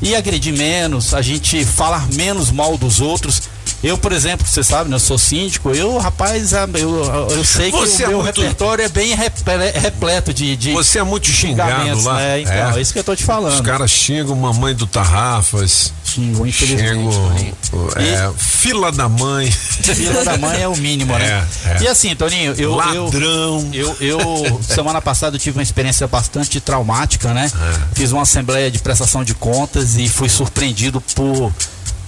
e 0.00 0.14
agredir 0.14 0.54
menos, 0.56 1.14
a 1.14 1.22
gente 1.22 1.64
falar 1.64 2.06
menos 2.12 2.50
mal 2.50 2.76
dos 2.76 3.00
outros. 3.00 3.42
Eu, 3.82 3.96
por 3.98 4.10
exemplo, 4.10 4.44
você 4.46 4.64
sabe, 4.64 4.88
né, 4.90 4.96
eu 4.96 5.00
sou 5.00 5.18
síndico, 5.18 5.70
eu, 5.70 5.96
rapaz, 5.98 6.54
ah, 6.54 6.66
eu, 6.74 7.04
eu 7.30 7.44
sei 7.44 7.70
que 7.70 7.76
Você 7.78 8.02
o 8.02 8.06
é 8.06 8.08
meu 8.08 8.22
muito- 8.22 8.40
repertório 8.40 8.84
é 8.84 8.88
bem 8.88 9.14
reple- 9.14 9.70
repleto 9.74 10.32
de, 10.34 10.56
de 10.56 10.72
Você 10.72 10.98
é 10.98 11.02
muito 11.04 11.28
xingado 11.28 12.02
lá. 12.02 12.14
né? 12.16 12.40
Então, 12.40 12.76
é. 12.76 12.80
isso 12.80 12.92
que 12.92 12.98
eu 12.98 13.04
tô 13.04 13.14
te 13.14 13.22
falando. 13.22 13.52
Os 13.54 13.60
caras 13.60 13.90
xingam 13.90 14.34
mamãe 14.34 14.74
do 14.74 14.86
Tarrafas. 14.86 15.92
Xingam, 16.04 16.46
infelizmente. 16.46 17.14
Xingam, 17.14 17.88
é, 17.96 18.32
fila 18.36 18.90
da 18.90 19.08
mãe. 19.08 19.50
Filha 19.50 20.24
da 20.24 20.36
mãe 20.38 20.62
é 20.62 20.68
o 20.68 20.76
mínimo, 20.76 21.12
né? 21.16 21.46
É, 21.66 21.70
é. 21.72 21.82
E 21.82 21.88
assim, 21.88 22.14
Toninho, 22.16 22.54
eu. 22.56 22.74
Ladrão. 22.74 23.68
Eu, 23.72 23.96
eu, 24.00 24.18
eu, 24.44 24.60
semana 24.62 25.00
passada 25.02 25.36
eu 25.36 25.40
tive 25.40 25.58
uma 25.58 25.62
experiência 25.62 26.06
bastante 26.06 26.60
traumática, 26.60 27.32
né? 27.34 27.50
É. 27.54 27.94
Fiz 27.94 28.10
uma 28.10 28.22
assembleia 28.22 28.70
de 28.70 28.78
prestação 28.78 29.22
de 29.22 29.34
contas 29.34 29.96
e 29.96 30.08
fui 30.08 30.28
surpreendido 30.28 31.00
por, 31.14 31.52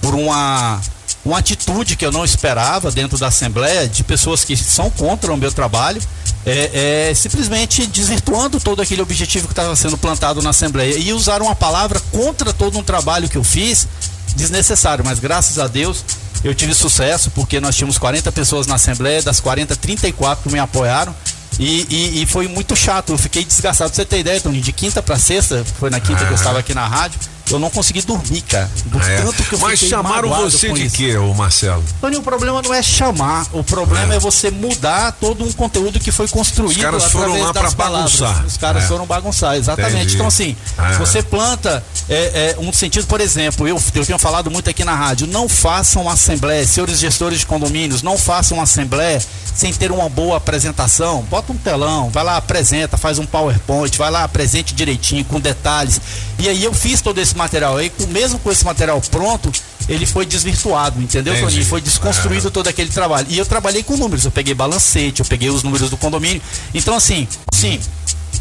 por 0.01 0.15
uma. 0.15 0.81
Uma 1.23 1.39
atitude 1.39 1.95
que 1.95 2.05
eu 2.05 2.11
não 2.11 2.23
esperava 2.23 2.91
dentro 2.91 3.17
da 3.17 3.27
Assembleia 3.27 3.87
de 3.87 4.03
pessoas 4.03 4.45
que 4.45 4.55
são 4.55 4.89
contra 4.89 5.33
o 5.33 5.37
meu 5.37 5.51
trabalho 5.51 6.01
é, 6.45 7.09
é, 7.09 7.13
simplesmente 7.13 7.85
desvirtuando 7.85 8.59
todo 8.59 8.81
aquele 8.81 9.01
objetivo 9.01 9.47
que 9.47 9.51
estava 9.51 9.75
sendo 9.75 9.97
plantado 9.97 10.41
na 10.41 10.51
Assembleia 10.51 10.97
e 10.97 11.11
usaram 11.13 11.45
uma 11.45 11.55
palavra 11.55 11.99
contra 12.11 12.53
todo 12.53 12.77
um 12.77 12.83
trabalho 12.83 13.27
que 13.27 13.37
eu 13.37 13.43
fiz 13.43 13.87
desnecessário, 14.35 15.03
mas 15.03 15.19
graças 15.19 15.59
a 15.59 15.67
Deus 15.67 16.03
eu 16.43 16.55
tive 16.55 16.73
sucesso 16.73 17.29
porque 17.31 17.59
nós 17.59 17.75
tínhamos 17.75 17.97
40 17.97 18.31
pessoas 18.31 18.67
na 18.67 18.75
Assembleia, 18.75 19.21
das 19.21 19.39
40, 19.39 19.75
34 19.75 20.43
que 20.43 20.53
me 20.53 20.59
apoiaram. 20.59 21.13
E, 21.59 21.85
e, 21.89 22.23
e 22.23 22.25
foi 22.25 22.47
muito 22.47 22.73
chato, 22.73 23.11
eu 23.11 23.17
fiquei 23.17 23.43
desgastado. 23.43 23.89
Pra 23.89 23.95
você 23.97 24.05
ter 24.05 24.19
ideia, 24.19 24.39
Tony, 24.39 24.61
de 24.61 24.71
quinta 24.71 25.03
para 25.03 25.19
sexta, 25.19 25.65
foi 25.77 25.89
na 25.89 25.99
quinta 25.99 26.23
que 26.23 26.31
eu 26.31 26.35
estava 26.35 26.59
aqui 26.59 26.73
na 26.73 26.87
rádio, 26.87 27.19
eu 27.55 27.59
não 27.59 27.69
consegui 27.69 28.01
dormir, 28.01 28.41
cara. 28.41 28.69
Do 28.85 28.99
Ah, 28.99 29.09
é. 29.09 29.21
tanto 29.21 29.43
que 29.43 29.53
eu 29.55 29.59
Mas 29.59 29.79
chamaram 29.79 30.29
você 30.29 30.71
de 30.73 30.89
quê, 30.89 31.17
ô 31.17 31.33
Marcelo? 31.33 31.83
Tony, 32.01 32.17
o 32.17 32.21
problema 32.21 32.61
não 32.61 32.73
é 32.73 32.81
chamar, 32.81 33.45
o 33.53 33.63
problema 33.63 34.13
é, 34.13 34.19
você 34.19 34.49
mudar 34.51 35.11
todo 35.13 35.43
um 35.43 35.51
conteúdo 35.51 35.99
que 35.99 36.11
foi 36.11 36.27
construído 36.27 36.71
Os 36.77 36.77
caras 36.77 37.03
foram 37.05 37.25
através 37.33 37.45
lá 37.45 37.51
das 37.51 37.73
pra 37.73 37.83
palavras. 37.85 38.19
bagunçar. 38.19 38.45
Os 38.45 38.57
caras 38.57 38.83
É. 38.83 38.87
foram 38.87 39.05
bagunçar, 39.05 39.55
exatamente. 39.55 39.95
Entendi. 39.95 40.15
Então, 40.15 40.27
assim, 40.27 40.55
É. 40.77 40.93
se 40.93 40.99
você 40.99 41.21
planta 41.23 41.83
é, 42.09 42.55
é, 42.55 42.59
um 42.59 42.71
sentido, 42.73 43.05
por 43.07 43.21
exemplo, 43.21 43.67
eu, 43.67 43.81
eu 43.95 44.05
tenho 44.05 44.17
falado 44.19 44.49
muito 44.49 44.69
aqui 44.69 44.83
na 44.83 44.95
rádio, 44.95 45.27
não 45.27 45.47
façam 45.47 46.09
assembleia, 46.09 46.65
senhores 46.65 46.99
gestores 46.99 47.39
de 47.39 47.45
condomínios, 47.45 48.01
não 48.01 48.17
façam 48.17 48.59
assembleia 48.61 49.21
sem 49.55 49.71
ter 49.73 49.91
uma 49.91 50.07
boa 50.09 50.37
apresentação. 50.37 51.21
Bota 51.29 51.51
um 51.51 51.57
telão, 51.57 52.09
vai 52.09 52.23
lá, 52.23 52.37
apresenta, 52.37 52.97
faz 52.97 53.19
um 53.19 53.25
PowerPoint, 53.25 53.97
vai 53.97 54.09
lá, 54.09 54.23
apresente 54.23 54.73
direitinho, 54.73 55.23
com 55.25 55.39
detalhes. 55.39 55.99
E 56.37 56.47
aí 56.47 56.63
eu 56.63 56.73
fiz 56.73 57.01
todo 57.01 57.19
esse 57.19 57.35
material 57.39 57.77
aí, 57.77 57.89
com, 57.89 58.05
mesmo 58.07 58.37
com 58.39 58.51
esse 58.51 58.63
material 58.63 59.01
pronto, 59.09 59.51
ele 59.87 60.05
foi 60.05 60.25
desvirtuado, 60.25 61.01
entendeu, 61.01 61.33
Entendi. 61.33 61.47
Toninho? 61.47 61.65
Foi 61.65 61.81
desconstruído 61.81 62.51
todo 62.51 62.67
aquele 62.67 62.89
trabalho. 62.91 63.25
E 63.29 63.37
eu 63.37 63.45
trabalhei 63.45 63.81
com 63.81 63.97
números, 63.97 64.25
eu 64.25 64.31
peguei 64.31 64.53
balancete, 64.53 65.21
eu 65.21 65.25
peguei 65.25 65.49
os 65.49 65.63
números 65.63 65.89
do 65.89 65.97
condomínio. 65.97 66.41
Então, 66.73 66.95
assim, 66.95 67.27
sim. 67.51 67.79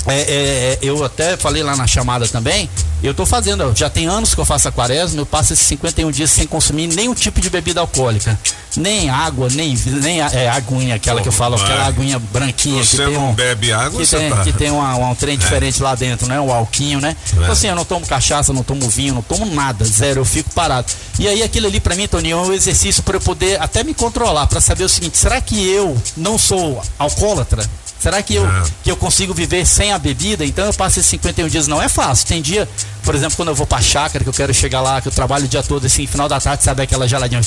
É, 0.06 0.14
é, 0.20 0.24
é, 0.24 0.78
eu 0.82 1.04
até 1.04 1.36
falei 1.36 1.62
lá 1.62 1.76
na 1.76 1.86
chamada 1.86 2.26
também, 2.28 2.68
eu 3.02 3.12
tô 3.14 3.24
fazendo, 3.26 3.72
já 3.76 3.88
tem 3.90 4.06
anos 4.06 4.34
que 4.34 4.40
eu 4.40 4.44
faço 4.44 4.66
a 4.68 4.72
quaresma, 4.72 5.20
eu 5.20 5.26
passo 5.26 5.52
esses 5.52 5.66
51 5.66 6.10
dias 6.10 6.30
sem 6.30 6.46
consumir 6.46 6.86
nenhum 6.88 7.14
tipo 7.14 7.40
de 7.40 7.48
bebida 7.50 7.80
alcoólica. 7.80 8.38
Nem 8.76 9.08
água, 9.10 9.48
nem, 9.50 9.74
nem 9.86 10.20
é, 10.20 10.48
aguinha, 10.48 10.94
aquela 10.94 11.20
que 11.20 11.28
eu 11.28 11.32
falo, 11.32 11.56
aquela 11.56 11.86
aguinha 11.86 12.18
branquinha 12.18 12.82
Você 12.84 12.96
que 12.96 13.04
tem 13.04 13.14
não 13.14 13.30
um, 13.30 13.34
bebe 13.34 13.72
água, 13.72 14.00
que 14.00 14.06
tem, 14.06 14.30
tá- 14.30 14.44
que 14.44 14.52
tem 14.52 14.70
uma- 14.70 14.94
um 14.96 15.14
trem 15.14 15.34
É. 15.34 15.36
diferente 15.36 15.82
lá 15.82 15.94
dentro, 15.94 16.26
né? 16.28 16.40
Um 16.40 16.52
alquinho, 16.52 17.00
né? 17.00 17.16
Então 17.32 17.50
assim, 17.50 17.66
eu 17.68 17.74
não 17.74 17.84
tomo 17.84 18.06
cachaça, 18.06 18.52
não 18.52 18.62
tomo 18.62 18.88
vinho, 18.88 19.14
não 19.14 19.22
tomo 19.22 19.46
nada, 19.46 19.84
zero, 19.84 20.20
eu 20.20 20.24
fico 20.24 20.50
parado. 20.54 20.86
E 21.18 21.26
aí 21.26 21.42
aquilo 21.42 21.66
ali 21.66 21.80
pra 21.80 21.94
mim, 21.96 22.06
Toninho, 22.06 22.38
é 22.38 22.40
um 22.48 22.52
exercício 22.52 23.02
para 23.02 23.16
eu 23.16 23.20
poder 23.20 23.60
até 23.60 23.82
me 23.82 23.94
controlar, 23.94 24.46
pra 24.46 24.60
saber 24.60 24.84
o 24.84 24.88
seguinte, 24.88 25.16
será 25.18 25.40
que 25.40 25.68
eu 25.68 25.96
não 26.16 26.38
sou 26.38 26.80
alcoólatra? 26.98 27.68
Será 28.00 28.22
que 28.22 28.36
eu, 28.36 28.46
que 28.84 28.90
eu 28.92 28.96
consigo 28.96 29.34
viver 29.34 29.66
sem 29.66 29.87
a 29.92 29.98
bebida? 29.98 30.44
Então 30.44 30.64
eu 30.66 30.74
passo 30.74 31.00
esses 31.00 31.10
51 31.10 31.48
dias. 31.48 31.66
Não 31.66 31.82
é 31.82 31.88
fácil. 31.88 32.26
Tem 32.26 32.40
dia, 32.42 32.68
por 33.02 33.14
exemplo, 33.14 33.36
quando 33.36 33.48
eu 33.48 33.54
vou 33.54 33.66
pra 33.66 33.80
chácara, 33.80 34.22
que 34.24 34.28
eu 34.28 34.34
quero 34.34 34.52
chegar 34.52 34.80
lá, 34.80 35.00
que 35.00 35.08
eu 35.08 35.12
trabalho 35.12 35.44
o 35.44 35.48
dia 35.48 35.62
todo, 35.62 35.86
assim, 35.86 36.06
final 36.06 36.28
da 36.28 36.40
tarde, 36.40 36.64
sabe 36.64 36.82
aquela 36.82 37.06
geladinha, 37.08 37.40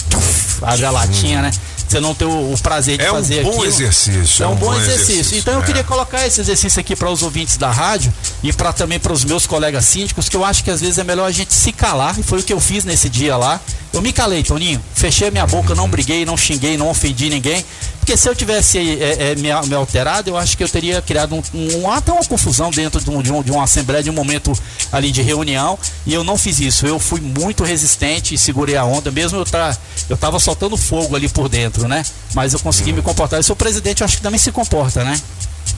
a 0.62 0.76
gelatinha, 0.76 1.42
né? 1.42 1.52
Você 1.92 2.00
não 2.00 2.16
ter 2.16 2.24
o, 2.24 2.54
o 2.54 2.58
prazer 2.58 2.98
de 2.98 3.04
É 3.04 3.12
um 3.12 3.16
fazer 3.16 3.44
bom 3.44 3.50
aquilo. 3.50 3.66
exercício, 3.66 4.46
É 4.46 4.48
um 4.48 4.56
bom 4.56 4.74
exercício. 4.74 5.38
Então 5.38 5.56
eu 5.56 5.62
é. 5.62 5.66
queria 5.66 5.84
colocar 5.84 6.26
esse 6.26 6.40
exercício 6.40 6.80
aqui 6.80 6.96
para 6.96 7.10
os 7.10 7.22
ouvintes 7.22 7.58
da 7.58 7.70
rádio 7.70 8.14
e 8.42 8.54
para 8.54 8.72
também 8.72 8.98
para 8.98 9.12
os 9.12 9.26
meus 9.26 9.46
colegas 9.46 9.84
síndicos, 9.84 10.30
que 10.30 10.38
eu 10.38 10.46
acho 10.46 10.64
que 10.64 10.72
às 10.72 10.80
vezes 10.80 10.98
é 10.98 11.04
melhor 11.04 11.26
a 11.26 11.32
gente 11.32 11.54
se 11.54 11.74
calar, 11.74 12.18
e 12.18 12.24
foi 12.24 12.40
o 12.40 12.44
que 12.44 12.54
eu 12.54 12.62
fiz 12.62 12.86
nesse 12.86 13.10
dia 13.10 13.36
lá. 13.36 13.60
Eu 13.92 14.02
me 14.02 14.14
calei, 14.14 14.42
Toninho, 14.42 14.82
fechei 14.96 15.28
a 15.28 15.32
minha 15.32 15.46
boca, 15.46 15.76
não 15.76 15.90
briguei, 15.90 16.24
não 16.24 16.38
xinguei, 16.38 16.78
não 16.78 16.90
ofendi 16.90 17.30
ninguém. 17.30 17.66
Porque 18.00 18.16
se 18.18 18.28
eu 18.28 18.34
tivesse 18.34 18.78
é, 18.78 19.32
é, 19.32 19.36
me, 19.36 19.50
me 19.68 19.76
alterado, 19.76 20.30
eu 20.30 20.38
acho 20.38 20.58
que 20.58 20.64
eu 20.64 20.70
teria 20.70 21.02
criado 21.02 21.36
um, 21.36 21.44
um, 21.54 21.92
até 21.92 22.12
uma 22.12 22.24
confusão 22.24 22.72
dentro 22.72 23.00
de, 23.00 23.10
um, 23.10 23.22
de, 23.22 23.32
um, 23.32 23.44
de 23.44 23.52
uma 23.52 23.64
assembleia, 23.64 24.02
de 24.02 24.10
um 24.10 24.14
momento 24.14 24.58
ali 24.92 25.12
de 25.12 25.22
reunião. 25.22 25.78
E 26.08 26.14
eu 26.14 26.24
não 26.24 26.38
fiz 26.38 26.60
isso. 26.60 26.88
Eu 26.88 26.98
fui 26.98 27.20
muito 27.20 27.64
resistente 27.64 28.34
e 28.34 28.38
segurei 28.38 28.76
a 28.76 28.86
onda, 28.86 29.12
mesmo 29.12 29.38
eu 29.38 29.46
tá, 29.46 29.78
eu 30.10 30.18
tava 30.18 30.40
soltando 30.40 30.76
fogo 30.78 31.16
ali 31.16 31.28
por 31.30 31.48
dentro, 31.48 31.81
né? 31.88 32.04
Mas 32.34 32.54
eu 32.54 32.60
consegui 32.60 32.94
me 32.94 33.02
comportar. 33.02 33.40
E 33.40 33.42
o 33.42 33.44
seu 33.44 33.56
presidente, 33.56 34.02
eu 34.02 34.06
acho 34.06 34.18
que 34.18 34.24
também 34.24 34.40
se 34.40 34.52
comporta, 34.52 35.04
né? 35.04 35.20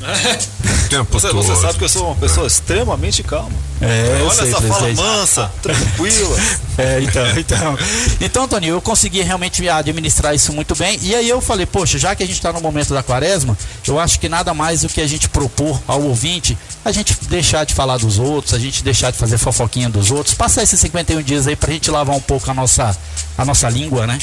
Você, 1.09 1.29
todo. 1.29 1.41
você 1.41 1.55
sabe 1.55 1.77
que 1.79 1.83
eu 1.83 1.89
sou 1.89 2.07
uma 2.07 2.15
pessoa 2.15 2.45
extremamente 2.45 3.23
calma. 3.23 3.51
É, 3.81 4.17
eu 4.19 4.25
Olha 4.25 4.35
sei, 4.35 4.49
essa 4.49 4.61
fala 4.61 4.83
presidente. 4.83 4.97
mansa, 4.97 5.51
tranquila. 5.61 6.37
É, 6.75 6.99
então, 7.01 7.37
então. 7.37 7.77
Então, 8.19 8.47
Toninho, 8.47 8.73
eu 8.73 8.81
consegui 8.81 9.21
realmente 9.21 9.69
administrar 9.69 10.33
isso 10.33 10.51
muito 10.51 10.75
bem. 10.75 10.97
E 11.03 11.13
aí 11.13 11.29
eu 11.29 11.39
falei, 11.39 11.67
poxa, 11.67 11.99
já 11.99 12.15
que 12.15 12.23
a 12.23 12.25
gente 12.25 12.37
está 12.37 12.51
no 12.51 12.59
momento 12.61 12.95
da 12.95 13.03
quaresma, 13.03 13.55
eu 13.87 13.99
acho 13.99 14.19
que 14.19 14.27
nada 14.27 14.55
mais 14.55 14.81
do 14.81 14.89
que 14.89 14.99
a 14.99 15.05
gente 15.05 15.29
propor 15.29 15.79
ao 15.87 16.01
ouvinte, 16.01 16.57
a 16.83 16.91
gente 16.91 17.15
deixar 17.27 17.63
de 17.63 17.75
falar 17.75 17.97
dos 17.97 18.17
outros, 18.17 18.55
a 18.55 18.59
gente 18.59 18.83
deixar 18.83 19.11
de 19.11 19.19
fazer 19.19 19.37
fofoquinha 19.37 19.87
dos 19.87 20.09
outros, 20.09 20.33
passar 20.33 20.63
esses 20.63 20.79
51 20.79 21.21
dias 21.21 21.45
aí 21.45 21.55
pra 21.55 21.71
gente 21.71 21.91
lavar 21.91 22.15
um 22.15 22.21
pouco 22.21 22.49
a 22.49 22.55
nossa, 22.55 22.97
a 23.37 23.45
nossa 23.45 23.69
língua, 23.69 24.07
né? 24.07 24.17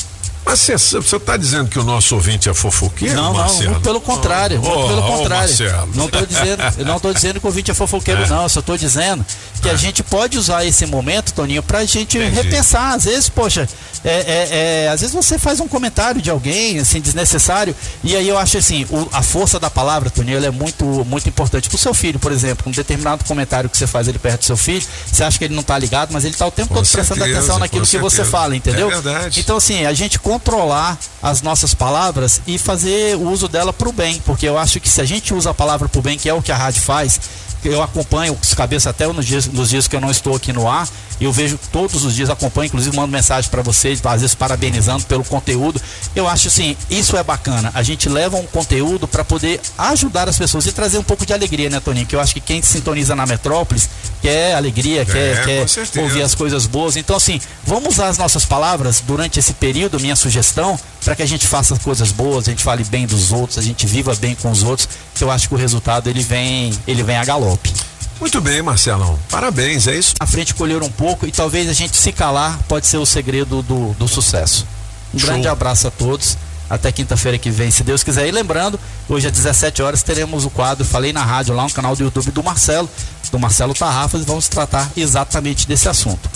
Mas 0.45 0.59
você 0.61 0.75
está 0.75 1.37
dizendo 1.37 1.69
que 1.69 1.79
o 1.79 1.85
nosso 1.85 2.15
ouvinte 2.15 2.49
é 2.49 2.55
fofoqueiro, 2.55 3.15
Não, 3.15 3.25
não, 3.33 3.35
Marcelo? 3.35 3.71
muito 3.71 3.83
pelo 3.83 4.01
contrário, 4.01 4.59
muito 4.61 4.77
Oh, 4.79 4.87
pelo 4.89 4.99
oh, 5.01 5.03
contrário. 5.19 5.49
Marcelo. 5.49 5.89
não 5.95 6.07
estou 6.07 6.27
dizendo, 6.27 6.62
eu 6.79 6.85
não 6.85 6.99
tô 6.99 7.12
dizendo 7.12 7.39
que 7.41 7.47
o 7.47 7.49
ouvinte 7.49 7.71
é 7.71 7.75
fofoqueiro, 7.75 8.23
É. 8.23 8.27
não. 8.29 8.43
Eu 8.45 8.49
só 8.49 8.61
estou 8.61 8.77
dizendo 8.77 9.25
que 9.62 9.69
a 9.69 9.77
gente 9.77 10.03
pode 10.03 10.39
usar 10.39 10.65
esse 10.65 10.87
momento, 10.87 11.33
Toninho, 11.35 11.62
pra 11.62 11.85
gente 11.85 12.19
repensar. 12.19 12.95
Às 12.95 13.05
vezes, 13.05 13.29
poxa, 13.29 13.69
é, 14.03 14.11
é, 14.11 14.85
é, 14.87 14.89
às 14.89 15.01
vezes 15.03 15.15
você 15.15 15.39
faz 15.39 15.61
um 15.61 15.69
comentário 15.69 16.21
de 16.23 16.31
alguém, 16.31 16.79
assim, 16.79 17.01
desnecessário, 17.01 17.77
e 18.03 18.17
aí 18.17 18.27
eu 18.29 18.39
acho 18.39 18.57
assim, 18.57 18.87
o- 18.91 19.07
a 19.12 19.23
força 19.23 19.61
da 19.61 19.69
palavra, 19.71 20.09
Toninho, 20.11 20.43
é 20.45 20.51
muito, 20.51 20.85
muito 21.05 21.29
importante 21.29 21.69
pro 21.69 21.77
seu 21.79 21.93
filho, 21.93 22.19
por 22.19 22.33
exemplo, 22.33 22.65
um 22.67 22.73
determinado 22.73 23.25
comentário 23.25 23.69
que 23.69 23.77
você 23.77 23.87
faz 23.87 24.09
ele 24.09 24.19
perto 24.19 24.41
do 24.41 24.47
seu 24.47 24.57
filho, 24.57 24.85
você 25.12 25.23
acha 25.23 25.39
que 25.39 25.45
ele 25.45 25.55
não 25.55 25.62
tá 25.62 25.79
ligado, 25.79 26.11
mas 26.12 26.25
ele 26.25 26.35
tá 26.35 26.47
o 26.47 26.51
tempo 26.51 26.69
Com 26.69 26.75
todo 26.77 26.89
prestando 26.91 27.21
certeza, 27.21 27.39
atenção 27.39 27.59
naquilo 27.59 27.85
que 27.87 27.99
você 27.99 28.17
certeza. 28.17 28.31
fala, 28.31 28.57
entendeu? 28.57 28.89
É 28.89 28.91
verdade. 29.01 29.39
Então, 29.41 29.57
assim, 29.59 29.85
a 29.85 29.93
gente 29.93 30.19
controlar 30.31 30.97
as 31.20 31.43
nossas 31.43 31.74
palavras 31.74 32.40
e 32.47 32.57
fazer 32.57 33.16
o 33.16 33.28
uso 33.28 33.48
dela 33.48 33.73
para 33.73 33.89
o 33.89 33.93
bem, 33.93 34.23
porque 34.24 34.48
eu 34.48 34.57
acho 34.57 34.78
que 34.78 34.89
se 34.89 35.01
a 35.01 35.05
gente 35.05 35.35
usa 35.35 35.51
a 35.51 35.55
palavra 35.55 35.89
para 35.89 35.98
o 35.98 36.02
bem, 36.02 36.16
que 36.16 36.28
é 36.28 36.32
o 36.32 36.40
que 36.40 36.52
a 36.52 36.57
rádio 36.57 36.82
faz, 36.82 37.20
eu 37.65 37.82
acompanho 37.82 38.37
os 38.41 38.55
cabeças 38.55 38.87
até 38.87 39.07
nos 39.07 39.27
dias, 39.27 39.47
nos 39.47 39.70
dias 39.70 39.87
que 39.87 39.97
eu 39.97 40.01
não 40.01 40.11
estou 40.11 40.35
aqui 40.35 40.53
no 40.53 40.69
ar, 40.69 40.89
eu 41.20 41.31
vejo 41.31 41.59
todos 41.70 42.03
os 42.05 42.15
dias, 42.15 42.31
acompanho, 42.31 42.69
inclusive 42.69 42.97
mando 42.97 43.12
mensagem 43.12 43.51
para 43.51 43.61
vocês, 43.61 44.01
às 44.03 44.23
vezes 44.23 44.35
parabenizando 44.35 45.05
pelo 45.05 45.23
conteúdo. 45.23 45.81
Eu 46.16 46.27
acho 46.27 46.49
assim, 46.49 46.74
isso 46.89 47.16
é 47.16 47.23
bacana. 47.23 47.70
A 47.74 47.82
gente 47.82 48.09
leva 48.09 48.39
um 48.39 48.47
conteúdo 48.47 49.07
para 49.07 49.23
poder 49.23 49.61
ajudar 49.77 50.28
as 50.28 50.39
pessoas 50.39 50.65
e 50.65 50.73
trazer 50.73 50.97
um 50.97 51.03
pouco 51.03 51.27
de 51.27 51.35
alegria, 51.35 51.69
né, 51.69 51.78
Toninho? 51.78 52.07
Que 52.07 52.16
eu 52.16 52.20
acho 52.20 52.32
que 52.32 52.41
quem 52.41 52.62
sintoniza 52.62 53.15
na 53.15 53.27
Metrópolis 53.27 53.91
quer 54.23 54.55
alegria, 54.55 55.05
quer, 55.05 55.41
com 55.41 55.45
quer 55.66 56.01
ouvir 56.01 56.23
as 56.23 56.35
coisas 56.35 56.66
boas. 56.66 56.97
Então, 56.97 57.16
assim, 57.16 57.39
vamos 57.65 57.95
usar 57.95 58.09
as 58.09 58.16
nossas 58.16 58.47
palavras 58.47 59.03
durante 59.07 59.39
esse 59.39 59.53
período, 59.53 60.01
minha 60.01 60.16
sugestão, 60.16 60.78
para 61.05 61.16
que 61.16 61.22
a 61.22 61.27
gente 61.27 61.47
faça 61.47 61.77
coisas 61.78 62.12
boas, 62.12 62.47
a 62.47 62.51
gente 62.51 62.62
fale 62.62 62.85
bem 62.85 63.06
dos 63.06 63.32
outros, 63.32 63.59
a 63.59 63.62
gente 63.62 63.86
viva 63.86 64.14
bem 64.16 64.35
com 64.35 64.51
os 64.51 64.62
outros, 64.62 64.89
que 65.14 65.24
eu 65.24 65.31
acho 65.31 65.48
que 65.48 65.55
o 65.55 65.59
resultado 65.59 66.09
ele 66.09 66.22
vem, 66.22 66.72
ele 66.86 67.02
vem 67.02 67.16
a 67.16 67.24
galope. 67.24 67.72
Muito 68.20 68.39
bem, 68.40 68.60
Marcelão. 68.60 69.18
Parabéns, 69.31 69.86
é 69.86 69.97
isso. 69.97 70.14
A 70.20 70.27
frente 70.27 70.55
colher 70.55 70.82
um 70.82 70.90
pouco 70.90 71.27
e 71.27 71.32
talvez 71.32 71.68
a 71.70 71.72
gente 71.72 71.97
se 71.97 72.12
calar 72.12 72.59
pode 72.68 72.86
ser 72.86 72.98
o 72.98 73.06
segredo 73.06 73.62
do, 73.62 73.94
do 73.94 74.06
sucesso. 74.06 74.66
Um 75.14 75.18
Show. 75.18 75.31
grande 75.31 75.48
abraço 75.48 75.89
a 75.89 75.90
todos. 75.90 76.36
Até 76.68 76.93
quinta-feira 76.93 77.36
que 77.36 77.51
vem, 77.51 77.70
se 77.70 77.82
Deus 77.82 78.05
quiser. 78.05 78.28
E 78.28 78.31
lembrando, 78.31 78.78
hoje 79.09 79.27
às 79.27 79.32
17 79.32 79.82
horas 79.82 80.02
teremos 80.02 80.44
o 80.44 80.51
quadro 80.51 80.85
Falei 80.85 81.12
na 81.12 81.24
Rádio 81.24 81.55
lá 81.55 81.64
no 81.64 81.70
canal 81.72 81.97
do 81.97 82.05
YouTube 82.05 82.31
do 82.31 82.44
Marcelo, 82.44 82.89
do 83.32 83.39
Marcelo 83.40 83.74
Tarrafas, 83.74 84.22
e 84.22 84.24
vamos 84.24 84.47
tratar 84.48 84.89
exatamente 84.97 85.66
desse 85.66 85.89
assunto. 85.89 86.31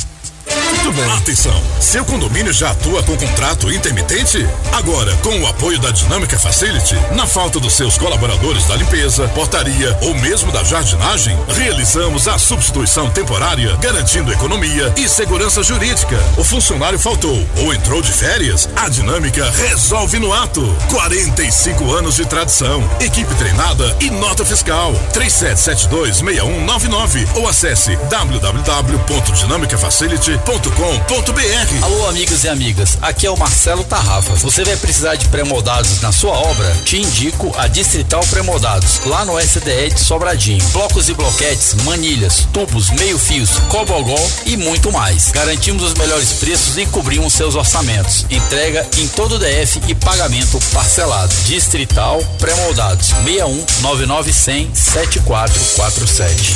Muito 0.50 0.92
bem. 0.92 1.10
Atenção, 1.12 1.62
seu 1.80 2.04
condomínio 2.04 2.52
já 2.52 2.70
atua 2.70 3.02
com 3.02 3.16
contrato 3.16 3.72
intermitente? 3.72 4.46
Agora, 4.72 5.16
com 5.16 5.40
o 5.40 5.46
apoio 5.46 5.78
da 5.78 5.90
Dinâmica 5.90 6.38
Facility, 6.38 6.94
na 7.12 7.26
falta 7.26 7.58
dos 7.58 7.72
seus 7.72 7.96
colaboradores 7.96 8.66
da 8.66 8.76
limpeza, 8.76 9.26
portaria 9.28 9.96
ou 10.02 10.12
mesmo 10.14 10.52
da 10.52 10.62
jardinagem, 10.62 11.34
realizamos 11.48 12.28
a 12.28 12.36
substituição 12.36 13.08
temporária, 13.10 13.74
garantindo 13.76 14.30
economia 14.32 14.92
e 14.96 15.08
segurança 15.08 15.62
jurídica. 15.62 16.22
O 16.36 16.44
funcionário 16.44 16.98
faltou 16.98 17.42
ou 17.58 17.72
entrou 17.72 18.02
de 18.02 18.12
férias? 18.12 18.68
A 18.76 18.90
Dinâmica 18.90 19.50
resolve 19.50 20.18
no 20.18 20.30
ato. 20.32 20.76
45 20.90 21.92
anos 21.92 22.16
de 22.16 22.26
tradição, 22.26 22.82
equipe 23.00 23.32
treinada 23.36 23.96
e 24.00 24.10
nota 24.10 24.44
fiscal. 24.44 24.92
37726199 25.14 27.26
ou 27.36 27.48
acesse 27.48 27.96
www.dinamicafacility.com.br. 28.10 30.33
Distrital.com.br. 30.34 31.84
Alô, 31.84 32.08
amigos 32.08 32.42
e 32.42 32.48
amigas. 32.48 32.98
Aqui 33.00 33.24
é 33.24 33.30
o 33.30 33.36
Marcelo 33.36 33.84
Tarrafa. 33.84 34.34
Você 34.34 34.64
vai 34.64 34.76
precisar 34.76 35.14
de 35.14 35.28
pré-moldados 35.28 36.00
na 36.00 36.10
sua 36.10 36.32
obra? 36.32 36.74
Te 36.84 36.96
indico 36.96 37.54
a 37.56 37.68
Distrital 37.68 38.20
Pré-moldados, 38.28 39.00
lá 39.06 39.24
no 39.24 39.40
SDE 39.40 39.90
de 39.94 40.00
Sobradinho. 40.00 40.66
Blocos 40.70 41.08
e 41.08 41.14
bloquetes, 41.14 41.74
manilhas, 41.84 42.48
tubos, 42.52 42.90
meio-fios, 42.90 43.60
cobogol 43.68 44.28
e 44.44 44.56
muito 44.56 44.90
mais. 44.90 45.30
Garantimos 45.30 45.84
os 45.84 45.94
melhores 45.94 46.32
preços 46.32 46.76
e 46.78 46.86
cobrimos 46.86 47.32
seus 47.32 47.54
orçamentos. 47.54 48.26
Entrega 48.28 48.84
em 48.98 49.06
todo 49.06 49.36
o 49.36 49.38
DF 49.38 49.82
e 49.86 49.94
pagamento 49.94 50.58
parcelado. 50.72 51.32
Distrital 51.44 52.20
Pré-moldados 52.40 53.06
61 53.24 53.64
99 53.82 54.32
7447. 54.32 56.54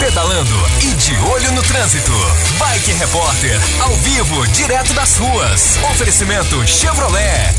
Pedalando 0.00 0.48
e 0.82 0.86
de 0.94 1.14
olho 1.30 1.52
no 1.52 1.62
trânsito. 1.62 2.12
Bike 2.58 2.92
Repórter, 2.92 3.17
ao 3.80 3.96
vivo, 3.96 4.46
direto 4.48 4.94
das 4.94 5.16
ruas. 5.16 5.76
Oferecimento 5.90 6.64
Chevrolet. 6.68 7.52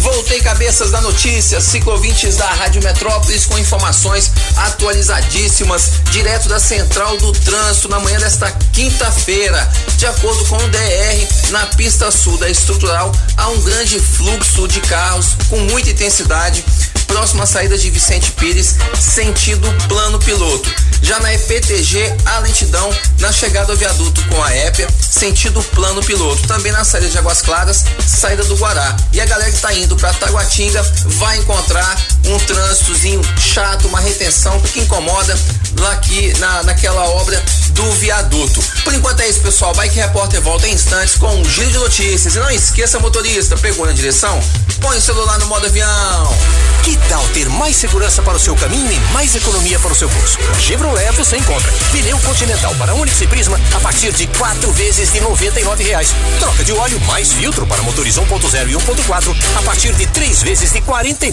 Voltei 0.00 0.40
cabeças 0.40 0.90
da 0.90 1.00
notícia, 1.00 1.60
ciclovintes 1.60 2.36
da 2.36 2.46
Rádio 2.46 2.82
Metrópolis 2.82 3.46
com 3.46 3.56
informações 3.58 4.32
atualizadíssimas, 4.56 6.00
direto 6.10 6.48
da 6.48 6.58
Central 6.58 7.16
do 7.18 7.32
Trânsito 7.32 7.88
na 7.88 8.00
manhã 8.00 8.18
desta 8.18 8.50
quinta-feira. 8.72 9.68
De 9.96 10.06
acordo 10.06 10.44
com 10.46 10.56
o 10.56 10.68
DR, 10.68 11.50
na 11.50 11.66
pista 11.66 12.10
sul 12.10 12.36
da 12.38 12.48
estrutural 12.48 13.12
há 13.36 13.48
um 13.48 13.60
grande 13.62 14.00
fluxo 14.00 14.66
de 14.66 14.80
carros 14.80 15.36
com 15.48 15.58
muita 15.58 15.90
intensidade 15.90 16.64
próximo 17.06 17.42
à 17.42 17.46
saída 17.46 17.76
de 17.78 17.90
Vicente 17.90 18.32
Pires, 18.32 18.76
sentido 18.98 19.66
plano 19.88 20.18
piloto. 20.18 20.70
Já 21.02 21.20
na 21.20 21.32
EPTG, 21.34 22.14
a 22.24 22.38
lentidão 22.40 22.90
na 23.20 23.32
chegada 23.32 23.72
ao 23.72 23.78
viaduto 23.78 24.22
com 24.28 24.42
a 24.42 24.52
Épia, 24.52 24.88
sentido 25.00 25.62
plano 25.74 26.02
piloto. 26.02 26.46
Também 26.46 26.72
na 26.72 26.84
saída 26.84 27.08
de 27.08 27.18
Águas 27.18 27.42
Claras, 27.42 27.84
saída 28.06 28.44
do 28.44 28.56
Guará. 28.56 28.96
E 29.12 29.20
a 29.20 29.26
galera 29.26 29.50
que 29.50 29.60
tá 29.60 29.72
indo 29.74 29.96
para 29.96 30.12
Taguatinga 30.14 30.82
vai 31.06 31.38
encontrar 31.38 31.96
um 32.26 32.38
trânsitozinho 32.40 33.20
chato, 33.38 33.86
uma 33.86 34.00
retenção 34.00 34.60
que 34.60 34.80
incomoda 34.80 35.38
lá 35.78 35.92
aqui 35.92 36.36
na, 36.38 36.62
naquela 36.64 37.04
obra 37.10 37.42
do 37.70 37.92
viaduto. 37.92 38.60
Por 38.82 38.94
enquanto 38.94 39.20
é 39.20 39.28
isso, 39.28 39.40
pessoal. 39.40 39.74
Bike 39.74 39.94
Repórter 39.94 40.40
volta 40.40 40.66
em 40.66 40.72
instantes 40.72 41.16
com 41.16 41.28
um 41.28 41.44
giro 41.44 41.70
de 41.70 41.78
notícias. 41.78 42.34
E 42.34 42.38
não 42.38 42.50
esqueça, 42.50 42.98
motorista, 42.98 43.56
pegou 43.56 43.86
na 43.86 43.92
direção? 43.92 44.40
Põe 44.80 44.98
o 44.98 45.00
celular 45.00 45.38
no 45.38 45.46
modo 45.46 45.66
avião. 45.66 46.38
Que 46.82 46.95
tal 47.08 47.26
ter 47.28 47.48
mais 47.48 47.76
segurança 47.76 48.22
para 48.22 48.36
o 48.36 48.40
seu 48.40 48.54
caminho 48.56 48.90
e 48.90 48.98
mais 49.12 49.34
economia 49.34 49.78
para 49.78 49.92
o 49.92 49.94
seu 49.94 50.08
bolso? 50.08 50.38
Chevrolet 50.60 51.10
você 51.12 51.36
encontra 51.36 51.72
pneu 51.92 52.18
Continental 52.20 52.74
para 52.76 52.94
Onix 52.94 53.20
e 53.20 53.26
Prisma 53.26 53.60
a 53.74 53.80
partir 53.80 54.12
de 54.12 54.26
quatro 54.38 54.72
vezes 54.72 55.12
de 55.12 55.20
noventa 55.20 55.60
e 55.60 55.64
reais. 55.82 56.14
Troca 56.38 56.64
de 56.64 56.72
óleo 56.72 57.00
mais 57.00 57.32
filtro 57.32 57.66
para 57.66 57.82
motores 57.82 58.16
1.0 58.16 58.68
e 58.68 58.74
1.4 58.74 59.36
a 59.58 59.62
partir 59.62 59.92
de 59.94 60.06
três 60.06 60.42
vezes 60.42 60.72
de 60.72 60.80
quarenta 60.80 61.26
e 61.26 61.32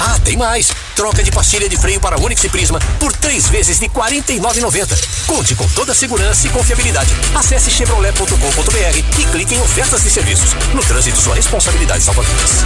Ah, 0.00 0.18
tem 0.24 0.36
mais! 0.36 0.70
Troca 0.96 1.22
de 1.22 1.30
pastilha 1.30 1.68
de 1.68 1.76
freio 1.76 2.00
para 2.00 2.18
Onix 2.18 2.42
e 2.42 2.48
Prisma 2.48 2.80
por 2.98 3.12
três 3.12 3.48
vezes 3.48 3.78
de 3.78 3.86
quarenta 3.86 4.32
e 4.32 4.40
Conte 5.26 5.54
com 5.54 5.68
toda 5.68 5.92
a 5.92 5.94
segurança 5.94 6.46
e 6.46 6.50
confiabilidade. 6.50 7.14
Acesse 7.34 7.70
chevrolet.com.br 7.70 9.20
e 9.20 9.26
clique 9.26 9.54
em 9.54 9.60
ofertas 9.60 10.04
e 10.06 10.10
serviços. 10.10 10.54
No 10.72 10.82
trânsito, 10.82 11.18
sua 11.18 11.34
responsabilidade 11.34 12.02
salva 12.02 12.22
vidas. 12.22 12.64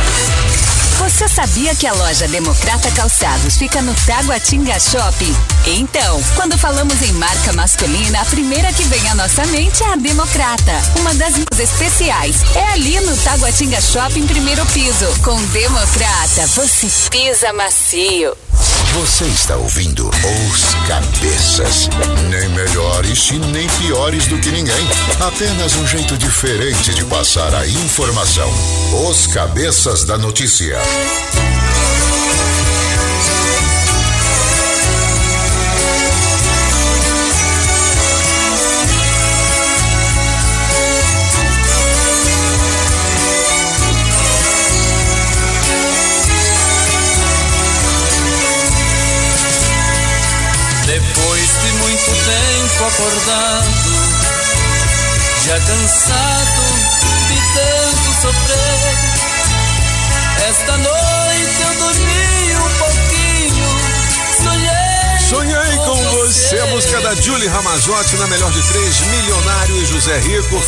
Você 1.00 1.26
sabia 1.26 1.74
que 1.74 1.86
a 1.86 1.94
loja 1.94 2.28
Democrata 2.28 2.90
Calçados 2.90 3.56
fica 3.56 3.80
no 3.80 3.94
Taguatinga 4.06 4.78
Shopping? 4.78 5.34
Então, 5.66 6.22
quando 6.36 6.58
falamos 6.58 7.00
em 7.00 7.12
marca 7.12 7.54
masculina, 7.54 8.20
a 8.20 8.24
primeira 8.26 8.70
que 8.74 8.84
vem 8.84 9.08
à 9.08 9.14
nossa 9.14 9.46
mente 9.46 9.82
é 9.82 9.86
a 9.86 9.96
Democrata. 9.96 10.72
Uma 11.00 11.14
das 11.14 11.38
especiais 11.58 12.36
é 12.54 12.72
ali 12.72 13.00
no 13.00 13.16
Taguatinga 13.16 13.80
Shopping, 13.80 14.26
primeiro 14.26 14.64
piso. 14.66 15.06
Com 15.22 15.42
Democrata, 15.46 16.46
você 16.48 16.86
pisa 17.08 17.50
macio. 17.54 18.19
Você 18.28 19.24
está 19.24 19.56
ouvindo 19.56 20.10
Os 20.10 20.74
Cabeças. 20.86 21.88
Nem 22.28 22.50
melhores 22.50 23.30
e 23.30 23.38
nem 23.38 23.66
piores 23.66 24.26
do 24.26 24.38
que 24.38 24.50
ninguém. 24.50 24.86
Apenas 25.18 25.74
um 25.76 25.86
jeito 25.86 26.18
diferente 26.18 26.92
de 26.92 27.04
passar 27.06 27.54
a 27.54 27.66
informação. 27.66 28.50
Os 29.08 29.26
Cabeças 29.26 30.04
da 30.04 30.18
Notícia. 30.18 30.78
Tempo 52.80 52.84
acordado, 52.84 53.90
já 55.44 55.60
cansado 55.60 56.62
de 57.28 57.36
tanto 57.54 58.14
sofrer, 58.22 58.96
esta 60.48 60.76
noite 60.78 61.60
eu 61.60 61.74
dormi 61.78 62.56
um 62.56 62.70
pouquinho, 62.78 63.68
sonhei. 64.42 65.28
Sonhei 65.28 65.76
com 65.84 65.96
você, 66.10 66.58
a 66.58 66.66
música 66.68 67.00
da 67.02 67.14
Julie 67.14 67.48
Ramazotti 67.48 68.16
na 68.16 68.26
melhor 68.26 68.50
de 68.50 68.62
três, 68.62 69.00
Milionário 69.00 69.76
e 69.76 69.84
José 69.84 70.18
Rico. 70.18 70.62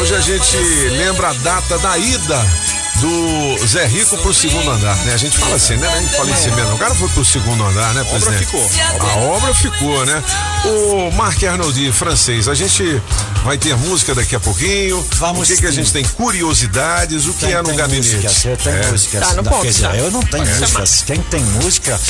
Hoje 0.00 0.14
a 0.14 0.20
gente 0.20 0.56
lembra 0.56 1.28
a 1.28 1.32
data 1.34 1.78
da 1.78 1.98
ida 1.98 2.79
do 3.00 3.66
Zé 3.66 3.86
Rico 3.86 4.16
pro 4.18 4.32
segundo 4.34 4.70
andar, 4.70 4.94
né? 5.04 5.14
A 5.14 5.16
gente 5.16 5.36
fala 5.38 5.56
assim, 5.56 5.76
né? 5.76 5.90
Nem 5.98 6.08
falecimento. 6.08 6.74
O 6.74 6.78
cara 6.78 6.94
foi 6.94 7.08
pro 7.08 7.24
segundo 7.24 7.64
andar, 7.64 7.94
né, 7.94 8.04
presidente? 8.04 8.44
ficou. 8.46 8.70
A 9.00 9.16
obra 9.18 9.54
ficou, 9.54 10.04
né? 10.06 10.22
O 10.64 11.10
Marc 11.12 11.42
Arnoldi, 11.44 11.90
francês, 11.92 12.46
a 12.48 12.54
gente 12.54 13.00
vai 13.44 13.56
ter 13.56 13.74
música 13.76 14.14
daqui 14.14 14.36
a 14.36 14.40
pouquinho. 14.40 15.04
Vamos 15.16 15.48
o 15.48 15.52
que, 15.52 15.60
que 15.60 15.66
a 15.66 15.70
gente 15.70 15.90
tem? 15.92 16.04
Curiosidades, 16.04 17.26
o 17.26 17.32
que 17.32 17.46
Tem- 17.46 17.54
é 17.54 17.58
no 17.58 17.68
tem 17.68 17.76
gabinete? 17.76 18.14
Músicas, 18.16 18.44
eu 18.44 18.56
tenho 18.56 18.76
É. 18.76 18.90
músicas. 18.90 19.20
Tá 19.28 19.42
quer 19.42 19.66
dizer, 19.68 19.80
já. 19.80 19.96
Eu 19.96 20.10
não 20.10 20.20
tenho 20.22 20.44
Pode 20.46 20.60
músicas. 20.60 21.02
Quem 21.06 21.20
tem 21.22 21.42
música 21.42 22.00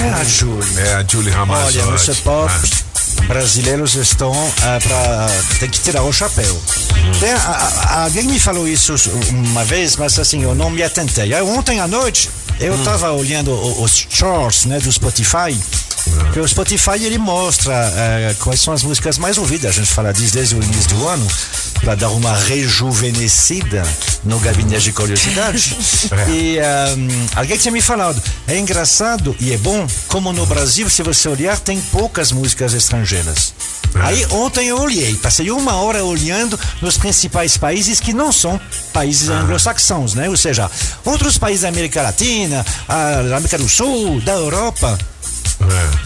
é 0.00 0.12
a 0.20 0.24
Júlia. 0.24 0.80
É 0.80 0.94
a 0.94 1.04
Julie 1.06 1.32
Ramazotti. 1.32 1.78
Olha, 1.80 1.98
você 1.98 2.14
pode. 2.14 2.52
Ah. 2.54 2.87
Brasileiros 3.26 3.94
estão 3.94 4.32
ah, 4.62 4.78
para. 4.82 5.26
Tem 5.58 5.68
que 5.68 5.80
tirar 5.80 6.02
o 6.02 6.12
chapéu. 6.12 6.60
Tem- 7.20 7.30
a- 7.32 7.36
a- 7.36 8.02
alguém 8.04 8.24
me 8.24 8.38
falou 8.40 8.66
isso 8.66 8.94
uma 9.30 9.64
vez, 9.64 9.96
mas 9.96 10.18
assim, 10.18 10.42
eu 10.42 10.54
não 10.54 10.70
me 10.70 10.82
atentei. 10.82 11.34
Aí, 11.34 11.42
Ontem 11.42 11.80
à 11.80 11.86
noite, 11.88 12.30
eu 12.60 12.74
estava 12.76 13.12
olhando 13.12 13.50
o- 13.52 13.82
os 13.82 14.06
charts 14.08 14.64
né, 14.64 14.78
do 14.80 14.90
Spotify. 14.90 15.56
Que 16.32 16.40
o 16.40 16.48
Spotify 16.48 17.04
ele 17.04 17.18
mostra 17.18 17.74
eh, 17.74 18.34
quais 18.40 18.60
são 18.60 18.72
as 18.72 18.82
músicas 18.82 19.18
mais 19.18 19.38
ouvidas. 19.38 19.70
A 19.70 19.80
gente 19.80 19.92
fala 19.92 20.12
disso 20.12 20.34
desde 20.34 20.54
o 20.54 20.62
início 20.62 20.90
do 20.90 21.08
ano, 21.08 21.26
para 21.80 21.94
dar 21.94 22.10
uma 22.10 22.34
rejuvenescida 22.36 23.82
no 24.24 24.38
gabinete 24.38 24.84
de 24.84 24.92
curiosidade. 24.92 25.76
E 26.28 26.58
ahm, 26.58 27.08
alguém 27.34 27.56
tinha 27.56 27.72
me 27.72 27.80
falado, 27.80 28.22
é 28.46 28.58
engraçado 28.58 29.34
e 29.40 29.52
é 29.52 29.56
bom 29.56 29.86
como 30.08 30.32
no 30.32 30.44
Brasil, 30.46 30.88
se 30.88 31.02
você 31.02 31.28
olhar, 31.28 31.58
tem 31.58 31.80
poucas 31.80 32.32
músicas 32.32 32.74
estrangeiras. 32.74 33.54
Aí 33.94 34.26
ontem 34.30 34.68
eu 34.68 34.78
olhei, 34.78 35.14
passei 35.16 35.50
uma 35.50 35.76
hora 35.76 36.04
olhando 36.04 36.58
nos 36.80 36.98
principais 36.98 37.56
países 37.56 38.00
que 38.00 38.12
não 38.12 38.30
são 38.30 38.60
países 38.92 39.28
anglo-saxãos, 39.28 40.14
né? 40.14 40.28
Ou 40.28 40.36
seja, 40.36 40.70
outros 41.04 41.38
países 41.38 41.62
da 41.62 41.68
América 41.68 42.02
Latina, 42.02 42.64
da 42.86 43.36
América 43.36 43.58
do 43.58 43.68
Sul, 43.68 44.20
da 44.20 44.32
Europa. 44.32 44.98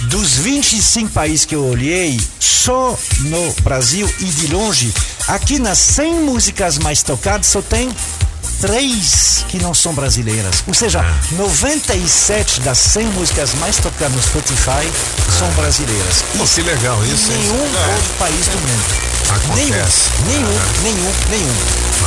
Dos 0.09 0.33
25 0.37 1.11
países 1.11 1.45
que 1.45 1.55
eu 1.55 1.65
olhei, 1.65 2.21
só 2.41 2.97
no 3.21 3.53
Brasil 3.63 4.13
e 4.21 4.25
de 4.25 4.47
longe, 4.49 4.93
aqui 5.29 5.59
nas 5.59 5.79
100 5.79 6.15
músicas 6.25 6.79
mais 6.79 7.03
tocadas, 7.03 7.47
só 7.47 7.61
tem 7.63 7.91
três 8.61 9.45
que 9.49 9.59
não 9.59 9.75
são 9.75 9.93
brasileiras. 9.93 10.63
Ou 10.67 10.75
seja, 10.75 11.05
97 11.33 12.61
das 12.61 12.79
100 12.79 13.07
músicas 13.09 13.55
mais 13.55 13.77
tocadas 13.77 14.15
no 14.15 14.23
Spotify 14.23 14.89
são 15.39 15.49
brasileiras. 15.53 16.23
Pô, 16.37 16.45
que 16.45 16.63
legal 16.63 17.05
isso? 17.07 17.29
Nenhum 17.31 17.55
É. 17.57 17.95
outro 17.95 18.15
país 18.19 18.47
do 18.47 18.59
mundo. 18.59 19.13
Acontece. 19.31 20.11
Nenhum, 20.27 20.47
nenhum, 20.83 20.83
nenhum, 20.83 21.13
nenhum. 21.31 21.55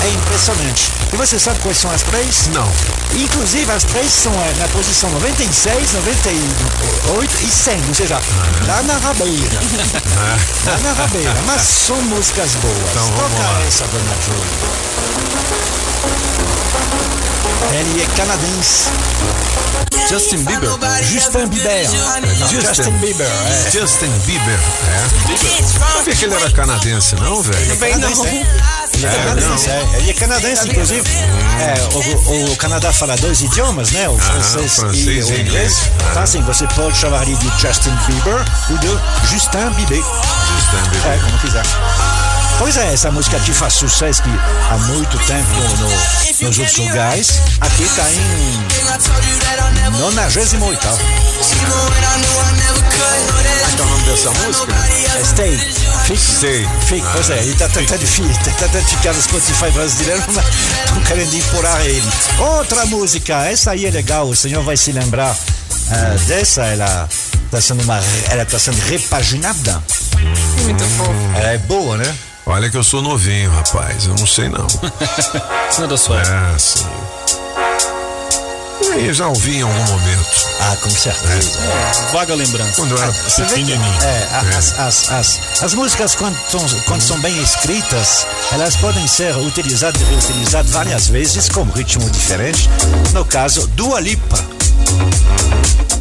É 0.03 0.09
impressionante. 0.09 0.91
E 1.13 1.15
você 1.17 1.39
sabe 1.39 1.59
quais 1.59 1.77
são 1.77 1.91
as 1.91 2.01
três? 2.03 2.47
Não. 2.47 2.71
Inclusive, 3.17 3.71
as 3.71 3.83
três 3.83 4.11
são 4.11 4.33
é, 4.33 4.53
na 4.59 4.67
posição 4.67 5.09
96, 5.11 5.93
98 5.93 7.43
e 7.43 7.51
100, 7.51 7.87
ou 7.87 7.93
seja, 7.95 8.19
lá 8.67 8.83
na 8.83 8.97
rabeira. 8.97 9.59
lá 10.65 10.77
na 10.79 10.93
rabeira. 10.93 11.33
Mas 11.45 11.61
são 11.61 12.01
músicas 12.03 12.55
boas. 12.55 12.77
Então, 12.91 13.05
vamos 13.11 13.31
Toca 13.31 13.51
lá. 13.51 13.63
essa, 13.65 13.85
dona 13.87 14.15
Júlia. 14.25 14.95
Ele 17.71 18.01
é 18.01 18.05
canadense. 18.17 18.89
Justin 20.09 20.43
Bieber. 20.43 20.69
Justin 21.03 21.47
Bieber. 21.47 21.89
Justin 22.49 22.91
Bieber, 22.99 23.27
é. 23.27 23.71
Justin 23.71 24.11
Bieber, 24.25 24.59
é. 24.87 25.95
Sabia 25.95 26.15
que 26.15 26.25
ele 26.25 26.35
era 26.35 26.51
canadense, 26.51 27.15
não, 27.15 27.41
velho? 27.41 27.67
Também 27.67 27.97
não. 27.97 28.09
Ele 28.95 29.05
é 29.05 29.09
canadense, 29.09 29.69
é. 29.69 29.89
Ele 29.97 30.09
é 30.09 30.13
canadense, 30.13 30.67
inclusive. 30.69 31.09
É, 31.59 32.29
o, 32.29 32.51
o 32.51 32.55
Canadá 32.57 32.93
fala 32.93 33.15
dois 33.17 33.41
idiomas, 33.41 33.91
né? 33.91 34.07
O 34.09 34.17
francês, 34.17 34.75
francês 34.75 35.05
e 35.05 35.09
e 35.11 35.23
o 35.23 35.25
inglês. 35.25 35.39
inglês. 35.39 35.91
Então, 36.11 36.23
assim, 36.23 36.41
você 36.41 36.67
pode 36.67 36.97
chamar 36.97 37.23
ele 37.23 37.35
de 37.35 37.47
Justin 37.59 37.95
Bieber 38.07 38.45
ou 38.69 38.77
de 38.77 38.87
Justin 39.29 39.69
Bieber. 39.75 39.97
Justin 39.97 40.89
Bieber. 40.91 41.11
É, 41.11 41.17
como 41.19 41.37
quiser. 41.39 42.24
Pois 42.57 42.77
é, 42.77 42.93
essa 42.93 43.11
música 43.11 43.37
que 43.39 43.53
faz 43.53 43.73
sucesso 43.73 44.23
que 44.23 44.29
há 44.29 44.77
muito 44.87 45.17
tempo 45.19 45.49
no- 45.79 46.47
nos 46.47 46.57
outros 46.59 46.77
lugares, 46.77 47.41
aqui 47.61 47.83
está 47.83 48.03
em 48.11 48.65
98. 49.99 50.79
Qual 50.79 50.97
é 53.77 53.81
o 53.81 53.85
nome 53.85 54.03
dessa 54.05 54.31
música? 54.31 54.73
É 55.19 55.23
Stay. 55.23 55.57
Fique. 56.05 56.17
Stay. 56.17 56.67
Fique. 56.87 57.05
Pois 57.11 57.29
é, 57.29 57.39
ele 57.39 57.51
está 57.51 57.67
tentando, 57.67 57.99
tá 57.99 58.51
tentando 58.67 58.85
ficar 58.87 59.13
no 59.13 59.21
Spotify 59.21 59.71
brasileiro, 59.71 60.23
mas 60.27 60.45
estão 60.85 61.01
querendo 61.03 61.33
empurrar 61.35 61.81
ele. 61.85 62.07
Outra 62.39 62.85
música, 62.85 63.45
essa 63.45 63.71
aí 63.71 63.85
é 63.85 63.91
legal, 63.91 64.27
o 64.27 64.35
senhor 64.35 64.63
vai 64.63 64.77
se 64.77 64.91
lembrar 64.91 65.35
ah, 65.91 66.15
dessa, 66.25 66.63
ela 66.63 67.07
está 67.45 67.59
sendo, 67.61 67.83
uma, 67.83 67.99
ela 68.29 68.45
tá 68.45 68.57
sendo 68.57 68.79
repaginada. 68.87 69.83
Muito 70.63 70.83
fofo. 70.97 71.11
Ela 71.35 71.49
é 71.51 71.57
boa, 71.59 71.97
né? 71.97 72.15
Olha 72.45 72.69
que 72.69 72.77
eu 72.77 72.83
sou 72.83 73.01
novinho, 73.01 73.49
rapaz. 73.51 74.05
Eu 74.05 74.15
não 74.15 74.27
sei 74.27 74.49
não. 74.49 74.67
Não 75.77 75.83
é 75.83 75.87
da 75.87 75.97
sua. 75.97 76.21
É, 76.21 76.57
sim. 76.59 76.85
E 78.81 78.91
aí, 79.09 79.13
já 79.13 79.27
ouvi 79.27 79.57
em 79.57 79.61
algum 79.61 79.83
momento. 79.91 80.47
Ah, 80.61 80.75
com 80.81 80.89
certeza. 80.89 81.59
Vaga 82.13 82.33
lembrança. 82.35 82.73
Quando 82.75 82.91
eu 82.95 83.01
era 83.01 83.11
Você 83.11 83.41
vê 83.41 83.47
que- 83.47 83.53
pequenininho. 83.55 84.01
é, 84.03 84.27
a- 84.31 84.57
as, 84.57 84.79
as, 84.79 85.11
as, 85.11 85.39
as 85.63 85.73
músicas, 85.73 86.15
quando, 86.15 86.37
são- 86.49 86.79
quando 86.85 87.01
são 87.01 87.19
bem 87.19 87.41
escritas, 87.41 88.25
elas 88.53 88.75
podem 88.77 89.05
ser 89.07 89.35
utilizadas 89.37 89.99
e 90.01 90.05
reutilizadas 90.05 90.71
várias 90.71 91.07
vezes 91.07 91.49
com 91.49 91.63
ritmo 91.63 92.07
diferente. 92.09 92.69
No 93.11 93.25
caso, 93.25 93.67
Dua 93.69 93.99
Lipa 93.99 94.39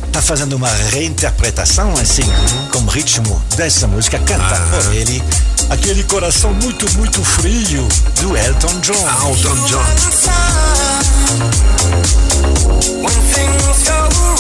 está 0.07 0.23
fazendo 0.23 0.53
uma 0.55 0.69
reinterpretação, 0.91 1.93
assim, 1.95 2.23
com 2.71 2.85
ritmo 2.87 3.43
dessa 3.57 3.89
música, 3.89 4.19
cantada 4.21 4.83
por 4.85 4.95
ele. 4.95 5.23
Aquele 5.71 6.05
coração 6.05 6.53
muito, 6.55 6.91
muito 6.97 7.25
frio 7.25 7.87
do 8.21 8.37
Elton 8.37 8.81
John. 8.81 8.93
Elton 9.29 9.57
John. 9.67 9.85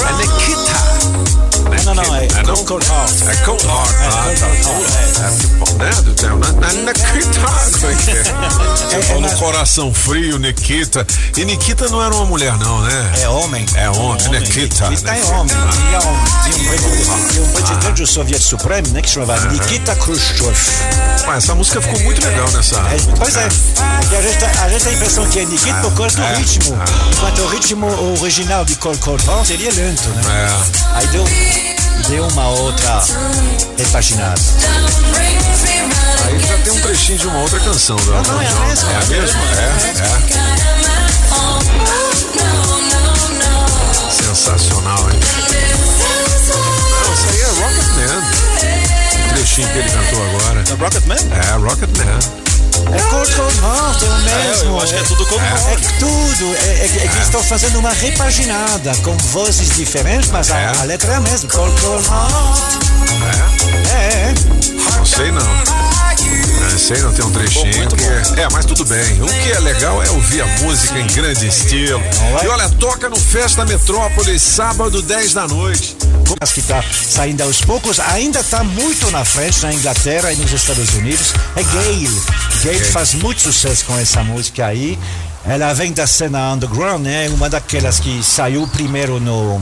É 0.06 0.12
Nikita. 0.12 1.73
Não, 1.84 1.94
não, 1.94 2.16
é 2.16 2.24
É 2.26 2.42
não? 2.44 2.64
Cold 2.64 2.86
Heart. 2.86 3.12
É 3.28 3.36
Cold 3.44 3.64
Heart. 3.66 3.90
Ah, 4.06 4.34
tá. 4.40 4.46
É, 5.84 5.84
né, 5.84 6.02
do 6.02 6.20
céu, 6.20 6.36
né? 6.38 6.46
Na- 6.60 6.72
Nikita. 6.72 7.40
Como 7.80 7.92
é 7.92 7.94
que 7.94 8.10
é? 8.10 8.22
Você 8.24 9.02
falou 9.02 9.30
coração 9.32 9.92
frio, 9.92 10.38
Nikita. 10.38 11.06
E 11.36 11.44
Nikita 11.44 11.88
não 11.88 12.02
era 12.02 12.14
uma 12.14 12.24
mulher, 12.24 12.56
não, 12.58 12.80
né? 12.80 13.12
É 13.20 13.28
homem. 13.28 13.66
É 13.74 13.90
homem, 13.90 14.28
Nikita. 14.30 14.88
Nikita 14.90 15.10
é 15.10 15.14
né? 15.20 15.24
homem. 15.26 15.54
Tinha 15.54 15.98
um, 16.00 16.68
presidente- 16.68 17.32
tinha 17.32 17.42
um 17.44 17.48
presidente 17.52 18.00
do 18.00 18.06
Soviético 18.06 18.48
Supremo, 18.48 18.88
né, 18.88 19.02
que 19.02 19.10
chamava 19.10 19.46
Nikita 19.48 19.94
Khrushchev. 19.96 20.56
Essa 21.36 21.54
música 21.54 21.80
ficou 21.82 22.00
muito 22.00 22.24
legal 22.26 22.50
nessa. 22.52 22.76
É, 22.76 22.96
pois 23.18 23.36
é, 23.36 23.48
porque 24.00 24.16
a 24.16 24.22
gente, 24.22 24.38
tá- 24.38 24.64
a 24.64 24.68
gente 24.68 24.82
tem 24.84 24.92
a 24.92 24.96
impressão 24.96 25.26
que 25.28 25.38
é 25.40 25.44
Nikita 25.44 25.80
por 25.80 25.92
causa 25.94 26.16
do 26.16 26.22
É. 26.22 26.34
ritmo. 26.36 26.78
Enquanto 27.12 27.38
o 27.42 27.46
ritmo 27.48 28.18
original 28.20 28.64
de 28.64 28.76
Cold 28.76 28.98
Cold 28.98 29.24
Heart 29.28 29.46
seria 29.46 29.72
lento, 29.72 30.08
né? 30.08 30.22
É. 30.48 30.96
Aí 30.96 31.06
deu, 31.08 31.24
deu 32.08 32.26
uma 32.28 32.48
outra 32.48 33.02
repaginada. 33.78 34.40
Aí 36.26 36.38
já 36.40 36.56
tem 36.58 36.72
um 36.72 36.80
trechinho 36.80 37.18
de 37.18 37.26
uma 37.26 37.40
outra 37.40 37.60
canção 37.60 37.96
do 37.96 38.14
Elton 38.14 38.40
é 38.40 38.46
a 38.46 38.50
John. 38.50 38.66
mesma. 38.66 38.92
É 38.92 38.96
a 38.96 39.06
mesma? 39.06 39.40
É, 39.40 39.64
é. 40.00 41.34
Sensacional, 44.10 44.98
hein? 45.10 45.20
Não, 47.04 47.14
isso 47.14 47.26
aí 47.30 47.40
é 47.40 47.46
Rocketman. 47.46 48.22
O 49.30 49.34
trechinho 49.34 49.68
que 49.68 49.78
ele 49.78 49.90
cantou 49.90 50.22
agora. 50.26 50.64
É 50.68 50.74
Rocketman? 50.74 51.18
É, 51.32 51.56
Rocketman. 51.56 52.18
É 52.92 52.98
Heart, 52.98 54.02
é 54.02 54.46
mesmo. 54.46 54.70
eu 54.70 54.80
acho 54.80 54.94
que 54.94 55.00
é 55.00 55.04
tudo 55.04 55.26
Cold 55.26 55.44
é. 55.44 55.72
É 55.72 55.76
tudo. 55.98 56.56
É, 56.56 56.58
é, 56.58 57.04
é 57.04 57.08
que 57.08 57.18
estão 57.18 57.42
fazendo 57.42 57.78
uma 57.78 57.90
repaginada 57.90 58.92
com 59.02 59.16
vozes 59.16 59.76
diferentes, 59.76 60.30
mas 60.30 60.50
a, 60.50 60.72
a 60.80 60.84
letra 60.84 61.12
é 61.12 61.16
a 61.16 61.20
mesma. 61.20 61.48
É? 63.24 63.94
É, 63.94 64.30
é. 64.30 64.34
Não 64.96 65.04
sei 65.04 65.30
não. 65.30 65.93
Sei 66.84 66.98
não, 66.98 67.14
tem 67.14 67.24
um 67.24 67.30
trechinho 67.30 67.88
que 67.88 68.38
é... 68.38 68.46
mas 68.52 68.66
tudo 68.66 68.84
bem. 68.84 69.22
O 69.22 69.26
que 69.26 69.52
é 69.52 69.58
legal 69.60 70.02
é 70.02 70.10
ouvir 70.10 70.42
a 70.42 70.46
música 70.58 70.98
em 70.98 71.06
grande 71.06 71.46
estilo. 71.46 71.98
E 72.42 72.46
olha, 72.46 72.68
toca 72.68 73.08
no 73.08 73.16
Festa 73.16 73.64
Metrópolis, 73.64 74.42
sábado, 74.42 75.00
10 75.00 75.32
da 75.32 75.48
noite. 75.48 75.96
As 76.38 76.52
que 76.52 76.60
está 76.60 76.82
saindo 76.82 77.42
aos 77.42 77.62
poucos, 77.62 77.98
ainda 77.98 78.40
está 78.40 78.62
muito 78.62 79.10
na 79.10 79.24
frente 79.24 79.62
na 79.62 79.72
Inglaterra 79.72 80.30
e 80.30 80.36
nos 80.36 80.52
Estados 80.52 80.92
Unidos. 80.92 81.32
É. 81.56 81.62
Gayle 81.62 82.22
Gayle. 82.62 82.84
faz 82.84 83.14
muito 83.14 83.40
sucesso 83.40 83.86
com 83.86 83.98
essa 83.98 84.22
música 84.22 84.66
aí. 84.66 84.98
Ela 85.46 85.72
vem 85.72 85.90
da 85.90 86.06
cena 86.06 86.52
underground, 86.52 87.02
né? 87.02 87.30
Uma 87.30 87.48
daquelas 87.48 87.98
que 87.98 88.22
saiu 88.22 88.68
primeiro 88.68 89.18
no, 89.18 89.58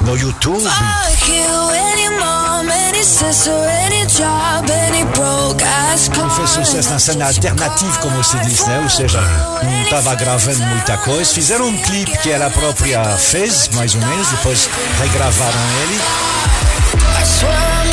no 0.00 0.16
YouTube. 0.16 0.62
Fuck 0.62 1.28
you, 1.28 1.70
any 1.70 2.08
mom, 2.18 2.68
any 2.70 3.02
sister, 3.02 3.52
any 3.52 4.06
job, 4.06 4.70
any 4.70 5.04
broke 5.12 5.62
ass 5.64 6.08
Ele 6.08 6.30
fez 6.30 6.50
sucesso 6.50 6.90
na 6.90 6.98
cena 6.98 7.26
alternativa, 7.26 7.98
como 7.98 8.22
se 8.22 8.38
diz, 8.40 8.66
né? 8.66 8.80
Ou 8.82 8.88
seja, 8.88 9.20
não 9.20 9.82
estava 9.82 10.14
gravando 10.14 10.60
muita 10.66 10.96
coisa. 10.98 11.32
Fizeram 11.32 11.68
um 11.68 11.76
clipe 11.82 12.16
que 12.18 12.30
ela 12.30 12.50
própria 12.50 13.04
fez, 13.16 13.68
mais 13.74 13.94
ou 13.94 14.00
menos, 14.00 14.28
depois 14.28 14.68
regravaram 15.00 15.60
ele. 15.82 16.00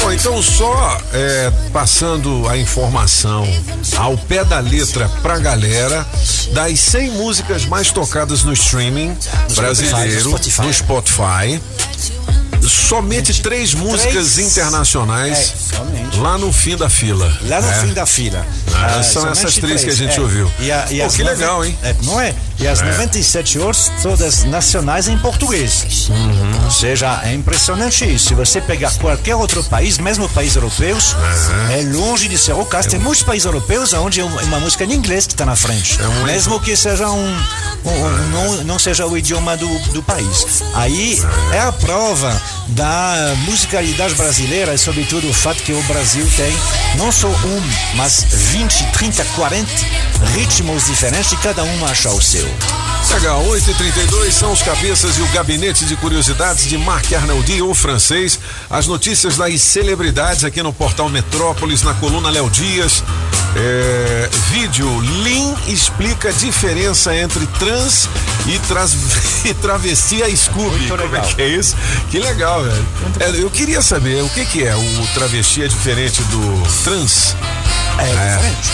Bom, 0.05 0.11
então 0.11 0.39
só 0.39 0.99
é, 1.13 1.51
passando 1.73 2.47
a 2.47 2.55
informação 2.55 3.43
ao 3.97 4.15
pé 4.15 4.43
da 4.45 4.59
letra 4.59 5.09
pra 5.23 5.39
galera 5.39 6.05
das 6.53 6.79
100 6.79 7.09
músicas 7.13 7.65
mais 7.65 7.89
tocadas 7.91 8.43
no 8.43 8.53
streaming 8.53 9.17
brasileiro, 9.55 10.29
no 10.29 10.37
Spotify. 10.37 10.61
no 10.61 10.73
Spotify. 10.75 11.61
Somente 12.69 13.41
três 13.41 13.73
músicas 13.73 14.37
internacionais 14.37 15.37
É, 15.71 15.75
somente. 15.77 16.17
lá 16.19 16.37
no 16.37 16.53
fim 16.53 16.77
da 16.77 16.87
fila. 16.89 17.25
Lá 17.47 17.59
no 17.61 17.67
É. 17.71 17.73
fim 17.81 17.93
da 17.93 18.05
fila. 18.05 18.45
Ah, 18.75 18.97
Ah, 18.99 19.03
são 19.03 19.29
essas 19.29 19.55
três 19.55 19.83
que 19.83 19.89
a 19.89 19.95
gente 19.95 20.17
é. 20.17 20.21
ouviu. 20.21 20.51
E, 20.59 20.71
a, 20.71 20.85
e 20.91 21.01
as 21.01 21.15
que 21.15 21.23
noven- 21.23 21.37
legal, 21.37 21.65
hein? 21.65 21.77
É, 21.83 21.95
não 22.03 22.19
é? 22.19 22.33
E 22.59 22.67
as 22.67 22.81
É. 22.81 22.85
97 22.85 23.59
horas, 23.59 23.91
todas 24.01 24.43
nacionais 24.45 25.07
em 25.07 25.17
português. 25.17 26.07
Uhum. 26.09 26.65
Ou 26.65 26.71
seja, 26.71 27.21
é 27.23 27.33
impressionante 27.33 28.05
isso. 28.05 28.27
Se 28.29 28.33
você 28.33 28.61
pegar 28.61 28.91
qualquer 28.95 29.35
outro 29.35 29.63
país, 29.65 29.97
mesmo 29.97 30.27
países 30.29 30.55
europeus, 30.55 31.15
é 31.71 31.81
longe 31.95 32.27
de 32.27 32.37
ser 32.37 32.53
o 32.53 32.65
caso. 32.65 32.89
Tem 32.89 32.99
muitos 32.99 33.23
países 33.23 33.45
europeus 33.45 33.91
onde 33.93 34.19
é 34.21 34.23
uma 34.23 34.59
música 34.59 34.83
em 34.85 34.93
inglês 34.93 35.25
que 35.27 35.33
está 35.33 35.45
na 35.45 35.55
frente. 35.55 35.97
mesmo 36.25 36.59
que 36.59 36.75
seja 36.77 37.09
um. 37.09 37.35
um- 37.85 37.89
um- 37.91 38.29
não, 38.29 38.63
não 38.63 38.79
seja 38.79 39.05
o 39.05 39.17
idioma 39.17 39.55
do, 39.57 39.67
do 39.93 40.01
país. 40.01 40.63
Aí 40.73 41.21
é 41.53 41.59
a 41.59 41.71
prova 41.71 42.41
da 42.69 43.33
musicalidade 43.45 44.15
brasileira 44.15 44.73
e, 44.73 44.77
sobretudo, 44.77 45.29
o 45.29 45.33
fato 45.33 45.61
que 45.63 45.71
o 45.73 45.81
Brasil 45.83 46.27
tem 46.35 46.55
não 46.97 47.11
só 47.11 47.27
um, 47.27 47.61
mas 47.95 48.25
20, 48.29 48.64
30, 48.67 49.23
40 49.35 49.69
ritmos 50.33 50.85
diferentes 50.85 51.31
e 51.31 51.37
cada 51.37 51.63
um 51.63 51.85
acha 51.85 52.09
o 52.09 52.21
seu. 52.21 52.49
Legal, 53.13 53.43
8h32 53.45 54.31
são 54.31 54.51
os 54.51 54.61
cabeças 54.61 55.17
e 55.17 55.21
o 55.21 55.27
gabinete 55.27 55.85
de 55.85 55.95
curiosidades 55.95 56.65
de 56.65 56.77
Marc 56.77 57.13
Arnaldi, 57.13 57.61
o 57.61 57.73
francês. 57.73 58.39
As 58.69 58.87
notícias 58.87 59.37
das 59.37 59.61
celebridades 59.61 60.43
aqui 60.43 60.61
no 60.61 60.73
portal 60.73 61.07
Metrópolis, 61.09 61.81
na 61.83 61.93
coluna 61.93 62.29
Léo 62.29 62.49
Dias. 62.49 63.03
É, 63.55 64.29
vídeo, 64.49 64.99
Lin 64.99 65.55
explica 65.67 66.29
a 66.29 66.31
diferença 66.33 67.15
entre 67.15 67.45
trans 67.57 68.09
e, 68.47 68.59
tras, 68.67 68.93
e 69.45 69.53
travesti 69.53 70.21
a 70.23 70.35
Scooby. 70.35 70.87
Como 70.87 71.01
é 71.01 71.05
legal. 71.05 71.25
que 71.25 71.41
é 71.41 71.47
isso? 71.47 71.75
Que 72.11 72.19
legal, 72.19 72.63
velho. 72.63 72.85
É, 73.19 73.29
eu 73.41 73.49
queria 73.49 73.81
saber, 73.81 74.23
o 74.23 74.29
que 74.29 74.45
que 74.45 74.63
é? 74.65 74.75
O 74.75 75.07
travesti 75.13 75.63
é 75.63 75.67
diferente 75.67 76.21
do 76.23 76.83
trans? 76.83 77.35
É, 77.99 78.35
diferente. 78.35 78.71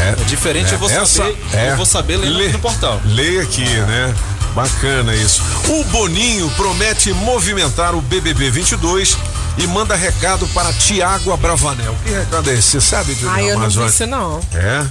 É, 0.00 0.08
É 0.20 0.24
diferente, 0.24 0.72
eu 0.72 0.78
vou 0.78 0.90
essa 0.90 1.06
saber- 1.06 1.36
é. 1.52 1.70
eu 1.72 1.76
vou 1.76 1.86
saber 1.86 2.16
Lê- 2.16 2.48
no 2.48 2.58
portal. 2.58 3.00
Leia 3.04 3.42
aqui, 3.42 3.64
né? 3.64 4.14
Bacana 4.54 5.14
isso. 5.14 5.42
O 5.68 5.84
Boninho 5.84 6.50
promete 6.56 7.12
movimentar 7.12 7.94
o 7.94 8.00
BBB 8.00 8.50
22 8.50 9.16
e 9.58 9.66
manda 9.66 9.94
recado 9.94 10.46
para 10.48 10.72
Tiago 10.72 11.32
Abravanel. 11.32 11.94
Que 12.04 12.10
recado 12.10 12.50
é 12.50 12.54
esse? 12.54 12.70
Você 12.72 12.80
sabe, 12.80 13.12
Juliana 13.14 13.36
Ai, 13.36 13.42
eu 13.42 13.58
não 13.58 13.68
vi 13.68 13.76
Amazônia? 13.78 13.88
isso 13.90 14.06
não. 14.06 14.40
É? 14.54 14.86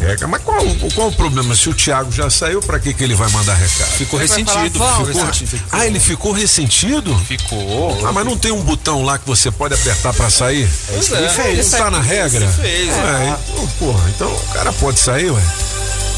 É, 0.00 0.26
mas 0.26 0.42
qual, 0.42 0.58
qual 0.94 1.08
o 1.08 1.12
problema? 1.12 1.54
Se 1.54 1.68
o 1.68 1.74
Thiago 1.74 2.10
já 2.12 2.28
saiu, 2.30 2.60
pra 2.60 2.78
que, 2.78 2.92
que 2.94 3.02
ele 3.04 3.14
vai 3.14 3.28
mandar 3.30 3.54
recado? 3.54 3.90
Ficou 3.92 4.20
Ele 4.20 4.28
ressentido. 4.28 4.78
falar, 4.78 5.04
ficou 5.06 5.24
ressentido. 5.24 5.62
Ah, 5.72 5.86
ele 5.86 6.00
ficou 6.00 6.32
ressentido? 6.32 7.16
Ficou. 7.26 8.06
Ah, 8.06 8.12
mas 8.12 8.24
não 8.24 8.36
tem 8.36 8.52
um 8.52 8.62
botão 8.62 9.04
lá 9.04 9.18
que 9.18 9.26
você 9.26 9.50
pode 9.50 9.74
apertar 9.74 10.12
pra 10.14 10.30
sair? 10.30 10.68
É 10.90 10.98
isso 10.98 11.10
que 11.10 11.16
ele 11.16 11.28
fez. 11.28 11.70
Não 11.72 11.78
tá 11.78 11.90
na 11.90 12.00
regra? 12.00 12.44
Ele 12.44 12.52
fez. 12.52 12.88
É, 12.90 13.36
então, 13.50 13.66
porra, 13.78 14.10
então 14.14 14.32
o 14.32 14.52
cara 14.52 14.72
pode 14.72 14.98
sair, 15.00 15.30
ué. 15.30 15.42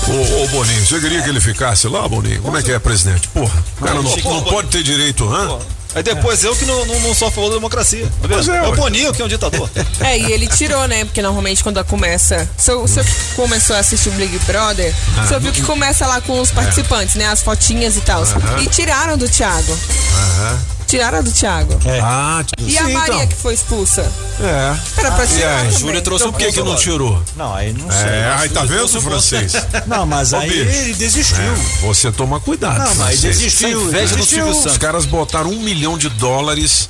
Ô, 0.08 0.42
ô 0.44 0.48
Boninho, 0.48 0.86
você 0.86 1.00
queria 1.00 1.22
que 1.22 1.28
ele 1.28 1.40
ficasse 1.40 1.88
lá, 1.88 2.06
Boninho? 2.08 2.40
Como 2.42 2.56
é 2.56 2.62
que 2.62 2.70
é, 2.70 2.78
presidente? 2.78 3.26
Porra, 3.28 3.64
o 3.80 3.84
cara 3.84 4.00
não, 4.02 4.16
não 4.16 4.42
pode 4.44 4.68
ter 4.68 4.82
direito, 4.82 5.28
hã? 5.28 5.58
Aí 5.96 6.02
depois 6.02 6.44
eu 6.44 6.54
que 6.54 6.64
não, 6.66 6.84
não, 6.84 7.00
não 7.00 7.14
sou 7.14 7.28
a 7.28 7.30
favor 7.30 7.48
da 7.48 7.54
democracia. 7.56 8.06
Tá 8.20 8.28
vendo? 8.28 8.52
É, 8.52 8.56
É, 8.58 8.68
o. 8.68 8.76
Boninho 8.76 9.12
que 9.14 9.22
é 9.22 9.24
um 9.24 9.28
ditador. 9.28 9.68
É, 10.00 10.18
e 10.18 10.30
ele 10.30 10.46
tirou, 10.46 10.86
né? 10.86 11.04
Porque 11.06 11.22
normalmente 11.22 11.62
quando 11.62 11.82
começa. 11.86 12.48
Se 12.58 12.74
você 12.74 13.02
começou 13.34 13.74
a 13.74 13.78
assistir 13.78 14.10
o 14.10 14.12
Big 14.12 14.38
Brother, 14.40 14.94
Ah, 15.16 15.26
você 15.26 15.38
viu 15.38 15.52
que 15.52 15.62
começa 15.62 16.06
lá 16.06 16.20
com 16.20 16.38
os 16.40 16.50
participantes, 16.50 17.14
né? 17.14 17.26
As 17.26 17.42
fotinhas 17.42 17.96
e 17.96 18.00
tal. 18.02 18.22
Aham. 18.22 18.62
E 18.62 18.66
tiraram 18.66 19.16
do 19.16 19.26
Thiago. 19.28 19.76
Aham. 20.14 20.75
Tiraram 20.86 21.22
do 21.22 21.32
Thiago. 21.32 21.78
Ah, 22.02 22.44
E 22.58 22.78
a 22.78 22.84
sim, 22.86 22.92
Maria 22.92 23.14
então. 23.16 23.26
que 23.26 23.34
foi 23.34 23.54
expulsa? 23.54 24.10
É. 24.40 24.76
Era 25.00 25.10
pra 25.12 25.26
tirar. 25.26 25.56
aí, 25.58 25.64
também. 25.64 25.78
Júlia 25.78 26.00
trouxe 26.00 26.24
Então, 26.24 26.32
por 26.32 26.38
que, 26.38 26.52
que 26.52 26.62
não 26.62 26.76
tirou? 26.76 27.22
Não, 27.36 27.54
aí 27.54 27.72
não 27.72 27.90
sei. 27.90 28.08
É, 28.08 28.34
aí 28.38 28.48
tá 28.48 28.62
vendo, 28.64 28.84
o 28.84 29.00
francês? 29.00 29.52
Não, 29.86 30.06
mas 30.06 30.32
Ô, 30.32 30.36
aí 30.36 30.48
bicho. 30.48 30.60
ele 30.78 30.94
desistiu. 30.94 31.36
É, 31.42 31.54
você 31.82 32.10
toma 32.12 32.38
cuidado. 32.40 32.78
Não, 32.78 32.94
mas 32.96 33.20
francês. 33.20 33.20
desistiu, 33.38 33.88
é 33.88 34.00
desistiu. 34.00 34.48
Os 34.48 34.78
caras 34.78 35.04
botaram 35.06 35.50
um 35.50 35.60
milhão 35.60 35.98
de 35.98 36.08
dólares 36.08 36.88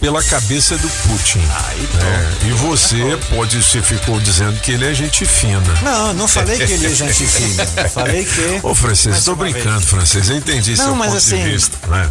pela 0.00 0.22
cabeça 0.24 0.76
do 0.78 0.88
Putin. 0.88 1.38
É, 1.40 2.46
e 2.48 2.50
você 2.52 3.16
pode, 3.34 3.62
você 3.62 3.80
ficou 3.80 4.18
dizendo 4.20 4.58
que 4.60 4.72
ele 4.72 4.84
é 4.90 4.92
gente 4.94 5.24
fina. 5.24 5.62
Não, 5.82 6.12
não 6.14 6.26
falei 6.28 6.56
que 6.58 6.72
ele 6.72 6.86
é 6.86 6.94
gente 6.94 7.24
fina. 7.26 7.64
Falei 7.90 8.24
que. 8.24 8.60
Ô, 8.66 8.74
francês, 8.74 9.24
tô 9.24 9.36
brincando, 9.36 9.78
vez. 9.78 9.84
francês. 9.90 10.28
Eu 10.28 10.36
entendi 10.36 10.70
Não, 10.76 10.84
seu 10.84 10.94
mas 10.96 11.08
ponto 11.08 11.18
assim, 11.18 11.36
de 11.42 11.50
vista. 11.50 11.76
Né? 11.86 12.10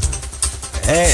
É, 0.88 1.14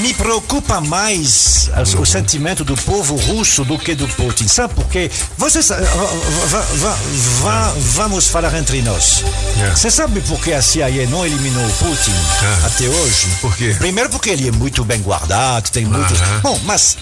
me 0.00 0.14
preocupa 0.14 0.80
mais 0.80 1.68
o 1.98 2.06
sentimento 2.06 2.64
do 2.64 2.74
povo 2.76 3.16
russo 3.16 3.64
do 3.64 3.78
que 3.78 3.94
do 3.94 4.06
Putin. 4.08 4.46
Sabe 4.48 4.74
por 4.74 4.86
quê? 4.86 5.10
Você 5.36 5.62
sa- 5.62 5.76
va- 5.76 6.60
va- 6.76 6.98
va- 7.40 7.74
vamos 7.94 8.28
falar 8.28 8.54
entre 8.56 8.80
nós. 8.82 9.24
É. 9.60 9.70
Você 9.74 9.90
sabe 9.90 10.20
por 10.22 10.40
que 10.40 10.52
a 10.52 10.62
CIA 10.62 11.06
não 11.08 11.26
eliminou 11.26 11.64
o 11.66 11.72
Putin 11.72 12.12
É. 12.12 12.66
até 12.66 12.88
hoje? 12.88 13.26
Por 13.40 13.54
quê? 13.56 13.74
Primeiro 13.78 14.08
porque 14.10 14.30
ele 14.30 14.48
é 14.48 14.52
muito 14.52 14.84
bem 14.84 15.00
guardado, 15.00 15.70
tem 15.70 15.84
muitos. 15.84 16.20
Aham. 16.20 16.40
Bom, 16.42 16.60
mas 16.64 16.96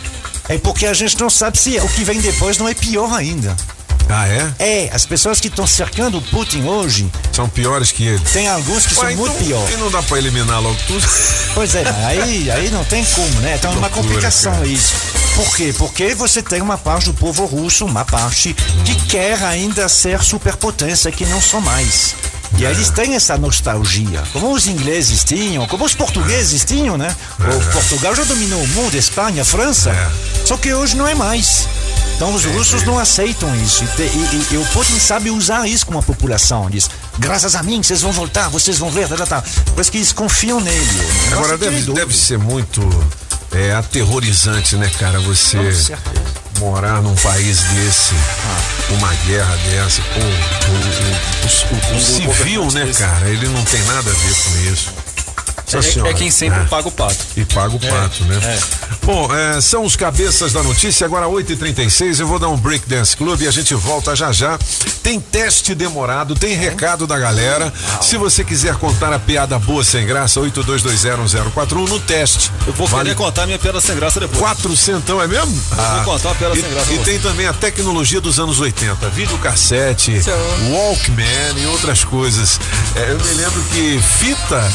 é 0.48 0.58
porque 0.58 0.86
a 0.86 0.94
gente 0.94 1.18
não 1.20 1.28
sabe 1.30 1.58
se 1.58 1.78
o 1.78 1.88
que 1.88 2.04
vem 2.04 2.20
depois 2.20 2.58
não 2.58 2.68
é 2.68 2.74
pior 2.74 3.12
ainda. 3.12 3.54
Ah, 4.10 4.26
é? 4.26 4.52
É, 4.58 4.90
as 4.92 5.04
pessoas 5.04 5.38
que 5.40 5.48
estão 5.48 5.66
cercando 5.66 6.18
o 6.18 6.22
Putin 6.22 6.62
hoje, 6.64 7.10
São 7.32 7.48
piores 7.48 7.92
que 7.92 8.04
ele. 8.06 8.18
tem 8.32 8.48
alguns 8.48 8.86
que 8.86 8.94
Ué, 8.98 9.08
são 9.08 9.16
muito 9.16 9.34
então, 9.34 9.46
piores. 9.46 9.74
E 9.74 9.76
não 9.76 9.90
dá 9.90 10.02
pra 10.02 10.18
eliminar 10.18 10.60
logo 10.62 10.76
tudo? 10.86 11.06
Pois 11.54 11.74
é, 11.74 11.82
aí, 12.06 12.50
aí 12.50 12.70
não 12.70 12.84
tem 12.84 13.04
como, 13.04 13.40
né? 13.40 13.56
Então 13.58 13.72
é 13.72 13.76
uma 13.76 13.90
complicação 13.90 14.52
cara. 14.52 14.66
isso. 14.66 14.94
Por 15.34 15.56
quê? 15.56 15.74
Porque 15.76 16.14
você 16.14 16.40
tem 16.40 16.60
uma 16.62 16.78
parte 16.78 17.06
do 17.06 17.14
povo 17.14 17.44
russo, 17.46 17.84
uma 17.84 18.04
parte 18.04 18.54
que 18.84 18.94
quer 19.06 19.42
ainda 19.42 19.88
ser 19.88 20.22
superpotência, 20.22 21.10
que 21.10 21.26
não 21.26 21.40
são 21.40 21.60
mais. 21.60 22.14
E 22.56 22.64
É. 22.64 22.70
eles 22.70 22.90
têm 22.90 23.14
essa 23.14 23.36
nostalgia, 23.36 24.22
como 24.32 24.52
os 24.52 24.66
ingleses 24.68 25.24
tinham, 25.24 25.66
como 25.66 25.84
os 25.84 25.94
portugueses 25.94 26.64
tinham, 26.64 26.96
né? 26.96 27.14
O 27.40 27.72
Portugal 27.72 28.14
já 28.14 28.24
dominou 28.24 28.62
o 28.62 28.68
mundo, 28.68 28.94
Espanha, 28.96 29.44
França. 29.44 29.90
É. 29.90 30.46
Só 30.46 30.56
que 30.56 30.72
hoje 30.72 30.96
não 30.96 31.06
é 31.08 31.14
mais. 31.14 31.68
Então 32.18 32.34
os 32.34 32.44
russos 32.44 32.82
não 32.82 32.98
aceitam 32.98 33.54
isso. 33.62 33.84
E, 33.84 34.02
e- 34.02 34.04
e- 34.50 34.54
e 34.54 34.56
o 34.56 34.64
Putin 34.72 34.98
sabe 34.98 35.30
usar 35.30 35.68
isso 35.68 35.86
com 35.86 35.96
a 35.96 36.02
população. 36.02 36.68
Diz, 36.68 36.90
graças 37.16 37.54
a 37.54 37.62
mim, 37.62 37.80
vocês 37.80 38.02
vão 38.02 38.10
voltar, 38.10 38.48
vocês 38.48 38.76
vão 38.76 38.90
ver, 38.90 39.06
tá, 39.08 39.14
tá, 39.16 39.24
tá. 39.26 39.44
Por 39.72 39.80
isso 39.80 39.92
que 39.92 39.98
eles 39.98 40.12
confiam 40.12 40.60
nele. 40.60 41.00
Agora 41.32 41.56
deve, 41.56 41.76
deve 41.94 42.16
ser 42.16 42.36
muito 42.36 42.80
é, 43.54 43.72
aterrorizante, 43.72 44.74
né, 44.74 44.90
cara? 44.98 45.20
Você 45.20 45.56
morar 46.58 47.00
num 47.00 47.14
país 47.14 47.60
desse, 47.62 48.14
uma 48.90 49.14
guerra 49.24 49.56
dessa, 49.70 50.02
pô, 50.02 50.18
o, 50.18 50.74
o- 50.74 51.94
o- 51.94 51.94
o- 51.94 51.96
o 51.96 52.00
civil, 52.34 52.66
né, 52.72 52.92
cara? 52.98 53.28
Ele 53.28 53.46
não 53.46 53.64
tem 53.64 53.80
nada 53.84 54.10
a 54.10 54.12
ver 54.12 54.34
com 54.34 54.72
isso. 54.72 54.90
É, 55.76 56.10
é 56.10 56.14
quem 56.14 56.30
sempre 56.30 56.60
É. 56.60 56.64
paga 56.64 56.88
o 56.88 56.92
pato. 56.92 57.16
E 57.36 57.44
paga 57.44 57.74
o 57.76 57.80
pato, 57.80 58.24
né? 58.24 58.58
Bom, 59.02 59.28
é, 59.34 59.60
são 59.60 59.84
os 59.84 59.96
cabeças 59.96 60.52
da 60.52 60.62
notícia, 60.62 61.04
agora 61.06 61.26
8h36, 61.26 62.20
eu 62.20 62.26
vou 62.26 62.38
dar 62.38 62.48
um 62.48 62.56
Break 62.56 62.88
Dance 62.88 63.16
Club 63.16 63.40
e 63.42 63.48
a 63.48 63.50
gente 63.50 63.74
volta 63.74 64.14
já 64.16 64.32
já. 64.32 64.58
Tem 65.02 65.18
teste 65.20 65.74
demorado, 65.74 66.34
tem 66.34 66.54
recado 66.54 67.06
da 67.06 67.18
galera. 67.18 67.72
Se 68.00 68.16
você 68.16 68.44
quiser 68.44 68.74
contar 68.76 69.12
a 69.12 69.18
piada 69.18 69.58
boa 69.58 69.82
sem 69.84 70.06
graça, 70.06 70.40
82201041 70.40 71.88
no 71.88 72.00
teste. 72.00 72.50
Eu 72.66 72.72
vou 72.72 72.86
Vale 72.86 73.04
querer 73.04 73.16
contar 73.16 73.46
minha 73.46 73.58
piada 73.58 73.80
sem 73.80 73.94
graça 73.96 74.20
depois. 74.20 74.38
Quatro 74.38 74.76
centão, 74.76 75.20
é 75.22 75.26
mesmo? 75.26 75.54
vou 75.70 76.04
contar 76.04 76.28
uma 76.28 76.34
piada 76.34 76.56
e, 76.56 76.60
sem 76.60 76.70
graça 76.70 76.92
E 76.92 76.98
tem 76.98 77.18
também 77.18 77.46
a 77.46 77.52
tecnologia 77.52 78.20
dos 78.20 78.38
anos 78.38 78.60
80, 78.60 79.08
videocassete, 79.10 80.20
Walkman 80.70 81.54
e 81.62 81.66
outras 81.66 82.04
coisas. 82.04 82.60
É, 82.94 83.10
eu 83.12 83.18
me 83.18 83.34
lembro 83.34 83.62
que 83.64 84.00
fita 84.18 84.72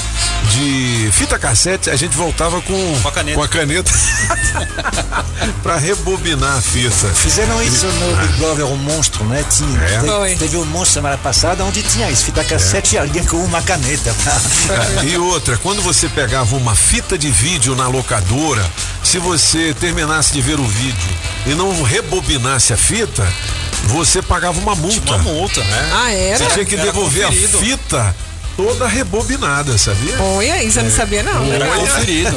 de 0.52 0.83
fita 1.12 1.38
cassete 1.40 1.90
a 1.90 1.96
gente 1.96 2.16
voltava 2.16 2.62
com, 2.62 3.00
Com 3.02 3.08
a 3.08 3.12
caneta. 3.12 3.38
com 3.38 3.44
a 3.44 3.48
caneta 3.48 3.92
pra 5.62 5.78
rebobinar 5.78 6.58
a 6.58 6.62
fita. 6.62 7.08
Fizeram 7.14 7.62
isso 7.62 7.86
no 7.86 8.16
Big 8.18 8.34
Brother, 8.40 8.66
o 8.68 8.78
monstro, 8.78 9.24
né? 9.26 9.44
Tinha, 9.50 9.80
É? 9.82 10.00
te- 10.00 10.06
Foi. 10.08 10.36
teve 10.36 10.58
um 10.58 10.66
monstro 10.66 10.94
semana 10.94 11.18
passada 11.18 11.64
onde 11.66 11.82
tinha 11.84 12.10
isso, 12.10 12.26
fita 12.26 12.44
cassete 12.44 12.96
e 12.96 12.98
alguém 12.98 13.24
com 13.26 13.38
uma 13.38 13.62
caneta. 13.62 14.14
É, 15.02 15.06
E 15.06 15.18
outra, 15.18 15.58
quando 15.58 15.82
você 15.82 16.08
pegava 16.10 16.56
uma 16.56 16.76
fita 16.76 17.18
de 17.18 17.30
vídeo 17.30 17.76
na 17.76 17.88
locadora, 17.88 18.64
se 19.04 19.18
você 19.20 19.74
terminasse 19.74 20.34
de 20.34 20.42
ver 20.42 20.60
o 20.60 20.66
vídeo 20.66 21.10
e 21.46 21.54
não 21.56 21.82
rebobinasse 21.84 22.74
a 22.74 22.78
fita, 22.78 23.26
você 23.86 24.22
pagava 24.22 24.60
uma 24.60 24.76
multa. 24.76 25.16
Uma 25.16 25.18
multa, 25.24 25.62
né? 25.64 25.90
Ah, 25.94 26.12
era? 26.12 26.38
Você 26.38 26.46
tinha 26.54 26.66
que 26.66 26.76
Era 26.76 26.86
devolver 26.86 27.26
conferido. 27.28 27.58
a 27.58 27.62
fita 27.62 28.16
toda 28.56 28.88
rebobinada, 28.88 29.78
sabia? 29.78 30.22
Olha, 30.22 30.64
isso 30.64 30.80
eu 30.80 30.84
não 30.84 30.92
sabia 30.92 31.24
não. 31.24 31.44
Era 31.52 31.66
Legal. 31.66 31.80
conferido. 31.80 32.36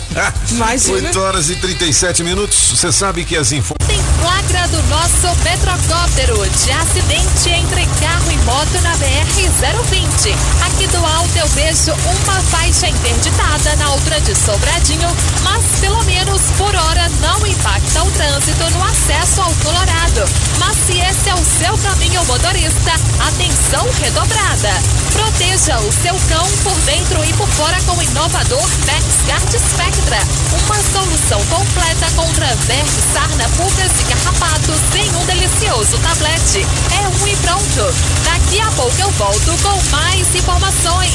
Imagina. 0.50 1.08
8 1.08 1.20
horas 1.20 1.50
e 1.50 1.56
37 1.56 2.24
minutos. 2.24 2.56
Você 2.70 2.90
sabe 2.92 3.24
que 3.24 3.36
as 3.36 3.52
informações. 3.52 3.76
Tem 3.86 4.02
flagra 4.20 4.68
do 4.68 4.82
nosso 4.88 5.36
Metrocóptero 5.42 6.34
de 6.36 6.70
acidente 6.72 7.50
entre 7.50 7.86
carro 8.00 8.30
e 8.32 8.36
moto 8.44 8.80
na 8.82 8.94
BR-020. 8.96 10.34
Aqui 10.66 10.86
do 10.88 10.98
alto 11.04 11.36
eu 11.36 11.46
vejo 11.48 11.92
uma 11.92 12.40
faixa 12.42 12.88
interditada 12.88 13.76
na 13.76 13.86
altura 13.86 14.20
de 14.20 14.34
Sobradinho, 14.34 15.08
mas 15.42 15.64
pelo 15.80 16.02
menos 16.04 16.40
por 16.56 16.74
hora 16.74 17.08
não 17.20 17.46
impacta 17.46 18.02
o 18.02 18.10
trânsito 18.12 18.70
no 18.70 18.84
acesso 18.84 19.40
ao 19.40 19.54
Colorado. 19.56 20.28
Mas 20.58 20.76
se 20.86 20.98
esse 20.98 21.28
é 21.28 21.34
o 21.34 21.44
seu 21.44 21.78
caminho 21.78 22.24
motorista, 22.24 22.92
atenção 23.26 23.86
redobrada. 24.00 24.70
Proteja 25.12 25.57
o 25.58 25.92
seu 25.92 26.14
cão 26.28 26.48
por 26.62 26.74
dentro 26.82 27.22
e 27.24 27.32
por 27.32 27.48
fora 27.48 27.76
com 27.82 27.96
o 27.96 28.02
inovador 28.02 28.62
Maxguard 28.86 29.50
Spectra. 29.50 30.18
Uma 30.64 30.76
solução 30.76 31.44
completa 31.46 32.06
contra 32.14 32.54
vermes, 32.66 32.94
sarna, 33.12 33.44
pulgas 33.56 33.90
e 34.00 34.04
carrapatos 34.04 34.80
em 34.94 35.10
um 35.16 35.26
delicioso 35.26 35.98
tablete. 35.98 36.64
É 36.94 37.08
um 37.08 37.26
e 37.26 37.36
pronto. 37.38 37.94
Daqui 38.24 38.60
a 38.60 38.70
pouco 38.70 38.94
eu 39.00 39.10
volto 39.10 39.62
com 39.62 39.90
mais 39.90 40.32
informações. 40.32 41.14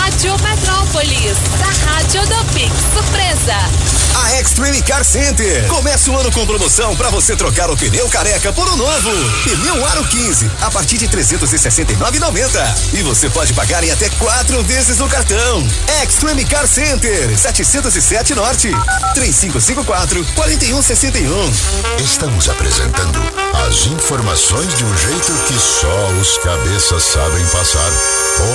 Rádio 0.00 0.36
Metrópolis, 0.42 1.36
a 1.62 1.90
rádio 1.90 2.22
do 2.26 2.44
Pix 2.52 2.74
Surpresa. 2.92 4.00
A 4.14 4.40
Extreme 4.40 4.82
Car 4.82 5.04
Center. 5.04 5.66
Comece 5.68 6.10
o 6.10 6.18
ano 6.18 6.30
com 6.32 6.44
promoção 6.44 6.96
para 6.96 7.10
você 7.10 7.36
trocar 7.36 7.70
o 7.70 7.76
pneu 7.76 8.08
careca 8.08 8.52
por 8.52 8.68
um 8.68 8.76
novo. 8.76 9.10
Pneu 9.44 9.86
Aro 9.86 10.04
15 10.04 10.50
a 10.60 10.70
partir 10.70 10.98
de 10.98 11.08
369,90. 11.08 12.94
E 12.94 13.02
você 13.02 13.30
pode 13.30 13.54
pagar 13.60 13.84
em 13.84 13.90
até 13.90 14.08
quatro 14.10 14.62
vezes 14.62 14.96
no 14.96 15.06
cartão. 15.06 15.62
Extreme 16.02 16.46
Car 16.46 16.66
Center, 16.66 17.36
707 17.36 18.34
Norte, 18.34 18.70
3554 19.12 20.24
4161. 20.34 22.02
Estamos 22.02 22.48
apresentando 22.48 23.20
as 23.68 23.84
informações 23.84 24.74
de 24.78 24.82
um 24.82 24.96
jeito 24.96 25.32
que 25.46 25.58
só 25.60 26.08
os 26.12 26.38
cabeças 26.38 27.02
sabem 27.02 27.44
passar. 27.48 27.92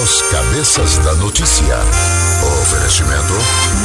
Os 0.01 0.23
cabeças 0.23 0.97
da 0.97 1.13
notícia. 1.13 2.24
Oferecimento. 2.43 3.33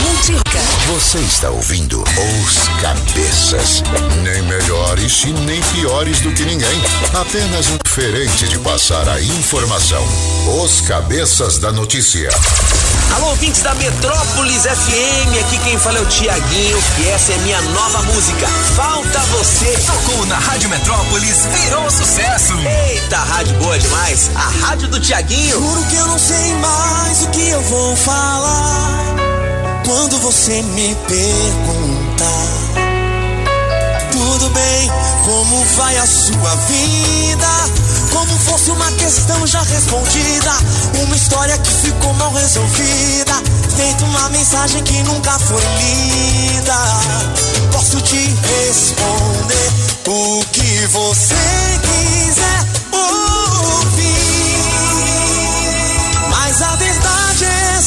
Multica. 0.02 0.59
Você 0.89 1.18
está 1.18 1.51
ouvindo 1.51 2.02
Os 2.02 2.68
Cabeças. 2.81 3.82
Nem 4.22 4.43
melhores 4.43 5.22
e 5.24 5.32
nem 5.32 5.60
piores 5.74 6.20
do 6.20 6.32
que 6.32 6.44
ninguém. 6.44 6.82
Apenas 7.14 7.68
um 7.68 7.78
diferente 7.85 8.48
de 8.48 8.59
passar 8.59 9.09
a 9.09 9.20
informação. 9.20 10.05
Os 10.62 10.81
Cabeças 10.81 11.59
da 11.59 11.70
Notícia. 11.70 12.31
Alô, 13.14 13.31
ouvintes 13.31 13.62
da 13.62 13.74
Metrópolis 13.74 14.62
FM, 14.62 15.44
aqui 15.44 15.59
quem 15.64 15.78
fala 15.78 15.98
é 15.98 16.01
o 16.01 16.06
Tiaguinho 16.06 16.78
e 16.98 17.09
essa 17.09 17.32
é 17.32 17.39
minha 17.39 17.60
nova 17.62 18.02
música, 18.02 18.47
Falta 18.77 19.18
Você. 19.18 19.77
Tocou 19.85 20.27
na 20.27 20.39
Rádio 20.39 20.70
Metrópolis, 20.70 21.44
virou 21.47 21.90
sucesso. 21.90 22.52
Eita, 22.60 23.16
rádio 23.16 23.56
boa 23.56 23.77
demais, 23.78 24.31
a 24.36 24.66
rádio 24.66 24.86
do 24.89 25.01
Tiaguinho. 25.01 25.59
Juro 25.59 25.85
que 25.86 25.97
eu 25.97 26.06
não 26.06 26.18
sei 26.18 26.55
mais 26.55 27.22
o 27.22 27.28
que 27.31 27.48
eu 27.48 27.60
vou 27.62 27.97
falar 27.97 28.39
quando 29.84 30.18
você 30.20 30.62
me 30.62 30.94
perguntar. 31.06 32.70
Tudo 34.12 34.50
bem, 34.50 34.90
como 35.24 35.64
vai 35.76 35.96
a 35.96 36.06
sua 36.06 36.54
vida? 36.66 37.46
Como 38.12 38.38
fosse 38.38 38.70
uma 38.70 38.90
questão 38.92 39.46
já 39.46 39.62
respondida. 39.62 40.52
Uma 41.02 41.16
história 41.16 41.56
que 41.58 41.70
ficou 41.70 42.12
mal 42.14 42.32
resolvida. 42.32 43.34
Feito 43.76 44.04
uma 44.04 44.28
mensagem 44.30 44.82
que 44.82 45.02
nunca 45.02 45.38
foi 45.38 45.62
lida. 45.78 46.76
Posso 47.72 48.00
te 48.00 48.34
responder 48.66 49.72
o 50.06 50.44
que 50.52 50.86
você 50.88 51.34
quiser 51.82 52.80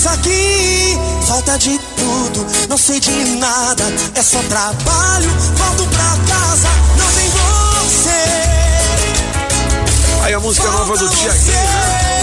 essa 0.03 0.11
aqui. 0.11 0.99
Falta 1.25 1.57
de 1.57 1.79
tudo, 1.95 2.45
não 2.67 2.77
sei 2.77 2.99
de 2.99 3.11
nada. 3.37 3.83
É 4.15 4.21
só 4.21 4.37
trabalho, 4.49 5.29
volto 5.55 5.87
pra 5.87 6.35
casa, 6.35 6.67
não 6.97 7.07
tem 7.13 7.29
você. 7.29 8.53
Aí 10.23 10.33
a 10.33 10.39
música 10.39 10.69
nova 10.69 10.97
do 10.97 11.09
Tiaguinho, 11.09 11.53
né? 11.53 12.13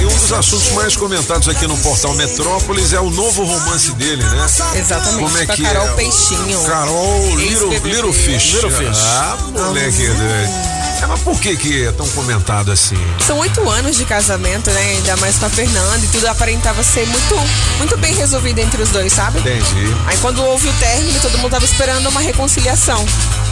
E, 0.00 0.04
um 0.04 0.08
dos 0.08 0.32
assuntos 0.32 0.70
mais 0.72 0.96
comentados 0.96 1.48
aqui 1.48 1.66
no 1.66 1.76
portal 1.78 2.14
Metrópolis 2.14 2.92
é 2.92 3.00
o 3.00 3.10
novo 3.10 3.44
romance 3.44 3.92
dele, 3.92 4.22
né? 4.22 4.46
Exatamente, 4.74 5.24
Como 5.24 5.38
é 5.38 5.46
que 5.46 5.62
Carol 5.62 5.88
é? 5.88 5.92
Peixinho. 5.94 6.62
Carol 6.64 7.36
Little. 7.36 7.70
Little 7.84 8.12
Fish. 8.12 8.54
Little 8.54 8.70
Fish. 8.70 8.98
Ah, 9.04 9.36
moleque. 9.52 10.08
né? 10.08 10.71
É, 11.02 11.06
mas 11.06 11.20
por 11.20 11.38
que 11.40 11.56
que 11.56 11.86
é 11.86 11.92
tão 11.92 12.06
comentado 12.10 12.70
assim? 12.70 12.96
São 13.26 13.38
oito 13.38 13.68
anos 13.68 13.96
de 13.96 14.04
casamento, 14.04 14.70
né? 14.70 14.80
Ainda 14.96 15.16
mais 15.16 15.36
com 15.36 15.46
a 15.46 15.50
Fernanda 15.50 16.04
e 16.04 16.08
tudo 16.08 16.26
aparentava 16.28 16.82
ser 16.84 17.06
muito, 17.06 17.34
muito 17.78 17.96
bem 17.98 18.14
resolvido 18.14 18.60
entre 18.60 18.80
os 18.80 18.90
dois, 18.90 19.12
sabe? 19.12 19.40
Entendi. 19.40 19.94
Aí 20.06 20.16
quando 20.18 20.42
houve 20.44 20.68
o 20.68 20.72
término, 20.74 21.18
todo 21.20 21.36
mundo 21.38 21.50
tava 21.50 21.64
esperando 21.64 22.08
uma 22.08 22.20
reconciliação. 22.20 23.04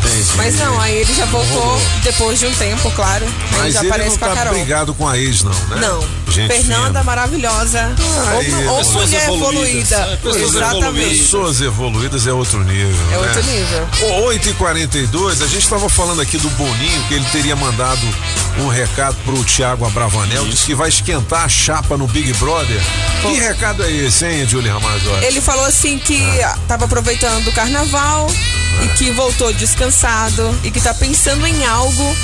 Entendi. 0.05 0.31
Mas 0.37 0.57
não, 0.59 0.81
aí 0.81 0.97
ele 0.99 1.13
já 1.13 1.27
voltou 1.27 1.81
depois 2.03 2.39
de 2.39 2.47
um 2.47 2.55
tempo, 2.55 2.91
claro. 2.93 3.27
Aí 3.27 3.59
Mas 3.59 3.75
já 3.75 3.81
ele 3.81 3.89
aparece 3.89 4.11
não 4.11 4.19
com 4.19 4.25
a 4.25 4.29
tá 4.29 4.35
Carol. 4.35 4.55
brigado 4.55 4.95
com 4.95 5.09
a 5.09 5.19
ex, 5.19 5.43
não, 5.43 5.53
né? 5.53 5.77
Não. 5.81 6.21
Gente 6.31 6.53
Fernanda 6.55 6.87
fina. 6.87 7.03
maravilhosa. 7.03 7.93
Aí, 8.29 8.67
ou 8.69 8.77
ou 8.77 8.93
mulher 8.93 9.25
evoluídas. 9.25 9.93
evoluída. 9.93 10.19
Pessoas 10.23 10.55
Exatamente. 10.55 11.19
Pessoas 11.19 11.61
evoluídas 11.61 12.27
é 12.27 12.33
outro 12.33 12.63
nível. 12.63 13.07
É 13.09 13.11
né? 13.11 13.19
outro 13.19 13.43
nível. 13.43 13.89
Ô, 14.03 14.23
8 14.27 14.49
e 14.49 14.55
42 14.55 15.43
a 15.43 15.47
gente 15.47 15.65
estava 15.65 15.89
falando 15.89 16.21
aqui 16.21 16.39
do 16.39 16.49
Boninho, 16.51 17.03
que 17.09 17.15
ele 17.15 17.25
teria 17.41 17.57
mandado 17.57 18.03
um 18.59 18.69
recado 18.69 19.17
pro 19.25 19.43
Thiago 19.43 19.87
Abravanel, 19.87 20.45
disse 20.45 20.67
que 20.67 20.75
vai 20.75 20.91
esquentar 20.91 21.45
a 21.45 21.49
chapa 21.49 21.97
no 21.97 22.07
Big 22.07 22.35
Brother. 22.35 22.79
Que 23.23 23.33
recado 23.41 23.83
é 23.83 23.91
esse, 23.91 24.27
hein, 24.27 24.47
Julie 24.47 24.69
Ramazzotti? 24.71 25.25
Ele 25.25 25.41
falou 25.41 25.65
assim 25.65 25.99
que 25.99 26.21
Ah. 26.43 26.59
tava 26.69 26.85
aproveitando 26.85 27.47
o 27.47 27.53
carnaval 27.53 28.27
e 28.85 28.89
que 28.89 29.11
voltou 29.13 29.51
descansado 29.55 30.55
e 30.63 30.71
que 30.71 30.83
tá 30.83 30.93
pensando 30.93 31.47
em 31.47 31.65
algo 31.65 32.15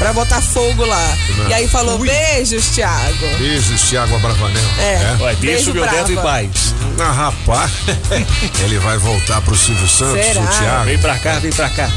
pra 0.00 0.14
botar 0.14 0.40
fogo 0.40 0.84
lá. 0.86 1.18
Não. 1.36 1.48
E 1.48 1.54
aí 1.54 1.68
falou: 1.68 1.98
beijos, 1.98 2.66
Thiago. 2.68 3.38
Beijos, 3.38 3.82
Thiago 3.82 4.16
Abravanel. 4.16 4.62
É. 4.78 5.16
Ué, 5.20 5.34
deixa 5.34 5.36
Beijo 5.40 5.70
o 5.70 5.74
meu 5.74 5.82
brava. 5.84 5.98
dedo 5.98 6.12
em 6.12 6.22
paz. 6.22 6.74
Ah, 6.98 7.12
rapaz, 7.12 7.70
ele 8.64 8.78
vai 8.78 8.98
voltar 8.98 9.40
pro 9.42 9.56
Silvio 9.56 9.86
Santos, 9.88 10.24
Será? 10.24 10.40
o 10.42 10.46
Thiago. 10.48 10.84
Vem 10.86 10.98
pra 10.98 11.18
cá, 11.18 11.38
vem 11.38 11.52
pra 11.52 11.68
cá. 11.70 11.90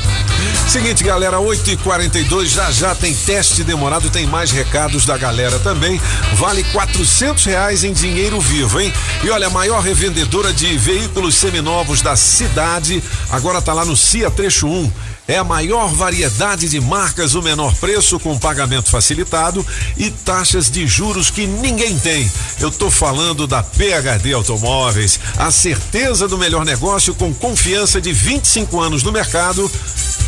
Seguinte, 0.68 1.04
galera, 1.04 1.38
8h42, 1.38 2.46
já 2.48 2.72
já 2.72 2.96
tem 2.96 3.14
teste 3.14 3.64
demorado, 3.64 4.10
tem 4.10 4.26
mais 4.26 4.52
recados 4.52 5.06
da 5.06 5.18
galera 5.18 5.58
também. 5.60 6.00
Vale 6.36 6.64
400 6.66 7.44
reais 7.46 7.84
em 7.84 7.92
dinheiro 7.94 8.40
vivo, 8.40 8.80
hein? 8.80 8.94
E 9.24 9.30
olha, 9.30 9.48
a 9.48 9.50
maior 9.50 9.82
revendedora 9.82 10.54
de 10.54 10.78
veículos 10.78 11.36
seminovos 11.36 12.02
da 12.02 12.16
cidade, 12.16 13.02
agora 13.30 13.62
tá 13.62 13.74
lá 13.74 13.84
no 13.86 13.96
CIA 13.98 14.30
Trecho 14.32 14.68
1. 14.68 14.92
É 15.26 15.38
a 15.38 15.44
maior 15.44 15.88
variedade 15.94 16.68
de 16.68 16.82
marcas, 16.82 17.34
o 17.34 17.42
menor 17.42 17.74
preço 17.76 18.20
com 18.20 18.38
pagamento 18.38 18.90
facilitado 18.90 19.66
e 19.96 20.12
taxas 20.12 20.70
de 20.70 20.86
juros 20.86 21.30
que 21.30 21.48
ninguém 21.48 21.98
tem. 22.00 22.30
Eu 22.60 22.70
tô 22.70 22.92
falando 22.92 23.48
da 23.48 23.64
PHD 23.64 24.34
Automóveis, 24.34 25.18
a 25.38 25.50
certeza 25.50 26.28
do 26.28 26.38
melhor 26.38 26.66
negócio 26.66 27.16
com 27.16 27.34
confiança 27.34 28.02
de 28.02 28.12
25 28.12 28.82
anos 28.82 29.02
no 29.02 29.14
mercado. 29.14 29.72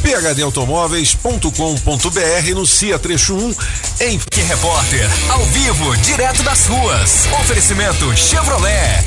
phdautomóveis.com.br 0.02 2.56
no 2.56 2.66
CIA 2.66 2.98
Trecho 2.98 3.36
1 3.36 3.54
em 4.00 4.18
Que 4.32 4.44
repórter, 4.44 5.10
ao 5.30 5.44
vivo, 5.48 5.98
direto 5.98 6.42
das 6.42 6.68
ruas. 6.68 7.28
Oferecimento 7.42 8.16
Chevrolet. 8.16 9.04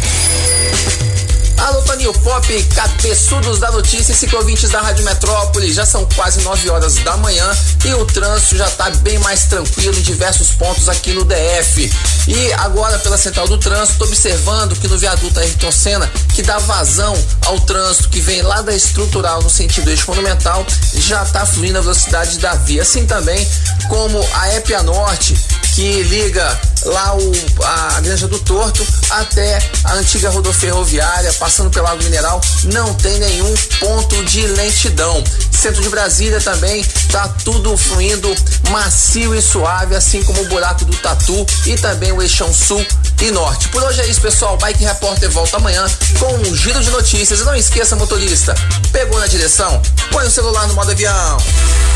Alô, 1.58 1.82
Toninho 1.82 2.12
Pop, 2.12 2.62
cabeçudos 2.74 3.58
da 3.58 3.70
notícia 3.72 4.12
e 4.12 4.14
ciclovintes 4.14 4.70
da 4.70 4.80
Rádio 4.80 5.04
Metrópole. 5.04 5.72
Já 5.72 5.84
são 5.84 6.06
quase 6.14 6.40
9 6.42 6.70
horas 6.70 6.94
da 6.98 7.16
manhã 7.16 7.50
e 7.84 7.92
o 7.94 8.04
trânsito 8.04 8.56
já 8.56 8.66
está 8.66 8.88
bem 8.90 9.18
mais 9.18 9.44
tranquilo 9.44 9.98
em 9.98 10.02
diversos 10.02 10.50
pontos 10.52 10.88
aqui 10.88 11.12
no 11.12 11.24
DF. 11.24 11.92
E 12.28 12.52
agora, 12.54 12.98
pela 13.00 13.18
central 13.18 13.48
do 13.48 13.58
trânsito, 13.58 14.04
observando 14.04 14.76
que 14.76 14.86
no 14.86 14.96
viaduto 14.96 15.40
Ayrton 15.40 15.72
Senna, 15.72 16.08
que 16.32 16.42
dá 16.42 16.58
vazão 16.58 17.14
ao 17.44 17.58
trânsito 17.60 18.08
que 18.08 18.20
vem 18.20 18.40
lá 18.42 18.62
da 18.62 18.74
estrutural 18.74 19.42
no 19.42 19.50
sentido 19.50 19.90
eixo 19.90 20.04
monumental, 20.08 20.64
já 20.94 21.22
está 21.24 21.44
fluindo 21.44 21.78
a 21.78 21.82
velocidade 21.82 22.38
da 22.38 22.54
via. 22.54 22.82
Assim 22.82 23.04
também 23.04 23.46
como 23.88 24.24
a 24.34 24.48
Épia 24.52 24.82
Norte, 24.82 25.34
que 25.74 26.02
liga 26.04 26.60
lá 26.86 27.16
o, 27.16 27.32
a 27.64 28.00
Granja 28.00 28.28
do 28.28 28.38
Torto 28.40 28.86
até 29.10 29.58
a 29.84 29.94
antiga 29.94 30.28
rodoferroviária, 30.30 31.32
passando 31.48 31.70
pelo 31.70 31.86
Lago 31.86 32.04
Mineral, 32.04 32.42
não 32.64 32.92
tem 32.92 33.18
nenhum 33.18 33.54
ponto 33.80 34.22
de 34.24 34.46
lentidão. 34.48 35.24
Centro 35.50 35.80
de 35.80 35.88
Brasília 35.88 36.42
também 36.42 36.84
tá 37.10 37.26
tudo 37.42 37.74
fluindo 37.74 38.30
macio 38.68 39.34
e 39.34 39.40
suave, 39.40 39.96
assim 39.96 40.22
como 40.24 40.42
o 40.42 40.44
buraco 40.48 40.84
do 40.84 40.94
Tatu 40.98 41.46
e 41.64 41.74
também 41.76 42.12
o 42.12 42.20
Eixão 42.20 42.52
Sul 42.52 42.84
e 43.22 43.30
Norte. 43.30 43.68
Por 43.68 43.82
hoje 43.82 44.02
é 44.02 44.06
isso, 44.06 44.20
pessoal. 44.20 44.58
Bike 44.58 44.84
Repórter 44.84 45.30
volta 45.30 45.56
amanhã 45.56 45.86
com 46.18 46.34
um 46.34 46.54
giro 46.54 46.80
de 46.82 46.90
notícias. 46.90 47.40
E 47.40 47.44
não 47.44 47.56
esqueça, 47.56 47.96
motorista, 47.96 48.54
pegou 48.92 49.18
na 49.18 49.26
direção? 49.26 49.80
Põe 50.12 50.26
o 50.26 50.30
celular 50.30 50.68
no 50.68 50.74
modo 50.74 50.90
avião. 50.90 51.38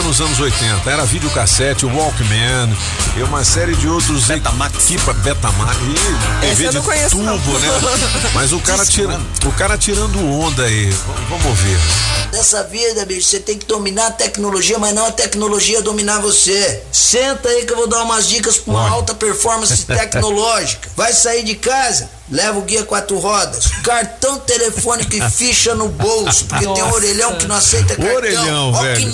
44 0.00 0.02
tecnologia 0.02 0.02
nos 0.02 0.20
anos 0.20 0.40
80. 0.40 0.90
Era 0.90 1.04
videocassete, 1.04 1.86
o 1.86 1.94
Walkman 1.94 2.76
e 3.16 3.22
uma 3.22 3.44
série 3.44 3.74
de 3.76 3.88
outros 3.88 4.24
Betamax. 4.24 4.90
Equipa 4.90 5.12
Betamax. 5.12 5.76
E 6.42 6.46
TV 6.46 6.66
eu 6.66 6.72
não 6.72 6.80
de 6.80 6.86
conheço, 6.86 7.16
tubo, 7.16 7.24
não. 7.24 7.36
né? 7.36 7.68
Mas 8.34 8.52
o 8.52 8.60
cara, 8.60 8.84
tira, 8.84 9.20
o 9.46 9.52
cara 9.52 9.78
tirando 9.78 10.18
onda 10.18 10.64
aí. 10.64 10.90
Vamos 11.28 11.58
ver. 11.58 11.78
Nessa 12.32 12.62
vida, 12.64 13.04
bicho, 13.04 13.28
você 13.28 13.40
tem 13.40 13.58
que 13.58 13.66
dominar 13.66 14.06
a 14.06 14.10
tecnologia, 14.12 14.78
mas 14.78 14.94
não 14.94 15.06
a 15.06 15.10
tecnologia 15.10 15.82
dominar 15.82 16.20
você. 16.20 16.80
Senta 16.92 17.48
aí 17.48 17.64
que 17.64 17.72
eu 17.72 17.76
vou 17.76 17.88
dar 17.88 18.04
umas 18.04 18.28
dicas 18.28 18.56
pra 18.56 18.72
uma 18.72 18.88
alta 18.88 19.14
performance 19.14 19.82
tecnológica. 19.84 20.88
Vai 20.96 21.12
sair 21.12 21.42
de 21.42 21.56
casa? 21.56 22.08
Leva 22.30 22.60
o 22.60 22.62
guia 22.62 22.84
quatro 22.84 23.18
rodas, 23.18 23.66
cartão 23.82 24.38
telefônico 24.38 25.12
e 25.16 25.30
ficha 25.30 25.74
no 25.74 25.88
bolso, 25.88 26.44
porque 26.44 26.64
tem 26.64 26.74
um 26.74 26.86
Nossa. 26.86 26.94
orelhão 26.94 27.34
que 27.36 27.48
não 27.48 27.56
aceita 27.56 27.96
cartão. 27.96 28.14
Orelhão, 28.14 28.72
velho. 28.80 29.12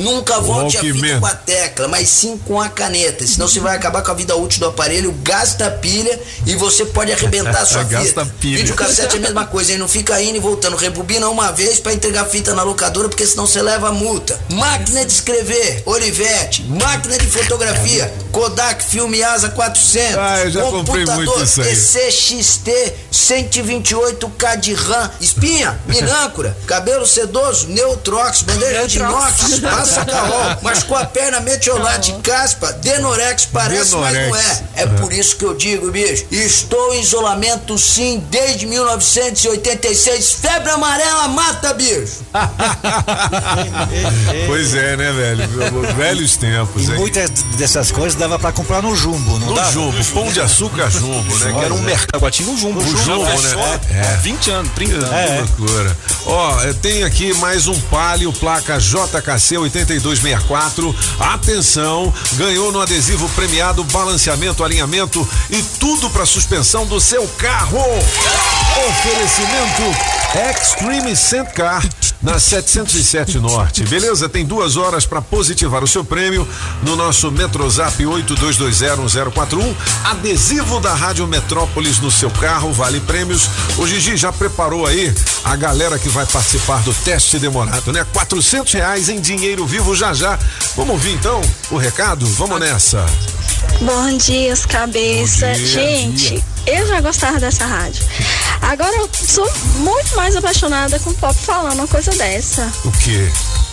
Nunca 0.00 0.40
volte 0.40 0.76
a 0.76 0.80
fita 0.80 0.92
Walkman. 0.94 1.20
com 1.20 1.26
a 1.26 1.34
tecla, 1.34 1.88
mas 1.88 2.08
sim 2.08 2.38
com 2.46 2.60
a 2.60 2.68
caneta. 2.68 3.26
Senão 3.26 3.46
você 3.48 3.60
vai 3.60 3.76
acabar 3.76 4.02
com 4.02 4.10
a 4.10 4.14
vida 4.14 4.34
útil 4.36 4.60
do 4.60 4.66
aparelho, 4.66 5.12
gasta 5.22 5.66
a 5.66 5.70
pilha 5.70 6.18
e 6.46 6.54
você 6.56 6.84
pode 6.86 7.12
arrebentar 7.12 7.62
a 7.62 7.66
sua 7.66 7.82
Gasta 7.90 8.24
fita. 8.24 8.34
pilha. 8.40 8.58
Videocassete 8.58 9.16
é 9.16 9.18
a 9.18 9.22
mesma 9.22 9.46
coisa, 9.46 9.72
hein? 9.72 9.78
Não 9.78 9.88
fica 9.88 10.20
indo 10.22 10.36
e 10.36 10.40
voltando. 10.40 10.76
Rebobina 10.76 11.28
uma 11.28 11.50
vez 11.52 11.78
pra 11.80 11.92
entregar 11.92 12.22
a 12.22 12.26
fita 12.26 12.54
na 12.54 12.62
locadora, 12.62 13.08
porque 13.08 13.26
senão 13.26 13.46
você 13.46 13.60
leva 13.62 13.88
a 13.88 13.92
multa. 13.92 14.38
Máquina 14.50 15.04
de 15.04 15.12
escrever, 15.12 15.82
Olivetti. 15.86 16.62
Máquina 16.64 17.18
de 17.18 17.26
fotografia, 17.26 18.12
Kodak 18.32 18.84
Filme 18.84 19.22
Asa 19.22 19.48
400. 19.50 20.16
Ah, 20.18 20.40
eu 20.44 20.50
já 20.50 20.62
comprei 20.62 21.04
muito 21.04 21.42
isso 21.42 21.60
aí. 21.62 21.74
CXT 21.76 22.70
128K 23.12 24.56
de 24.60 24.74
RAM, 24.74 25.10
espinha, 25.20 25.78
minâncora, 25.86 26.56
cabelo 26.66 27.06
sedoso, 27.06 27.68
Neutrox, 27.68 28.42
bandeja 28.42 28.86
de 28.86 28.98
inox, 28.98 29.60
passa 29.94 30.04
carol, 30.04 30.56
machucou 30.62 30.96
a 30.96 31.04
perna, 31.04 31.40
metiolate, 31.40 32.12
caspa, 32.22 32.72
Denorex, 32.74 33.46
parece, 33.46 33.94
mas 33.96 34.14
não 34.14 34.22
Denorex. 34.22 34.62
é. 34.76 34.82
É 34.82 34.86
por 34.86 35.12
isso 35.12 35.36
que 35.36 35.44
eu 35.44 35.54
digo, 35.54 35.90
bicho, 35.90 36.24
estou 36.30 36.94
em 36.94 37.00
isolamento 37.00 37.76
sim 37.78 38.22
desde 38.30 38.66
1986, 38.66 40.32
febre 40.32 40.70
amarela 40.70 41.28
mata, 41.28 41.72
bicho. 41.74 42.20
Pois 44.46 44.74
é, 44.74 44.96
né, 44.96 45.12
velho? 45.12 45.48
Velhos 45.96 46.36
tempos, 46.36 46.88
E 46.88 46.92
hein? 46.92 46.96
muitas 46.98 47.30
dessas 47.56 47.90
coisas 47.90 48.14
dava 48.18 48.38
pra 48.38 48.52
comprar 48.52 48.82
no 48.82 48.94
Jumbo, 48.96 49.38
não 49.38 49.48
No 49.48 49.54
dava? 49.54 49.72
Jumbo, 49.72 50.04
pão 50.12 50.32
de 50.32 50.40
açúcar 50.40 50.90
Jumbo, 50.90 51.36
né? 51.38 51.52
Que 51.52 51.64
era 51.64 51.74
um 51.74 51.80
mercado. 51.82 52.10
Taguatinga, 52.12 52.50
o 52.50 52.56
Jumbo. 52.56 52.80
O 52.80 52.96
Jumbo, 52.96 53.24
né? 53.24 53.80
É. 53.92 54.16
20 54.22 54.50
anos, 54.50 54.72
30 54.74 54.94
anos. 55.06 55.50
Que 55.50 55.60
loucura. 55.60 55.96
Ó, 56.26 56.56
tem 56.82 57.04
aqui 57.04 57.32
mais 57.34 57.66
um 57.66 57.78
Palio, 57.82 58.32
placa 58.32 58.78
JKC 58.78 59.56
8264. 59.70 60.94
Atenção, 61.18 62.12
ganhou 62.34 62.72
no 62.72 62.80
adesivo 62.80 63.28
premiado 63.30 63.84
balanceamento, 63.84 64.64
alinhamento 64.64 65.26
e 65.48 65.62
tudo 65.78 66.10
para 66.10 66.26
suspensão 66.26 66.86
do 66.86 67.00
seu 67.00 67.26
carro. 67.38 67.78
Oferecimento 68.88 69.82
Extreme 70.50 71.14
Cent 71.14 71.52
Car 71.52 71.82
na 72.22 72.38
707 72.38 73.38
Norte. 73.38 73.82
Beleza? 73.84 74.28
Tem 74.28 74.44
duas 74.44 74.76
horas 74.76 75.06
para 75.06 75.22
positivar 75.22 75.82
o 75.82 75.88
seu 75.88 76.04
prêmio 76.04 76.46
no 76.82 76.96
nosso 76.96 77.30
Metrozap 77.30 78.02
82201041. 78.02 79.74
Adesivo 80.04 80.80
da 80.80 80.94
Rádio 80.94 81.26
Metrópolis 81.26 81.98
no 81.98 82.10
seu 82.10 82.30
carro, 82.30 82.72
vale 82.72 83.00
prêmios. 83.00 83.48
O 83.78 83.86
Gigi 83.86 84.16
já 84.16 84.32
preparou 84.32 84.86
aí 84.86 85.12
a 85.44 85.56
galera 85.56 85.98
que 85.98 86.08
vai 86.08 86.26
participar 86.26 86.82
do 86.82 86.92
teste 86.92 87.38
demorado, 87.38 87.92
né? 87.92 88.04
400 88.12 88.72
reais 88.72 89.08
em 89.08 89.20
dinheiro 89.20 89.66
vivo 89.66 89.94
já 89.94 90.12
já. 90.12 90.38
Vamos 90.76 90.94
ouvir 90.94 91.14
então 91.14 91.40
o 91.70 91.76
recado? 91.76 92.26
Vamos 92.26 92.60
nessa. 92.60 93.06
Bom 93.80 94.16
dia, 94.16 94.52
os 94.52 94.66
cabeça. 94.66 95.46
Bom 95.46 95.52
dia, 95.54 95.66
Gente, 95.66 96.28
dia. 96.34 96.42
eu 96.66 96.86
já 96.86 97.00
gostava 97.00 97.38
dessa 97.40 97.64
rádio. 97.64 98.04
Agora 98.62 98.94
eu 98.96 99.08
sou 99.26 99.50
muito 99.76 100.14
mais 100.16 100.36
apaixonada 100.36 100.98
com 101.00 101.10
o 101.10 101.14
pop 101.14 101.34
falando 101.34 101.74
uma 101.74 101.88
coisa 101.88 102.10
dessa. 102.12 102.70
O 102.84 102.92
quê? 102.92 103.28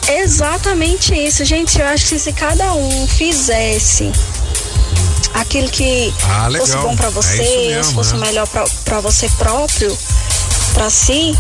Exatamente 0.07 1.14
isso, 1.14 1.43
gente. 1.43 1.80
Eu 1.80 1.88
acho 1.88 2.07
que 2.07 2.19
se 2.19 2.31
cada 2.31 2.73
um 2.73 3.07
fizesse 3.07 4.11
aquilo 5.34 5.69
que 5.69 6.14
Ah, 6.23 6.47
fosse 6.57 6.77
bom 6.77 6.95
pra 6.95 7.07
É 7.07 7.11
você, 7.11 7.43
isso 7.43 7.68
mesmo, 7.69 7.93
fosse 7.93 8.14
né? 8.15 8.27
melhor 8.27 8.47
pra 8.47 8.99
você 9.01 9.30
próprio, 9.38 9.95
pra 10.73 10.89
si, 10.89 11.38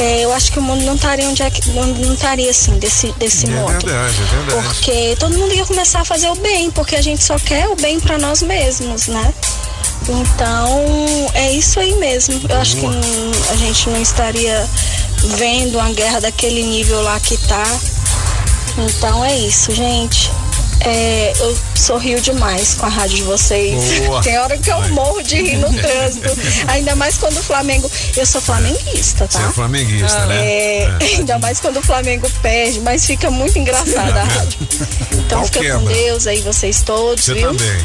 é, 0.00 0.24
eu 0.24 0.32
acho 0.32 0.50
que 0.52 0.58
o 0.58 0.62
mundo 0.62 0.84
não 0.84 0.94
estaria 0.94 1.28
onde 1.28 1.42
é 1.42 1.50
que 1.50 1.68
não, 1.70 1.86
não 1.86 2.14
estaria 2.14 2.50
assim 2.50 2.78
desse 2.78 3.12
desse 3.12 3.46
É 3.46 3.50
modo. 3.50 3.72
verdade, 3.72 4.16
é 4.22 4.36
verdade. 4.36 4.68
Porque 4.68 5.16
todo 5.18 5.36
mundo 5.38 5.54
ia 5.54 5.64
começar 5.66 6.00
a 6.00 6.04
fazer 6.04 6.28
o 6.30 6.34
bem, 6.36 6.70
porque 6.70 6.96
a 6.96 7.02
gente 7.02 7.22
só 7.22 7.38
quer 7.38 7.68
o 7.68 7.76
bem 7.76 8.00
pra 8.00 8.18
nós 8.18 8.42
mesmos, 8.42 9.06
né? 9.08 9.32
Então, 10.08 10.86
é 11.34 11.52
isso 11.52 11.78
aí 11.78 11.94
mesmo. 11.96 12.40
Eu 12.48 12.56
acho 12.60 12.76
que 12.76 12.82
não- 12.86 13.00
a 13.50 13.56
gente 13.56 13.88
não 13.90 14.00
estaria 14.00 14.68
vendo 15.36 15.76
uma 15.78 15.90
guerra 15.92 16.20
daquele 16.20 16.62
nível 16.64 17.00
lá 17.02 17.20
que 17.20 17.36
tá. 17.36 17.62
Então 18.78 19.24
é 19.24 19.36
isso, 19.36 19.72
gente. 19.74 20.30
É, 20.82 21.32
eu 21.38 21.56
sorrio 21.74 22.20
demais 22.20 22.74
com 22.74 22.86
a 22.86 22.88
rádio 22.88 23.16
de 23.16 23.22
vocês. 23.24 24.00
Boa. 24.06 24.22
Tem 24.22 24.38
hora 24.38 24.56
que 24.56 24.70
eu 24.70 24.88
morro 24.90 25.22
de 25.22 25.36
rir 25.36 25.56
no 25.58 25.70
trânsito. 25.78 26.28
Ainda 26.68 26.96
mais 26.96 27.18
quando 27.18 27.36
o 27.38 27.42
Flamengo. 27.42 27.90
Eu 28.16 28.24
sou 28.26 28.40
flamenguista, 28.40 29.28
tá? 29.28 29.40
Você 29.40 29.46
é 29.46 29.52
flamenguista, 29.52 30.26
né? 30.26 30.36
É, 30.46 30.82
É. 30.84 31.04
Ainda 31.16 31.38
mais 31.38 31.60
quando 31.60 31.78
o 31.78 31.82
Flamengo 31.82 32.28
perde, 32.42 32.80
mas 32.80 33.04
fica 33.04 33.30
muito 33.30 33.58
engraçada 33.58 34.20
a 34.20 34.24
rádio. 34.24 34.58
Então 35.12 35.44
fica 35.44 35.78
com. 35.78 35.84
Deus 35.84 36.26
aí, 36.26 36.40
vocês 36.40 36.80
todos, 36.82 37.24
Você 37.24 37.34
viu? 37.34 37.48
também. 37.54 37.76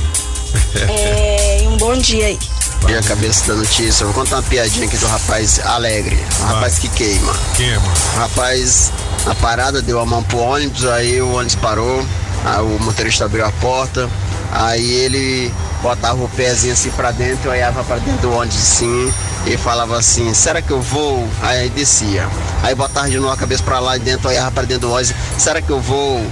É, 0.87 1.63
e 1.63 1.67
um 1.67 1.77
bom 1.77 1.95
dia 1.97 2.27
aí. 2.27 2.39
E 2.87 2.93
a 2.93 3.01
cabeça 3.01 3.47
da 3.47 3.55
notícia, 3.55 4.03
eu 4.03 4.11
vou 4.11 4.23
contar 4.23 4.37
uma 4.37 4.43
piadinha 4.43 4.85
aqui 4.85 4.95
do 4.97 5.07
rapaz 5.07 5.59
alegre, 5.65 6.17
um 6.39 6.43
rapaz 6.45 6.77
que 6.77 6.87
queima. 6.89 7.33
Queima. 7.55 7.81
O 8.15 8.19
rapaz, 8.19 8.91
na 9.25 9.33
parada, 9.35 9.81
deu 9.81 9.99
a 9.99 10.05
mão 10.05 10.21
pro 10.23 10.37
ônibus, 10.37 10.85
aí 10.85 11.19
o 11.19 11.31
ônibus 11.33 11.55
parou, 11.55 12.05
aí 12.45 12.61
o 12.61 12.79
motorista 12.79 13.25
abriu 13.25 13.45
a 13.45 13.51
porta, 13.53 14.09
aí 14.51 14.91
ele 14.93 15.53
botava 15.81 16.23
o 16.23 16.29
pezinho 16.29 16.73
assim 16.73 16.89
pra 16.91 17.11
dentro, 17.11 17.51
olhava 17.51 17.83
pra 17.83 17.97
dentro 17.97 18.21
do 18.21 18.33
ônibus 18.33 18.57
assim, 18.57 19.13
e 19.45 19.57
falava 19.57 19.97
assim, 19.97 20.33
será 20.33 20.61
que 20.61 20.71
eu 20.71 20.81
vou? 20.81 21.27
Aí 21.41 21.69
descia. 21.69 22.27
Aí 22.63 22.73
botava 22.73 23.09
de 23.09 23.17
novo 23.17 23.33
a 23.33 23.37
cabeça 23.37 23.63
pra 23.63 23.79
lá 23.79 23.97
e 23.97 23.99
dentro, 23.99 24.29
olhava 24.29 24.51
pra 24.51 24.63
dentro 24.63 24.87
do 24.87 24.93
ônibus, 24.93 25.13
será 25.37 25.61
que 25.61 25.69
eu 25.69 25.79
vou? 25.79 26.25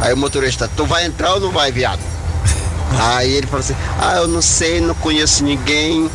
Aí 0.00 0.12
o 0.12 0.16
motorista, 0.16 0.70
tu 0.76 0.84
vai 0.84 1.06
entrar 1.06 1.34
ou 1.34 1.40
não 1.40 1.50
vai, 1.50 1.72
viado? 1.72 2.00
Aí 3.00 3.32
ele 3.32 3.46
falou 3.46 3.60
assim, 3.60 3.76
ah, 3.98 4.16
eu 4.16 4.28
não 4.28 4.42
sei, 4.42 4.80
não 4.80 4.94
conheço 4.94 5.44
ninguém. 5.44 6.10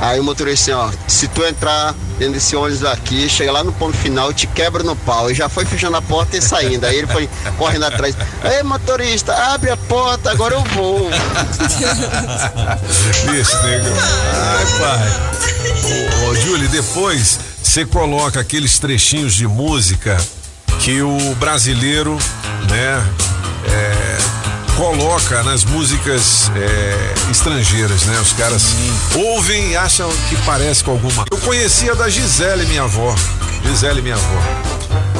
Aí 0.00 0.20
o 0.20 0.24
motorista 0.24 0.72
assim, 0.72 0.80
ó, 0.80 0.90
se 1.08 1.26
tu 1.28 1.44
entrar 1.44 1.94
dentro 2.18 2.34
desse 2.34 2.54
ônibus 2.54 2.84
aqui, 2.84 3.28
chega 3.28 3.50
lá 3.50 3.64
no 3.64 3.72
ponto 3.72 3.96
final, 3.96 4.32
te 4.32 4.46
quebra 4.46 4.82
no 4.82 4.94
pau. 4.94 5.30
E 5.30 5.34
já 5.34 5.48
foi 5.48 5.64
fechando 5.64 5.96
a 5.96 6.02
porta 6.02 6.36
e 6.36 6.42
saindo. 6.42 6.84
Aí 6.84 6.96
ele 6.96 7.06
foi 7.06 7.28
correndo 7.56 7.84
atrás. 7.84 8.16
Ei, 8.44 8.62
motorista, 8.62 9.34
abre 9.52 9.70
a 9.70 9.76
porta, 9.76 10.30
agora 10.30 10.54
eu 10.54 10.62
vou. 10.74 11.10
Bicho, 13.30 13.62
nego. 13.62 13.86
Ai, 14.34 14.66
pai. 14.78 15.08
Ô, 16.26 16.30
ô, 16.30 16.34
Júlio, 16.34 16.68
depois 16.68 17.38
você 17.62 17.84
coloca 17.84 18.40
aqueles 18.40 18.78
trechinhos 18.78 19.34
de 19.34 19.46
música 19.46 20.16
que 20.80 21.02
o 21.02 21.34
brasileiro, 21.36 22.18
né, 22.70 23.04
é, 23.68 24.18
coloca 24.76 25.42
nas 25.42 25.64
músicas 25.64 26.50
é, 26.54 27.30
estrangeiras, 27.30 28.04
né? 28.04 28.18
Os 28.20 28.32
caras 28.34 28.62
ouvem 29.14 29.70
e 29.70 29.76
acham 29.76 30.08
que 30.28 30.36
parece 30.44 30.84
com 30.84 30.92
alguma. 30.92 31.24
Eu 31.30 31.38
conhecia 31.38 31.94
da 31.94 32.08
Gisele, 32.08 32.66
minha 32.66 32.82
avó. 32.82 33.14
Gisele, 33.64 34.02
minha 34.02 34.14
avó. 34.14 34.42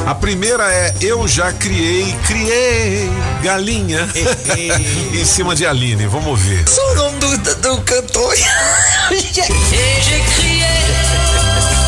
A 0.07 0.15
primeira 0.15 0.73
é 0.73 0.95
Eu 1.01 1.27
já 1.27 1.53
criei, 1.53 2.15
criei 2.27 3.11
galinha 3.43 4.09
em 5.13 5.25
cima 5.25 5.57
de 5.57 5.67
Aline. 5.67 6.07
Vamos 6.07 6.29
ouvir. 6.29 6.69
Só 6.69 6.93
o 6.93 6.95
nome 6.95 7.19
do, 7.19 7.39
do, 7.39 7.55
do 7.57 7.81
cantor. 7.83 8.35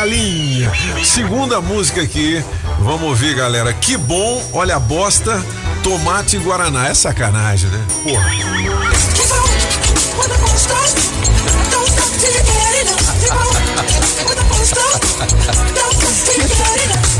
Galinha. 0.00 0.72
Segunda 1.04 1.60
música 1.60 2.00
aqui. 2.00 2.42
Vamos 2.78 3.02
ouvir, 3.02 3.34
galera. 3.34 3.70
Que 3.74 3.98
bom, 3.98 4.42
olha 4.54 4.76
a 4.76 4.80
bosta, 4.80 5.44
tomate 5.82 6.36
e 6.36 6.38
guaraná. 6.38 6.88
É 6.88 6.94
sacanagem, 6.94 7.68
né? 7.68 7.84
Porra. 8.02 8.30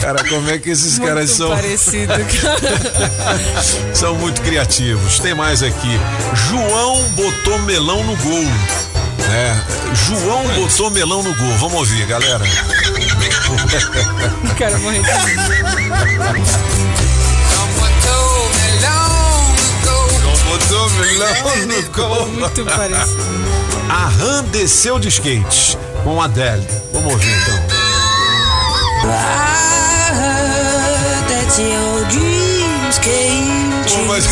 Cara, 0.01 0.24
como 0.27 0.51
é 0.51 0.57
que 0.57 0.70
esses 0.70 0.98
Muito 0.98 1.09
caras 1.09 1.31
são? 1.31 1.51
parecido, 1.51 2.15
são 3.93 4.15
muito 4.15 4.40
criativos. 4.40 5.19
Tem 5.20 5.35
mais 5.35 5.62
aqui. 5.62 6.01
João 6.48 7.05
botou 7.11 7.59
melão 7.59 8.02
no 8.05 8.16
gol. 8.16 8.80
É, 9.29 9.55
João 9.95 10.43
botou 10.55 10.91
melão 10.91 11.23
no 11.23 11.35
gol. 11.35 11.57
Vamos 11.59 11.75
ouvir, 11.75 12.07
galera. 12.07 12.45
Quero 14.57 14.79
morrer 14.81 15.03
botou 20.51 20.91
melão 20.91 21.67
no 21.67 21.83
gol. 21.93 22.27
Muito 22.27 22.65
parecido. 22.65 23.41
A 23.89 24.09
Han 24.23 24.45
desceu 24.45 24.99
de 24.99 25.09
skate 25.09 25.79
com 26.05 26.21
a 26.21 26.25
Adele. 26.27 26.67
Vamos 26.93 27.13
ouvir 27.13 27.29
então. 27.29 27.55
Pô, 33.89 34.05
mas 34.07 34.27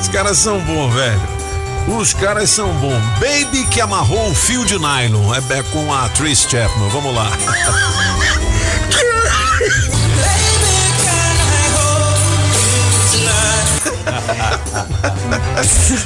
os 0.00 0.08
caras 0.08 0.36
são 0.38 0.58
bons, 0.60 0.92
velho. 0.94 1.39
Os 1.88 2.14
caras 2.14 2.50
são 2.50 2.72
bons. 2.74 3.02
Baby 3.18 3.64
que 3.70 3.80
amarrou 3.80 4.30
o 4.30 4.34
fio 4.34 4.64
de 4.64 4.78
nylon. 4.78 5.34
É, 5.34 5.38
é 5.58 5.62
com 5.64 5.92
a 5.92 6.08
Trace 6.10 6.48
Chapman. 6.48 6.88
Vamos 6.90 7.12
lá. 7.14 7.28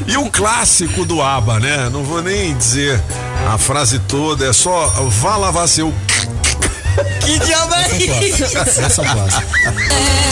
e 0.07 0.17
um 0.17 0.31
clássico 0.31 1.05
do 1.05 1.21
ABBA, 1.21 1.59
né? 1.61 1.91
Não 1.91 2.05
vou 2.05 2.23
nem 2.23 2.57
dizer 2.57 3.03
a 3.47 3.59
frase 3.59 3.99
toda, 4.01 4.47
é 4.47 4.53
só 4.53 4.87
vá 5.21 5.37
lavar 5.37 5.69
seu. 5.69 5.95
Que 7.21 7.39
diabo 7.39 7.75
é, 7.75 7.91
é 7.91 8.29
isso? 8.29 8.45
Essa 8.45 9.03
é 9.03 9.05
clássica. 9.05 9.47
É, 9.91 10.25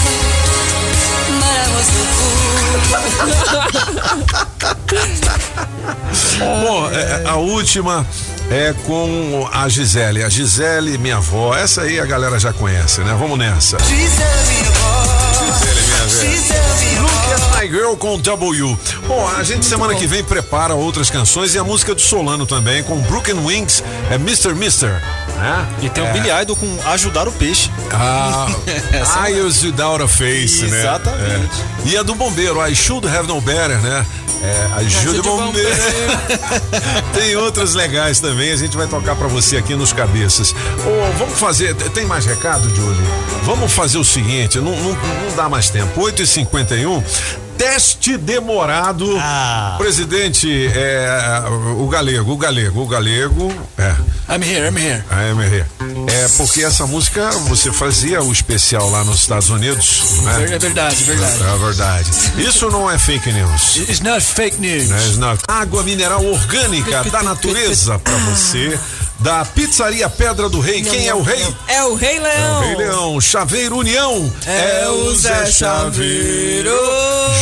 Bom, 6.38 6.90
é, 6.90 7.22
a 7.26 7.36
última 7.36 8.06
é 8.50 8.74
com 8.84 9.48
a 9.52 9.68
Gisele. 9.68 10.22
A 10.22 10.28
Gisele, 10.28 10.98
minha 10.98 11.16
avó, 11.16 11.54
essa 11.54 11.82
aí 11.82 11.98
a 11.98 12.06
galera 12.06 12.38
já 12.38 12.52
conhece, 12.52 13.00
né? 13.00 13.16
Vamos 13.18 13.38
nessa. 13.38 13.78
Gisele, 13.78 14.62
minha 15.86 16.06
velha. 16.06 16.72
Look 17.00 17.32
at 17.32 17.60
my 17.60 17.68
girl 17.68 17.94
com 17.96 18.18
W. 18.18 18.78
Bom, 19.06 19.28
a 19.28 19.42
gente 19.42 19.64
semana 19.64 19.94
que 19.94 20.06
vem 20.06 20.22
prepara 20.22 20.74
outras 20.74 21.10
canções 21.10 21.54
e 21.54 21.58
a 21.58 21.64
música 21.64 21.94
do 21.94 22.00
Solano 22.00 22.46
também, 22.46 22.82
com 22.82 22.98
Broken 23.02 23.44
Wings, 23.44 23.82
é 24.10 24.16
Mr. 24.16 24.54
Mister. 24.54 25.02
Né? 25.42 25.66
E 25.82 25.88
tem 25.88 26.06
é. 26.06 26.08
o 26.08 26.12
Billy 26.12 26.30
Idol 26.42 26.54
com 26.54 26.78
Ajudar 26.86 27.26
o 27.26 27.32
Peixe. 27.32 27.68
Ah, 27.92 28.46
Essa 28.92 29.28
é 29.28 29.32
Eyes 29.32 29.64
Without 29.64 30.00
a 30.00 30.06
Face, 30.06 30.62
né? 30.66 30.78
Exatamente. 30.78 31.60
É. 31.84 31.88
E 31.88 31.96
a 31.96 32.04
do 32.04 32.14
bombeiro, 32.14 32.64
I 32.64 32.76
Should 32.76 33.08
Have 33.08 33.26
No 33.26 33.40
Better, 33.40 33.76
né? 33.80 34.06
É, 34.40 34.68
ajuda 34.76 35.20
o 35.20 35.36
bombeiro. 35.36 35.70
tem 37.12 37.36
outras 37.36 37.74
legais 37.74 38.20
também, 38.20 38.52
a 38.52 38.56
gente 38.56 38.76
vai 38.76 38.86
tocar 38.86 39.16
pra 39.16 39.26
você 39.26 39.56
aqui 39.56 39.74
nos 39.74 39.92
cabeças. 39.92 40.52
Ô, 40.52 41.12
vamos 41.18 41.38
fazer, 41.38 41.74
tem 41.74 42.06
mais 42.06 42.24
recado, 42.24 42.68
Julie? 42.74 43.04
Vamos 43.42 43.72
fazer 43.72 43.98
o 43.98 44.04
seguinte, 44.04 44.58
não, 44.58 44.76
não, 44.76 44.92
não 44.92 45.36
dá 45.36 45.48
mais 45.48 45.70
tempo. 45.70 46.00
8h51, 46.00 47.02
teste 47.58 48.16
demorado. 48.16 49.08
Presidente, 49.78 50.70
é, 50.72 51.42
o 51.78 51.88
galego, 51.88 52.32
o 52.32 52.36
galego, 52.36 52.82
o 52.82 52.86
galego. 52.86 53.52
É. 53.76 53.94
I'm 54.32 54.40
here, 54.40 54.66
I'm 54.66 54.74
here. 54.74 55.04
I'm 55.10 55.38
here. 55.40 55.66
É 56.08 56.28
porque 56.38 56.64
essa 56.64 56.86
música 56.86 57.30
você 57.48 57.70
fazia 57.70 58.22
o 58.22 58.32
especial 58.32 58.88
lá 58.88 59.04
nos 59.04 59.20
Estados 59.20 59.50
Unidos, 59.50 60.20
né? 60.22 60.54
É 60.54 60.58
verdade, 60.58 61.04
verdade. 61.04 61.42
É 61.42 61.58
verdade. 61.58 62.10
Isso 62.38 62.70
não 62.70 62.90
é 62.90 62.98
fake 62.98 63.30
news. 63.30 63.76
It's 63.76 64.00
not 64.00 64.22
fake 64.22 64.58
news. 64.58 64.88
Né, 64.88 65.04
it's 65.04 65.18
not. 65.18 65.42
Água 65.46 65.82
mineral 65.82 66.24
orgânica 66.24 67.04
da 67.04 67.22
natureza 67.22 67.98
pra 67.98 68.16
você. 68.16 68.78
Da 69.22 69.44
Pizzaria 69.44 70.08
Pedra 70.08 70.48
do 70.48 70.58
Rei. 70.58 70.82
Quem 70.82 71.06
é 71.06 71.14
o 71.14 71.22
rei? 71.22 71.46
É 71.68 71.84
o 71.84 71.94
Rei 71.94 72.16
É 72.16 72.20
o 72.20 72.22
Leão. 72.22 72.60
Rei 72.60 72.76
Leão. 72.76 73.20
Chaveiro 73.20 73.76
União. 73.76 74.32
É 74.44 74.88
o 74.88 75.14
Zé 75.14 75.46
Chaveiro. 75.46 76.72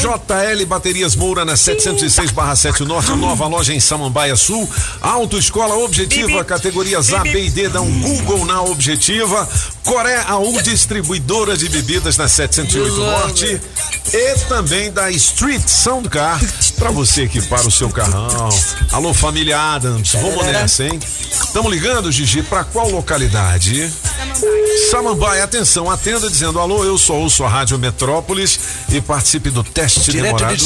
JL 0.01 0.67
Baterias 0.67 1.17
Moura 1.17 1.45
na 1.45 1.57
706 1.57 2.31
barra 2.33 2.55
7 2.55 2.85
Norte, 2.85 3.13
nova 3.13 3.47
loja 3.47 3.73
em 3.73 3.81
Samambaia 3.81 4.37
Sul. 4.37 4.69
Autoescola 5.01 5.75
Objetiva, 5.77 6.45
categorias 6.45 7.13
A, 7.15 7.21
B 7.21 7.47
e 7.47 7.51
D, 7.51 7.69
dá 7.69 7.81
um 7.81 8.01
Google 8.01 8.45
na 8.45 8.61
Objetiva. 8.63 9.49
Coré 9.83 10.23
AU 10.27 10.61
Distribuidora 10.63 11.57
de 11.57 11.69
Bebidas 11.69 12.17
na 12.17 12.29
708 12.29 12.95
Norte. 12.97 13.61
E 14.13 14.35
também 14.49 14.91
da 14.91 15.11
Street 15.11 15.67
Sound 15.67 16.09
Car, 16.09 16.41
pra 16.77 16.91
você 16.91 17.29
que 17.29 17.41
para 17.43 17.67
o 17.67 17.71
seu 17.71 17.89
carrão. 17.89 18.49
Alô, 18.93 19.15
família 19.15 19.59
Adams, 19.59 20.13
vamos 20.15 20.45
nessa, 20.47 20.85
hein? 20.85 20.99
Estamos 21.71 21.89
ligando, 21.89 22.13
Gigi, 22.13 22.43
pra 22.43 22.65
qual 22.65 22.91
localidade? 22.91 23.93
Samambaia, 24.91 25.45
atenção, 25.45 25.89
atenda 25.89 26.29
dizendo 26.29 26.59
alô, 26.59 26.85
eu 26.85 26.99
sou 26.99 27.21
ouço 27.21 27.45
a 27.45 27.49
Rádio 27.49 27.79
Metrópolis 27.79 28.59
e 28.89 29.01
participe 29.01 29.51
do 29.51 29.63
teste 29.63 30.11
Direto 30.11 30.37
demorado. 30.37 30.57
de. 30.57 30.65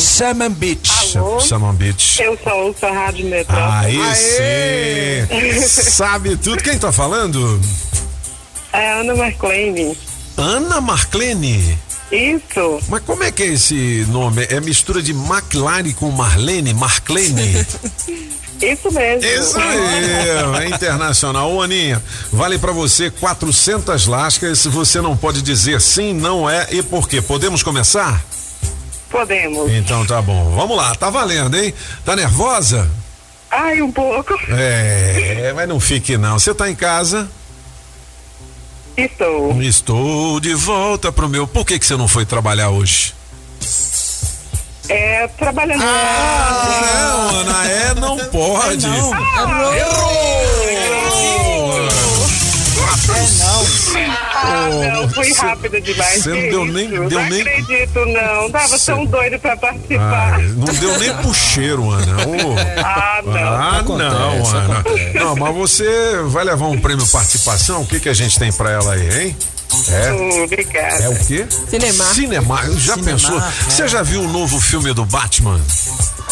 Alô? 1.19 1.41
Salmon 1.41 1.75
Beach. 1.75 2.23
Eu 2.23 2.39
sou 2.43 2.53
ouço 2.69 2.87
a 2.87 2.93
Rádio 2.93 3.27
Metrópolis. 3.27 4.01
Aí 4.01 5.27
sim! 5.61 5.69
Sabe 5.91 6.37
tudo. 6.39 6.63
Quem 6.63 6.79
tá 6.79 6.91
falando? 6.91 7.61
É 8.73 9.01
Ana 9.01 9.15
Marclane. 9.15 9.99
Ana 10.39 10.81
Marclene. 10.81 11.79
Isso. 12.11 12.81
Mas 12.89 13.03
como 13.03 13.25
é 13.25 13.31
que 13.31 13.43
é 13.43 13.47
esse 13.49 14.07
nome? 14.09 14.47
É 14.49 14.59
mistura 14.59 15.03
de 15.03 15.13
McLaren 15.13 15.93
com 15.93 16.11
Marlene? 16.11 16.73
Marclene? 16.73 17.67
Isso 18.61 18.91
mesmo. 18.91 19.29
Isso 19.29 19.59
aí, 19.59 20.65
é 20.65 20.69
internacional. 20.69 21.53
Ô, 21.53 21.63
Aninha, 21.63 22.03
vale 22.33 22.59
pra 22.59 22.73
você 22.73 23.11
400 23.11 24.07
lascas. 24.07 24.65
Você 24.67 25.01
não 25.01 25.17
pode 25.17 25.43
dizer 25.43 25.81
sim, 25.81 26.13
não 26.13 26.49
é 26.49 26.69
e 26.71 26.83
por 26.83 27.09
quê. 27.09 27.21
Podemos 27.21 27.63
começar? 27.63 28.25
Podemos. 29.11 29.71
Então 29.71 30.05
tá 30.07 30.21
bom. 30.21 30.55
Vamos 30.57 30.77
lá, 30.77 30.95
tá 30.95 31.11
valendo, 31.11 31.57
hein? 31.57 31.73
Tá 32.05 32.17
nervosa? 32.17 32.91
Ai, 33.51 33.81
um 33.81 33.93
pouco. 33.93 34.35
É, 34.49 35.53
mas 35.55 35.69
não 35.69 35.79
fique 35.79 36.17
não. 36.17 36.39
Você 36.39 36.53
tá 36.55 36.69
em 36.69 36.75
casa? 36.75 37.29
Estou. 38.97 39.61
Estou 39.63 40.41
de 40.41 40.55
volta 40.55 41.13
pro 41.13 41.29
meu. 41.29 41.47
Por 41.47 41.65
que 41.65 41.79
que 41.79 41.87
você 41.87 41.97
não 41.97 42.09
foi 42.09 42.25
trabalhar 42.25 42.71
hoje? 42.71 43.15
É, 44.89 45.27
trabalhando. 45.39 45.83
Ah, 45.83 47.29
não, 47.33 47.41
Ana, 47.41 47.71
é, 47.71 47.95
não 47.95 48.17
pode. 48.27 48.87
Ah, 54.37 54.69
não, 54.93 55.09
fui 55.09 55.33
rápida 55.35 55.81
demais. 55.81 56.23
Você 56.23 56.29
não 56.31 56.41
deu 56.51 56.65
nem- 56.67 56.89
deu 56.91 57.09
não 57.21 57.29
nem- 57.29 57.41
acredito, 57.43 58.07
não. 58.07 58.51
Tava 58.51 58.79
Cê- 58.79 58.93
tão 58.93 59.05
doido 59.07 59.39
pra 59.39 59.57
participar. 59.57 60.35
Ai, 60.35 60.43
não 60.57 60.75
deu 60.75 60.99
nem 60.99 61.15
pro 61.17 61.35
cheiro, 61.35 61.91
Ana. 61.91 62.17
Ô. 62.27 62.55
Ah, 62.85 63.21
não. 63.25 63.35
Ah, 63.35 63.79
Acontece, 63.81 64.11
não, 64.11 64.47
Ana. 64.59 64.79
acontece. 64.81 65.19
Não, 65.19 65.37
mas 65.37 65.55
você 65.55 66.19
vai 66.27 66.45
levar 66.45 66.67
um 66.67 66.79
prêmio 66.79 67.07
participação? 67.09 67.83
O 67.83 67.87
que 67.87 68.01
que 68.01 68.09
a 68.09 68.15
gente 68.15 68.39
tem 68.39 68.53
pra 68.53 68.71
ela 68.71 68.95
aí, 68.95 69.23
hein? 69.23 69.37
É. 69.89 70.43
Obrigada. 70.45 71.03
É 71.05 71.09
o 71.09 71.25
quê? 71.27 71.47
Cinemark. 71.71 72.15
Cinemark. 72.15 72.71
Já 72.79 72.97
pensou? 72.99 73.39
é. 73.39 73.53
Você 73.69 73.89
já 73.89 74.03
viu 74.03 74.23
o 74.23 74.29
novo 74.29 74.61
filme 74.61 74.93
do 74.93 75.05
Batman? 75.05 75.61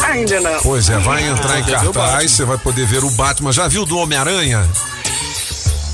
Ainda 0.02 0.40
não. 0.40 0.60
Pois 0.62 0.88
é, 0.88 0.98
vai 0.98 1.26
entrar 1.28 1.58
em 1.58 1.62
Ah, 1.62 1.66
cartaz, 1.82 2.30
você 2.32 2.44
vai 2.44 2.58
poder 2.58 2.86
ver 2.86 3.04
o 3.04 3.10
Batman. 3.10 3.52
Já 3.52 3.68
viu 3.68 3.84
do 3.84 3.96
Homem-Aranha? 3.98 4.68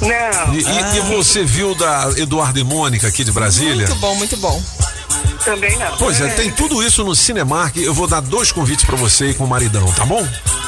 Não. 0.01 0.55
E, 0.55 0.59
e- 0.59 0.97
e 0.99 1.01
você 1.17 1.45
viu 1.45 1.75
da 1.75 2.11
Eduardo 2.17 2.59
e 2.59 2.65
Mônica 2.65 3.07
aqui 3.09 3.25
de 3.25 3.33
Brasília? 3.33 3.87
Muito 3.89 3.95
bom, 3.97 4.15
muito 4.15 4.37
bom. 4.37 4.63
Também 5.45 5.77
não. 5.79 5.97
Pois 5.97 6.21
é, 6.21 6.29
tem 6.29 6.51
tudo 6.51 6.83
isso 6.83 7.03
no 7.05 7.15
Cinemark. 7.15 7.77
Eu 7.77 7.95
vou 7.95 8.07
dar 8.07 8.21
dois 8.21 8.53
convites 8.53 8.85
pra 8.85 8.97
você 8.97 9.31
e 9.31 9.35
com 9.35 9.45
o 9.45 9.49
maridão, 9.49 9.91
tá 9.93 10.05
bom? 10.05 10.27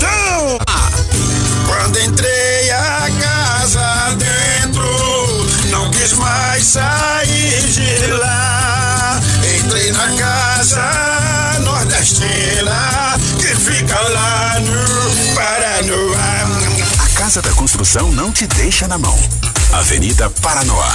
montão! 0.00 0.58
Ah. 0.66 0.90
Quando 1.66 1.98
entrei 2.00 2.70
a 2.70 3.08
casa 3.20 4.16
dentro, 4.16 4.84
não 5.70 5.90
quis 5.90 6.12
mais 6.14 6.64
sair 6.64 7.62
de 7.68 8.06
lá. 8.12 9.20
Entrei 9.58 9.92
na 9.92 10.16
casa 10.16 11.60
nordestina 11.60 13.18
que 13.38 13.54
fica 13.56 14.00
lá 14.00 14.60
no 14.60 15.34
Paranoá. 15.34 17.04
A 17.04 17.08
Casa 17.18 17.42
da 17.42 17.50
Construção 17.50 18.10
não 18.12 18.32
te 18.32 18.46
deixa 18.46 18.88
na 18.88 18.98
mão. 18.98 19.18
Avenida 19.72 20.30
Paranoá. 20.42 20.94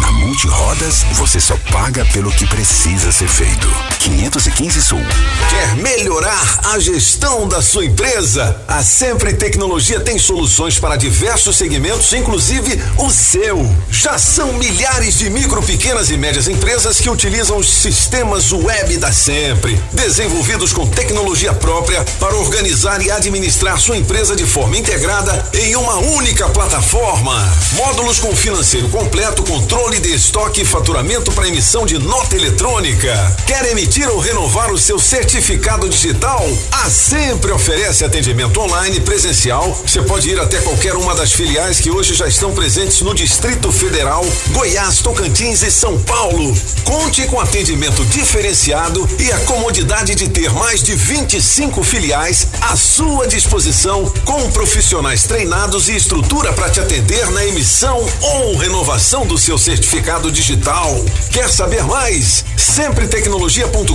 Na 0.00 0.12
Multirodas, 0.12 1.04
você 1.12 1.40
só 1.40 1.56
paga 1.72 2.04
pelo 2.12 2.30
que 2.30 2.46
precisa 2.46 3.10
ser 3.10 3.28
feito. 3.28 3.68
515 4.00 4.82
Sul. 4.82 5.00
Quer 5.48 5.76
melhorar 5.76 6.60
a 6.64 6.78
gestão 6.78 7.48
da 7.48 7.62
sua 7.62 7.84
empresa? 7.86 8.60
A 8.68 8.82
Sempre 8.82 9.32
Tecnologia 9.32 9.98
tem 9.98 10.18
soluções 10.18 10.78
para 10.78 10.96
diversos 10.96 11.56
segmentos, 11.56 12.12
inclusive 12.12 12.80
o 12.98 13.10
seu. 13.10 13.68
Já 13.90 14.18
são 14.18 14.52
milhares 14.52 15.18
de 15.18 15.30
micro, 15.30 15.62
pequenas 15.62 16.10
e 16.10 16.16
médias 16.16 16.46
empresas 16.46 17.00
que 17.00 17.08
utilizam 17.08 17.56
os 17.56 17.68
sistemas 17.68 18.52
web 18.52 18.98
da 18.98 19.12
Sempre, 19.12 19.80
desenvolvidos 19.92 20.72
com 20.72 20.86
tecnologia 20.86 21.54
própria 21.54 22.04
para 22.20 22.36
organizar 22.36 23.00
e 23.00 23.10
administrar 23.10 23.80
sua 23.80 23.96
empresa 23.96 24.36
de 24.36 24.44
forma 24.44 24.76
integrada 24.76 25.48
em 25.54 25.74
uma 25.74 25.96
única 25.96 26.48
plataforma. 26.50 27.50
Módulos 27.72 28.20
com 28.20 28.36
financeiro 28.36 28.88
completo, 28.90 29.15
controle 29.46 29.98
de 30.00 30.12
estoque 30.12 30.60
e 30.60 30.64
faturamento 30.64 31.32
para 31.32 31.48
emissão 31.48 31.86
de 31.86 31.98
nota 31.98 32.36
eletrônica. 32.36 33.36
Quer 33.46 33.64
emitir 33.70 34.08
ou 34.08 34.18
renovar 34.18 34.70
o 34.72 34.78
seu 34.78 34.98
certificado 34.98 35.88
digital? 35.88 36.46
A 36.70 36.90
Sempre 36.90 37.52
oferece 37.52 38.04
atendimento 38.04 38.60
online 38.60 39.00
presencial. 39.00 39.72
Você 39.86 40.02
pode 40.02 40.28
ir 40.28 40.38
até 40.38 40.58
qualquer 40.58 40.94
uma 40.96 41.14
das 41.14 41.32
filiais 41.32 41.80
que 41.80 41.90
hoje 41.90 42.14
já 42.14 42.26
estão 42.26 42.52
presentes 42.52 43.00
no 43.00 43.14
Distrito 43.14 43.72
Federal, 43.72 44.24
Goiás, 44.50 44.98
Tocantins 44.98 45.62
e 45.62 45.70
São 45.70 45.98
Paulo. 46.02 46.54
Conte 46.84 47.26
com 47.26 47.40
atendimento 47.40 48.04
diferenciado 48.06 49.08
e 49.18 49.32
a 49.32 49.38
comodidade 49.40 50.14
de 50.14 50.28
ter 50.28 50.52
mais 50.52 50.82
de 50.82 50.94
25 50.94 51.82
filiais 51.82 52.48
à 52.60 52.76
sua 52.76 53.26
disposição, 53.26 54.04
com 54.24 54.50
profissionais 54.50 55.24
treinados 55.24 55.88
e 55.88 55.96
estrutura 55.96 56.52
para 56.52 56.68
te 56.68 56.80
atender 56.80 57.30
na 57.30 57.44
emissão 57.44 58.04
ou 58.20 58.56
renovação 58.56 59.05
do 59.06 59.38
seu 59.38 59.56
certificado 59.56 60.32
digital. 60.32 60.92
Quer 61.30 61.48
saber 61.48 61.84
mais? 61.84 62.44
Sempretecnologia.com.br 62.56 63.94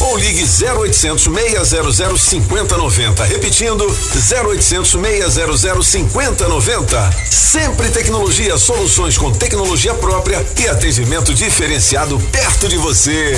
ou 0.00 0.16
ligue 0.16 0.42
0800 0.42 1.22
600 1.22 2.20
5090. 2.20 3.24
Repetindo, 3.24 3.86
0800 3.86 4.90
600 4.90 5.86
5090. 5.86 7.10
Sempre 7.30 7.90
Tecnologia, 7.90 8.58
soluções 8.58 9.16
com 9.16 9.30
tecnologia 9.30 9.94
própria 9.94 10.44
e 10.58 10.66
atendimento 10.66 11.32
diferenciado 11.32 12.18
perto 12.32 12.68
de 12.68 12.78
você. 12.78 13.36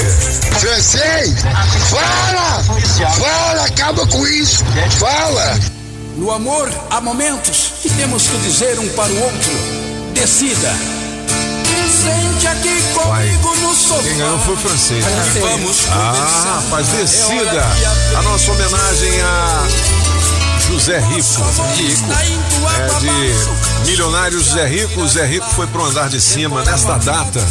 Francês, 0.61 1.43
fala! 1.91 2.65
Fala, 3.13 3.67
acaba 3.67 4.07
com 4.07 4.27
isso! 4.27 4.65
Fala! 4.99 5.61
No 6.17 6.31
amor 6.31 6.73
há 6.89 7.03
momentos 7.03 7.75
que 7.83 7.91
temos 7.91 8.27
que 8.27 8.39
dizer 8.39 8.79
um 8.79 8.89
para 8.91 9.13
o 9.13 9.25
outro. 9.25 9.94
Decida. 10.15 10.75
Sente 11.91 12.47
aqui 12.47 12.83
comigo 12.95 13.55
no 13.57 13.75
sofá. 13.75 14.03
Quem 14.03 14.17
ganhou 14.17 14.39
foi 14.41 14.55
o 14.55 14.57
francês. 14.57 15.05
né? 15.05 15.33
Vamos 15.41 15.87
Ah, 15.91 16.61
rapaz, 16.63 16.89
decida. 16.89 17.65
A 18.19 18.23
nossa 18.23 18.53
homenagem 18.53 19.21
a 19.23 19.67
José 20.69 20.99
Rico. 20.99 21.43
Rico. 21.77 22.11
É 22.79 22.99
de 23.01 23.91
milionário 23.91 24.39
José 24.43 24.67
Rico. 24.67 25.01
O 25.03 25.09
Zé 25.09 25.27
Rico 25.27 25.47
foi 25.55 25.67
pro 25.67 25.85
andar 25.85 26.09
de 26.09 26.21
cima 26.21 26.65
nesta 26.65 26.97
data. 26.99 27.47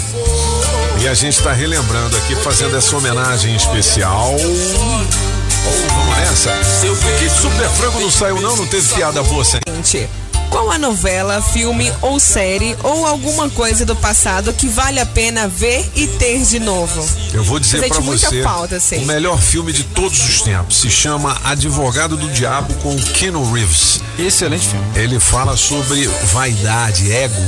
E 1.00 1.08
a 1.08 1.14
gente 1.14 1.38
está 1.38 1.52
relembrando 1.54 2.16
aqui, 2.18 2.36
fazendo 2.36 2.78
essa 2.78 2.96
homenagem 2.96 3.56
especial. 3.56 4.36
Oh, 4.36 5.94
vamos 5.94 6.18
nessa? 6.18 6.52
Que 7.20 7.30
super 7.30 7.70
frango 7.70 8.00
não 8.00 8.12
saiu, 8.12 8.40
não? 8.42 8.56
Não 8.56 8.68
teve 8.68 8.94
piada 8.94 9.22
boa 9.24 9.44
sem. 9.46 9.60
Qual 10.54 10.70
a 10.70 10.78
novela, 10.78 11.42
filme 11.42 11.92
ou 12.00 12.20
série 12.20 12.78
ou 12.84 13.08
alguma 13.08 13.50
coisa 13.50 13.84
do 13.84 13.96
passado 13.96 14.54
que 14.54 14.68
vale 14.68 15.00
a 15.00 15.06
pena 15.06 15.48
ver 15.48 15.84
e 15.96 16.06
ter 16.06 16.44
de 16.44 16.60
novo? 16.60 17.04
Eu 17.34 17.44
vou 17.44 17.58
dizer 17.58 17.80
muita 18.04 18.30
você, 18.30 18.44
falta, 18.44 18.76
assim. 18.76 19.00
o 19.00 19.08
melhor 19.08 19.42
filme 19.42 19.74
de 19.74 19.84
todos 19.84 20.24
os 20.30 20.44
tempos 20.44 20.78
se 20.78 20.92
chama 20.92 21.42
Advogado 21.44 22.16
do 22.16 22.30
Diabo 22.30 22.72
com 22.84 22.96
Keanu 22.96 23.52
Reeves. 23.52 24.00
Excelente 24.20 24.68
filme. 24.68 24.86
Ele 24.96 25.20
fala 25.20 25.58
sobre 25.58 26.06
vaidade, 26.26 27.12
ego, 27.12 27.42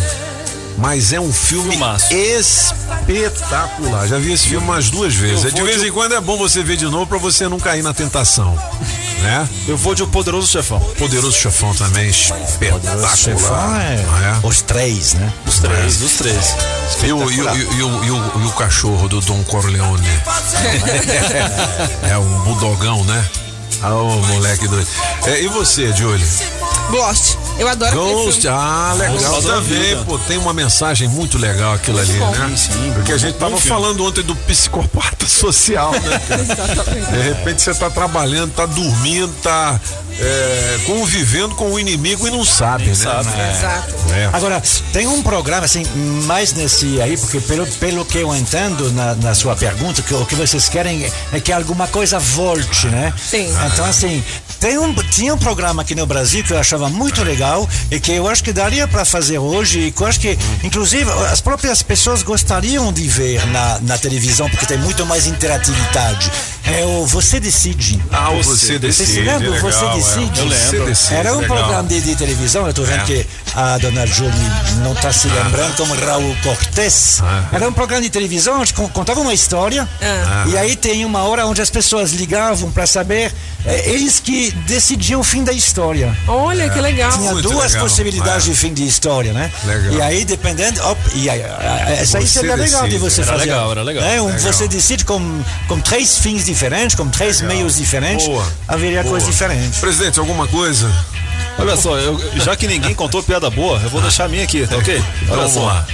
mas 0.78 1.14
é 1.14 1.20
um 1.20 1.32
filme 1.32 1.78
espetacular. 2.10 4.08
Já 4.08 4.18
vi 4.18 4.34
esse 4.34 4.48
filme 4.48 4.66
umas 4.66 4.90
duas 4.90 5.14
vezes. 5.14 5.46
Eu 5.46 5.52
De 5.52 5.62
vez 5.64 5.82
de- 5.82 5.88
em 5.88 5.92
quando 5.92 6.14
é 6.16 6.22
bom 6.22 6.38
você 6.38 6.64
ver 6.64 6.78
de 6.78 6.86
novo 6.86 7.06
pra 7.08 7.18
você 7.18 7.48
não 7.48 7.60
cair 7.60 7.82
na 7.84 7.94
tentação, 7.94 8.58
né? 9.22 9.48
Eu 9.68 9.78
vou 9.78 9.96
de 9.96 10.04
O 10.04 10.08
Poderoso 10.08 10.48
Chefão. 10.48 10.80
Poderoso 10.98 11.38
Chefão 11.38 11.74
também, 11.74 12.10
espetacular. 12.10 13.16
Chefão 13.18 13.76
é 13.78 14.06
Ah, 14.26 14.40
os 14.44 14.62
três, 14.62 15.14
né? 15.14 15.32
Os 15.46 15.60
três, 15.60 16.02
os 16.02 16.12
três. 16.14 16.56
E 17.04 17.12
o, 17.14 17.32
e, 17.32 17.42
o, 17.42 17.56
e, 17.56 17.82
o, 17.82 18.04
e, 18.06 18.46
o, 18.48 18.52
cachorro 18.52 19.08
do 19.08 19.22
Dom 19.22 19.44
Corleone. 19.44 20.08
é 22.10 22.18
um 22.18 22.40
budogão, 22.40 23.04
né? 23.06 23.26
Ah, 23.82 23.94
ô 23.94 24.10
moleque 24.10 24.68
doido. 24.68 24.88
É, 25.26 25.42
e 25.42 25.48
você, 25.48 25.92
Julie? 25.94 26.26
Ghost. 26.90 27.38
Eu 27.58 27.68
adoro 27.68 27.96
Ghost, 27.96 28.48
ah, 28.48 28.94
legal 28.98 29.42
também, 29.42 30.04
pô, 30.04 30.18
tem 30.20 30.38
uma 30.38 30.54
mensagem 30.54 31.08
muito 31.08 31.38
legal 31.38 31.74
aquilo 31.74 32.00
ali, 32.00 32.14
bom. 32.14 32.32
né? 32.32 32.54
Sim, 32.56 32.72
sim, 32.74 32.92
Porque 32.94 33.12
a 33.14 33.18
gente 33.18 33.36
tava 33.38 33.58
filme. 33.58 33.68
falando 33.68 34.06
ontem 34.06 34.24
do 34.24 34.36
psicopata 34.36 35.26
social, 35.28 35.92
né? 35.94 36.22
Exatamente. 36.42 37.12
De 37.12 37.22
repente 37.22 37.62
você 37.62 37.74
tá 37.74 37.90
trabalhando, 37.90 38.52
tá 38.54 38.66
dormindo, 38.66 39.34
tá 39.42 39.80
é, 40.20 40.80
convivendo 40.86 41.56
com 41.56 41.72
o 41.72 41.80
inimigo 41.80 42.28
e 42.28 42.32
não 42.32 42.46
sabe, 42.46 42.86
né? 42.88 42.96
sabe. 42.96 43.30
É. 43.38 43.52
Exato. 43.52 43.94
É. 44.14 44.30
Agora, 44.34 44.62
tem 44.94 45.08
um 45.08 45.22
programa 45.22 45.66
assim, 45.66 45.86
mais 46.26 46.54
nesse 46.54 47.02
aí, 47.02 47.18
porque 47.18 47.40
pelo, 47.42 47.66
pelo 47.68 48.06
que 48.06 48.20
eu 48.20 48.36
entendo 48.36 48.92
na, 48.92 49.16
na 49.16 49.34
sua 49.34 49.56
pergunta, 49.56 50.02
que 50.02 50.14
o 50.14 50.26
que 50.26 50.36
vocês 50.36 50.70
querem 50.70 51.10
é 51.32 51.40
que 51.40 51.52
alguma 51.52 51.88
coisa 51.88 52.20
volte, 52.20 52.88
né? 52.88 53.14
Sim. 53.18 53.54
Então, 53.74 53.86
assim, 53.86 54.24
tem 54.60 54.78
um, 54.78 54.94
tinha 54.94 55.34
um 55.34 55.38
programa 55.38 55.82
aqui 55.82 55.96
no 55.96 56.06
Brasil 56.06 56.44
que 56.44 56.54
eu 56.54 56.60
achava 56.60 56.90
muito 56.90 57.24
legal 57.24 57.68
e 57.92 58.00
que 58.00 58.12
eu 58.12 58.28
acho 58.28 58.44
que 58.44 58.54
daria 58.54 58.88
para 58.88 59.06
fazer 59.06 59.38
hoje 59.38 59.80
e 59.80 59.92
que 59.92 60.02
eu 60.02 60.08
acho 60.08 60.20
que, 60.20 60.38
inclusive, 60.64 61.10
as 61.32 61.42
próprias 61.42 61.82
pessoas 61.84 62.24
gostariam 62.24 62.92
de 62.92 63.08
ver 63.08 63.46
na, 63.48 63.80
na 63.82 63.98
televisão, 63.98 64.50
porque 64.50 64.66
tem 64.66 64.78
muito 64.78 65.06
mais 65.06 65.28
interatividade. 65.28 66.32
É 66.68 66.84
o 66.84 67.06
Você 67.06 67.40
Decide. 67.40 68.02
Ah, 68.12 68.32
o 68.32 68.42
Você 68.44 68.80
Decide, 68.80 69.22
lembram? 69.22 69.52
legal, 69.52 69.72
Você 69.72 69.86
é. 69.86 69.94
Decide? 69.94 70.40
Eu 70.40 70.46
lembro. 70.48 70.68
Você 70.68 70.80
Decide, 70.86 71.14
Era 71.16 71.34
um 71.36 71.40
legal. 71.40 71.58
programa 71.58 71.88
de, 71.90 72.02
de 72.02 72.16
televisão, 72.16 72.66
eu 72.68 72.74
tô 72.74 72.84
vendo 72.84 73.02
É. 73.02 73.06
que 73.06 73.28
a 73.54 73.78
dona 73.78 74.06
Julie 74.08 74.34
não 74.84 74.94
está 74.94 75.14
se 75.14 75.28
lembrando, 75.28 75.76
como 75.78 75.94
Raul 75.94 76.36
Cortez. 76.44 77.22
Era 77.52 77.68
um 77.70 77.74
programa 77.74 78.02
de 78.02 78.10
televisão 78.10 78.62
onde 78.62 78.74
con- 78.74 78.90
contava 78.90 79.20
uma 79.22 79.34
história 79.34 79.88
Ah. 80.02 80.46
e 80.48 80.58
aí 80.58 80.76
tem 80.76 81.06
uma 81.06 81.22
hora 81.24 81.46
onde 81.46 81.62
as 81.62 81.70
pessoas 81.70 82.12
ligavam 82.14 82.72
para 82.72 82.88
saber, 82.88 83.32
eh, 83.66 83.90
eles 83.92 84.20
que 84.20 84.52
decidiam 84.68 85.20
o 85.20 85.24
fim 85.24 85.44
da 85.44 85.54
história. 85.54 86.18
Olha 86.28 86.68
que 86.70 86.82
legal. 86.82 87.12
Tinha 87.12 87.32
Muito 87.32 87.48
duas 87.48 87.74
legal, 87.74 87.88
possibilidades 87.88 88.48
é. 88.48 88.50
de 88.52 88.56
fim 88.58 88.74
de 88.74 88.86
história, 88.88 89.34
né? 89.34 89.52
Legal. 89.66 89.94
E 89.94 90.02
aí, 90.02 90.26
dependendo. 90.26 90.82
op, 90.84 91.00
e 91.14 91.30
aí, 91.30 91.44
ah, 91.44 91.86
essa 91.92 92.18
aí 92.18 92.26
Você 92.28 92.40
seria 92.40 92.56
legal 92.56 92.82
de 92.84 92.90
decide. 92.98 92.98
você 93.10 93.22
Era 93.22 93.32
fazer. 93.34 93.46
legal, 93.46 93.72
era 93.72 93.84
legal. 93.84 94.04
É, 94.04 94.22
um, 94.22 94.26
Legal. 94.28 94.40
Você 94.54 94.68
decide 94.68 95.06
com, 95.06 95.42
com 95.68 95.80
três 95.80 96.18
fins 96.18 96.48
diferentes, 96.56 96.96
com 96.96 97.08
três 97.10 97.42
meios 97.42 97.76
diferentes. 97.76 98.26
Boa. 98.26 98.46
Haveria 98.68 99.02
Boa. 99.04 99.12
coisas 99.12 99.30
diferentes. 99.30 99.80
Presidente, 99.80 100.20
alguma 100.20 100.48
coisa? 100.48 100.90
Olha 101.60 101.76
só, 101.78 101.98
eu- 101.98 102.20
já 102.42 102.56
que 102.56 102.68
ninguém 102.68 102.96
contou 102.96 103.22
piada 103.22 103.50
boa, 103.50 103.80
eu 103.84 103.90
vou 103.90 104.02
deixar 104.02 104.26
a 104.26 104.28
minha 104.28 104.44
aqui, 104.44 104.66
tá 104.66 104.78
ok? 104.78 104.96
Olha 104.96 105.06
Então 105.24 105.36
vamos 105.38 105.54
só. 105.54 105.66
lá. 105.66 105.86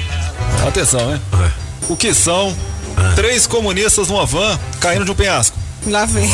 Atenção, 0.68 1.14
hein? 1.14 1.22
O 1.90 1.96
que 1.96 2.14
são 2.14 2.56
três 3.16 3.48
comunistas 3.48 4.08
numa 4.08 4.26
van 4.26 4.58
caindo 4.80 5.06
de 5.06 5.12
um 5.12 5.16
penhasco? 5.16 5.58
Lá 5.88 6.06
vem. 6.06 6.30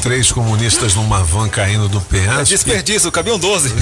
Três 0.00 0.32
comunistas 0.32 0.94
numa 0.94 1.22
van 1.22 1.46
caindo 1.50 1.90
do 1.90 1.98
É 1.98 2.02
penhasco. 2.08 2.44
desperdício, 2.46 3.12
cabiam 3.12 3.38
12. 3.38 3.68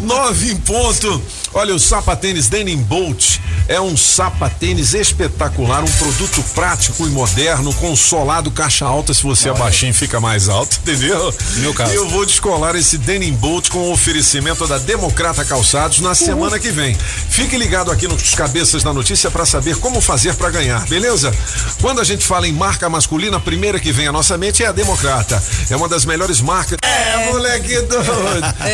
Nove 0.00 0.52
em 0.52 0.56
ponto. 0.56 1.22
Olha, 1.54 1.74
o 1.74 1.78
sapatênis 1.78 2.48
Denim 2.48 2.76
Bolt 2.76 3.38
é 3.66 3.80
um 3.80 3.96
sapatênis 3.96 4.94
espetacular, 4.94 5.82
um 5.82 5.90
produto 5.92 6.42
prático 6.54 7.06
e 7.06 7.10
moderno, 7.10 7.74
com 7.74 7.94
solado 7.96 8.50
caixa 8.50 8.86
alta. 8.86 9.12
Se 9.12 9.22
você 9.22 9.48
é 9.48 9.52
baixinho, 9.54 9.92
fica 9.92 10.20
mais 10.20 10.48
alto, 10.48 10.78
entendeu? 10.82 11.34
Meu 11.56 11.74
caso. 11.74 11.92
E 11.92 11.96
eu 11.96 12.08
vou 12.08 12.24
descolar 12.24 12.76
esse 12.76 12.96
Denim 12.96 13.32
Bolt 13.32 13.68
com 13.68 13.78
o 13.78 13.92
oferecimento 13.92 14.66
da 14.66 14.78
Democrata 14.78 15.44
Calçados 15.44 16.00
na 16.00 16.14
semana 16.14 16.58
que 16.58 16.70
vem. 16.70 16.94
Fique 16.94 17.56
ligado 17.56 17.90
aqui 17.90 18.06
nos 18.06 18.34
cabeças 18.34 18.82
da 18.82 18.92
notícia 18.92 19.30
para 19.30 19.44
saber 19.44 19.76
como 19.76 20.00
fazer 20.00 20.34
para 20.34 20.50
ganhar, 20.50 20.86
beleza? 20.86 21.32
Quando 21.80 22.00
a 22.00 22.04
gente 22.04 22.24
fala 22.24 22.46
em 22.48 22.52
marca 22.52 22.88
masculina, 22.88 23.36
a 23.36 23.40
primeira 23.40 23.78
que 23.80 23.92
vem 23.92 24.06
à 24.06 24.12
nossa 24.12 24.38
mente 24.38 24.62
é 24.62 24.66
a 24.66 24.72
Democrata. 24.72 25.42
É 25.68 25.76
uma 25.76 25.88
das 25.88 26.04
melhores 26.04 26.40
marcas. 26.40 26.78
É, 26.82 27.30
moleque 27.32 27.80
doido. 27.82 28.04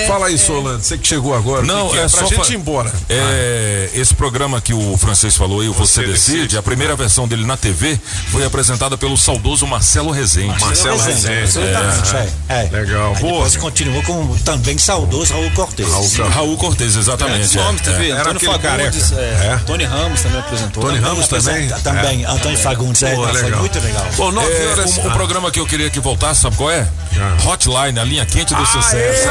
Fala 0.06 0.26
aí, 0.26 0.38
Solano, 0.38 0.82
você 0.82 0.98
que 0.98 1.06
chegou 1.06 1.34
agora. 1.34 1.62
Não, 1.62 1.88
que 1.88 1.94
que 1.94 1.98
é 1.98 2.08
pra 2.08 2.08
só 2.08 2.26
gente 2.26 2.56
Vambora. 2.64 2.90
É, 3.10 3.90
esse 3.94 4.14
programa 4.14 4.58
que 4.60 4.72
o 4.72 4.96
francês 4.96 5.36
falou 5.36 5.60
aí, 5.60 5.68
o 5.68 5.72
Você, 5.74 6.00
Você 6.02 6.06
Decide, 6.12 6.36
Decide. 6.38 6.58
a 6.58 6.62
primeira 6.62 6.96
versão 6.96 7.28
dele 7.28 7.44
na 7.44 7.56
TV 7.58 7.98
foi 8.30 8.44
apresentada 8.44 8.96
pelo 8.96 9.16
saudoso 9.18 9.66
Marcelo 9.66 10.10
Rezende. 10.10 10.58
Marcelo 10.60 10.98
Rezende. 11.00 11.42
Exatamente, 11.42 12.16
é. 12.16 12.28
é. 12.48 12.68
Legal. 12.72 13.12
Aí 13.14 13.20
Boa. 13.20 13.32
depois 13.34 13.56
continuou 13.56 14.02
com 14.02 14.22
o 14.22 14.38
também 14.44 14.78
saudoso 14.78 15.34
Raul 15.34 15.50
Cortez. 15.50 15.88
Raul 16.32 16.56
Cortez, 16.56 16.96
exatamente. 16.96 17.58
É, 17.58 17.62
nome, 17.62 17.78
teve 17.80 18.10
Era 18.10 18.20
Antônio 18.30 18.40
Fagundes, 18.40 19.12
é, 19.12 19.16
É. 19.16 19.60
Tony 19.66 19.84
Ramos 19.84 20.22
também 20.22 20.38
apresentou. 20.40 20.82
Tony 20.84 20.98
Ramos 20.98 21.28
também? 21.28 21.54
Apresenta- 21.66 21.80
Também, 21.80 22.24
Antônio 22.24 22.58
Fagundes, 22.58 23.02
é, 23.02 23.14
Boa, 23.14 23.30
legal. 23.30 23.60
muito 23.60 23.78
legal. 23.78 24.06
Bom, 24.16 24.32
nove 24.32 24.50
É, 24.52 24.66
horas. 24.72 24.96
um, 24.98 25.06
um 25.06 25.10
programa 25.12 25.50
que 25.50 25.60
eu 25.60 25.66
queria 25.66 25.90
que 25.90 26.00
voltasse, 26.00 26.40
sabe 26.40 26.56
qual 26.56 26.70
é? 26.70 26.88
Hotline, 27.46 27.98
a 28.00 28.04
linha 28.04 28.24
quente 28.24 28.54
do 28.54 28.64
sucesso. 28.66 29.28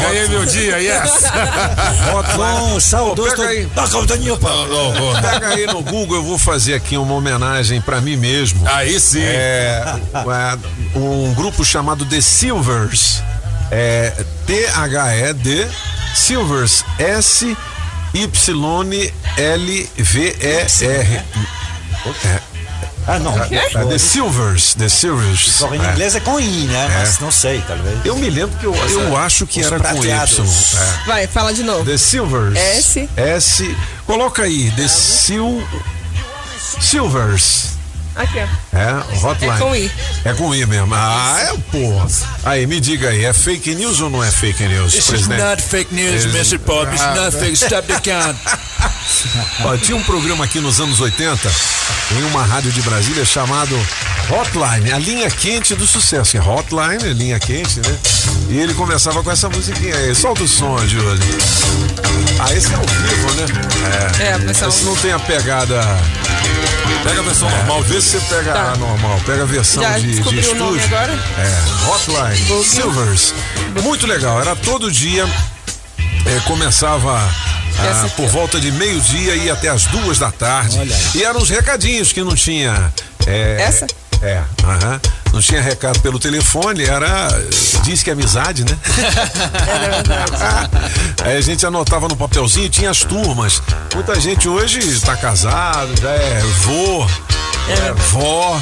Ganhei 0.00 0.28
meu 0.28 0.44
dia, 0.44 0.80
yes! 0.94 1.24
Bom, 2.36 2.80
saudoso. 2.80 3.30
Pega 3.30 3.48
aí. 3.48 3.68
Pega 5.20 5.48
aí 5.48 5.66
no 5.66 5.82
Google, 5.82 6.16
eu 6.16 6.22
vou 6.22 6.38
fazer 6.38 6.74
aqui 6.74 6.96
uma 6.96 7.14
homenagem 7.14 7.80
pra 7.80 8.00
mim 8.00 8.16
mesmo. 8.16 8.66
Aí 8.68 8.98
sim. 9.00 9.22
É, 9.22 9.84
é, 10.14 10.98
um 10.98 11.34
grupo 11.34 11.64
chamado 11.64 12.04
The 12.04 12.20
Silvers. 12.20 13.22
É, 13.70 14.12
T-H-E-D 14.46 15.68
Silvers. 16.14 16.84
S-Y-L-V-E-R. 16.98 17.64
É, 22.24 22.53
Ah, 23.06 23.18
não. 23.18 23.38
é, 23.38 23.48
The 23.86 23.98
Silvers. 23.98 24.74
The 24.74 24.88
Silvers. 24.88 25.50
Só 25.52 25.74
em 25.74 25.80
É. 25.84 25.90
inglês 25.92 26.14
é 26.14 26.20
com 26.20 26.40
I, 26.40 26.66
né? 26.66 26.88
Mas 27.00 27.18
não 27.18 27.30
sei, 27.30 27.62
talvez. 27.66 27.98
Eu 28.04 28.16
me 28.16 28.30
lembro 28.30 28.56
que 28.58 28.64
eu, 28.64 28.74
eu 28.74 29.16
acho 29.16 29.46
que 29.46 29.60
era 29.62 29.76
com 29.76 29.82
prateados. 29.82 30.38
Y. 30.38 30.78
É. 30.80 31.06
Vai, 31.06 31.26
fala 31.26 31.52
de 31.52 31.62
novo. 31.62 31.84
The 31.84 31.98
Silvers. 31.98 32.56
S. 32.56 33.08
S. 33.16 33.76
Coloca 34.06 34.42
aí, 34.42 34.70
The 34.72 34.88
Sil. 34.88 35.60
Silvers. 36.80 37.73
Aqui, 38.16 38.38
ó. 38.38 38.76
É, 38.78 39.16
hotline. 39.24 39.52
É 39.54 39.58
com 39.58 39.74
I. 39.76 39.90
É 40.24 40.32
com 40.34 40.54
I 40.54 40.66
mesmo. 40.66 40.94
Ah, 40.94 41.36
é, 41.40 41.56
porra. 41.72 42.06
Aí, 42.44 42.66
me 42.66 42.78
diga 42.80 43.08
aí, 43.08 43.24
é 43.24 43.32
fake 43.32 43.74
news 43.74 44.00
ou 44.00 44.08
não 44.08 44.22
é 44.22 44.30
fake 44.30 44.62
news, 44.68 44.92
This 44.92 45.04
is 45.04 45.10
presidente? 45.10 45.42
not 45.42 45.62
fake 45.62 45.92
news, 45.94 46.24
Eles- 46.24 46.34
Mr. 46.34 46.58
Pop. 46.58 46.86
It's 46.92 47.02
Ah, 47.02 47.14
not 47.16 47.36
fake. 47.36 47.52
Stop 47.54 47.88
the 47.88 48.00
count. 48.00 48.38
Ó, 49.64 49.76
tinha 49.76 49.96
um 49.96 50.02
programa 50.04 50.44
aqui 50.44 50.60
nos 50.60 50.80
anos 50.80 51.00
80, 51.00 51.50
em 52.12 52.22
uma 52.24 52.44
rádio 52.44 52.70
de 52.70 52.82
Brasília, 52.82 53.24
chamado 53.24 53.74
Hotline, 54.30 54.92
a 54.92 54.98
linha 54.98 55.30
quente 55.30 55.74
do 55.74 55.86
sucesso. 55.86 56.30
que 56.32 56.38
é 56.38 56.40
Hotline, 56.42 57.12
linha 57.14 57.38
quente, 57.40 57.80
né? 57.80 57.98
E 58.48 58.58
ele 58.58 58.74
começava 58.74 59.22
com 59.24 59.30
essa 59.30 59.48
musiquinha 59.48 59.96
aí. 59.96 60.14
Solta 60.14 60.42
o 60.44 60.48
som, 60.48 60.78
Júlio. 60.86 61.18
Ah, 62.38 62.52
esse 62.52 62.72
é 62.72 62.76
ao 62.76 62.82
vivo, 62.82 63.32
né? 63.34 63.46
É, 64.20 64.32
a 64.34 64.38
versão- 64.38 64.68
Esse 64.68 64.84
não 64.84 64.96
tem 64.96 65.12
a 65.12 65.18
pegada. 65.18 65.80
Pega 67.02 67.20
a 67.20 67.22
versão 67.22 67.48
É, 67.48 67.56
normal. 67.58 67.82
Vê 67.82 68.00
se 68.00 68.08
você 68.10 68.20
pega 68.34 68.52
Tá. 68.52 68.72
a 68.72 68.76
normal. 68.76 69.20
Pega 69.26 69.42
a 69.42 69.46
versão 69.46 69.82
Já 69.82 69.98
de, 69.98 70.20
de 70.22 70.38
estúdio. 70.40 70.84
agora? 70.84 71.12
É, 71.12 71.90
Hotline, 71.90 72.64
Silvers. 72.64 73.34
Muito 73.82 74.06
legal. 74.06 74.40
Era 74.40 74.56
todo 74.56 74.90
dia. 74.90 75.26
é, 76.26 76.40
começava 76.46 77.18
ah, 77.78 78.08
por 78.16 78.26
volta 78.28 78.58
de 78.58 78.72
meio-dia 78.72 79.36
e 79.36 79.50
até 79.50 79.68
as 79.68 79.84
duas 79.86 80.18
da 80.18 80.30
tarde. 80.30 80.78
E 81.14 81.22
eram 81.22 81.40
os 81.40 81.50
recadinhos 81.50 82.12
que 82.12 82.22
não 82.22 82.34
tinha. 82.34 82.92
é, 83.26 83.56
Essa? 83.60 83.86
É, 84.22 84.40
aham. 84.64 85.00
Não 85.34 85.40
tinha 85.42 85.60
recado 85.60 85.98
pelo 85.98 86.16
telefone, 86.20 86.84
era. 86.84 87.28
Diz 87.82 88.04
que 88.04 88.08
é 88.10 88.12
amizade, 88.12 88.64
né? 88.64 88.78
Era 89.66 89.88
verdade. 89.96 90.32
Aí 91.24 91.36
a 91.36 91.40
gente 91.40 91.66
anotava 91.66 92.06
no 92.06 92.14
papelzinho, 92.16 92.68
tinha 92.70 92.88
as 92.90 93.00
turmas. 93.00 93.60
Muita 93.92 94.18
gente 94.20 94.48
hoje 94.48 94.78
está 94.78 95.16
casado, 95.16 95.90
já 96.00 96.10
é 96.10 96.40
vô, 96.62 97.04
é 97.68 97.92
vó. 98.10 98.60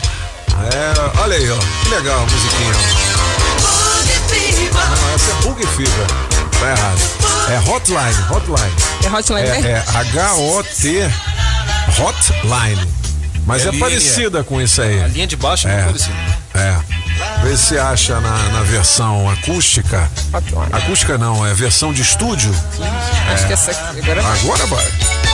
É, 0.73 1.21
olha 1.21 1.37
aí, 1.37 1.51
ó. 1.51 1.59
Que 1.83 1.89
legal 1.91 2.21
a 2.21 2.23
musiquinha. 2.23 2.73
Não, 4.73 5.15
essa 5.15 5.31
é 5.31 5.35
Bug 5.43 5.67
Fever. 5.67 6.07
Tá 6.59 6.71
errado. 6.71 7.01
É 7.51 7.71
Hotline, 7.71 8.25
Hotline. 8.31 8.73
É 9.05 9.09
Hotline, 9.11 9.49
É, 9.49 9.61
né? 9.61 9.71
é 9.71 9.99
H-O-T 9.99 11.11
Hotline. 12.01 12.89
Mas 13.45 13.65
É 13.65 13.69
é, 13.69 13.71
linha- 13.73 13.81
parecida 13.85 14.45
com 14.45 14.61
isso 14.61 14.81
aí. 14.81 15.03
A 15.03 15.09
linha 15.09 15.27
de 15.27 15.37
baixo 15.37 15.67
é 15.69 15.73
É. 15.73 15.75
muito 15.85 15.87
parecida. 15.99 16.42
É. 16.55 16.77
Vê 17.43 17.57
se 17.57 17.79
acha 17.79 18.21
na, 18.21 18.49
na 18.51 18.63
versão 18.63 19.29
acústica. 19.29 20.09
Acústica 20.73 21.19
não, 21.19 21.47
é 21.47 21.55
versão 21.55 21.93
de 21.93 22.03
estúdio. 22.03 22.55
Acho 23.33 23.47
que 23.47 23.53
essa 23.53 23.71
aqui. 23.71 24.01
Agora 24.01 24.23
vai. 24.23 24.41
Agora 24.41 24.67
vai. 24.67 24.87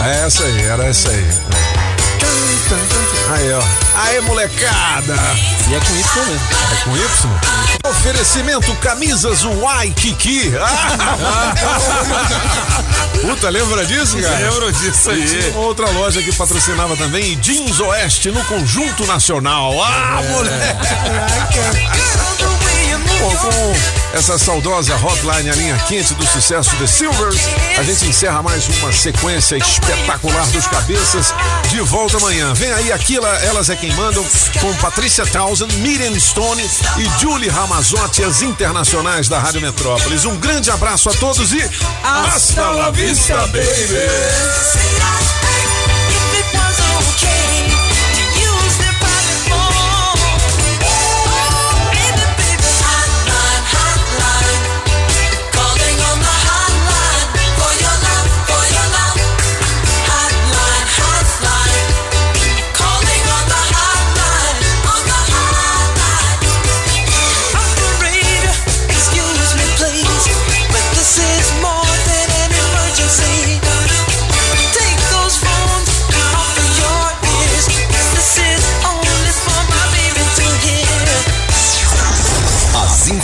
É 0.02 0.26
essa 0.26 0.44
aí, 0.44 0.62
era 0.62 0.84
essa 0.86 1.10
aí. 1.10 1.26
Aí, 3.30 3.52
ó. 3.52 3.62
Aê, 4.00 4.20
molecada! 4.22 5.14
E 5.68 5.74
é 5.74 5.80
com 5.80 5.96
isso 5.96 6.18
mesmo. 6.26 6.48
É 6.72 6.76
com 6.84 6.96
Y? 6.96 7.90
Oferecimento 7.90 8.74
camisas 8.76 9.44
Waikiki. 9.44 10.52
Ah! 10.58 11.54
Puta, 13.20 13.50
lembra 13.50 13.84
disso, 13.84 14.16
cara? 14.18 14.38
Lembro 14.38 14.72
disso 14.72 15.10
aí. 15.10 15.22
E 15.22 15.42
tinha 15.42 15.58
outra 15.58 15.90
loja 15.90 16.22
que 16.22 16.32
patrocinava 16.32 16.96
também, 16.96 17.36
Jeans 17.40 17.80
Oeste 17.80 18.30
no 18.30 18.42
Conjunto 18.44 19.06
Nacional. 19.06 19.74
Ah, 19.82 20.22
moleque! 20.30 21.58
Bom, 22.40 22.47
com 23.18 24.16
essa 24.16 24.38
saudosa 24.38 24.94
hotline, 24.96 25.50
a 25.50 25.54
linha 25.54 25.76
quente 25.88 26.14
do 26.14 26.26
sucesso 26.26 26.74
The 26.76 26.86
Silvers, 26.86 27.40
a 27.76 27.82
gente 27.82 28.06
encerra 28.06 28.42
mais 28.42 28.68
uma 28.68 28.92
sequência 28.92 29.56
espetacular 29.56 30.46
dos 30.48 30.66
cabeças. 30.66 31.34
De 31.68 31.80
volta 31.80 32.16
amanhã. 32.16 32.54
Vem 32.54 32.72
aí 32.72 32.92
Aquila, 32.92 33.28
elas 33.44 33.70
é 33.70 33.76
quem 33.76 33.92
mandam, 33.92 34.24
com 34.60 34.72
Patrícia 34.76 35.26
Townsend, 35.26 35.74
Miriam 35.76 36.18
Stone 36.18 36.62
e 36.98 37.20
Julie 37.20 37.48
Ramazotti, 37.48 38.22
as 38.22 38.42
internacionais 38.42 39.28
da 39.28 39.38
Rádio 39.38 39.60
Metrópolis. 39.60 40.24
Um 40.24 40.36
grande 40.36 40.70
abraço 40.70 41.10
a 41.10 41.14
todos 41.14 41.52
e 41.52 41.70
hasta 42.04 42.70
la 42.70 42.90
vista, 42.90 43.36
baby! 43.48 44.08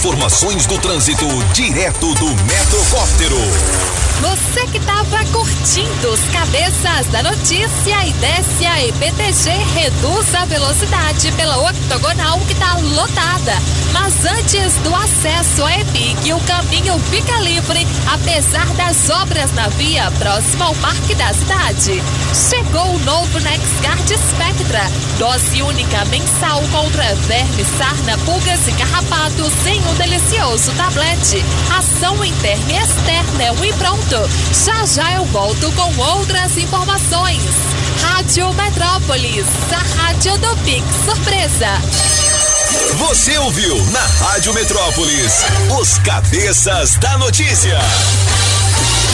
Informações 0.05 0.67
do 0.67 0.77
trânsito 0.77 1.27
direto 1.55 2.13
do 2.17 2.27
Metrocóptero. 2.45 3.39
Você 4.21 4.67
que 4.67 4.77
estava 4.77 5.25
curtindo 5.33 6.09
os 6.11 6.21
cabeças 6.31 7.07
da 7.11 7.23
notícia 7.23 8.07
e 8.07 8.13
desce 8.13 8.67
a 8.67 8.85
EPTG, 8.87 9.51
reduz 9.75 10.35
a 10.35 10.45
velocidade 10.45 11.33
pela 11.33 11.57
octogonal 11.71 12.39
que 12.41 12.53
está 12.53 12.75
lotada. 12.75 13.55
Mas 13.93 14.25
antes 14.27 14.75
do 14.83 14.95
acesso 14.95 15.65
à 15.65 15.81
EPIC, 15.81 16.33
o 16.33 16.41
caminho 16.41 16.99
fica 17.11 17.41
livre, 17.41 17.87
apesar 18.13 18.67
das 18.75 19.09
obras 19.09 19.53
na 19.53 19.69
via 19.69 20.11
próxima 20.13 20.67
ao 20.67 20.75
Parque 20.77 21.15
da 21.15 21.33
Cidade. 21.33 22.03
Chegou 22.51 22.95
o 22.95 22.99
novo 23.01 23.41
NexGuard 23.41 24.09
Spectra, 24.09 24.91
dose 25.19 25.63
única 25.63 26.05
mensal 26.07 26.63
contra 26.71 27.15
vermes, 27.27 27.67
sarna, 27.79 28.19
pulgas 28.19 28.69
e 28.69 28.73
carrapatos 28.73 29.67
em 29.67 29.81
um 29.81 29.94
delicioso 29.95 30.73
tablete. 30.73 31.45
Ação 31.77 32.25
interna 32.25 32.73
e 32.73 32.77
externa 32.77 33.43
é 33.43 33.53
um 33.53 33.65
e 33.65 33.73
pronto. 33.75 34.17
Já 34.65 34.87
já 34.87 35.13
eu 35.13 35.25
volto 35.27 35.71
com 35.73 36.03
outras 36.03 36.57
informações. 36.57 37.43
Rádio 38.03 38.53
Metrópolis, 38.55 39.47
a 39.73 40.03
rádio 40.03 40.37
do 40.39 40.57
Pix 40.59 40.85
Surpresa. 41.05 41.69
Você 42.97 43.39
ouviu 43.39 43.77
na 43.87 44.01
Rádio 44.01 44.53
Metrópolis 44.55 45.45
os 45.81 45.99
cabeças 45.99 46.97
da 46.97 47.19
notícia. 47.19 47.79